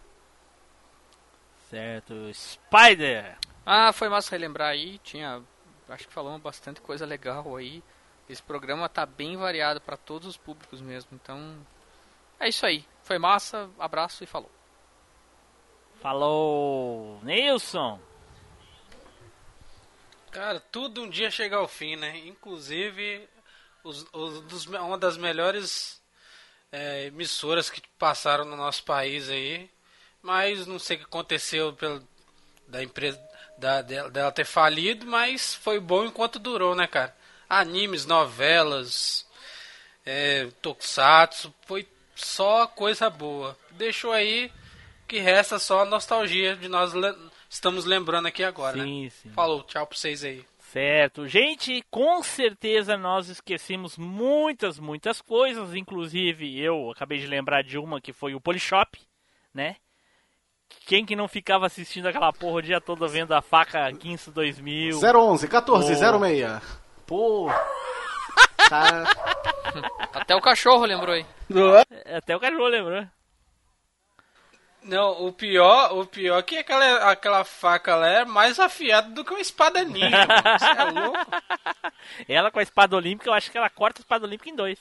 Certo. 1.71 2.15
Spider! 2.35 3.39
Ah, 3.65 3.93
foi 3.93 4.09
massa 4.09 4.33
relembrar 4.33 4.71
aí. 4.71 4.99
Tinha. 4.99 5.41
Acho 5.89 6.09
que 6.09 6.13
falamos 6.13 6.43
bastante 6.43 6.81
coisa 6.81 7.07
legal 7.07 7.57
aí. 7.57 7.83
Esse 8.29 8.43
programa 8.43 8.89
tá 8.89 9.07
bem 9.07 9.37
variado 9.37 9.81
para 9.81 9.97
todos 9.97 10.27
os 10.27 10.37
públicos 10.37 10.81
mesmo. 10.81 11.11
Então. 11.13 11.57
É 12.41 12.49
isso 12.49 12.67
aí. 12.67 12.85
Foi 13.05 13.19
massa. 13.19 13.71
Abraço 13.79 14.25
e 14.25 14.27
falou. 14.27 14.51
Falou! 16.01 17.21
Nilson! 17.23 18.01
Cara, 20.31 20.61
tudo 20.61 21.03
um 21.03 21.11
dia 21.11 21.31
chega 21.31 21.57
ao 21.57 21.69
fim, 21.69 21.97
né? 21.97 22.17
Inclusive, 22.27 23.29
os, 23.83 24.07
os- 24.13 24.41
dos- 24.43 24.67
uma 24.67 24.97
das 24.97 25.17
melhores 25.17 26.01
é, 26.73 27.07
emissoras 27.07 27.69
que 27.69 27.83
passaram 27.99 28.45
no 28.45 28.57
nosso 28.57 28.85
país 28.85 29.29
aí. 29.29 29.69
Mas 30.23 30.67
não 30.67 30.79
sei 30.79 30.97
o 30.97 31.01
que 31.01 31.05
aconteceu 31.07 31.73
pelo, 31.73 32.07
da 32.67 32.83
empresa 32.83 33.21
da, 33.59 33.83
dela, 33.83 34.33
ter 34.33 34.45
falido, 34.47 35.05
mas 35.07 35.55
foi 35.55 35.79
bom 35.81 36.05
enquanto 36.05 36.39
durou, 36.39 36.75
né, 36.75 36.87
cara? 36.87 37.15
Animes, 37.49 38.07
novelas, 38.07 39.27
é, 40.07 40.47
tokusatsu, 40.63 41.53
foi 41.67 41.87
só 42.15 42.67
coisa 42.67 43.11
boa. 43.11 43.59
Deixou 43.73 44.13
aí 44.13 44.51
que 45.11 45.19
resta 45.19 45.59
só 45.59 45.83
a 45.83 45.85
nostalgia 45.85 46.55
de 46.57 46.69
nós 46.69 46.93
le- 46.95 47.17
estamos 47.49 47.85
lembrando 47.85 48.27
aqui 48.27 48.45
agora, 48.45 48.77
né? 48.77 48.85
Sim, 48.85 49.11
sim. 49.11 49.31
Falou, 49.31 49.63
tchau 49.65 49.85
pra 49.87 49.97
vocês 49.99 50.23
aí. 50.25 50.45
Certo. 50.73 51.27
Gente, 51.27 51.85
com 51.91 52.23
certeza 52.23 52.97
nós 52.97 53.29
esquecemos 53.29 53.99
muitas, 53.99 54.79
muitas 54.79 55.21
coisas. 55.21 55.75
Inclusive, 55.75 56.59
eu 56.61 56.93
acabei 56.93 57.19
de 57.19 57.27
lembrar 57.27 57.63
de 57.65 57.77
uma 57.77 58.01
que 58.01 58.13
foi 58.13 58.35
o 58.37 58.41
Polishop, 58.41 58.97
né? 59.53 59.75
Quem 60.87 61.05
que 61.05 61.17
não 61.17 61.27
ficava 61.27 61.67
assistindo 61.67 62.07
aquela 62.07 62.33
porra 62.33 62.59
o 62.59 62.63
dia 62.63 62.81
todo 62.81 63.09
vendo 63.09 63.33
a 63.33 63.43
faca 63.43 63.91
Guinso 63.91 64.31
2000? 64.31 65.01
011 65.03 65.49
14 65.49 65.93
Pô. 65.97 66.19
06. 66.21 66.79
Pô. 67.05 67.51
Cara. 68.69 69.05
Até 70.15 70.37
o 70.37 70.41
cachorro 70.41 70.85
lembrou 70.85 71.13
aí. 71.17 71.27
Até 72.17 72.37
o 72.37 72.41
cachorro 72.41 72.69
lembrou. 72.69 73.05
Não, 74.83 75.27
o 75.27 75.33
pior, 75.33 75.93
o 75.99 76.07
pior 76.07 76.39
é 76.39 76.43
que 76.43 76.59
aquela, 76.59 77.11
aquela 77.11 77.45
faca 77.45 77.95
lá 77.97 78.09
é 78.09 78.25
mais 78.25 78.59
afiada 78.59 79.11
do 79.11 79.25
que 79.25 79.33
uma 79.33 79.41
espada 79.41 79.85
ninja. 79.85 80.27
mano. 80.27 80.59
Você 80.59 80.67
é 80.67 80.85
louco? 80.85 81.31
Ela 82.29 82.51
com 82.51 82.59
a 82.59 82.63
espada 82.63 82.97
olímpica, 82.97 83.29
eu 83.29 83.35
acho 83.35 83.51
que 83.51 83.59
ela 83.59 83.69
corta 83.69 84.01
a 84.01 84.03
espada 84.03 84.27
olímpica 84.27 84.49
em 84.49 84.57
dois. 84.57 84.79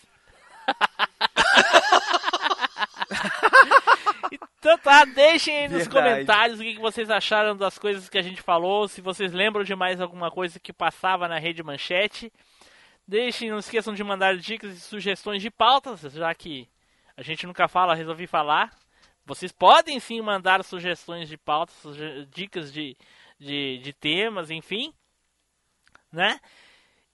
Então 4.60 4.78
tá, 4.78 5.06
deixem 5.06 5.56
aí 5.56 5.70
nos 5.70 5.88
Verdade. 5.88 6.12
comentários 6.12 6.60
o 6.60 6.64
que 6.64 6.76
que 6.76 6.82
vocês 6.82 7.10
acharam 7.10 7.56
das 7.56 7.80
coisas 7.80 8.10
que 8.10 8.18
a 8.18 8.22
gente 8.22 8.42
falou, 8.42 8.90
se 8.90 9.00
vocês 9.00 9.32
lembram 9.32 9.64
de 9.64 9.74
mais 9.74 10.02
alguma 10.02 10.30
coisa 10.30 10.60
que 10.60 10.74
passava 10.74 11.30
na 11.30 11.40
rede 11.40 11.64
manchete. 11.64 12.32
Deixem, 13.08 13.50
não 13.50 13.60
esqueçam 13.60 13.94
de 13.94 14.04
mandar 14.04 14.36
dicas 14.38 14.76
e 14.76 14.80
sugestões 14.82 15.42
de 15.42 15.50
pautas, 15.50 16.02
já 16.02 16.34
que 16.36 16.68
a 17.16 17.24
gente 17.24 17.48
nunca 17.48 17.68
fala, 17.68 17.96
resolvi 17.96 18.28
falar. 18.28 18.70
Vocês 19.30 19.52
podem 19.52 20.00
sim 20.00 20.20
mandar 20.22 20.64
sugestões 20.64 21.30
de 21.30 21.38
pautas, 21.38 21.76
dicas 22.32 22.74
de, 22.74 22.98
de, 23.38 23.78
de 23.78 23.94
temas, 23.94 24.50
enfim. 24.50 24.92
Né? 26.12 26.40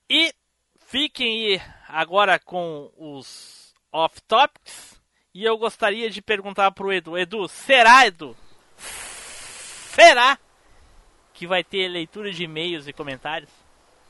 E 0.09 0.33
fiquem 0.79 1.55
aí 1.55 1.61
agora 1.89 2.39
com 2.39 2.89
os 2.95 3.75
off-topics. 3.91 4.97
E 5.33 5.43
eu 5.43 5.57
gostaria 5.57 6.09
de 6.09 6.21
perguntar 6.21 6.71
pro 6.71 6.93
Edu. 6.93 7.17
Edu, 7.17 7.49
será, 7.49 8.07
Edu? 8.07 8.33
Será 8.77 10.39
que 11.33 11.45
vai 11.45 11.65
ter 11.65 11.89
leitura 11.89 12.31
de 12.31 12.45
e-mails 12.45 12.87
e 12.87 12.93
comentários? 12.93 13.51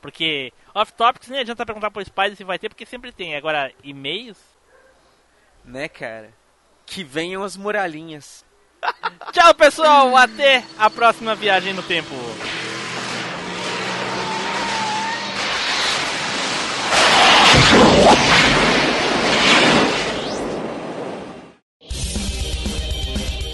Porque 0.00 0.52
off-topics 0.72 1.26
nem 1.26 1.40
adianta 1.40 1.66
perguntar 1.66 1.90
pro 1.90 2.04
Spider 2.04 2.36
se 2.36 2.44
vai 2.44 2.56
ter, 2.56 2.68
porque 2.68 2.86
sempre 2.86 3.10
tem. 3.10 3.34
Agora, 3.34 3.74
e-mails? 3.82 4.38
Né, 5.64 5.88
cara? 5.88 6.32
Que 6.86 7.02
venham 7.04 7.42
as 7.42 7.56
muralhinhas. 7.56 8.44
Tchau, 9.32 9.54
pessoal! 9.54 10.16
Até 10.16 10.64
a 10.78 10.88
próxima 10.88 11.34
viagem 11.34 11.72
no 11.74 11.82
tempo. 11.82 12.14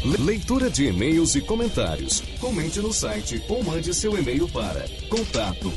Le- 0.05 0.17
Leitura 0.25 0.69
de 0.71 0.87
e-mails 0.87 1.35
e 1.37 1.41
comentários. 1.41 2.23
Comente 2.41 2.81
no 2.81 2.93
site 2.93 3.43
ou 3.49 3.63
mande 3.63 3.95
seu 3.95 4.19
e-mail 4.19 4.49
para 4.49 4.85
contato 5.09 5.73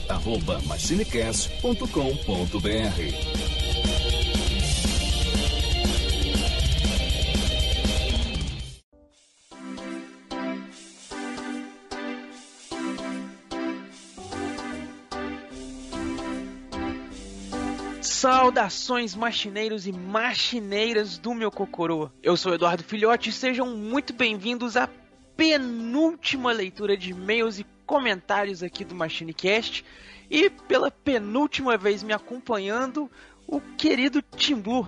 Saudações 18.25 19.13
machineiros 19.13 19.85
e 19.85 19.91
machineiras 19.91 21.19
do 21.19 21.31
meu 21.35 21.51
cocorô. 21.51 22.09
Eu 22.23 22.35
sou 22.35 22.55
Eduardo 22.55 22.83
Filhote 22.83 23.29
e 23.29 23.31
sejam 23.31 23.77
muito 23.77 24.13
bem-vindos 24.13 24.75
à 24.75 24.89
penúltima 25.37 26.51
leitura 26.51 26.97
de 26.97 27.11
e-mails 27.11 27.59
e 27.59 27.65
comentários 27.85 28.63
aqui 28.63 28.83
do 28.83 28.95
MachineCast. 28.95 29.85
E 30.27 30.49
pela 30.49 30.89
penúltima 30.89 31.77
vez 31.77 32.01
me 32.01 32.13
acompanhando, 32.13 33.11
o 33.45 33.61
querido 33.61 34.23
Tim 34.23 34.55
Blue. 34.55 34.87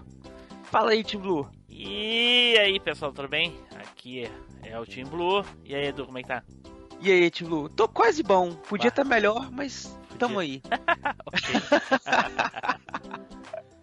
Fala 0.63 0.93
aí, 0.93 1.03
Tim 1.03 1.19
Blue. 1.19 1.47
E 1.69 2.57
aí, 2.57 2.79
pessoal, 2.79 3.13
tudo 3.13 3.27
bem? 3.27 3.55
Aqui 3.75 4.27
é, 4.63 4.79
o 4.79 4.83
Team 4.83 5.07
Blue. 5.09 5.45
E 5.63 5.75
aí, 5.75 5.89
Edu, 5.89 6.07
como 6.07 6.17
é 6.17 6.23
que 6.23 6.27
tá? 6.27 6.43
E 6.99 7.11
aí, 7.11 7.29
Tim 7.29 7.45
Blue? 7.45 7.69
Tô 7.69 7.87
quase 7.87 8.23
bom. 8.23 8.51
Podia 8.51 8.89
estar 8.89 9.03
melhor, 9.03 9.51
mas 9.51 9.95
tamo 10.17 10.39
aí. 10.39 10.61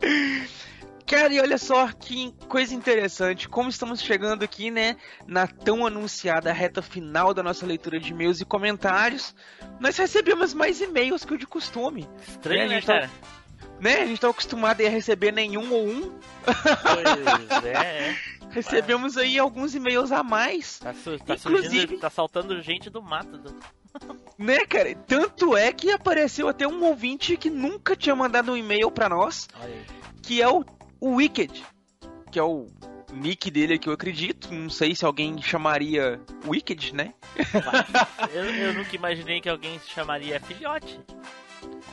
Cara, 1.07 1.33
e 1.35 1.41
olha 1.41 1.59
só 1.59 1.93
que 1.93 2.33
coisa 2.49 2.75
interessante, 2.75 3.47
como 3.49 3.69
estamos 3.69 4.01
chegando 4.01 4.43
aqui, 4.43 4.71
né, 4.71 4.97
na 5.27 5.47
tão 5.47 5.87
anunciada 5.87 6.51
reta 6.53 6.81
final 6.81 7.35
da 7.35 7.43
nossa 7.43 7.67
leitura 7.67 8.01
de 8.01 8.11
e-mails 8.11 8.41
e 8.41 8.45
comentários, 8.45 9.35
nós 9.79 9.97
recebemos 9.99 10.55
mais 10.55 10.81
e-mails 10.81 11.25
que 11.25 11.35
o 11.35 11.39
de 11.39 11.47
costume. 11.47 12.09
Estranho, 12.27 12.69
né, 12.69 12.81
tá- 12.81 13.01
cara? 13.01 13.11
Né, 13.85 14.01
a 14.03 14.07
gente 14.07 14.21
tá 14.21 14.29
acostumado 14.29 14.81
a 14.85 14.89
receber 14.89 15.31
nenhum 15.33 15.73
ou 15.73 15.87
um. 15.87 16.19
Pois 16.45 17.65
é, 17.65 17.73
é. 17.73 18.17
Recebemos 18.51 19.17
aí 19.17 19.39
alguns 19.39 19.75
e-mails 19.75 20.13
a 20.13 20.23
mais. 20.23 20.79
Tá, 20.79 20.95
su- 20.95 21.19
tá 21.19 21.35
Inclusive- 21.35 21.81
surgindo, 21.81 21.99
tá 22.01 22.09
saltando 22.09 22.61
gente 22.63 22.89
do 22.89 23.03
mato. 23.03 23.37
Do... 23.39 23.55
Né, 24.39 24.65
cara? 24.67 24.93
Tanto 25.07 25.57
é 25.57 25.73
que 25.73 25.91
apareceu 25.93 26.49
até 26.49 26.67
um 26.67 26.83
ouvinte 26.85 27.37
que 27.37 27.49
nunca 27.49 27.95
tinha 27.95 28.17
mandado 28.17 28.51
um 28.53 28.57
e-mail 28.57 28.91
pra 28.91 29.09
nós, 29.09 29.49
que 30.23 30.43
é 30.43 30.49
o, 30.49 30.65
o 31.01 31.15
Wicked, 31.17 31.63
que 32.33 32.39
é 32.39 32.43
o 32.43 32.67
nick 33.13 33.49
dele 33.53 33.79
que 33.79 33.89
eu 33.89 33.93
acredito. 33.93 34.53
Não 34.53 34.69
sei 34.69 34.97
se 34.97 35.05
alguém 35.05 35.41
chamaria 35.41 36.21
Wicked, 36.47 36.93
né? 36.95 37.15
Eu, 38.35 38.45
eu 38.45 38.75
nunca 38.75 38.97
imaginei 38.97 39.41
que 39.41 39.49
alguém 39.49 39.79
se 39.79 39.91
chamaria 39.91 40.41
filhote. 40.41 40.99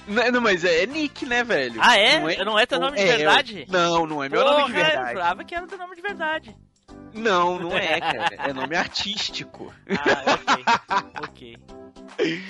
Não, 0.07 0.31
não, 0.31 0.41
mas 0.41 0.63
é, 0.65 0.85
nick, 0.85 1.25
né, 1.25 1.43
velho? 1.43 1.79
Ah, 1.81 1.95
é? 1.97 2.43
Não 2.43 2.57
é 2.57 2.65
teu 2.65 2.79
nome 2.79 2.97
de 2.97 3.05
verdade? 3.05 3.65
Não, 3.69 4.05
não 4.05 4.23
é 4.23 4.29
meu 4.29 4.43
nome 4.43 4.65
de 4.65 4.71
Porra, 4.73 4.79
Eu 4.79 4.85
verdade. 4.85 5.11
jurava 5.11 5.43
que 5.43 5.55
era 5.55 5.67
teu 5.67 5.77
nome 5.77 5.95
de 5.95 6.01
verdade. 6.01 6.55
Não, 7.13 7.59
não 7.59 7.77
é, 7.77 7.99
cara. 8.01 8.35
É 8.49 8.53
nome 8.53 8.75
artístico. 8.75 9.73
Ah, 9.89 11.23
ok. 11.23 11.57
ok. 11.57 12.43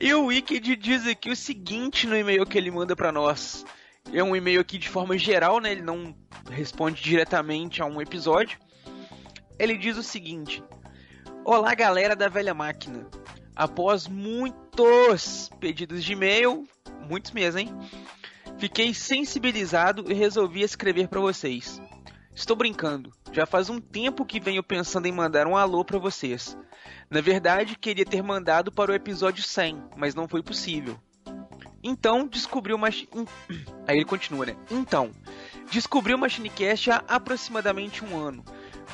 E 0.00 0.14
o 0.14 0.26
Wicked 0.26 0.76
diz 0.76 1.06
aqui 1.06 1.30
o 1.30 1.36
seguinte 1.36 2.06
no 2.06 2.16
e-mail 2.16 2.46
que 2.46 2.56
ele 2.56 2.70
manda 2.70 2.94
pra 2.94 3.10
nós. 3.10 3.64
É 4.12 4.22
um 4.22 4.34
e-mail 4.34 4.60
aqui 4.60 4.78
de 4.78 4.88
forma 4.88 5.18
geral, 5.18 5.60
né? 5.60 5.72
Ele 5.72 5.82
não 5.82 6.14
responde 6.50 7.02
diretamente 7.02 7.82
a 7.82 7.86
um 7.86 8.00
episódio. 8.00 8.58
Ele 9.58 9.76
diz 9.76 9.96
o 9.96 10.02
seguinte: 10.02 10.62
Olá, 11.44 11.74
galera 11.74 12.14
da 12.14 12.28
velha 12.28 12.54
máquina. 12.54 13.06
Após 13.58 14.06
muitos 14.06 15.50
pedidos 15.58 16.04
de 16.04 16.12
e-mail, 16.12 16.64
muitos 17.08 17.32
mesmo, 17.32 17.58
hein? 17.58 17.76
Fiquei 18.56 18.94
sensibilizado 18.94 20.04
e 20.08 20.14
resolvi 20.14 20.62
escrever 20.62 21.08
pra 21.08 21.18
vocês. 21.18 21.82
Estou 22.32 22.54
brincando. 22.54 23.12
Já 23.32 23.46
faz 23.46 23.68
um 23.68 23.80
tempo 23.80 24.24
que 24.24 24.38
venho 24.38 24.62
pensando 24.62 25.06
em 25.06 25.12
mandar 25.12 25.48
um 25.48 25.56
alô 25.56 25.84
pra 25.84 25.98
vocês. 25.98 26.56
Na 27.10 27.20
verdade, 27.20 27.76
queria 27.76 28.04
ter 28.04 28.22
mandado 28.22 28.70
para 28.70 28.92
o 28.92 28.94
episódio 28.94 29.42
100, 29.42 29.82
mas 29.96 30.14
não 30.14 30.28
foi 30.28 30.40
possível. 30.40 30.96
Então, 31.82 32.28
descobri 32.28 32.76
Machi... 32.76 33.08
Aí 33.88 33.96
ele 33.96 34.04
continua, 34.04 34.46
né? 34.46 34.56
Então, 34.70 35.10
descobri 35.72 36.14
o 36.14 36.18
Machinecast 36.18 36.92
há 36.92 37.02
aproximadamente 37.08 38.04
um 38.04 38.16
ano. 38.16 38.44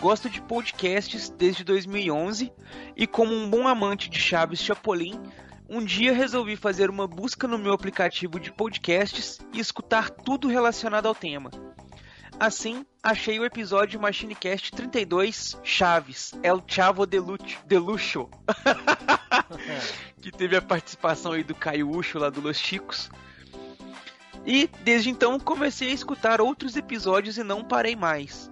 Gosto 0.01 0.29
de 0.29 0.41
podcasts 0.43 1.31
desde 1.31 1.65
2011 1.65 2.53
e 2.97 3.07
como 3.07 3.35
um 3.35 3.49
bom 3.49 3.66
amante 3.66 4.11
de 4.11 4.19
Chaves 4.19 4.61
Chapolin, 4.61 5.21
um 5.69 5.83
dia 5.83 6.12
resolvi 6.12 6.57
fazer 6.57 6.91
uma 6.91 7.07
busca 7.07 7.49
no 7.49 7.59
meu 7.59 7.73
aplicativo 7.73 8.39
de 8.39 8.53
podcasts 8.53 9.39
e 9.53 9.61
escutar 9.61 10.11
tudo 10.11 10.49
relacionado 10.49 11.07
ao 11.07 11.15
tema. 11.15 11.51
Assim, 12.39 12.85
achei 13.03 13.39
o 13.39 13.45
episódio 13.45 14.01
Machinecast 14.01 14.73
32, 14.73 15.57
Chaves, 15.62 16.33
El 16.43 16.62
Chavo 16.66 17.07
de, 17.07 17.19
de 17.66 17.79
Luxo. 17.79 18.29
que 20.21 20.33
teve 20.33 20.57
a 20.57 20.62
participação 20.62 21.33
aí 21.33 21.45
do 21.45 21.55
Caio 21.55 21.91
Ucho 21.91 22.19
lá 22.19 22.31
do 22.31 22.41
Los 22.41 22.59
Chicos. 22.59 23.11
E 24.45 24.69
desde 24.83 25.11
então 25.11 25.39
comecei 25.39 25.91
a 25.91 25.95
escutar 25.95 26.41
outros 26.41 26.77
episódios 26.77 27.39
e 27.39 27.45
não 27.45 27.65
parei 27.65 27.95
mais. 27.95 28.51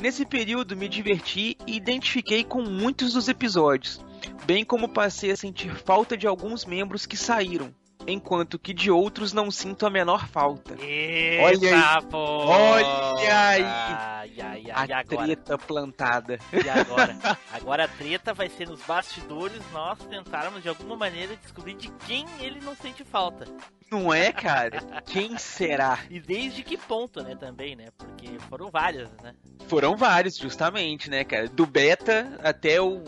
Nesse 0.00 0.24
período 0.24 0.74
me 0.74 0.88
diverti 0.88 1.58
e 1.66 1.76
identifiquei 1.76 2.42
com 2.42 2.62
muitos 2.62 3.12
dos 3.12 3.28
episódios, 3.28 4.00
bem 4.46 4.64
como 4.64 4.88
passei 4.88 5.30
a 5.30 5.36
sentir 5.36 5.74
falta 5.74 6.16
de 6.16 6.26
alguns 6.26 6.64
membros 6.64 7.04
que 7.04 7.18
saíram, 7.18 7.74
enquanto 8.06 8.58
que 8.58 8.72
de 8.72 8.90
outros 8.90 9.32
não 9.32 9.50
sinto 9.50 9.86
a 9.86 9.90
menor 9.90 10.26
falta. 10.28 10.74
Eita, 10.80 11.96
aí. 11.96 12.04
pô! 12.10 12.18
Olha 12.18 13.48
aí. 13.48 13.62
Ai, 13.62 14.32
ai, 14.40 14.64
ai, 14.72 14.92
A 14.92 14.98
agora? 15.00 15.24
treta 15.26 15.58
plantada. 15.58 16.38
E 16.52 16.68
agora? 16.68 17.16
Agora 17.52 17.84
a 17.84 17.88
treta 17.88 18.32
vai 18.34 18.48
ser 18.48 18.68
nos 18.68 18.80
bastidores 18.82 19.60
nós 19.72 19.98
tentarmos 20.04 20.62
de 20.62 20.68
alguma 20.68 20.96
maneira 20.96 21.36
descobrir 21.36 21.74
de 21.74 21.88
quem 22.06 22.26
ele 22.40 22.60
não 22.60 22.74
sente 22.74 23.04
falta. 23.04 23.44
Não 23.90 24.14
é, 24.14 24.32
cara? 24.32 24.80
Quem 25.04 25.36
será? 25.36 25.98
E 26.08 26.20
desde 26.20 26.62
que 26.62 26.76
ponto, 26.76 27.22
né, 27.22 27.34
também, 27.34 27.74
né? 27.74 27.86
Porque 27.98 28.38
foram 28.48 28.70
várias, 28.70 29.10
né? 29.22 29.34
Foram 29.66 29.96
vários, 29.96 30.36
justamente, 30.36 31.10
né, 31.10 31.24
cara? 31.24 31.48
Do 31.48 31.66
beta 31.66 32.38
até 32.42 32.80
o 32.80 33.02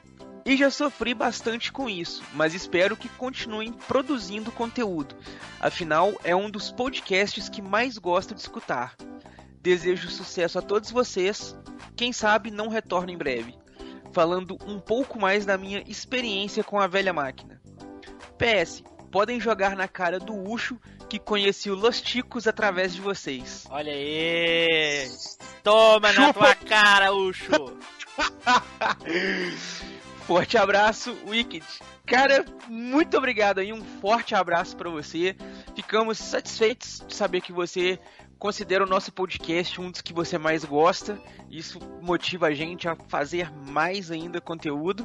E 0.49 0.57
já 0.57 0.71
sofri 0.71 1.13
bastante 1.13 1.71
com 1.71 1.87
isso, 1.87 2.23
mas 2.33 2.55
espero 2.55 2.97
que 2.97 3.07
continuem 3.07 3.71
produzindo 3.71 4.51
conteúdo. 4.51 5.15
Afinal, 5.59 6.19
é 6.23 6.35
um 6.35 6.49
dos 6.49 6.71
podcasts 6.71 7.47
que 7.47 7.61
mais 7.61 7.99
gosto 7.99 8.33
de 8.33 8.41
escutar. 8.41 8.95
Desejo 9.61 10.09
sucesso 10.09 10.57
a 10.57 10.61
todos 10.63 10.89
vocês. 10.89 11.55
Quem 11.95 12.11
sabe 12.11 12.49
não 12.49 12.67
retorno 12.67 13.11
em 13.11 13.17
breve. 13.17 13.53
Falando 14.11 14.57
um 14.65 14.79
pouco 14.79 15.19
mais 15.19 15.45
da 15.45 15.55
minha 15.55 15.83
experiência 15.87 16.63
com 16.63 16.79
a 16.79 16.87
velha 16.87 17.13
máquina. 17.13 17.61
PS, 18.39 18.83
podem 19.11 19.39
jogar 19.39 19.75
na 19.75 19.87
cara 19.87 20.17
do 20.17 20.33
Ucho 20.33 20.79
que 21.07 21.19
conheci 21.19 21.69
o 21.69 21.75
Los 21.75 22.01
Ticos 22.01 22.47
através 22.47 22.95
de 22.95 23.01
vocês. 23.01 23.67
Olha 23.69 23.93
aí! 23.93 25.11
Toma 25.63 26.11
na 26.11 26.33
tua 26.33 26.55
cara, 26.55 27.13
Ucho! 27.13 27.77
Forte 30.29 30.59
abraço, 30.59 31.17
Wicked. 31.27 31.65
Cara, 32.05 32.45
muito 32.67 33.17
obrigado 33.17 33.57
aí, 33.57 33.73
um 33.73 33.83
forte 33.83 34.35
abraço 34.35 34.77
pra 34.77 34.87
você. 34.87 35.35
Ficamos 35.75 36.19
satisfeitos 36.19 37.03
de 37.07 37.15
saber 37.15 37.41
que 37.41 37.51
você 37.51 37.97
considera 38.37 38.83
o 38.83 38.87
nosso 38.87 39.11
podcast 39.11 39.81
um 39.81 39.89
dos 39.89 40.01
que 40.01 40.13
você 40.13 40.37
mais 40.37 40.63
gosta. 40.63 41.19
Isso 41.49 41.79
motiva 41.99 42.45
a 42.45 42.53
gente 42.53 42.87
a 42.87 42.95
fazer 43.07 43.51
mais 43.51 44.11
ainda 44.11 44.39
conteúdo. 44.39 45.03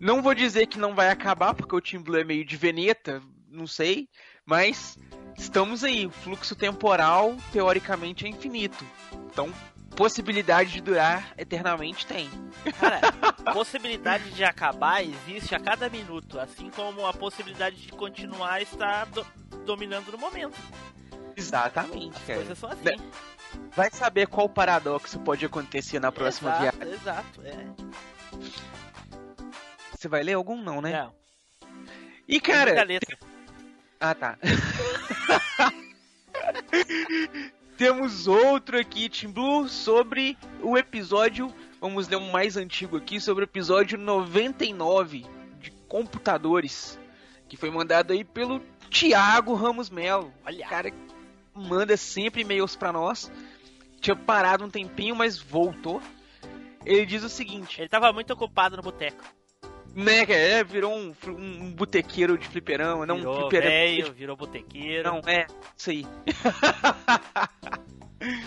Não 0.00 0.22
vou 0.22 0.34
dizer 0.34 0.66
que 0.66 0.78
não 0.78 0.94
vai 0.94 1.10
acabar, 1.10 1.52
porque 1.52 1.76
o 1.76 1.80
Team 1.82 2.02
é 2.18 2.24
meio 2.24 2.42
de 2.42 2.56
veneta, 2.56 3.20
não 3.50 3.66
sei, 3.66 4.08
mas 4.46 4.98
estamos 5.36 5.84
aí. 5.84 6.06
O 6.06 6.10
fluxo 6.10 6.56
temporal, 6.56 7.36
teoricamente, 7.52 8.24
é 8.24 8.30
infinito. 8.30 8.82
Então, 9.30 9.52
possibilidade 9.96 10.72
de 10.72 10.80
durar 10.80 11.32
eternamente 11.36 12.06
tem. 12.06 12.30
Cara, 12.78 13.00
possibilidade 13.52 14.30
de 14.30 14.44
acabar 14.44 15.02
existe 15.04 15.54
a 15.54 15.60
cada 15.60 15.90
minuto, 15.90 16.38
assim 16.38 16.70
como 16.70 17.04
a 17.06 17.12
possibilidade 17.12 17.76
de 17.76 17.92
continuar 17.92 18.62
está 18.62 19.04
do- 19.04 19.26
dominando 19.66 20.10
no 20.12 20.18
momento. 20.18 20.56
Exatamente, 21.36 22.16
As 22.16 22.22
cara. 22.24 22.38
coisas 22.38 22.58
são 22.58 22.70
assim. 22.70 22.96
Vai 23.74 23.90
saber 23.90 24.26
qual 24.26 24.48
paradoxo 24.48 25.18
pode 25.20 25.44
acontecer 25.44 25.98
na 26.00 26.10
próxima 26.12 26.50
exato, 26.50 26.78
viagem. 26.78 26.94
Exato, 26.94 27.42
é. 27.42 27.66
Você 29.96 30.08
vai 30.08 30.22
ler 30.22 30.34
algum 30.34 30.56
não, 30.60 30.80
né? 30.80 30.92
Não. 31.02 31.12
E 32.28 32.40
Tem 32.40 32.54
cara, 32.54 32.82
letra. 32.84 33.18
ah 34.00 34.14
tá. 34.14 34.38
Temos 37.80 38.28
outro 38.28 38.78
aqui, 38.78 39.08
Team 39.08 39.32
Blue, 39.32 39.66
sobre 39.66 40.36
o 40.62 40.76
episódio. 40.76 41.50
Vamos 41.80 42.08
ler 42.08 42.16
um 42.16 42.30
mais 42.30 42.58
antigo 42.58 42.98
aqui, 42.98 43.18
sobre 43.18 43.42
o 43.42 43.46
episódio 43.46 43.96
99 43.96 45.24
de 45.58 45.70
computadores. 45.88 46.98
Que 47.48 47.56
foi 47.56 47.70
mandado 47.70 48.12
aí 48.12 48.22
pelo 48.22 48.60
Thiago 48.90 49.54
Ramos 49.54 49.88
Melo. 49.88 50.30
Olha. 50.44 50.68
Cara, 50.68 50.90
que 50.90 50.98
manda 51.54 51.96
sempre 51.96 52.42
e-mails 52.42 52.76
pra 52.76 52.92
nós. 52.92 53.32
Tinha 53.98 54.14
parado 54.14 54.62
um 54.62 54.70
tempinho, 54.70 55.16
mas 55.16 55.38
voltou. 55.38 56.02
Ele 56.84 57.06
diz 57.06 57.24
o 57.24 57.30
seguinte: 57.30 57.80
Ele 57.80 57.88
tava 57.88 58.12
muito 58.12 58.30
ocupado 58.30 58.76
no 58.76 58.82
boteco. 58.82 59.24
Né, 59.94 60.22
é, 60.28 60.64
virou 60.64 60.94
um, 60.94 61.14
um, 61.26 61.64
um 61.64 61.72
botequeiro 61.72 62.38
de 62.38 62.46
fliperama, 62.48 63.06
não 63.06 63.16
um 63.16 63.18
Virou 63.18 63.40
fliperama. 63.40 63.70
velho, 63.70 64.12
virou 64.12 64.36
botequeiro. 64.36 65.10
Não, 65.10 65.20
é, 65.26 65.46
isso 65.76 65.90
aí. 65.90 66.06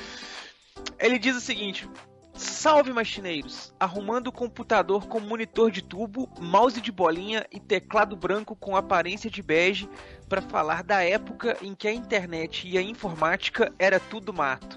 Ele 0.99 1.20
diz 1.20 1.36
o 1.36 1.41
seguinte: 1.41 1.88
Salve 2.34 2.91
machineiros! 2.91 3.74
Arrumando 3.80 4.28
o 4.28 4.32
computador 4.32 5.07
com 5.07 5.20
monitor 5.20 5.70
de 5.70 5.84
tubo, 5.84 6.28
mouse 6.40 6.82
de 6.82 6.91
bolinha 6.91 7.45
e 7.52 7.60
teclado 7.60 8.15
branco 8.15 8.56
com 8.56 8.76
aparência 8.76 9.30
de 9.30 9.44
bege 9.44 9.88
para 10.28 10.41
falar 10.41 10.84
da 10.84 11.03
época 11.03 11.57
em 11.61 11.76
que 11.76 11.88
a 11.88 11.94
internet 11.94 12.68
e 12.68 12.78
a 12.78 12.82
informática 12.82 13.72
era 13.78 13.99
tudo 13.99 14.34
mato. 14.34 14.76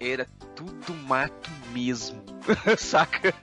Era 0.00 0.26
tudo 0.54 0.94
mato 0.94 1.50
mesmo. 1.72 2.22
Saca? 2.78 3.34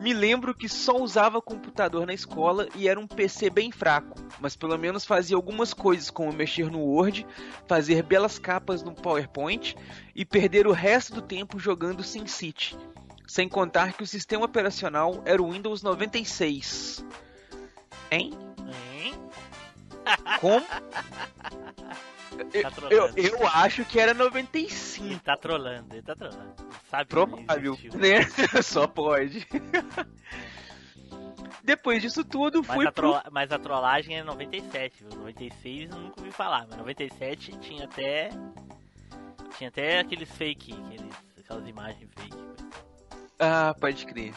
Me 0.00 0.12
lembro 0.12 0.54
que 0.54 0.68
só 0.68 0.96
usava 0.96 1.42
computador 1.42 2.06
na 2.06 2.14
escola 2.14 2.68
e 2.76 2.88
era 2.88 3.00
um 3.00 3.06
PC 3.06 3.50
bem 3.50 3.72
fraco, 3.72 4.16
mas 4.40 4.54
pelo 4.54 4.78
menos 4.78 5.04
fazia 5.04 5.36
algumas 5.36 5.74
coisas 5.74 6.08
como 6.08 6.32
mexer 6.32 6.70
no 6.70 6.78
Word, 6.78 7.26
fazer 7.66 8.04
belas 8.04 8.38
capas 8.38 8.82
no 8.82 8.94
PowerPoint 8.94 9.74
e 10.14 10.24
perder 10.24 10.68
o 10.68 10.72
resto 10.72 11.14
do 11.14 11.22
tempo 11.22 11.58
jogando 11.58 12.04
SimCity. 12.04 12.76
Sem 13.26 13.48
contar 13.48 13.92
que 13.92 14.02
o 14.04 14.06
sistema 14.06 14.44
operacional 14.44 15.20
era 15.26 15.42
o 15.42 15.50
Windows 15.50 15.82
96. 15.82 17.04
Hein? 18.10 18.32
Hein? 19.02 19.14
Como? 20.40 20.66
Eu, 22.52 22.62
Tá 22.62 22.72
eu, 22.90 23.08
eu 23.16 23.48
acho 23.48 23.84
que 23.84 23.98
era 23.98 24.14
95. 24.14 25.06
Ele 25.06 25.18
tá 25.18 25.36
trolando, 25.36 25.92
ele 25.92 26.02
tá 26.02 26.14
trolando. 26.14 26.54
Sabe 26.88 27.06
Provável, 27.06 27.76
né? 27.94 28.22
Só 28.62 28.86
pode. 28.86 29.46
Depois 31.62 32.00
disso 32.00 32.24
tudo, 32.24 32.62
Mas 32.66 32.76
fui 32.76 32.86
a, 32.86 32.92
pro... 32.92 33.20
mas 33.30 33.52
a 33.52 33.58
trollagem 33.58 34.16
é 34.16 34.22
97, 34.22 35.04
viu? 35.04 35.18
96 35.18 35.90
eu 35.90 35.98
nunca 35.98 36.20
ouvi 36.20 36.32
falar, 36.32 36.66
mas 36.66 36.78
97 36.78 37.58
tinha 37.58 37.84
até. 37.84 38.30
Tinha 39.58 39.68
até 39.68 39.98
aqueles 39.98 40.30
fake, 40.30 40.72
aqueles, 40.72 41.14
aquelas 41.38 41.68
imagens 41.68 42.08
fake. 42.16 42.38
Ah, 43.38 43.74
pode 43.78 44.06
crer. 44.06 44.32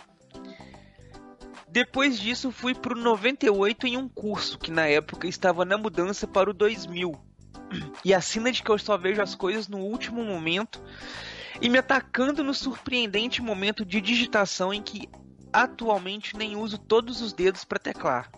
Depois 1.72 2.20
disso, 2.20 2.52
fui 2.52 2.76
pro 2.76 3.00
98 3.00 3.88
em 3.88 3.96
um 3.96 4.10
curso 4.10 4.60
que 4.60 4.70
na 4.70 4.88
época 4.88 5.26
estava 5.26 5.64
na 5.64 5.78
mudança 5.78 6.28
para 6.28 6.50
o 6.50 6.54
2000. 6.54 7.16
E 8.04 8.14
assina 8.14 8.52
de 8.52 8.62
que 8.62 8.70
eu 8.70 8.78
só 8.78 8.98
vejo 8.98 9.22
as 9.22 9.36
coisas 9.36 9.70
no 9.70 9.78
último 9.78 10.22
momento 10.22 10.84
e 11.62 11.70
me 11.70 11.78
atacando 11.78 12.44
no 12.44 12.54
surpreendente 12.54 13.42
momento 13.42 13.86
de 13.86 14.02
digitação 14.02 14.74
em 14.74 14.82
que 14.82 15.08
atualmente 15.54 16.36
nem 16.36 16.58
uso 16.58 16.78
todos 16.78 17.22
os 17.22 17.32
dedos 17.32 17.64
para 17.64 17.80
teclar. 17.80 18.30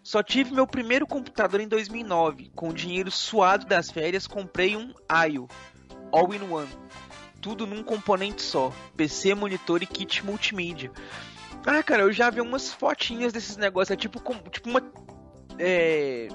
Só 0.00 0.22
tive 0.22 0.54
meu 0.54 0.68
primeiro 0.68 1.04
computador 1.04 1.58
em 1.58 1.66
2009. 1.66 2.52
Com 2.54 2.68
o 2.68 2.74
dinheiro 2.74 3.10
suado 3.10 3.66
das 3.66 3.90
férias, 3.90 4.28
comprei 4.28 4.76
um 4.76 4.94
AIO 5.08 5.48
All-in-One. 6.12 6.70
Tudo 7.40 7.66
num 7.66 7.82
componente 7.82 8.40
só: 8.40 8.72
PC, 8.96 9.34
monitor 9.34 9.82
e 9.82 9.86
kit 9.86 10.24
multimídia. 10.24 10.92
Ah, 11.66 11.82
cara, 11.82 12.02
eu 12.02 12.12
já 12.12 12.30
vi 12.30 12.40
umas 12.40 12.72
fotinhas 12.72 13.32
desses 13.32 13.56
negócios. 13.56 13.90
É 13.90 13.96
tipo, 13.96 14.20
como- 14.20 14.40
tipo 14.50 14.68
uma. 14.70 14.80
É. 15.58 16.28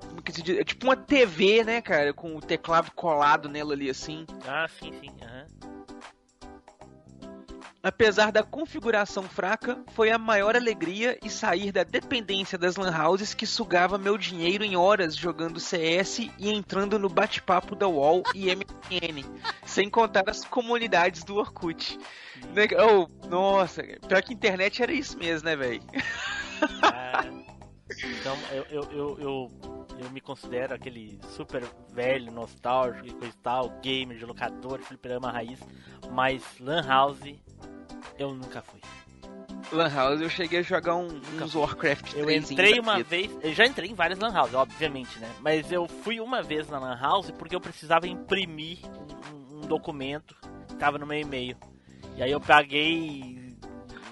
como 0.00 0.20
que 0.22 0.32
se 0.32 0.42
diz? 0.42 0.58
É 0.58 0.64
tipo 0.64 0.84
uma 0.84 0.96
TV, 0.96 1.62
né, 1.64 1.80
cara? 1.80 2.12
Com 2.12 2.36
o 2.36 2.40
teclado 2.40 2.90
colado 2.92 3.48
nela 3.48 3.72
ali 3.74 3.88
assim. 3.88 4.26
Ah, 4.46 4.66
sim, 4.68 4.92
sim. 5.00 5.10
aham. 5.22 5.77
Apesar 7.80 8.32
da 8.32 8.42
configuração 8.42 9.22
fraca, 9.22 9.80
foi 9.94 10.10
a 10.10 10.18
maior 10.18 10.56
alegria 10.56 11.16
e 11.24 11.30
sair 11.30 11.70
da 11.70 11.84
dependência 11.84 12.58
das 12.58 12.74
lan 12.74 12.92
houses 12.92 13.34
que 13.34 13.46
sugava 13.46 13.96
meu 13.96 14.18
dinheiro 14.18 14.64
em 14.64 14.76
horas 14.76 15.14
jogando 15.14 15.60
CS 15.60 16.18
e 16.38 16.50
entrando 16.50 16.98
no 16.98 17.08
bate-papo 17.08 17.76
da 17.76 17.86
UOL 17.86 18.24
e 18.34 18.46
MSN, 18.46 19.24
sem 19.64 19.88
contar 19.88 20.28
as 20.28 20.44
comunidades 20.44 21.22
do 21.22 21.36
Orkut. 21.36 21.96
Oh, 22.84 23.28
nossa, 23.28 23.82
pior 24.08 24.22
que 24.22 24.34
internet 24.34 24.82
era 24.82 24.92
isso 24.92 25.16
mesmo, 25.16 25.48
né, 25.48 25.54
velho? 25.54 25.82
Ah, 26.82 27.24
então 27.88 28.36
eu, 28.50 28.64
eu, 28.70 29.18
eu, 29.20 29.50
eu, 30.00 30.10
me 30.10 30.20
considero 30.20 30.74
aquele 30.74 31.20
super 31.36 31.62
velho, 31.92 32.32
nostálgico 32.32 33.24
e 33.24 33.28
e 33.28 33.32
tal, 33.40 33.70
gamer 33.80 34.18
de 34.18 34.24
locador, 34.24 34.80
fliperama 34.80 35.30
raiz, 35.30 35.60
mas 36.10 36.42
Lan 36.58 36.82
House 36.82 37.38
eu 38.18 38.34
nunca 38.34 38.60
fui. 38.62 38.80
Lan 39.72 39.88
House 39.94 40.20
eu 40.20 40.30
cheguei 40.30 40.60
a 40.60 40.62
jogar 40.62 40.96
um, 40.96 41.20
uns 41.42 41.54
Warcraft 41.54 42.14
Eu 42.14 42.24
3 42.24 42.50
entrei 42.50 42.80
uma 42.80 43.02
vez, 43.02 43.30
eu 43.42 43.52
já 43.52 43.66
entrei 43.66 43.90
em 43.90 43.94
várias 43.94 44.18
lan 44.18 44.32
houses, 44.32 44.54
obviamente, 44.54 45.18
né? 45.18 45.30
Mas 45.40 45.70
eu 45.70 45.86
fui 45.86 46.20
uma 46.20 46.42
vez 46.42 46.68
na 46.68 46.78
lan 46.78 46.98
house 46.98 47.30
porque 47.32 47.54
eu 47.54 47.60
precisava 47.60 48.06
imprimir 48.06 48.78
um, 49.30 49.58
um 49.58 49.60
documento 49.60 50.34
que 50.68 50.76
tava 50.76 50.98
no 50.98 51.06
meu 51.06 51.18
e-mail. 51.18 51.56
E 52.16 52.22
aí 52.22 52.30
eu 52.30 52.40
paguei 52.40 53.56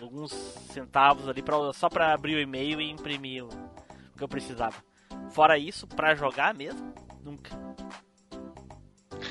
alguns 0.00 0.32
centavos 0.70 1.28
ali 1.28 1.42
pra, 1.42 1.56
só 1.72 1.88
pra 1.88 2.12
abrir 2.12 2.36
o 2.36 2.40
e-mail 2.40 2.80
e 2.80 2.90
imprimir 2.90 3.44
o 3.44 3.48
que 4.16 4.22
eu 4.22 4.28
precisava. 4.28 4.76
Fora 5.30 5.58
isso, 5.58 5.86
pra 5.86 6.14
jogar 6.14 6.54
mesmo, 6.54 6.92
nunca. 7.22 7.50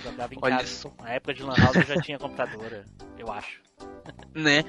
Jogava 0.03 0.33
em 0.33 0.39
Olha 0.41 0.57
casa. 0.57 0.67
só. 0.67 0.91
Na 1.01 1.11
época 1.11 1.33
de 1.33 1.43
lan 1.43 1.55
house 1.55 1.75
eu 1.75 1.83
já 1.83 2.01
tinha 2.01 2.17
computadora, 2.17 2.85
eu 3.17 3.31
acho. 3.31 3.64
Né? 4.33 4.63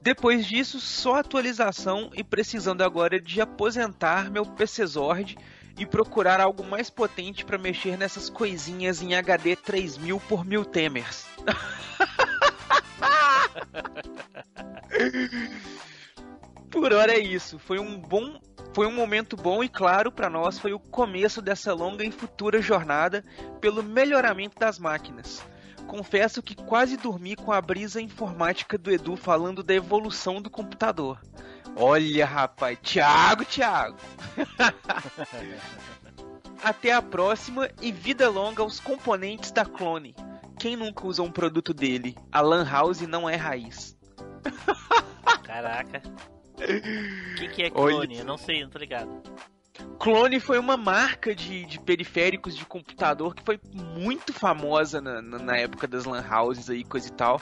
Depois 0.00 0.46
disso, 0.46 0.80
só 0.80 1.16
atualização 1.16 2.10
e 2.14 2.24
precisando 2.24 2.82
agora 2.82 3.20
de 3.20 3.40
aposentar 3.40 4.30
meu 4.30 4.44
PC 4.44 4.86
Zord 4.86 5.38
e 5.78 5.86
procurar 5.86 6.40
algo 6.40 6.64
mais 6.64 6.90
potente 6.90 7.44
para 7.44 7.56
mexer 7.56 7.96
nessas 7.96 8.28
coisinhas 8.28 9.00
em 9.00 9.14
HD 9.14 9.54
3000 9.54 10.18
por 10.28 10.44
1000 10.44 10.64
temers. 10.64 11.24
por 16.70 16.92
hora 16.92 17.12
é 17.12 17.20
isso. 17.20 17.58
Foi 17.58 17.78
um 17.78 17.98
bom, 17.98 18.40
foi 18.74 18.86
um 18.86 18.92
momento 18.92 19.36
bom 19.36 19.62
e 19.62 19.68
claro 19.68 20.10
para 20.10 20.28
nós 20.28 20.58
foi 20.58 20.72
o 20.72 20.80
começo 20.80 21.40
dessa 21.40 21.72
longa 21.72 22.04
e 22.04 22.10
futura 22.10 22.60
jornada 22.60 23.24
pelo 23.60 23.84
melhoramento 23.84 24.58
das 24.58 24.80
máquinas. 24.80 25.44
Confesso 25.92 26.42
que 26.42 26.54
quase 26.54 26.96
dormi 26.96 27.36
com 27.36 27.52
a 27.52 27.60
brisa 27.60 28.00
informática 28.00 28.78
do 28.78 28.90
Edu 28.90 29.14
falando 29.14 29.62
da 29.62 29.74
evolução 29.74 30.40
do 30.40 30.48
computador. 30.48 31.20
Olha, 31.76 32.24
rapaz, 32.24 32.78
Thiago, 32.82 33.44
Thiago. 33.44 33.98
Até 36.64 36.92
a 36.92 37.02
próxima 37.02 37.68
e 37.82 37.92
vida 37.92 38.30
longa 38.30 38.62
aos 38.62 38.80
componentes 38.80 39.50
da 39.50 39.66
Clone. 39.66 40.16
Quem 40.58 40.76
nunca 40.76 41.06
usou 41.06 41.26
um 41.26 41.30
produto 41.30 41.74
dele? 41.74 42.16
A 42.32 42.40
Lan 42.40 42.64
House 42.64 43.02
não 43.02 43.28
é 43.28 43.36
raiz. 43.36 43.94
Caraca. 45.44 46.00
O 46.54 46.56
que, 47.36 47.48
que 47.48 47.62
é 47.64 47.70
Olha- 47.74 47.96
clone? 47.96 48.16
Eu 48.16 48.24
não 48.24 48.38
sei, 48.38 48.62
não 48.62 48.70
tô 48.70 48.78
ligado. 48.78 49.10
Clone 49.98 50.38
foi 50.40 50.58
uma 50.58 50.76
marca 50.76 51.34
de, 51.34 51.64
de 51.64 51.80
periféricos 51.80 52.56
de 52.56 52.64
computador 52.66 53.34
que 53.34 53.42
foi 53.42 53.58
muito 53.72 54.32
famosa 54.32 55.00
na, 55.00 55.22
na, 55.22 55.38
na 55.38 55.56
época 55.56 55.86
das 55.86 56.04
lan 56.04 56.24
houses 56.30 56.68
aí, 56.68 56.84
coisa 56.84 57.08
e 57.08 57.12
tal. 57.12 57.40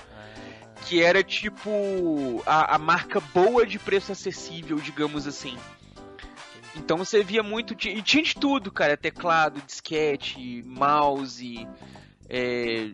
Que 0.87 1.03
era 1.03 1.23
tipo 1.23 2.43
a, 2.47 2.77
a 2.77 2.79
marca 2.79 3.21
boa 3.35 3.67
de 3.67 3.79
preço 3.79 4.13
acessível, 4.13 4.77
digamos 4.79 5.27
assim. 5.27 5.57
Então 6.77 6.97
você 6.97 7.23
via 7.23 7.43
muito. 7.43 7.73
E 7.87 8.01
tinha 8.03 8.23
de 8.23 8.35
tudo, 8.35 8.71
cara. 8.71 8.97
Teclado, 8.97 9.61
disquete, 9.63 10.63
mouse, 10.65 11.67
é, 12.29 12.91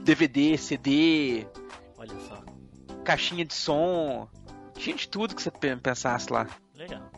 DVD, 0.00 0.58
CD, 0.58 1.46
Olha 1.96 2.18
só. 2.28 2.42
caixinha 3.04 3.44
de 3.44 3.54
som. 3.54 4.28
Tinha 4.74 4.96
de 4.96 5.08
tudo 5.08 5.34
que 5.36 5.42
você 5.42 5.50
pe- 5.50 5.76
pensasse 5.76 6.32
lá. 6.32 6.46
Legal. 6.74 7.11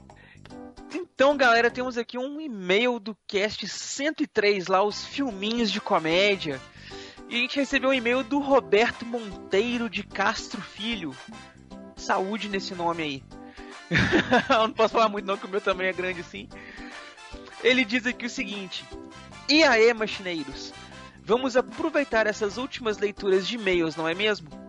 Então, 1.15 1.37
galera, 1.37 1.71
temos 1.71 1.97
aqui 1.97 2.19
um 2.19 2.41
e-mail 2.41 2.99
do 2.99 3.17
cast 3.29 3.69
103 3.69 4.67
lá, 4.67 4.83
os 4.83 5.05
filminhos 5.05 5.71
de 5.71 5.81
comédia. 5.81 6.61
E 7.29 7.37
a 7.37 7.39
gente 7.39 7.57
recebeu 7.57 7.91
um 7.91 7.95
e-mail 7.95 8.25
do 8.25 8.41
Roberto 8.41 9.07
Monteiro 9.07 9.89
de 9.89 10.03
Castro 10.03 10.61
Filho. 10.61 11.17
Saúde 11.97 12.49
nesse 12.49 12.75
nome 12.75 13.03
aí. 13.05 13.23
Não 14.51 14.73
posso 14.73 14.95
falar 14.95 15.09
muito 15.09 15.25
não, 15.25 15.37
que 15.37 15.47
o 15.47 15.49
meu 15.49 15.61
também 15.61 15.87
é 15.87 15.93
grande 15.93 16.21
assim. 16.21 16.49
Ele 17.63 17.85
diz 17.85 18.07
aqui 18.07 18.27
o 18.27 18.31
seguinte: 18.31 18.85
E 19.49 19.63
aí, 19.63 19.95
machineiros? 19.95 20.73
Vamos 21.23 21.57
aproveitar 21.57 22.27
essas 22.27 22.59
últimas 22.59 22.99
leituras 22.99 23.47
de 23.47 23.55
e-mails, 23.55 23.95
não 23.95 24.09
é 24.09 24.15
mesmo? 24.15 24.64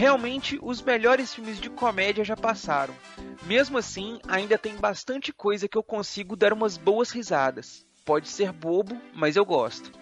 Realmente, 0.00 0.58
os 0.62 0.80
melhores 0.80 1.34
filmes 1.34 1.60
de 1.60 1.68
comédia 1.68 2.24
já 2.24 2.34
passaram. 2.34 2.94
Mesmo 3.42 3.76
assim, 3.76 4.18
ainda 4.26 4.56
tem 4.56 4.74
bastante 4.76 5.30
coisa 5.30 5.68
que 5.68 5.76
eu 5.76 5.82
consigo 5.82 6.34
dar 6.34 6.54
umas 6.54 6.78
boas 6.78 7.10
risadas. 7.10 7.84
Pode 8.02 8.26
ser 8.26 8.50
bobo, 8.50 8.98
mas 9.12 9.36
eu 9.36 9.44
gosto. 9.44 9.92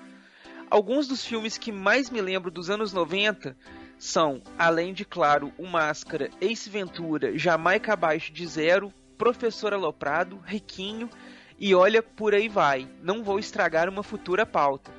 Alguns 0.71 1.09
dos 1.09 1.25
filmes 1.25 1.59
que 1.59 1.73
mais 1.73 2.11
me 2.11 2.21
lembro 2.21 2.49
dos 2.49 2.71
anos 2.71 2.93
90 2.93 3.57
são, 3.99 4.41
além 4.57 4.95
de 4.95 5.05
claro, 5.05 5.53
O 5.59 5.67
Máscara, 5.67 6.31
Ace 6.41 6.71
Ventura, 6.71 7.37
Jamaica 7.37 7.95
Abaixo 7.95 8.33
de 8.33 8.47
Zero, 8.47 8.95
Professor 9.19 9.75
Aloprado, 9.75 10.41
Riquinho 10.47 11.11
e 11.59 11.75
Olha 11.75 12.05
Por 12.05 12.35
Aí 12.35 12.49
Vai. 12.49 12.89
Não 13.03 13.25
vou 13.25 13.41
estragar 13.41 13.89
uma 13.89 14.05
futura 14.05 14.47
pauta. 14.47 14.93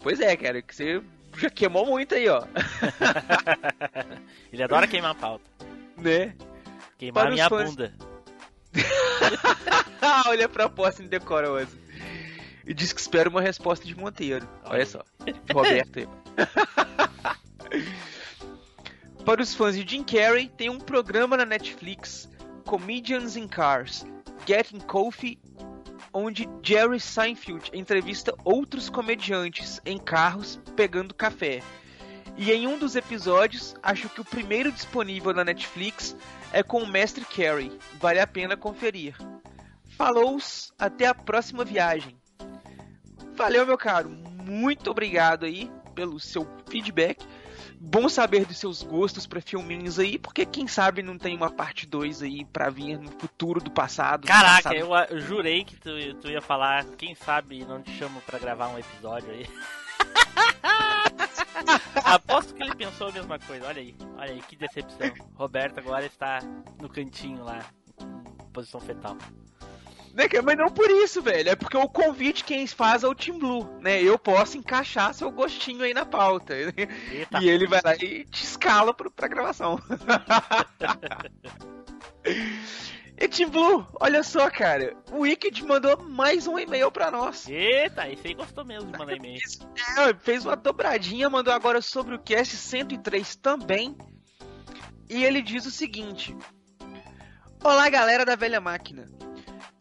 Pois 0.00 0.20
é, 0.20 0.34
cara, 0.38 0.62
que 0.62 0.74
você 0.74 1.02
já 1.42 1.50
queimou 1.50 1.86
muito 1.86 2.14
aí, 2.14 2.28
ó. 2.28 2.42
Ele 4.52 4.62
adora 4.62 4.86
queimar 4.86 5.12
a 5.12 5.14
pauta. 5.14 5.44
né? 5.96 6.34
Queimar 6.98 7.24
Para 7.24 7.32
minha 7.32 7.48
fãs- 7.48 7.70
bunda. 7.70 7.94
Olha 10.26 10.46
a 10.46 10.48
proposta 10.48 11.02
indecorosa. 11.02 11.76
E 12.66 12.72
diz 12.72 12.92
que 12.92 13.00
espera 13.00 13.28
uma 13.28 13.40
resposta 13.40 13.84
de 13.84 13.94
Monteiro. 13.96 14.48
Olha 14.64 14.86
só. 14.86 15.02
Roberto 15.52 15.98
aí. 15.98 16.08
Para 19.24 19.40
os 19.42 19.54
fãs 19.54 19.76
de 19.76 19.88
Jim 19.88 20.02
Carrey, 20.02 20.48
tem 20.48 20.68
um 20.68 20.80
programa 20.80 21.36
na 21.36 21.44
Netflix, 21.44 22.28
Comedians 22.64 23.36
in 23.36 23.46
Cars, 23.46 24.04
Getting 24.46 24.80
Coffee, 24.80 25.38
onde 26.12 26.48
Jerry 26.62 27.00
Seinfeld 27.00 27.70
entrevista 27.72 28.34
outros 28.44 28.88
comediantes 28.88 29.80
em 29.84 29.98
carros 29.98 30.60
pegando 30.76 31.14
café. 31.14 31.62
E 32.36 32.50
em 32.50 32.66
um 32.66 32.78
dos 32.78 32.96
episódios, 32.96 33.74
acho 33.82 34.08
que 34.08 34.20
o 34.20 34.24
primeiro 34.24 34.72
disponível 34.72 35.34
na 35.34 35.44
Netflix 35.44 36.16
é 36.52 36.62
com 36.62 36.82
o 36.82 36.86
Mestre 36.86 37.24
Carey. 37.24 37.70
Vale 38.00 38.20
a 38.20 38.26
pena 38.26 38.56
conferir. 38.56 39.14
Falou, 39.96 40.38
até 40.78 41.06
a 41.06 41.14
próxima 41.14 41.64
viagem. 41.64 42.16
Valeu, 43.34 43.66
meu 43.66 43.76
caro. 43.76 44.08
Muito 44.08 44.90
obrigado 44.90 45.44
aí 45.44 45.70
pelo 45.94 46.18
seu 46.18 46.46
feedback. 46.68 47.24
Bom 47.84 48.08
saber 48.08 48.46
dos 48.46 48.58
seus 48.58 48.80
gostos 48.80 49.26
pra 49.26 49.40
filminhos 49.40 49.98
aí, 49.98 50.16
porque 50.16 50.46
quem 50.46 50.68
sabe 50.68 51.02
não 51.02 51.18
tem 51.18 51.34
uma 51.34 51.50
parte 51.50 51.84
2 51.84 52.22
aí 52.22 52.44
pra 52.44 52.70
vir 52.70 52.96
no 52.96 53.10
futuro 53.10 53.60
do 53.60 53.72
passado. 53.72 54.20
do 54.20 54.28
Caraca, 54.28 54.70
passado. 54.70 54.76
eu, 54.76 54.94
eu 54.94 55.20
jurei 55.20 55.64
que 55.64 55.74
tu, 55.74 55.90
tu 56.20 56.28
ia 56.28 56.40
falar, 56.40 56.84
quem 56.96 57.12
sabe 57.16 57.64
não 57.64 57.82
te 57.82 57.90
chamo 57.98 58.20
pra 58.20 58.38
gravar 58.38 58.68
um 58.68 58.78
episódio 58.78 59.32
aí. 59.32 59.48
Aposto 62.04 62.54
que 62.54 62.62
ele 62.62 62.76
pensou 62.76 63.08
a 63.08 63.12
mesma 63.12 63.36
coisa. 63.40 63.66
Olha 63.66 63.80
aí, 63.80 63.96
olha 64.16 64.30
aí, 64.30 64.40
que 64.42 64.54
decepção. 64.54 65.12
Roberto 65.34 65.78
agora 65.78 66.06
está 66.06 66.38
no 66.80 66.88
cantinho 66.88 67.42
lá, 67.42 67.64
em 68.00 68.46
posição 68.52 68.80
fetal. 68.80 69.16
Né? 70.14 70.28
Mas 70.44 70.58
não 70.58 70.70
por 70.70 70.90
isso, 70.90 71.22
velho. 71.22 71.48
É 71.48 71.56
porque 71.56 71.76
o 71.76 71.88
convite 71.88 72.44
quem 72.44 72.66
faz 72.66 73.02
é 73.02 73.08
o 73.08 73.14
Team 73.14 73.38
Blue, 73.38 73.78
né? 73.80 74.02
Eu 74.02 74.18
posso 74.18 74.58
encaixar 74.58 75.14
seu 75.14 75.30
gostinho 75.30 75.82
aí 75.82 75.94
na 75.94 76.04
pauta. 76.04 76.54
Eita. 77.10 77.40
E 77.40 77.48
ele 77.48 77.66
vai 77.66 77.80
lá 77.82 77.94
e 77.94 78.24
te 78.24 78.44
escala 78.44 78.92
pro, 78.92 79.10
pra 79.10 79.28
gravação. 79.28 79.80
e 83.16 83.28
Team 83.28 83.50
Blue, 83.50 83.86
olha 83.98 84.22
só, 84.22 84.50
cara. 84.50 84.94
O 85.10 85.20
Wicked 85.20 85.64
mandou 85.64 86.02
mais 86.02 86.46
um 86.46 86.58
e-mail 86.58 86.92
pra 86.92 87.10
nós. 87.10 87.48
Eita, 87.48 88.06
esse 88.08 88.28
aí 88.28 88.34
gostou 88.34 88.66
mesmo 88.66 88.92
de 88.92 88.98
mandar 88.98 89.16
e-mail. 89.16 89.40
É, 89.98 90.12
fez 90.14 90.44
uma 90.44 90.56
dobradinha, 90.56 91.30
mandou 91.30 91.54
agora 91.54 91.80
sobre 91.80 92.14
o 92.14 92.18
cast 92.18 92.54
103 92.54 93.36
também. 93.36 93.96
E 95.08 95.24
ele 95.24 95.40
diz 95.40 95.64
o 95.64 95.70
seguinte: 95.70 96.36
Olá, 97.64 97.88
galera 97.88 98.26
da 98.26 98.36
velha 98.36 98.60
máquina. 98.60 99.06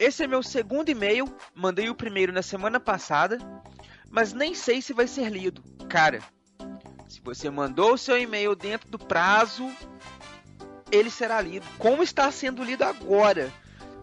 Esse 0.01 0.23
é 0.23 0.27
meu 0.27 0.41
segundo 0.41 0.89
e-mail, 0.89 1.31
mandei 1.53 1.87
o 1.87 1.93
primeiro 1.93 2.33
na 2.33 2.41
semana 2.41 2.79
passada, 2.79 3.37
mas 4.09 4.33
nem 4.33 4.55
sei 4.55 4.81
se 4.81 4.93
vai 4.93 5.05
ser 5.05 5.29
lido. 5.29 5.61
Cara, 5.87 6.23
se 7.07 7.21
você 7.21 7.51
mandou 7.51 7.93
o 7.93 7.97
seu 7.99 8.19
e-mail 8.19 8.55
dentro 8.55 8.89
do 8.89 8.97
prazo, 8.97 9.71
ele 10.91 11.11
será 11.11 11.39
lido. 11.39 11.67
Como 11.77 12.01
está 12.01 12.31
sendo 12.31 12.63
lido 12.63 12.81
agora? 12.81 13.53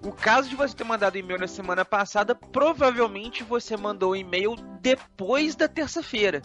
O 0.01 0.13
caso 0.13 0.49
de 0.49 0.55
você 0.55 0.73
ter 0.73 0.85
mandado 0.85 1.19
e-mail 1.19 1.41
na 1.41 1.49
semana 1.49 1.85
passada, 1.85 2.33
provavelmente 2.33 3.43
você 3.43 3.77
mandou 3.77 4.13
o 4.13 4.17
e-mail 4.17 4.55
depois 4.81 5.57
da 5.57 5.67
terça-feira. 5.67 6.43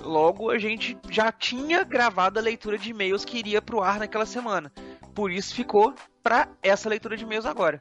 Logo, 0.00 0.50
a 0.50 0.58
gente 0.58 0.98
já 1.08 1.30
tinha 1.30 1.84
gravado 1.84 2.40
a 2.40 2.42
leitura 2.42 2.76
de 2.76 2.90
e-mails 2.90 3.24
que 3.24 3.38
iria 3.38 3.62
pro 3.62 3.80
ar 3.80 4.00
naquela 4.00 4.26
semana. 4.26 4.72
Por 5.14 5.30
isso 5.30 5.54
ficou 5.54 5.94
para 6.20 6.48
essa 6.60 6.88
leitura 6.88 7.16
de 7.16 7.22
e-mails 7.22 7.46
agora. 7.46 7.80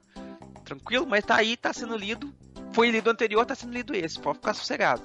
Tranquilo? 0.68 1.08
Mas 1.08 1.24
tá 1.24 1.38
aí, 1.38 1.56
tá 1.56 1.72
sendo 1.72 1.96
lido. 1.96 2.34
Foi 2.74 2.92
lido 2.92 3.10
anterior, 3.10 3.46
tá 3.46 3.56
sendo 3.56 3.72
lido 3.72 3.96
esse. 3.96 4.20
Pode 4.20 4.38
ficar 4.38 4.54
sossegado. 4.54 5.02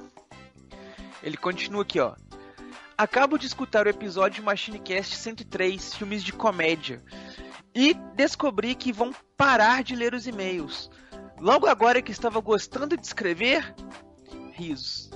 Ele 1.22 1.36
continua 1.36 1.82
aqui, 1.82 2.00
ó. 2.00 2.16
Acabo 2.98 3.38
de 3.38 3.46
escutar 3.46 3.86
o 3.86 3.88
episódio 3.88 4.42
Machinecast 4.42 5.14
103, 5.14 5.94
filmes 5.94 6.24
de 6.24 6.32
comédia, 6.32 7.00
e 7.72 7.94
descobri 8.16 8.74
que 8.74 8.92
vão 8.92 9.14
parar 9.36 9.84
de 9.84 9.94
ler 9.94 10.14
os 10.14 10.26
e-mails. 10.26 10.90
Logo 11.38 11.68
agora 11.68 12.02
que 12.02 12.10
estava 12.10 12.40
gostando 12.40 12.96
de 12.96 13.06
escrever, 13.06 13.72
risos. 14.52 15.10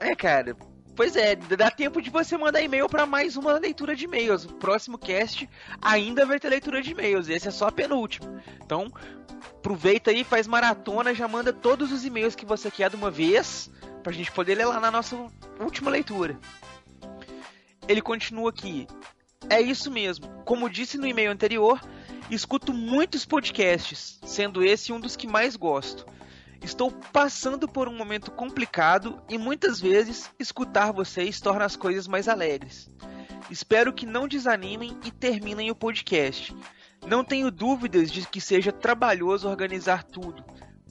É, 0.00 0.16
cara, 0.16 0.56
Pois 0.94 1.16
é, 1.16 1.34
dá 1.34 1.70
tempo 1.70 2.02
de 2.02 2.10
você 2.10 2.36
mandar 2.36 2.60
e-mail 2.60 2.86
para 2.88 3.06
mais 3.06 3.36
uma 3.36 3.58
leitura 3.58 3.96
de 3.96 4.04
e-mails. 4.04 4.44
O 4.44 4.54
próximo 4.54 4.98
cast 4.98 5.48
ainda 5.80 6.26
vai 6.26 6.38
ter 6.38 6.50
leitura 6.50 6.82
de 6.82 6.90
e-mails. 6.90 7.28
Esse 7.28 7.48
é 7.48 7.50
só 7.50 7.68
a 7.68 7.72
penúltima. 7.72 8.42
Então, 8.62 8.92
aproveita 9.56 10.10
aí, 10.10 10.22
faz 10.22 10.46
maratona, 10.46 11.14
já 11.14 11.26
manda 11.26 11.52
todos 11.52 11.92
os 11.92 12.04
e-mails 12.04 12.34
que 12.34 12.44
você 12.44 12.70
quer 12.70 12.90
de 12.90 12.96
uma 12.96 13.10
vez, 13.10 13.70
pra 14.02 14.12
gente 14.12 14.30
poder 14.30 14.56
ler 14.56 14.66
lá 14.66 14.78
na 14.78 14.90
nossa 14.90 15.16
última 15.58 15.90
leitura. 15.90 16.38
Ele 17.88 18.02
continua 18.02 18.50
aqui. 18.50 18.86
É 19.48 19.60
isso 19.60 19.90
mesmo. 19.90 20.28
Como 20.44 20.68
disse 20.68 20.98
no 20.98 21.06
e-mail 21.06 21.30
anterior, 21.30 21.80
escuto 22.30 22.72
muitos 22.72 23.24
podcasts, 23.24 24.20
sendo 24.24 24.62
esse 24.62 24.92
um 24.92 25.00
dos 25.00 25.16
que 25.16 25.26
mais 25.26 25.56
gosto. 25.56 26.06
Estou 26.62 26.90
passando 26.90 27.66
por 27.68 27.88
um 27.88 27.96
momento 27.96 28.30
complicado 28.30 29.20
e 29.28 29.36
muitas 29.36 29.80
vezes 29.80 30.30
escutar 30.38 30.92
vocês 30.92 31.40
torna 31.40 31.64
as 31.64 31.74
coisas 31.74 32.06
mais 32.06 32.28
alegres. 32.28 32.88
Espero 33.50 33.92
que 33.92 34.06
não 34.06 34.28
desanimem 34.28 34.96
e 35.04 35.10
terminem 35.10 35.70
o 35.70 35.74
podcast. 35.74 36.54
Não 37.06 37.24
tenho 37.24 37.50
dúvidas 37.50 38.10
de 38.10 38.26
que 38.26 38.40
seja 38.40 38.70
trabalhoso 38.70 39.48
organizar 39.48 40.04
tudo: 40.04 40.44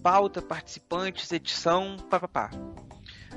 pauta, 0.04 0.42
participantes, 0.42 1.32
edição, 1.32 1.96
papapá. 2.10 2.52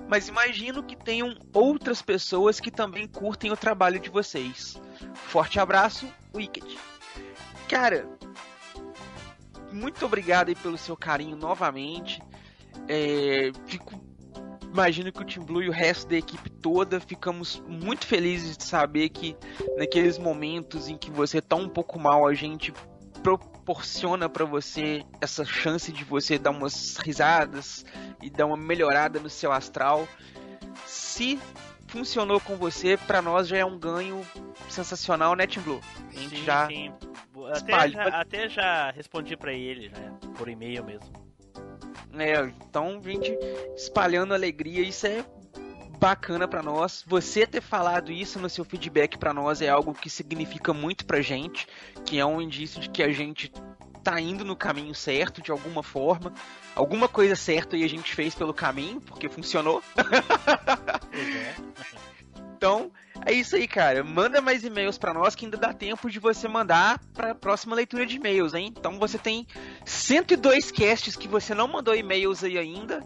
Mas 0.09 0.29
imagino 0.29 0.83
que 0.83 0.97
tenham 0.97 1.37
outras 1.53 2.03
pessoas 2.03 2.61
que 2.61 2.71
também 2.71 3.07
curtem 3.07 3.53
o 3.53 3.57
trabalho 3.57 3.99
de 3.99 4.11
vocês. 4.11 4.77
Forte 5.15 5.59
abraço, 5.59 6.07
Wicked. 6.35 6.79
Cara, 7.69 8.07
muito 9.75 10.07
obrigado 10.07 10.49
aí 10.49 10.55
pelo 10.55 10.79
seu 10.79 10.97
carinho 10.97 11.37
novamente. 11.37 12.23
É, 12.89 13.51
fico 13.67 14.01
imagino 14.73 15.13
que 15.13 15.23
o 15.23 15.25
Team 15.25 15.45
Blue 15.45 15.63
e 15.63 15.69
o 15.69 15.73
resto 15.73 16.09
da 16.09 16.17
equipe 16.17 16.51
toda 16.51 16.99
ficamos 16.99 17.63
muito 17.69 18.07
felizes 18.07 18.57
de 18.57 18.65
saber 18.65 19.09
que 19.09 19.37
naqueles 19.77 20.19
momentos 20.19 20.89
em 20.89 20.97
que 20.97 21.13
você 21.13 21.41
tá 21.41 21.55
um 21.55 21.69
pouco 21.69 21.97
mal, 21.97 22.27
a 22.27 22.35
gente 22.35 22.73
proporciona 23.23 24.29
para 24.29 24.45
você 24.45 25.05
essa 25.21 25.45
chance 25.45 25.93
de 25.93 26.03
você 26.03 26.39
dar 26.39 26.51
umas 26.51 26.97
risadas 26.97 27.85
e 28.21 28.29
dar 28.29 28.47
uma 28.47 28.57
melhorada 28.57 29.21
no 29.21 29.31
seu 29.31 29.53
astral. 29.53 30.09
Se 30.85 31.39
funcionou 31.87 32.41
com 32.41 32.57
você, 32.57 32.97
para 32.97 33.23
nós 33.23 33.47
já 33.47 33.59
é 33.59 33.65
um 33.65 33.79
ganho 33.79 34.27
sensacional, 34.69 35.37
né, 35.37 35.47
Team 35.47 35.63
Blue? 35.63 35.81
A 36.11 36.19
gente 36.19 36.37
Sim, 36.37 36.45
já 36.45 36.67
sim. 36.67 36.93
Até 37.47 37.89
já, 37.89 38.05
até 38.21 38.49
já 38.49 38.91
respondi 38.91 39.37
pra 39.37 39.53
ele, 39.53 39.89
né? 39.89 40.13
Por 40.37 40.49
e-mail 40.49 40.85
mesmo. 40.85 41.13
É, 42.17 42.41
então, 42.69 43.01
gente, 43.03 43.37
espalhando 43.77 44.35
alegria, 44.35 44.83
isso 44.83 45.07
é 45.07 45.25
bacana 45.99 46.47
pra 46.47 46.63
nós. 46.63 47.05
Você 47.07 47.47
ter 47.47 47.61
falado 47.61 48.13
isso 48.13 48.39
no 48.39 48.49
seu 48.49 48.65
feedback 48.65 49.19
pra 49.19 49.33
nós 49.35 49.63
é 49.63 49.69
algo 49.69 49.95
que 49.95 50.11
significa 50.11 50.73
muito 50.73 51.05
pra 51.05 51.21
gente, 51.21 51.67
que 52.05 52.19
é 52.19 52.27
um 52.27 52.41
indício 52.41 52.81
de 52.81 52.89
que 52.89 53.03
a 53.03 53.13
gente 53.13 53.51
tá 54.03 54.21
indo 54.21 54.45
no 54.45 54.55
caminho 54.55 54.95
certo 54.95 55.41
de 55.41 55.51
alguma 55.51 55.83
forma. 55.83 56.33
Alguma 56.75 57.09
coisa 57.09 57.35
certa 57.35 57.75
aí 57.75 57.85
a 57.85 57.89
gente 57.89 58.15
fez 58.15 58.35
pelo 58.35 58.53
caminho, 58.53 59.01
porque 59.01 59.29
funcionou. 59.29 59.83
Então, 62.57 62.91
é 63.27 63.33
isso 63.33 63.57
aí, 63.57 63.67
cara. 63.69 64.03
Manda 64.05 64.41
mais 64.41 64.65
e-mails 64.65 64.99
pra 64.99 65.13
nós 65.15 65.35
que 65.35 65.45
ainda 65.45 65.57
dá 65.57 65.73
tempo 65.73 66.11
de 66.11 66.19
você 66.19 66.47
mandar 66.49 66.99
pra 67.13 67.35
próxima 67.35 67.75
leitura 67.75 68.05
de 68.07 68.17
e-mails, 68.17 68.55
hein? 68.55 68.73
Então 68.77 68.99
você 68.99 69.19
tem 69.19 69.47
102 69.85 70.71
casts 70.71 71.17
que 71.17 71.29
você 71.29 71.55
não 71.55 71.69
mandou 71.69 71.95
e-mails 71.95 72.43
aí 72.45 72.59
ainda. 72.59 73.03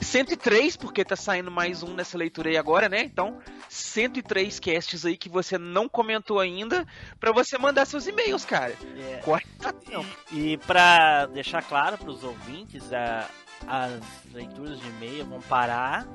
103, 0.00 0.76
porque 0.76 1.04
tá 1.04 1.16
saindo 1.16 1.50
mais 1.50 1.82
um 1.82 1.92
nessa 1.92 2.16
leitura 2.16 2.48
aí 2.48 2.56
agora, 2.56 2.88
né? 2.88 3.02
Então, 3.02 3.38
103 3.68 4.60
casts 4.60 5.04
aí 5.04 5.16
que 5.16 5.28
você 5.28 5.58
não 5.58 5.88
comentou 5.88 6.38
ainda 6.38 6.86
pra 7.18 7.32
você 7.32 7.58
mandar 7.58 7.84
seus 7.84 8.06
e-mails, 8.06 8.44
cara. 8.44 8.76
É. 8.96 9.16
Corre 9.24 9.44
tá 9.58 9.72
tempo. 9.72 10.06
E 10.30 10.56
pra 10.58 11.26
deixar 11.26 11.62
claro 11.64 11.98
pros 11.98 12.22
ouvintes, 12.22 12.92
a- 12.92 13.28
as 13.66 14.00
leituras 14.32 14.78
de 14.78 14.86
e-mail 14.88 15.26
vão 15.26 15.40
parar, 15.40 16.06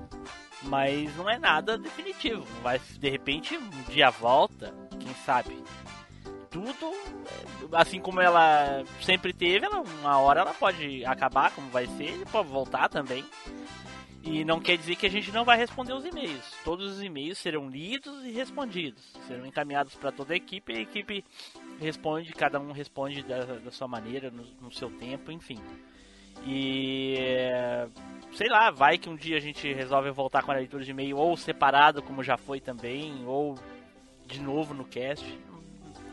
mas 0.64 1.16
não 1.16 1.30
é 1.30 1.38
nada 1.38 1.78
definitivo. 1.78 2.46
Vai, 2.62 2.80
de 2.80 3.10
repente, 3.10 3.58
um 3.58 3.70
dia 3.92 4.10
volta, 4.10 4.74
quem 5.00 5.14
sabe. 5.26 5.64
Tudo, 6.50 6.92
é, 6.92 7.78
assim 7.78 8.00
como 8.00 8.22
ela 8.22 8.84
sempre 9.02 9.34
teve, 9.34 9.66
ela, 9.66 9.82
uma 9.82 10.20
hora 10.20 10.42
ela 10.42 10.54
pode 10.54 11.04
acabar, 11.06 11.52
como 11.52 11.70
vai 11.70 11.88
ser, 11.88 12.22
e 12.22 12.26
pode 12.26 12.48
voltar 12.50 12.90
também. 12.90 13.26
E 14.24 14.46
não 14.46 14.62
quer 14.62 14.78
dizer 14.78 14.96
que 14.96 15.06
a 15.06 15.10
gente 15.10 15.34
não 15.34 15.44
vai 15.44 15.58
responder 15.58 15.94
os 15.94 16.06
e-mails. 16.06 16.46
Todos 16.64 16.94
os 16.94 17.04
e-mails 17.04 17.38
serão 17.38 17.70
lidos 17.70 18.24
e 18.24 18.32
respondidos. 18.32 19.04
Serão 19.28 19.46
encaminhados 19.46 19.96
para 19.96 20.14
toda 20.14 20.34
a 20.34 20.38
equipe 20.38 20.72
e 20.72 20.78
a 20.78 20.82
equipe 20.82 21.26
responde, 21.80 22.32
cada 22.32 22.58
um 22.58 22.72
responde 22.72 23.22
da, 23.24 23.44
da 23.44 23.72
sua 23.72 23.88
maneira, 23.88 24.32
no, 24.32 24.46
no 24.62 24.72
seu 24.72 24.90
tempo, 24.92 25.30
enfim. 25.30 25.60
E 26.46 27.18
sei 28.36 28.50
lá, 28.50 28.72
vai 28.72 28.98
que 28.98 29.10
um 29.10 29.16
dia 29.16 29.38
a 29.38 29.40
gente 29.40 29.72
resolve 29.74 30.10
voltar 30.12 30.44
com 30.44 30.52
a 30.52 30.56
leitura 30.56 30.84
de 30.84 30.92
e-mail 30.92 31.18
ou 31.18 31.38
separado, 31.38 32.02
como 32.02 32.24
já 32.24 32.38
foi 32.38 32.60
também, 32.60 33.24
ou 33.26 33.56
de 34.26 34.42
novo 34.42 34.74
no 34.74 34.86
cast. 34.86 35.26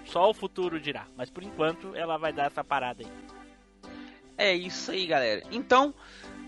Só 0.05 0.29
o 0.29 0.35
futuro 0.35 0.81
dirá, 0.81 1.07
mas 1.17 1.31
por 1.31 1.43
enquanto 1.43 1.95
ela 1.95 2.17
vai 2.17 2.33
dar 2.33 2.47
essa 2.47 2.65
parada 2.65 3.03
aí. 3.03 3.11
É 4.37 4.55
isso 4.55 4.91
aí, 4.91 5.07
galera. 5.07 5.43
Então, 5.51 5.95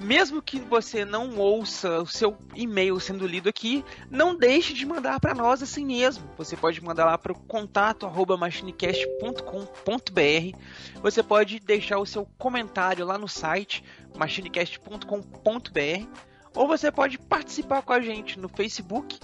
mesmo 0.01 0.43
que 0.43 0.59
você 0.59 1.05
não 1.05 1.39
ouça 1.39 2.01
o 2.01 2.07
seu 2.07 2.37
e-mail 2.55 2.99
sendo 2.99 3.27
lido 3.27 3.49
aqui, 3.49 3.85
não 4.11 4.37
deixe 4.37 4.73
de 4.73 4.85
mandar 4.85 5.21
para 5.21 5.35
nós 5.35 5.63
assim 5.63 5.85
mesmo. 5.85 6.29
Você 6.37 6.57
pode 6.57 6.83
mandar 6.83 7.05
lá 7.05 7.17
para 7.17 7.33
o 7.33 7.39
contato 7.39 8.11
machinecast.com.br. 8.39 10.59
Você 11.01 11.23
pode 11.23 11.61
deixar 11.61 11.99
o 11.99 12.07
seu 12.07 12.27
comentário 12.39 13.07
lá 13.07 13.17
no 13.17 13.29
site 13.29 13.85
machinecast.com.br. 14.17 16.09
Ou 16.55 16.69
você 16.69 16.91
pode 16.91 17.19
participar 17.19 17.83
com 17.83 17.93
a 17.93 18.01
gente 18.01 18.39
no 18.39 18.49
Facebook 18.49 19.19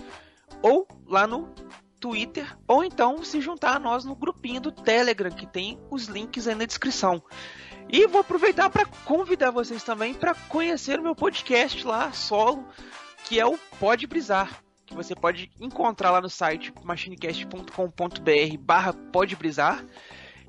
ou 0.63 0.87
lá 1.07 1.27
no 1.27 1.53
Twitter, 2.01 2.57
ou 2.67 2.85
então 2.85 3.25
se 3.25 3.41
juntar 3.41 3.77
a 3.77 3.79
nós 3.79 4.05
no 4.05 4.15
grupinho 4.15 4.61
do 4.61 4.71
Telegram, 4.71 5.31
que 5.31 5.47
tem 5.47 5.79
os 5.91 6.07
links 6.07 6.47
aí 6.47 6.55
na 6.55 6.65
descrição. 6.65 7.23
E 7.91 8.07
vou 8.07 8.21
aproveitar 8.21 8.69
para 8.69 8.85
convidar 8.85 9.51
vocês 9.51 9.83
também 9.83 10.13
para 10.13 10.35
conhecer 10.35 11.01
o 11.01 11.03
meu 11.03 11.17
podcast 11.17 11.87
lá, 11.87 12.13
solo, 12.13 12.69
que 13.25 13.41
é 13.41 13.47
o 13.47 13.59
Pode 13.81 14.07
Brisar, 14.07 14.63
que 14.85 14.95
você 14.95 15.15
pode 15.15 15.51
encontrar 15.59 16.11
lá 16.11 16.21
no 16.21 16.29
site 16.29 16.71
machinecast.com.br 16.85 18.59
barra 18.61 18.93
Pode 18.93 19.35
Brisar. 19.37 19.83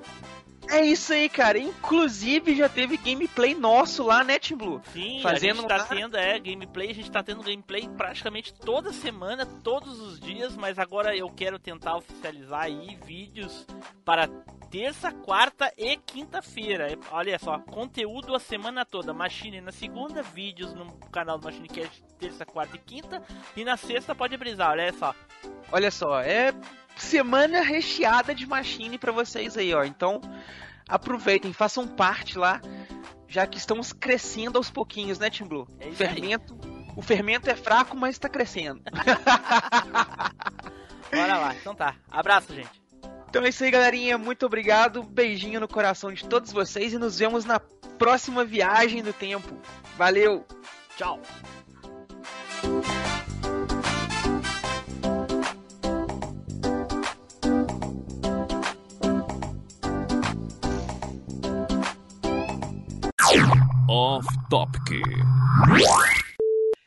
É 0.67 0.81
isso 0.85 1.13
aí, 1.13 1.29
cara. 1.29 1.59
Inclusive 1.59 2.55
já 2.55 2.69
teve 2.69 2.97
gameplay 2.97 3.55
nosso 3.55 4.03
lá, 4.05 4.23
né, 4.25 4.39
Team 4.39 4.59
Blue? 4.59 4.83
Sim, 4.93 5.21
Fazendo 5.23 5.59
a 5.59 5.61
gente 5.61 5.69
tá 5.69 5.77
lá- 5.79 5.85
tendo, 5.85 6.17
é, 6.17 6.39
gameplay, 6.39 6.91
a 6.91 6.95
gente 6.95 7.11
tá 7.11 7.23
tendo 7.23 7.43
gameplay 7.43 7.89
praticamente 7.97 8.53
toda 8.53 8.93
semana, 8.93 9.47
todos 9.47 9.99
os 10.01 10.21
dias, 10.21 10.57
mas 10.57 10.79
agora 10.79 11.17
eu 11.17 11.29
quero 11.31 11.59
tentar 11.59 11.97
oficializar 11.97 12.63
aí 12.65 12.99
vídeos 13.05 13.67
para 14.05 14.29
terça, 14.71 15.11
quarta 15.11 15.73
e 15.79 15.97
quinta-feira. 15.97 16.99
Olha 17.11 17.39
só, 17.39 17.59
conteúdo 17.59 18.35
a 18.35 18.41
semana 18.41 18.85
toda. 18.85 19.15
Machine 19.15 19.63
na 19.63 19.73
segunda, 19.73 20.23
vídeos 20.23 20.75
no 20.75 20.93
canal 21.11 21.39
do 21.39 21.45
Machine 21.47 21.69
Cast 21.69 22.03
terça, 22.19 22.45
quarta 22.45 22.77
e 22.77 22.81
quinta, 22.81 23.23
e 23.57 23.65
na 23.65 23.77
sexta 23.77 24.15
pode 24.15 24.37
brisar, 24.37 24.73
olha 24.73 24.93
só. 24.93 25.15
Olha 25.71 25.91
só, 25.91 26.21
é 26.21 26.53
semana 27.03 27.61
recheada 27.61 28.35
de 28.35 28.47
machine 28.47 28.99
pra 28.99 29.13
vocês 29.13 29.57
aí, 29.57 29.73
ó. 29.75 29.85
Então, 29.85 30.21
aproveitem, 30.89 31.53
façam 31.53 31.87
parte 31.87 32.39
lá, 32.39 32.61
já 33.27 33.47
que 33.47 33.59
estamos 33.59 33.93
crescendo 33.93 34.57
aos 34.57 34.71
pouquinhos, 34.71 35.19
né, 35.19 35.31
Team 35.31 35.49
Blue? 35.49 35.69
É 35.81 35.91
fermento, 35.91 36.59
o 36.97 37.03
fermento 37.03 37.49
é 37.49 37.55
fraco, 37.55 37.97
mas 37.97 38.19
tá 38.19 38.29
crescendo. 38.29 38.83
Bora 41.13 41.39
lá, 41.39 41.55
então 41.55 41.75
tá. 41.75 41.95
Abraço, 42.11 42.55
gente. 42.55 42.83
Então 43.29 43.45
é 43.45 43.51
isso 43.51 43.63
aí, 43.63 43.71
galerinha. 43.71 44.17
Muito 44.17 44.47
obrigado. 44.47 45.03
Beijinho 45.03 45.61
no 45.61 45.69
coração 45.69 46.13
de 46.13 46.25
todos 46.25 46.53
vocês 46.53 46.93
e 46.93 46.99
nos 46.99 47.19
vemos 47.19 47.45
na 47.45 47.61
próxima 47.61 48.45
viagem 48.45 49.03
do 49.03 49.13
tempo. 49.13 49.55
Valeu. 49.97 50.47
Tchau. 50.97 51.21
Off 63.91 64.27
Topic. 64.51 65.01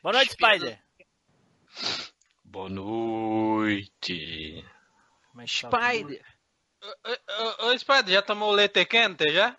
Boa 0.04 0.12
noite, 0.12 0.34
Spider. 0.34 0.78
Boa 2.44 2.68
noite. 2.68 4.64
É 5.36 5.40
tá 5.40 5.46
Spider. 5.48 6.24
Ô, 6.80 7.66
ô, 7.66 7.66
ô, 7.66 7.78
Spider, 7.78 8.14
já 8.14 8.22
tomou 8.22 8.52
leite 8.52 8.84
quente, 8.84 9.32
já? 9.32 9.56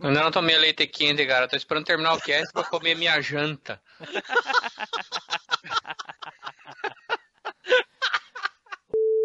Eu 0.00 0.08
ainda 0.08 0.24
não 0.24 0.32
tomei 0.32 0.58
leite 0.58 0.88
quente, 0.88 1.24
cara. 1.24 1.46
Tô 1.46 1.54
esperando 1.54 1.84
terminar 1.84 2.14
o 2.14 2.20
cast 2.20 2.52
pra 2.52 2.64
comer 2.64 2.96
minha 2.96 3.20
janta. 3.20 3.80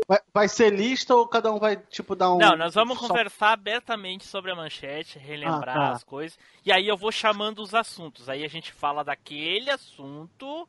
Vai, 0.08 0.20
vai 0.34 0.48
ser 0.48 0.70
lista 0.74 1.14
ou 1.14 1.28
cada 1.28 1.52
um 1.52 1.60
vai, 1.60 1.76
tipo, 1.76 2.16
dar 2.16 2.32
um. 2.34 2.38
Não, 2.38 2.56
nós 2.56 2.74
vamos 2.74 2.98
só- 2.98 3.08
conversar 3.10 3.52
abertamente 3.52 4.26
sobre 4.26 4.52
a 4.52 4.56
manchete, 4.56 5.20
relembrar 5.20 5.76
Ah, 5.76 5.80
tá. 5.90 5.92
as 5.92 6.04
coisas. 6.04 6.40
E 6.66 6.72
aí 6.72 6.88
eu 6.88 6.96
vou 6.96 7.12
chamando 7.12 7.60
os 7.62 7.76
assuntos. 7.76 8.30
Aí 8.30 8.46
a 8.46 8.48
gente 8.48 8.72
fala 8.72 9.04
daquele 9.04 9.70
assunto. 9.70 10.68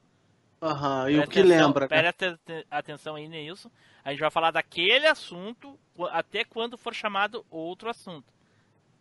Aham, 0.60 1.08
e 1.08 1.20
o 1.20 1.28
que 1.28 1.38
atenção- 1.38 1.66
lembra, 1.66 1.82
né? 1.84 1.88
Presta 1.88 2.30
aten- 2.32 2.64
atenção 2.68 3.14
aí, 3.14 3.28
Neilson. 3.28 3.70
A 4.04 4.10
gente 4.10 4.18
vai 4.20 4.30
falar 4.30 4.50
daquele 4.50 5.06
assunto 5.06 5.78
até 6.10 6.42
quando 6.44 6.76
for 6.76 6.92
chamado 6.92 7.46
outro 7.48 7.88
assunto. 7.88 8.26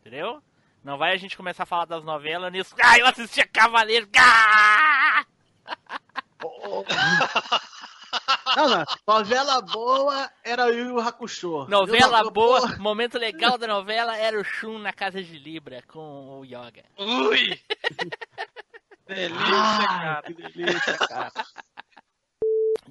Entendeu? 0.01 0.39
Não 0.83 0.99
vai 0.99 1.13
a 1.13 1.17
gente 1.17 1.35
começar 1.35 1.63
a 1.63 1.65
falar 1.65 1.85
das 1.85 2.03
novelas 2.03 2.51
nisso. 2.51 2.75
Ah, 2.83 2.97
eu 2.99 3.07
assistia 3.07 3.47
Cavaleiro. 3.47 4.07
Ah! 4.15 5.25
Não, 8.55 8.69
não. 8.69 8.85
Novela 9.07 9.61
boa 9.61 10.29
era 10.43 10.65
o 10.65 10.69
Yu 10.69 10.85
Yu 10.91 10.99
Hakusho. 10.99 11.65
Novela 11.67 12.21
Yu- 12.21 12.31
boa, 12.31 12.77
momento 12.77 13.17
legal 13.19 13.57
da 13.57 13.67
novela 13.67 14.15
era 14.17 14.39
o 14.39 14.43
Shun 14.43 14.79
na 14.79 14.91
casa 14.93 15.21
de 15.23 15.37
Libra 15.37 15.83
com 15.87 16.39
o 16.39 16.45
Yoga. 16.45 16.83
Ui! 16.97 17.59
Delícia, 19.07 19.45
Ah, 19.47 19.87
cara. 19.87 20.21
que 20.23 20.33
delícia, 20.33 20.97
cara. 20.97 21.31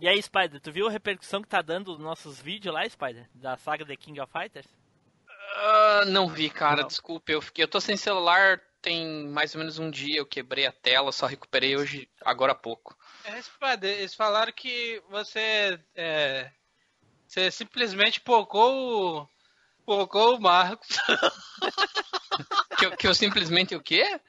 E 0.01 0.09
aí, 0.09 0.23
Spider, 0.23 0.61
tu 0.61 0.73
viu 0.73 0.89
a 0.89 0.91
repercussão 0.91 1.43
que 1.43 1.49
tá 1.49 1.61
dando 1.61 1.93
os 1.93 1.99
nossos 1.99 2.41
vídeos 2.41 2.75
lá, 2.75 2.89
Spider? 2.89 3.29
Da 3.35 3.57
saga 3.59 3.85
The 3.85 3.97
King 3.97 4.21
of 4.21 4.33
Fighters? 4.33 4.67
Ah, 5.57 6.05
não 6.07 6.29
vi, 6.29 6.49
cara. 6.51 6.85
Desculpa, 6.85 7.33
eu 7.33 7.41
fiquei. 7.43 7.65
Eu 7.65 7.69
tô 7.69 7.81
sem 7.81 7.97
celular 7.97 8.61
tem 8.83 9.27
mais 9.29 9.55
ou 9.55 9.59
menos 9.59 9.79
um 9.79 9.91
dia. 9.91 10.19
Eu 10.19 10.27
quebrei 10.27 10.67
a 10.67 10.73
tela, 10.73 11.13
só 11.13 11.27
recuperei 11.27 11.77
hoje, 11.77 12.09
agora 12.25 12.53
há 12.53 12.55
pouco. 12.55 12.97
É, 13.27 13.99
eles 14.01 14.15
falaram 14.15 14.53
que 14.53 15.03
você. 15.11 15.81
É, 15.95 16.51
você 17.27 17.51
simplesmente 17.51 18.21
pocou 18.21 19.21
o. 19.23 19.29
Pocou 19.85 20.37
o 20.37 20.41
Marcos. 20.41 20.89
Que 22.79 22.85
eu, 22.85 22.95
que 22.95 23.09
eu 23.09 23.15
simplesmente 23.15 23.75
o 23.75 23.83
quê? 23.83 24.21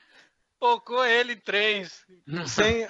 Pocou 0.58 1.06
ele 1.06 1.34
em 1.34 1.40
três. 1.40 2.06
Sem. 2.48 2.88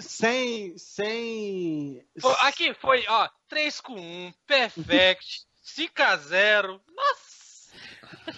Sem. 0.00 0.78
Sem. 0.78 2.08
Aqui 2.40 2.72
foi, 2.72 3.04
ó, 3.06 3.28
3 3.48 3.80
com 3.82 3.94
1, 4.00 4.32
perfect, 4.46 5.46
5 5.60 6.02
a 6.02 6.16
0. 6.16 6.82
Nossa! 6.88 7.27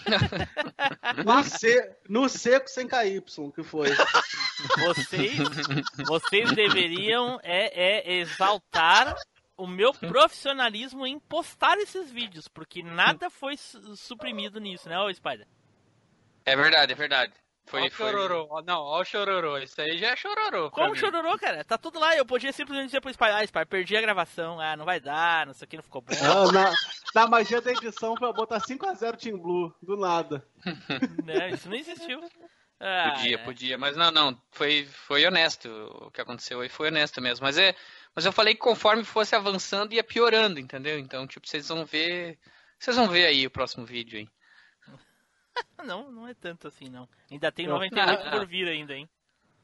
No, 2.09 2.23
no 2.23 2.29
seco 2.29 2.69
sem 2.69 2.87
KY, 2.89 3.23
que 3.55 3.63
foi. 3.63 3.89
Vocês, 4.79 5.39
vocês 6.07 6.53
deveriam 6.53 7.39
é, 7.43 8.13
é 8.13 8.19
exaltar 8.19 9.15
o 9.57 9.67
meu 9.67 9.93
profissionalismo 9.93 11.07
em 11.07 11.19
postar 11.19 11.77
esses 11.79 12.11
vídeos, 12.11 12.49
porque 12.49 12.83
nada 12.83 13.29
foi 13.31 13.57
su- 13.57 13.97
suprimido 13.97 14.59
nisso, 14.61 14.89
né, 14.89 14.99
ô 14.99 15.13
Spider? 15.13 15.47
É 16.45 16.57
verdade, 16.57 16.93
é 16.93 16.97
verdade. 16.97 17.33
Ó 17.67 17.71
Foi, 17.71 17.87
o 17.87 17.91
foi. 17.91 18.11
chororô, 18.11 18.49
ó, 18.51 18.63
não, 18.63 18.81
ó 18.81 19.01
o 19.01 19.05
chororô, 19.05 19.59
isso 19.59 19.81
aí 19.81 19.97
já 19.99 20.09
é 20.09 20.17
chororô. 20.17 20.71
Como 20.71 20.91
mim. 20.91 20.97
chororô, 20.99 21.39
cara? 21.39 21.65
Tá 21.65 21.79
tudo 21.79 21.99
lá, 22.01 22.17
eu 22.17 22.27
podia 22.27 22.53
simplesmente 22.53 22.87
dizer 22.87 23.01
pro 23.01 23.13
Spider, 23.13 23.37
ah, 23.37 23.47
Spider, 23.47 23.67
perdi 23.67 23.97
a 23.97 24.01
gravação, 24.01 24.61
ah, 24.61 24.77
não 24.77 24.85
vai 24.85 24.99
dar, 25.01 25.47
não 25.47 25.53
sei 25.55 25.67
o 25.67 25.69
que, 25.69 25.77
não 25.77 25.83
ficou 25.85 26.01
bom. 26.03 26.13
Ah, 26.21 26.51
na, 26.53 26.73
na 27.15 27.29
magia 27.29 27.61
da 27.61 27.71
edição 27.71 28.15
pra 28.15 28.33
botar 28.33 28.59
5x0 28.61 29.17
Team 29.17 29.39
Blue, 29.39 29.73
do 29.83 29.97
nada. 29.97 30.45
né? 31.25 31.51
Isso 31.51 31.69
não 31.69 31.77
existiu. 31.77 32.21
Ah, 32.83 33.13
Podia, 33.15 33.35
é. 33.37 33.39
podia, 33.45 33.79
mas 33.79 33.95
não, 33.97 34.11
não, 34.11 34.43
foi, 34.51 34.87
foi 34.87 35.27
honesto 35.27 35.69
o 36.01 36.11
que 36.11 36.21
aconteceu 36.21 36.61
aí, 36.63 36.69
foi 36.71 36.89
honesto 36.89 37.21
mesmo. 37.21 37.45
Mas 37.45 37.59
é, 37.59 37.75
mas 38.17 38.25
eu 38.25 38.33
falei 38.33 38.55
que 38.55 38.61
conforme 38.61 39.05
fosse 39.05 39.37
avançando 39.37 39.93
ia 39.93 40.03
piorando, 40.03 40.59
entendeu? 40.59 40.99
Então, 40.99 41.27
tipo, 41.27 41.47
vocês 41.47 41.69
vão 41.69 41.85
ver, 41.85 42.39
vocês 42.79 42.97
vão 42.97 43.07
ver 43.07 43.27
aí 43.27 43.47
o 43.47 43.51
próximo 43.51 43.85
vídeo 43.85 44.19
aí. 44.19 44.29
Não, 45.85 46.11
não 46.13 46.29
é 46.29 46.35
tanto 46.35 46.69
assim, 46.69 46.89
não. 46.89 47.09
Ainda 47.31 47.51
tem 47.51 47.65
Eu- 47.67 47.73
98 47.73 48.23
Ah, 48.27 48.31
por 48.31 48.47
vir 48.47 48.69
ainda, 48.69 48.95
hein? 48.95 49.09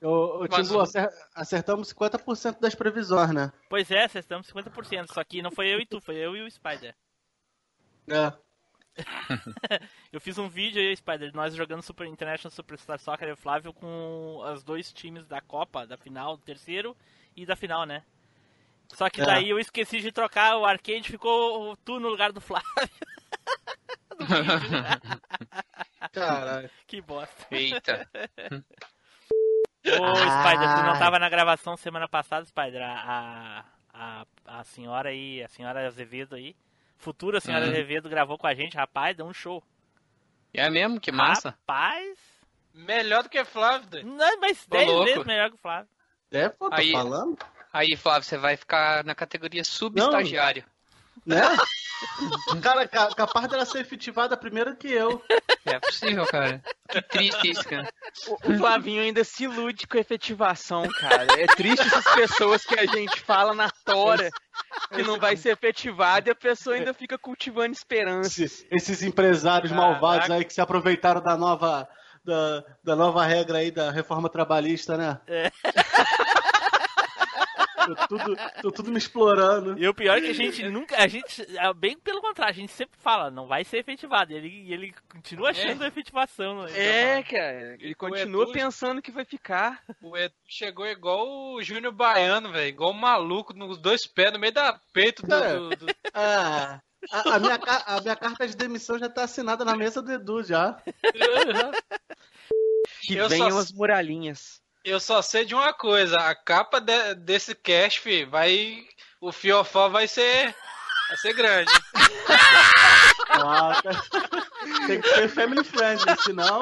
Blue, 0.00 0.46
o- 0.76 0.80
acer- 0.80 1.10
acertamos 1.34 1.88
50% 1.92 2.58
das 2.60 2.74
previsões, 2.74 3.32
né? 3.32 3.52
Pois 3.68 3.90
é, 3.90 4.06
vocês 4.08 4.24
estamos 4.24 4.46
50%, 4.46 5.12
só 5.12 5.22
que 5.24 5.42
não 5.42 5.50
foi 5.50 5.68
eu 5.68 5.78
e 5.80 5.86
tu, 5.86 6.00
foi 6.00 6.16
eu 6.16 6.34
e 6.36 6.42
o 6.42 6.50
Spider. 6.50 6.94
É. 8.08 8.32
Eu 10.10 10.20
fiz 10.20 10.38
um 10.38 10.48
vídeo 10.48 10.80
aí, 10.80 10.96
Spider, 10.96 11.30
nós 11.34 11.54
jogando 11.54 11.82
Super 11.82 12.06
International 12.06 12.50
Superstar 12.50 12.98
Soccer 12.98 13.28
e 13.28 13.32
o 13.32 13.36
Flávio 13.36 13.72
com 13.74 14.38
os 14.38 14.62
dois 14.62 14.90
times 14.92 15.26
da 15.26 15.40
Copa, 15.42 15.86
da 15.86 15.98
final, 15.98 16.36
do 16.38 16.42
terceiro 16.42 16.96
e 17.36 17.44
da 17.44 17.54
final, 17.54 17.84
né? 17.84 18.02
Só 18.94 19.10
que 19.10 19.20
É. 19.20 19.26
daí 19.26 19.50
eu 19.50 19.58
esqueci 19.58 20.00
de 20.00 20.10
trocar 20.12 20.56
o 20.56 20.64
arcade, 20.64 21.10
ficou 21.10 21.76
tu 21.84 22.00
no 22.00 22.08
lugar 22.08 22.32
do 22.32 22.40
Flávio. 22.40 22.66
No 24.18 24.26
vídeo. 24.26 25.20
Caralho. 26.12 26.70
que 26.86 27.00
bosta. 27.00 27.46
Eita. 27.50 28.08
Ô, 29.86 30.16
Spider, 30.16 30.74
tu 30.76 30.82
não 30.82 30.92
Ai. 30.92 30.98
tava 30.98 31.18
na 31.18 31.28
gravação 31.28 31.76
semana 31.76 32.08
passada, 32.08 32.44
Spider? 32.46 32.82
A, 32.82 33.64
a, 33.92 34.26
a, 34.46 34.64
senhora 34.64 35.10
aí, 35.10 35.42
a 35.42 35.48
senhora 35.48 35.86
Azevedo 35.86 36.34
aí, 36.34 36.56
futura 36.96 37.40
senhora 37.40 37.64
Uhum. 37.66 37.70
Azevedo 37.72 38.08
gravou 38.08 38.36
com 38.38 38.46
a 38.46 38.54
gente, 38.54 38.76
rapaz, 38.76 39.16
deu 39.16 39.26
um 39.26 39.32
show. 39.32 39.62
É 40.52 40.68
mesmo? 40.70 40.98
Que 41.00 41.12
massa. 41.12 41.50
Rapaz, 41.50 42.18
Melhor 42.74 43.22
do 43.22 43.28
que 43.30 43.42
Flávio. 43.44 44.04
não, 44.04 44.40
mas 44.40 44.66
Tô 44.66 44.76
10 44.76 44.88
louco. 44.88 45.04
vezes 45.06 45.24
melhor 45.24 45.48
que 45.50 45.56
o 45.56 45.58
Flávio. 45.58 45.88
É, 46.30 46.48
pô, 46.48 46.68
tô 46.68 46.76
Aí- 46.76 46.92
falando. 46.92 47.38
Aí, 47.72 47.94
Flávio, 47.96 48.22
você 48.24 48.36
vai 48.38 48.56
ficar 48.56 49.04
na 49.04 49.14
categoria 49.14 49.62
subestagiário. 49.62 50.64
Né? 51.26 51.42
Cara, 52.62 52.86
ca- 52.86 53.14
capaz 53.14 53.48
dela 53.48 53.64
ser 53.64 53.80
efetivada 53.80 54.36
primeiro 54.36 54.76
que 54.76 54.86
eu. 54.92 55.22
É 55.64 55.78
possível, 55.80 56.24
cara. 56.26 56.62
Que 56.88 57.02
triste 57.02 57.50
isso, 57.50 57.64
cara. 57.68 57.88
O, 58.28 58.52
o 58.52 58.58
Flavinho 58.58 59.02
ainda 59.02 59.24
se 59.24 59.44
ilude 59.44 59.86
com 59.86 59.96
a 59.96 60.00
efetivação, 60.00 60.86
cara. 61.00 61.26
É 61.40 61.46
triste 61.46 61.84
essas 61.86 62.04
pessoas 62.14 62.64
que 62.64 62.78
a 62.78 62.86
gente 62.86 63.20
fala 63.22 63.54
na 63.54 63.70
tora 63.84 64.30
que 64.94 65.02
não 65.02 65.18
vai 65.18 65.36
ser 65.36 65.50
efetivado 65.50 66.28
e 66.28 66.32
a 66.32 66.34
pessoa 66.34 66.76
ainda 66.76 66.94
fica 66.94 67.18
cultivando 67.18 67.72
esperança. 67.72 68.28
Esses, 68.44 68.66
esses 68.70 69.02
empresários 69.02 69.72
Caraca. 69.72 69.90
malvados 69.90 70.30
aí 70.30 70.44
que 70.44 70.54
se 70.54 70.60
aproveitaram 70.60 71.20
da 71.22 71.36
nova, 71.36 71.88
da, 72.24 72.64
da 72.84 72.94
nova 72.94 73.24
regra 73.24 73.58
aí 73.58 73.70
da 73.70 73.90
reforma 73.90 74.28
trabalhista, 74.28 74.96
né? 74.96 75.18
Tô 77.86 78.08
tudo, 78.08 78.36
tô 78.62 78.72
tudo 78.72 78.90
me 78.90 78.98
explorando. 78.98 79.78
E 79.78 79.86
o 79.86 79.94
pior 79.94 80.18
é 80.18 80.20
que 80.20 80.28
a 80.28 80.32
gente 80.34 80.62
nunca. 80.68 80.96
A 80.96 81.06
gente. 81.06 81.42
é 81.56 81.72
Bem 81.74 81.96
pelo 81.98 82.20
contrário, 82.20 82.52
a 82.52 82.56
gente 82.56 82.72
sempre 82.72 82.98
fala, 82.98 83.30
não 83.30 83.46
vai 83.46 83.64
ser 83.64 83.78
efetivado. 83.78 84.32
E 84.32 84.36
ele, 84.36 84.72
ele 84.72 84.94
continua 85.10 85.50
achando 85.50 85.84
efetivação. 85.84 86.62
né? 86.64 86.70
É, 86.74 87.22
cara. 87.22 87.76
Ele 87.80 87.94
continua 87.94 88.44
Edu- 88.44 88.52
pensando 88.52 89.00
que 89.02 89.10
vai 89.10 89.24
ficar. 89.24 89.82
O 90.02 90.16
Edu 90.16 90.34
chegou 90.48 90.86
igual 90.86 91.26
o 91.54 91.62
Júnior 91.62 91.92
Baiano, 91.92 92.50
velho. 92.52 92.68
Igual 92.68 92.90
um 92.90 92.94
maluco, 92.94 93.52
nos 93.54 93.78
dois 93.78 94.06
pés, 94.06 94.32
no 94.32 94.38
meio 94.38 94.52
da 94.52 94.80
peito 94.92 95.22
do. 95.26 95.34
É. 95.34 95.52
do- 95.54 95.68
do- 95.70 95.86
Ah, 96.14 96.80
a, 97.12 97.34
a 97.34 97.38
minha, 97.38 97.54
a 97.86 98.00
minha 98.00 98.16
carta 98.16 98.48
de 98.48 98.56
demissão 98.56 98.98
já 98.98 99.08
tá 99.08 99.24
assinada 99.24 99.64
na 99.64 99.76
mesa 99.76 100.00
do 100.02 100.10
Edu 100.12 100.42
já. 100.42 100.76
Que 103.02 103.14
Eu 103.16 103.28
venham 103.28 103.50
só- 103.52 103.58
as 103.58 103.72
muralhinhas. 103.72 104.60
Eu 104.86 105.00
só 105.00 105.20
sei 105.20 105.44
de 105.44 105.52
uma 105.52 105.72
coisa: 105.74 106.16
a 106.16 106.32
capa 106.34 106.80
de- 106.80 107.14
desse 107.16 107.54
cast, 107.56 108.00
fi, 108.00 108.24
vai. 108.24 108.86
O 109.20 109.32
fiofó 109.32 109.88
vai 109.88 110.06
ser. 110.06 110.54
Vai 111.08 111.16
ser 111.18 111.32
grande. 111.34 111.72
Tem 114.86 115.00
que 115.00 115.08
ser 115.08 115.28
family 115.28 115.64
friendly, 115.64 116.16
senão. 116.22 116.60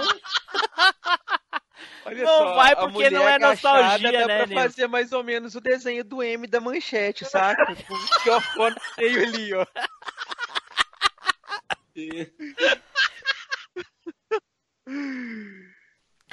Olha 2.07 2.25
Não 2.25 2.39
só, 2.39 2.55
vai 2.55 2.77
porque 2.77 3.11
não 3.11 3.29
é 3.29 3.39
nostalgia, 3.39 4.13
dá 4.13 4.27
né, 4.27 4.37
pra 4.37 4.47
nego? 4.47 4.61
fazer 4.61 4.87
mais 4.87 5.13
ou 5.13 5.23
menos 5.25 5.55
o 5.55 5.61
desenho 5.61 6.05
do 6.05 6.23
M 6.23 6.47
da 6.47 6.61
manchete, 6.61 7.25
saca? 7.25 7.65
Com 7.67 7.73
o 7.95 8.03
microfone 8.03 8.77
meio 8.99 9.23
ali, 9.23 9.55
ó. 9.55 9.67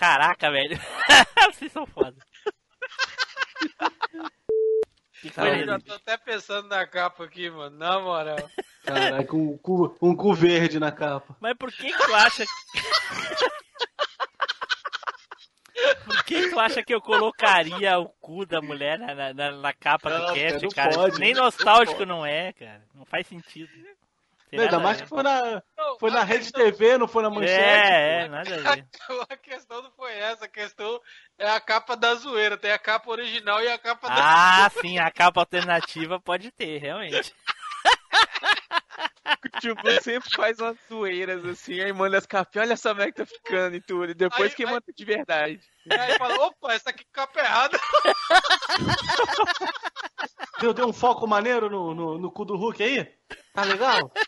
Caraca, 0.01 0.49
velho. 0.49 0.79
Vocês 1.53 1.71
são 1.71 1.85
foda. 1.85 2.15
Que 5.21 5.27
Eu 5.39 5.65
já 5.67 5.79
tô 5.79 5.93
até 5.93 6.17
pensando 6.17 6.67
na 6.67 6.87
capa 6.87 7.25
aqui, 7.25 7.47
mano. 7.51 7.77
Na 7.77 7.99
moral. 7.99 8.49
Caralho, 8.83 9.27
com 9.27 9.37
um 9.53 9.57
cu, 9.59 9.95
um 10.01 10.15
cu 10.15 10.33
verde 10.33 10.79
na 10.79 10.91
capa. 10.91 11.37
Mas 11.39 11.55
por 11.55 11.71
que 11.71 11.91
que 11.93 12.05
tu 12.05 12.15
acha... 12.15 12.43
Por 16.05 16.23
que 16.23 16.41
que 16.43 16.49
tu 16.49 16.59
acha 16.59 16.81
que 16.83 16.93
eu 16.93 16.99
colocaria 17.01 17.99
o 17.99 18.09
cu 18.09 18.45
da 18.47 18.59
mulher 18.61 18.97
na, 18.97 19.33
na- 19.33 19.51
na- 19.51 19.73
capa 19.73 20.09
do 20.09 20.17
Não, 20.27 20.33
cast, 20.33 20.61
não 20.63 20.69
cara? 20.71 20.91
pode, 20.93 21.19
Nem 21.19 21.33
não 21.35 21.43
nostálgico 21.43 21.97
pode. 21.97 22.09
não 22.09 22.25
é, 22.25 22.51
cara. 22.53 22.81
Não 22.95 23.05
faz 23.05 23.27
sentido. 23.27 23.69
Não, 24.53 24.63
ainda 24.65 24.79
mais 24.79 25.01
que 25.01 25.07
foi 25.07 25.23
na, 25.23 25.63
Não, 25.77 25.97
foi 25.99 26.11
na 26.11 26.23
rede 26.23 26.43
questão- 26.51 26.61
TV, 26.63 26.97
não 26.97 27.07
foi 27.07 27.23
na 27.23 27.29
manchete. 27.29 27.53
É, 27.53 28.23
é, 28.23 28.27
nada 28.27 28.55
a 28.55 28.75
ver. 28.75 28.85
A 29.29 29.37
questão 29.37 29.81
não 29.81 29.91
foi 29.91 30.13
essa, 30.13 30.45
a 30.45 30.49
questão 30.49 30.99
é 31.39 31.49
a 31.49 31.59
capa 31.59 31.95
da 31.95 32.13
zoeira. 32.15 32.57
Tem 32.57 32.71
a 32.71 32.79
capa 32.79 33.09
original 33.11 33.61
e 33.63 33.69
a 33.69 33.77
capa 33.77 34.09
da. 34.09 34.15
Ah, 34.65 34.69
sim, 34.81 34.99
a 34.99 35.09
capa 35.09 35.39
alternativa 35.39 36.19
pode 36.19 36.51
ter, 36.51 36.79
realmente. 36.79 37.33
Tipo, 39.59 39.81
sempre 40.01 40.29
faz 40.35 40.59
umas 40.59 40.77
zoeiras 40.87 41.43
assim, 41.45 41.79
aí 41.79 41.91
manda 41.93 42.17
as 42.17 42.25
capinhas, 42.25 42.67
olha 42.67 42.77
só 42.77 42.89
como 42.89 43.01
é 43.03 43.07
que 43.07 43.13
tá 43.13 43.25
ficando 43.25 43.75
e 43.75 43.81
tudo. 43.81 44.11
E 44.11 44.13
depois 44.13 44.51
Aí- 44.51 44.55
que 44.55 44.65
aí- 44.65 44.71
manda 44.71 44.83
de 44.95 45.05
verdade. 45.05 45.59
Aí 45.89 46.17
fala, 46.17 46.35
opa, 46.45 46.73
essa 46.73 46.89
aqui 46.89 47.05
capa 47.11 47.39
errada. 47.39 47.79
Deu, 50.61 50.73
deu 50.73 50.87
um 50.87 50.93
foco 50.93 51.25
maneiro 51.27 51.69
no, 51.69 51.93
no, 51.93 52.17
no 52.17 52.31
cu 52.31 52.45
do 52.45 52.55
Hulk 52.55 52.81
aí? 52.83 53.05
Tá 53.53 53.63
legal? 53.63 54.11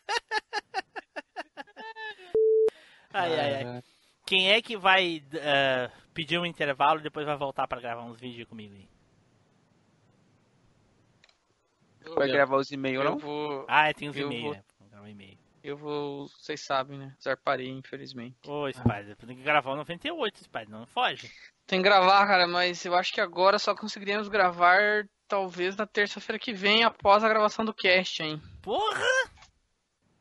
Ai, 3.16 3.40
ai, 3.40 3.64
ai. 3.64 3.84
Quem 4.26 4.50
é 4.52 4.60
que 4.60 4.76
vai 4.76 5.24
eh, 5.34 5.92
pedir 6.16 6.40
um 6.40 6.46
intervalo 6.48 7.00
e 7.00 7.04
depois 7.04 7.28
vai 7.28 7.38
voltar 7.38 7.68
pra 7.68 7.80
gravar 7.80 8.02
uns 8.02 8.20
vídeos 8.20 8.48
comigo 8.50 8.74
aí? 8.74 8.90
Vai 12.16 12.28
gravar 12.28 12.58
os 12.58 12.72
e-mails, 12.72 13.04
Eu 13.06 13.12
não? 13.12 13.20
vou. 13.20 13.66
Ah, 13.68 13.88
é, 13.90 13.94
tem 13.94 14.10
os 14.10 14.18
e-mails, 14.18 14.44
vou- 14.44 14.54
né? 14.54 14.64
Vou 14.80 14.90
gravar 14.90 15.10
e-mail. 15.10 15.38
Eu 15.64 15.78
vou. 15.78 16.28
Vocês 16.28 16.62
sabem, 16.62 16.98
né? 16.98 17.16
Zarparei, 17.22 17.70
infelizmente. 17.70 18.36
Ô, 18.48 18.68
Spider, 18.72 19.16
tem 19.16 19.36
que 19.38 19.44
gravar 19.44 19.72
o 19.74 19.76
98, 19.76 20.44
Spider, 20.44 20.70
não 20.70 20.88
foge. 20.88 21.32
Tem 21.68 21.80
que 21.80 21.84
gravar, 21.88 22.26
cara, 22.26 22.48
mas 22.48 22.84
eu 22.84 22.96
acho 22.96 23.14
que 23.14 23.22
agora 23.22 23.60
só 23.60 23.76
conseguiríamos 23.76 24.28
gravar 24.28 25.08
talvez 25.28 25.76
na 25.76 25.86
terça-feira 25.86 26.40
que 26.40 26.54
vem, 26.54 26.84
após 26.84 27.24
a 27.24 27.30
gravação 27.30 27.64
do 27.66 27.74
cast, 27.74 28.22
hein? 28.24 28.42
Porra! 28.62 29.08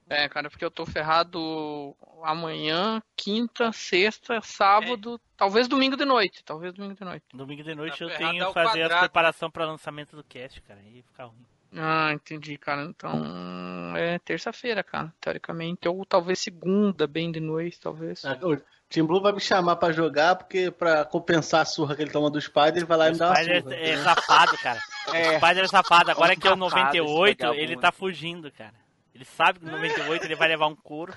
É, 0.08 0.28
cara, 0.28 0.50
porque 0.50 0.64
eu 0.64 0.70
tô 0.70 0.84
ferrado 0.84 1.96
amanhã, 2.22 3.02
quinta, 3.16 3.72
sexta, 3.72 4.40
sábado, 4.42 5.18
talvez 5.36 5.66
domingo 5.68 5.96
de 5.96 6.04
noite. 6.04 6.44
Talvez 6.44 6.74
domingo 6.74 6.94
de 6.94 7.04
noite. 7.04 7.24
Domingo 7.32 7.62
de 7.62 7.74
noite 7.74 7.98
Tá 7.98 8.04
eu 8.04 8.16
tenho 8.18 8.44
ao 8.44 8.52
que 8.52 8.62
fazer 8.62 8.82
a 8.82 8.88
quadrado. 8.88 9.00
preparação 9.00 9.50
pra 9.50 9.64
lançamento 9.64 10.14
do 10.14 10.22
cast, 10.24 10.60
cara. 10.62 10.80
Aí 10.80 11.02
fica 11.02 11.24
ruim. 11.24 11.46
Ah, 11.74 12.12
entendi, 12.12 12.56
cara. 12.58 12.82
Então 12.84 13.94
é 13.96 14.18
terça-feira, 14.18 14.82
cara, 14.82 15.12
teoricamente. 15.20 15.88
Ou 15.88 16.04
talvez 16.04 16.38
segunda, 16.38 17.06
bem 17.06 17.32
de 17.32 17.40
noite, 17.40 17.80
talvez. 17.80 18.24
Ah, 18.24 18.38
O 18.42 18.56
Team 18.90 19.06
Blue 19.06 19.22
vai 19.22 19.32
me 19.32 19.40
chamar 19.40 19.76
pra 19.76 19.90
jogar, 19.90 20.36
porque 20.36 20.70
pra 20.70 21.04
compensar 21.04 21.62
a 21.62 21.64
surra 21.64 21.96
que 21.96 22.02
ele 22.02 22.10
toma 22.10 22.30
do 22.30 22.38
Spider, 22.40 22.76
ele 22.76 22.84
vai 22.84 22.98
lá 22.98 23.08
e 23.08 23.12
me 23.12 23.18
dá 23.18 23.28
uma 23.28 23.36
Spider 23.36 23.62
surra. 23.62 23.74
é, 23.74 23.90
é 23.90 23.96
safado, 23.98 24.58
cara. 24.58 24.80
É. 25.14 25.30
O 25.30 25.36
Spider 25.38 25.64
é 25.64 25.68
safado. 25.68 26.10
Agora 26.12 26.36
que 26.36 26.46
é 26.46 26.50
o 26.50 26.54
Safado, 26.58 26.96
98, 26.96 27.44
esse 27.46 27.60
ele 27.60 27.76
tá 27.76 27.90
fugindo, 27.90 28.52
cara. 28.52 28.74
Ele 29.14 29.24
sabe 29.24 29.58
que 29.58 29.64
no 29.64 29.72
98 29.72 30.24
ele 30.26 30.36
vai 30.36 30.48
levar 30.48 30.66
um 30.68 30.76
couro. 30.76 31.12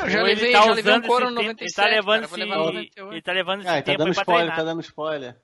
Eu 0.00 0.08
já 0.10 0.20
Ou 0.20 0.24
levei, 0.26 0.44
ele 0.50 0.52
tá 0.52 0.62
já 0.64 0.72
levei 0.72 0.94
um 0.94 1.02
couro 1.02 1.24
esse 1.26 1.34
no 1.34 1.40
tempo- 1.40 1.52
97, 1.60 1.64
Ele 1.64 1.72
tá 1.74 1.84
levando 1.96 2.14
cara, 2.22 2.24
esse, 2.26 2.36
levar 2.40 2.56
no 2.56 2.64
98. 2.66 3.12
ele 3.12 3.22
tá 3.22 3.32
levando 3.32 3.60
esse 3.60 3.68
Ah, 3.68 3.72
ele 3.72 3.82
tá 3.82 3.86
tempo 3.86 3.98
dando 3.98 4.08
aí 4.08 4.14
pra 4.14 4.22
spoiler, 4.22 4.46
treinar. 4.46 4.56
tá 4.56 4.64
dando 4.64 4.80
spoiler. 4.80 5.36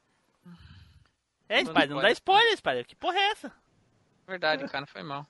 É, 1.49 1.57
dando 1.65 1.71
Spider, 1.71 1.91
não 1.97 2.03
dá 2.03 2.11
spoiler, 2.13 2.57
Spider. 2.57 2.87
Que 2.87 2.95
porra 2.97 3.19
é 3.19 3.31
essa? 3.33 3.53
Verdade, 4.31 4.65
cara, 4.69 4.87
foi 4.87 5.03
mal. 5.03 5.27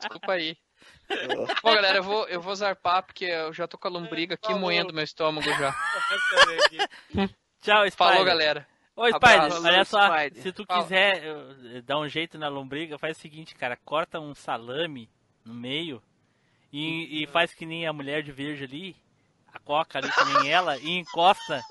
Desculpa 0.00 0.32
aí. 0.32 0.56
Bom, 1.62 1.72
galera, 1.72 1.98
eu 1.98 2.02
vou, 2.02 2.26
eu 2.26 2.40
vou 2.40 2.52
zarpar 2.56 3.04
porque 3.04 3.26
eu 3.26 3.52
já 3.52 3.68
tô 3.68 3.78
com 3.78 3.86
a 3.86 3.90
lombriga 3.92 4.34
aqui 4.34 4.48
Falou. 4.48 4.60
moendo 4.60 4.92
meu 4.92 5.04
estômago 5.04 5.46
já. 5.48 5.72
Tchau, 7.62 7.88
Spider. 7.88 7.92
Falou, 7.92 8.24
galera. 8.24 8.66
Ô, 8.96 9.06
Spider, 9.06 9.42
Abraço. 9.42 9.64
olha 9.64 9.84
só, 9.84 10.06
Spider. 10.08 10.42
se 10.42 10.52
tu 10.52 10.64
Fala. 10.66 10.82
quiser 10.82 11.22
dar 11.84 12.00
um 12.00 12.08
jeito 12.08 12.36
na 12.36 12.48
lombriga, 12.48 12.98
faz 12.98 13.16
o 13.16 13.20
seguinte, 13.20 13.54
cara, 13.54 13.76
corta 13.84 14.18
um 14.18 14.34
salame 14.34 15.08
no 15.44 15.54
meio 15.54 16.02
e, 16.72 17.22
e 17.22 17.26
faz 17.28 17.54
que 17.54 17.64
nem 17.64 17.86
a 17.86 17.92
mulher 17.92 18.24
de 18.24 18.32
verde 18.32 18.64
ali, 18.64 18.96
a 19.54 19.60
coca 19.60 19.98
ali 20.00 20.10
que 20.10 20.24
nem 20.24 20.50
ela, 20.50 20.76
e 20.78 20.90
encosta 20.98 21.62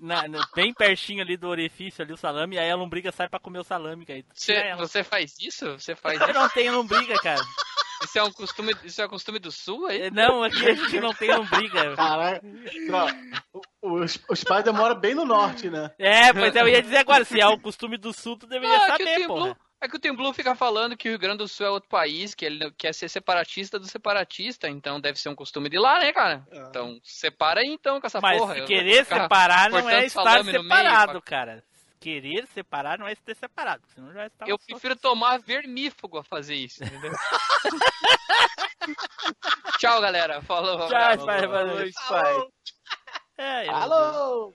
na- 0.00 0.26
no- 0.28 0.46
bem 0.54 0.72
pertinho 0.74 1.22
ali 1.22 1.36
do 1.36 1.48
orifício 1.48 2.02
ali 2.02 2.12
o 2.12 2.16
salame, 2.16 2.56
e 2.56 2.58
aí 2.58 2.70
a 2.70 2.76
lombriga 2.76 3.12
sai 3.12 3.28
pra 3.28 3.38
comer 3.40 3.58
o 3.60 3.64
salame, 3.64 4.04
cara. 4.06 4.18
e 4.18 4.24
Você, 4.34 4.52
ela. 4.54 4.76
você 4.86 5.04
faz 5.04 5.38
isso? 5.40 5.72
Você 5.78 5.94
faz 5.94 6.20
Eu 6.20 6.28
isso? 6.30 6.38
não 6.38 6.48
tenho 6.48 6.74
lombriga, 6.76 7.14
cara. 7.22 7.40
Isso 8.02 8.18
é 8.18 8.22
um 8.22 8.32
costume, 8.32 8.74
isso 8.84 9.00
é 9.00 9.06
um 9.06 9.08
costume 9.08 9.38
do 9.38 9.50
sul 9.50 9.86
aí? 9.86 10.02
Eh, 10.02 10.10
Não, 10.10 10.42
aqui 10.42 10.68
a 10.68 10.74
gente 10.74 11.00
não 11.00 11.14
tem 11.14 11.34
lombriga. 11.34 11.94
Caralho. 11.96 12.40
Ó, 12.92 13.58
O, 13.82 13.88
o, 14.00 14.04
o 14.04 14.36
Spider 14.36 14.74
mora 14.74 14.94
bem 14.94 15.14
no 15.14 15.24
norte, 15.24 15.70
né? 15.70 15.90
É, 15.98 16.32
pois 16.32 16.54
é, 16.54 16.60
eu 16.60 16.68
ia 16.68 16.82
dizer 16.82 16.98
agora, 16.98 17.24
se 17.24 17.40
é 17.40 17.46
o 17.46 17.58
costume 17.58 17.96
do 17.96 18.12
sul, 18.12 18.36
tu 18.36 18.46
deveria 18.46 18.76
Ah, 18.76 18.84
é 18.84 18.86
saber. 18.88 19.26
Blue- 19.26 19.56
É 19.84 19.88
que 19.88 19.96
o 19.96 19.98
Tim 19.98 20.14
Blue 20.14 20.32
fica 20.32 20.54
falando 20.54 20.96
que 20.96 21.08
o 21.08 21.10
Rio 21.10 21.18
Grande 21.18 21.38
do 21.38 21.46
Sul 21.46 21.66
é 21.66 21.70
outro 21.70 21.90
país, 21.90 22.34
que 22.34 22.46
ele 22.46 22.70
quer 22.70 22.94
ser 22.94 23.06
separatista 23.06 23.78
do 23.78 23.86
separatista, 23.86 24.66
então 24.66 24.98
deve 24.98 25.20
ser 25.20 25.28
um 25.28 25.34
costume 25.34 25.68
de 25.68 25.78
lá, 25.78 25.98
né, 25.98 26.10
cara? 26.10 26.42
Então, 26.50 26.98
separa 27.04 27.60
aí 27.60 27.68
então 27.68 28.00
com 28.00 28.06
essa 28.06 28.18
Mas 28.18 28.38
porra. 28.38 28.56
Eu 28.56 28.64
querer 28.64 29.04
separar 29.04 29.68
não 29.68 29.90
é 29.90 30.06
estar 30.06 30.38
no 30.38 30.44
meio, 30.44 30.62
separado, 30.62 31.20
cara. 31.20 31.62
Querer 32.00 32.46
separar 32.46 32.98
não 32.98 33.06
é 33.06 33.14
ter 33.14 33.36
separado, 33.36 33.82
senão 33.94 34.10
já 34.10 34.26
está 34.26 34.46
Eu 34.48 34.58
prefiro 34.58 34.96
tomar 34.96 35.38
vermífugo 35.38 36.16
a 36.16 36.24
fazer 36.24 36.54
isso, 36.54 36.82
entendeu? 36.82 37.12
Tchau, 39.78 40.00
galera. 40.00 40.40
Falou. 40.40 40.88
Tchau, 40.88 41.26
valeu. 41.26 41.92
Falou, 41.92 42.50
É, 43.36 43.68
Alô! 43.68 44.54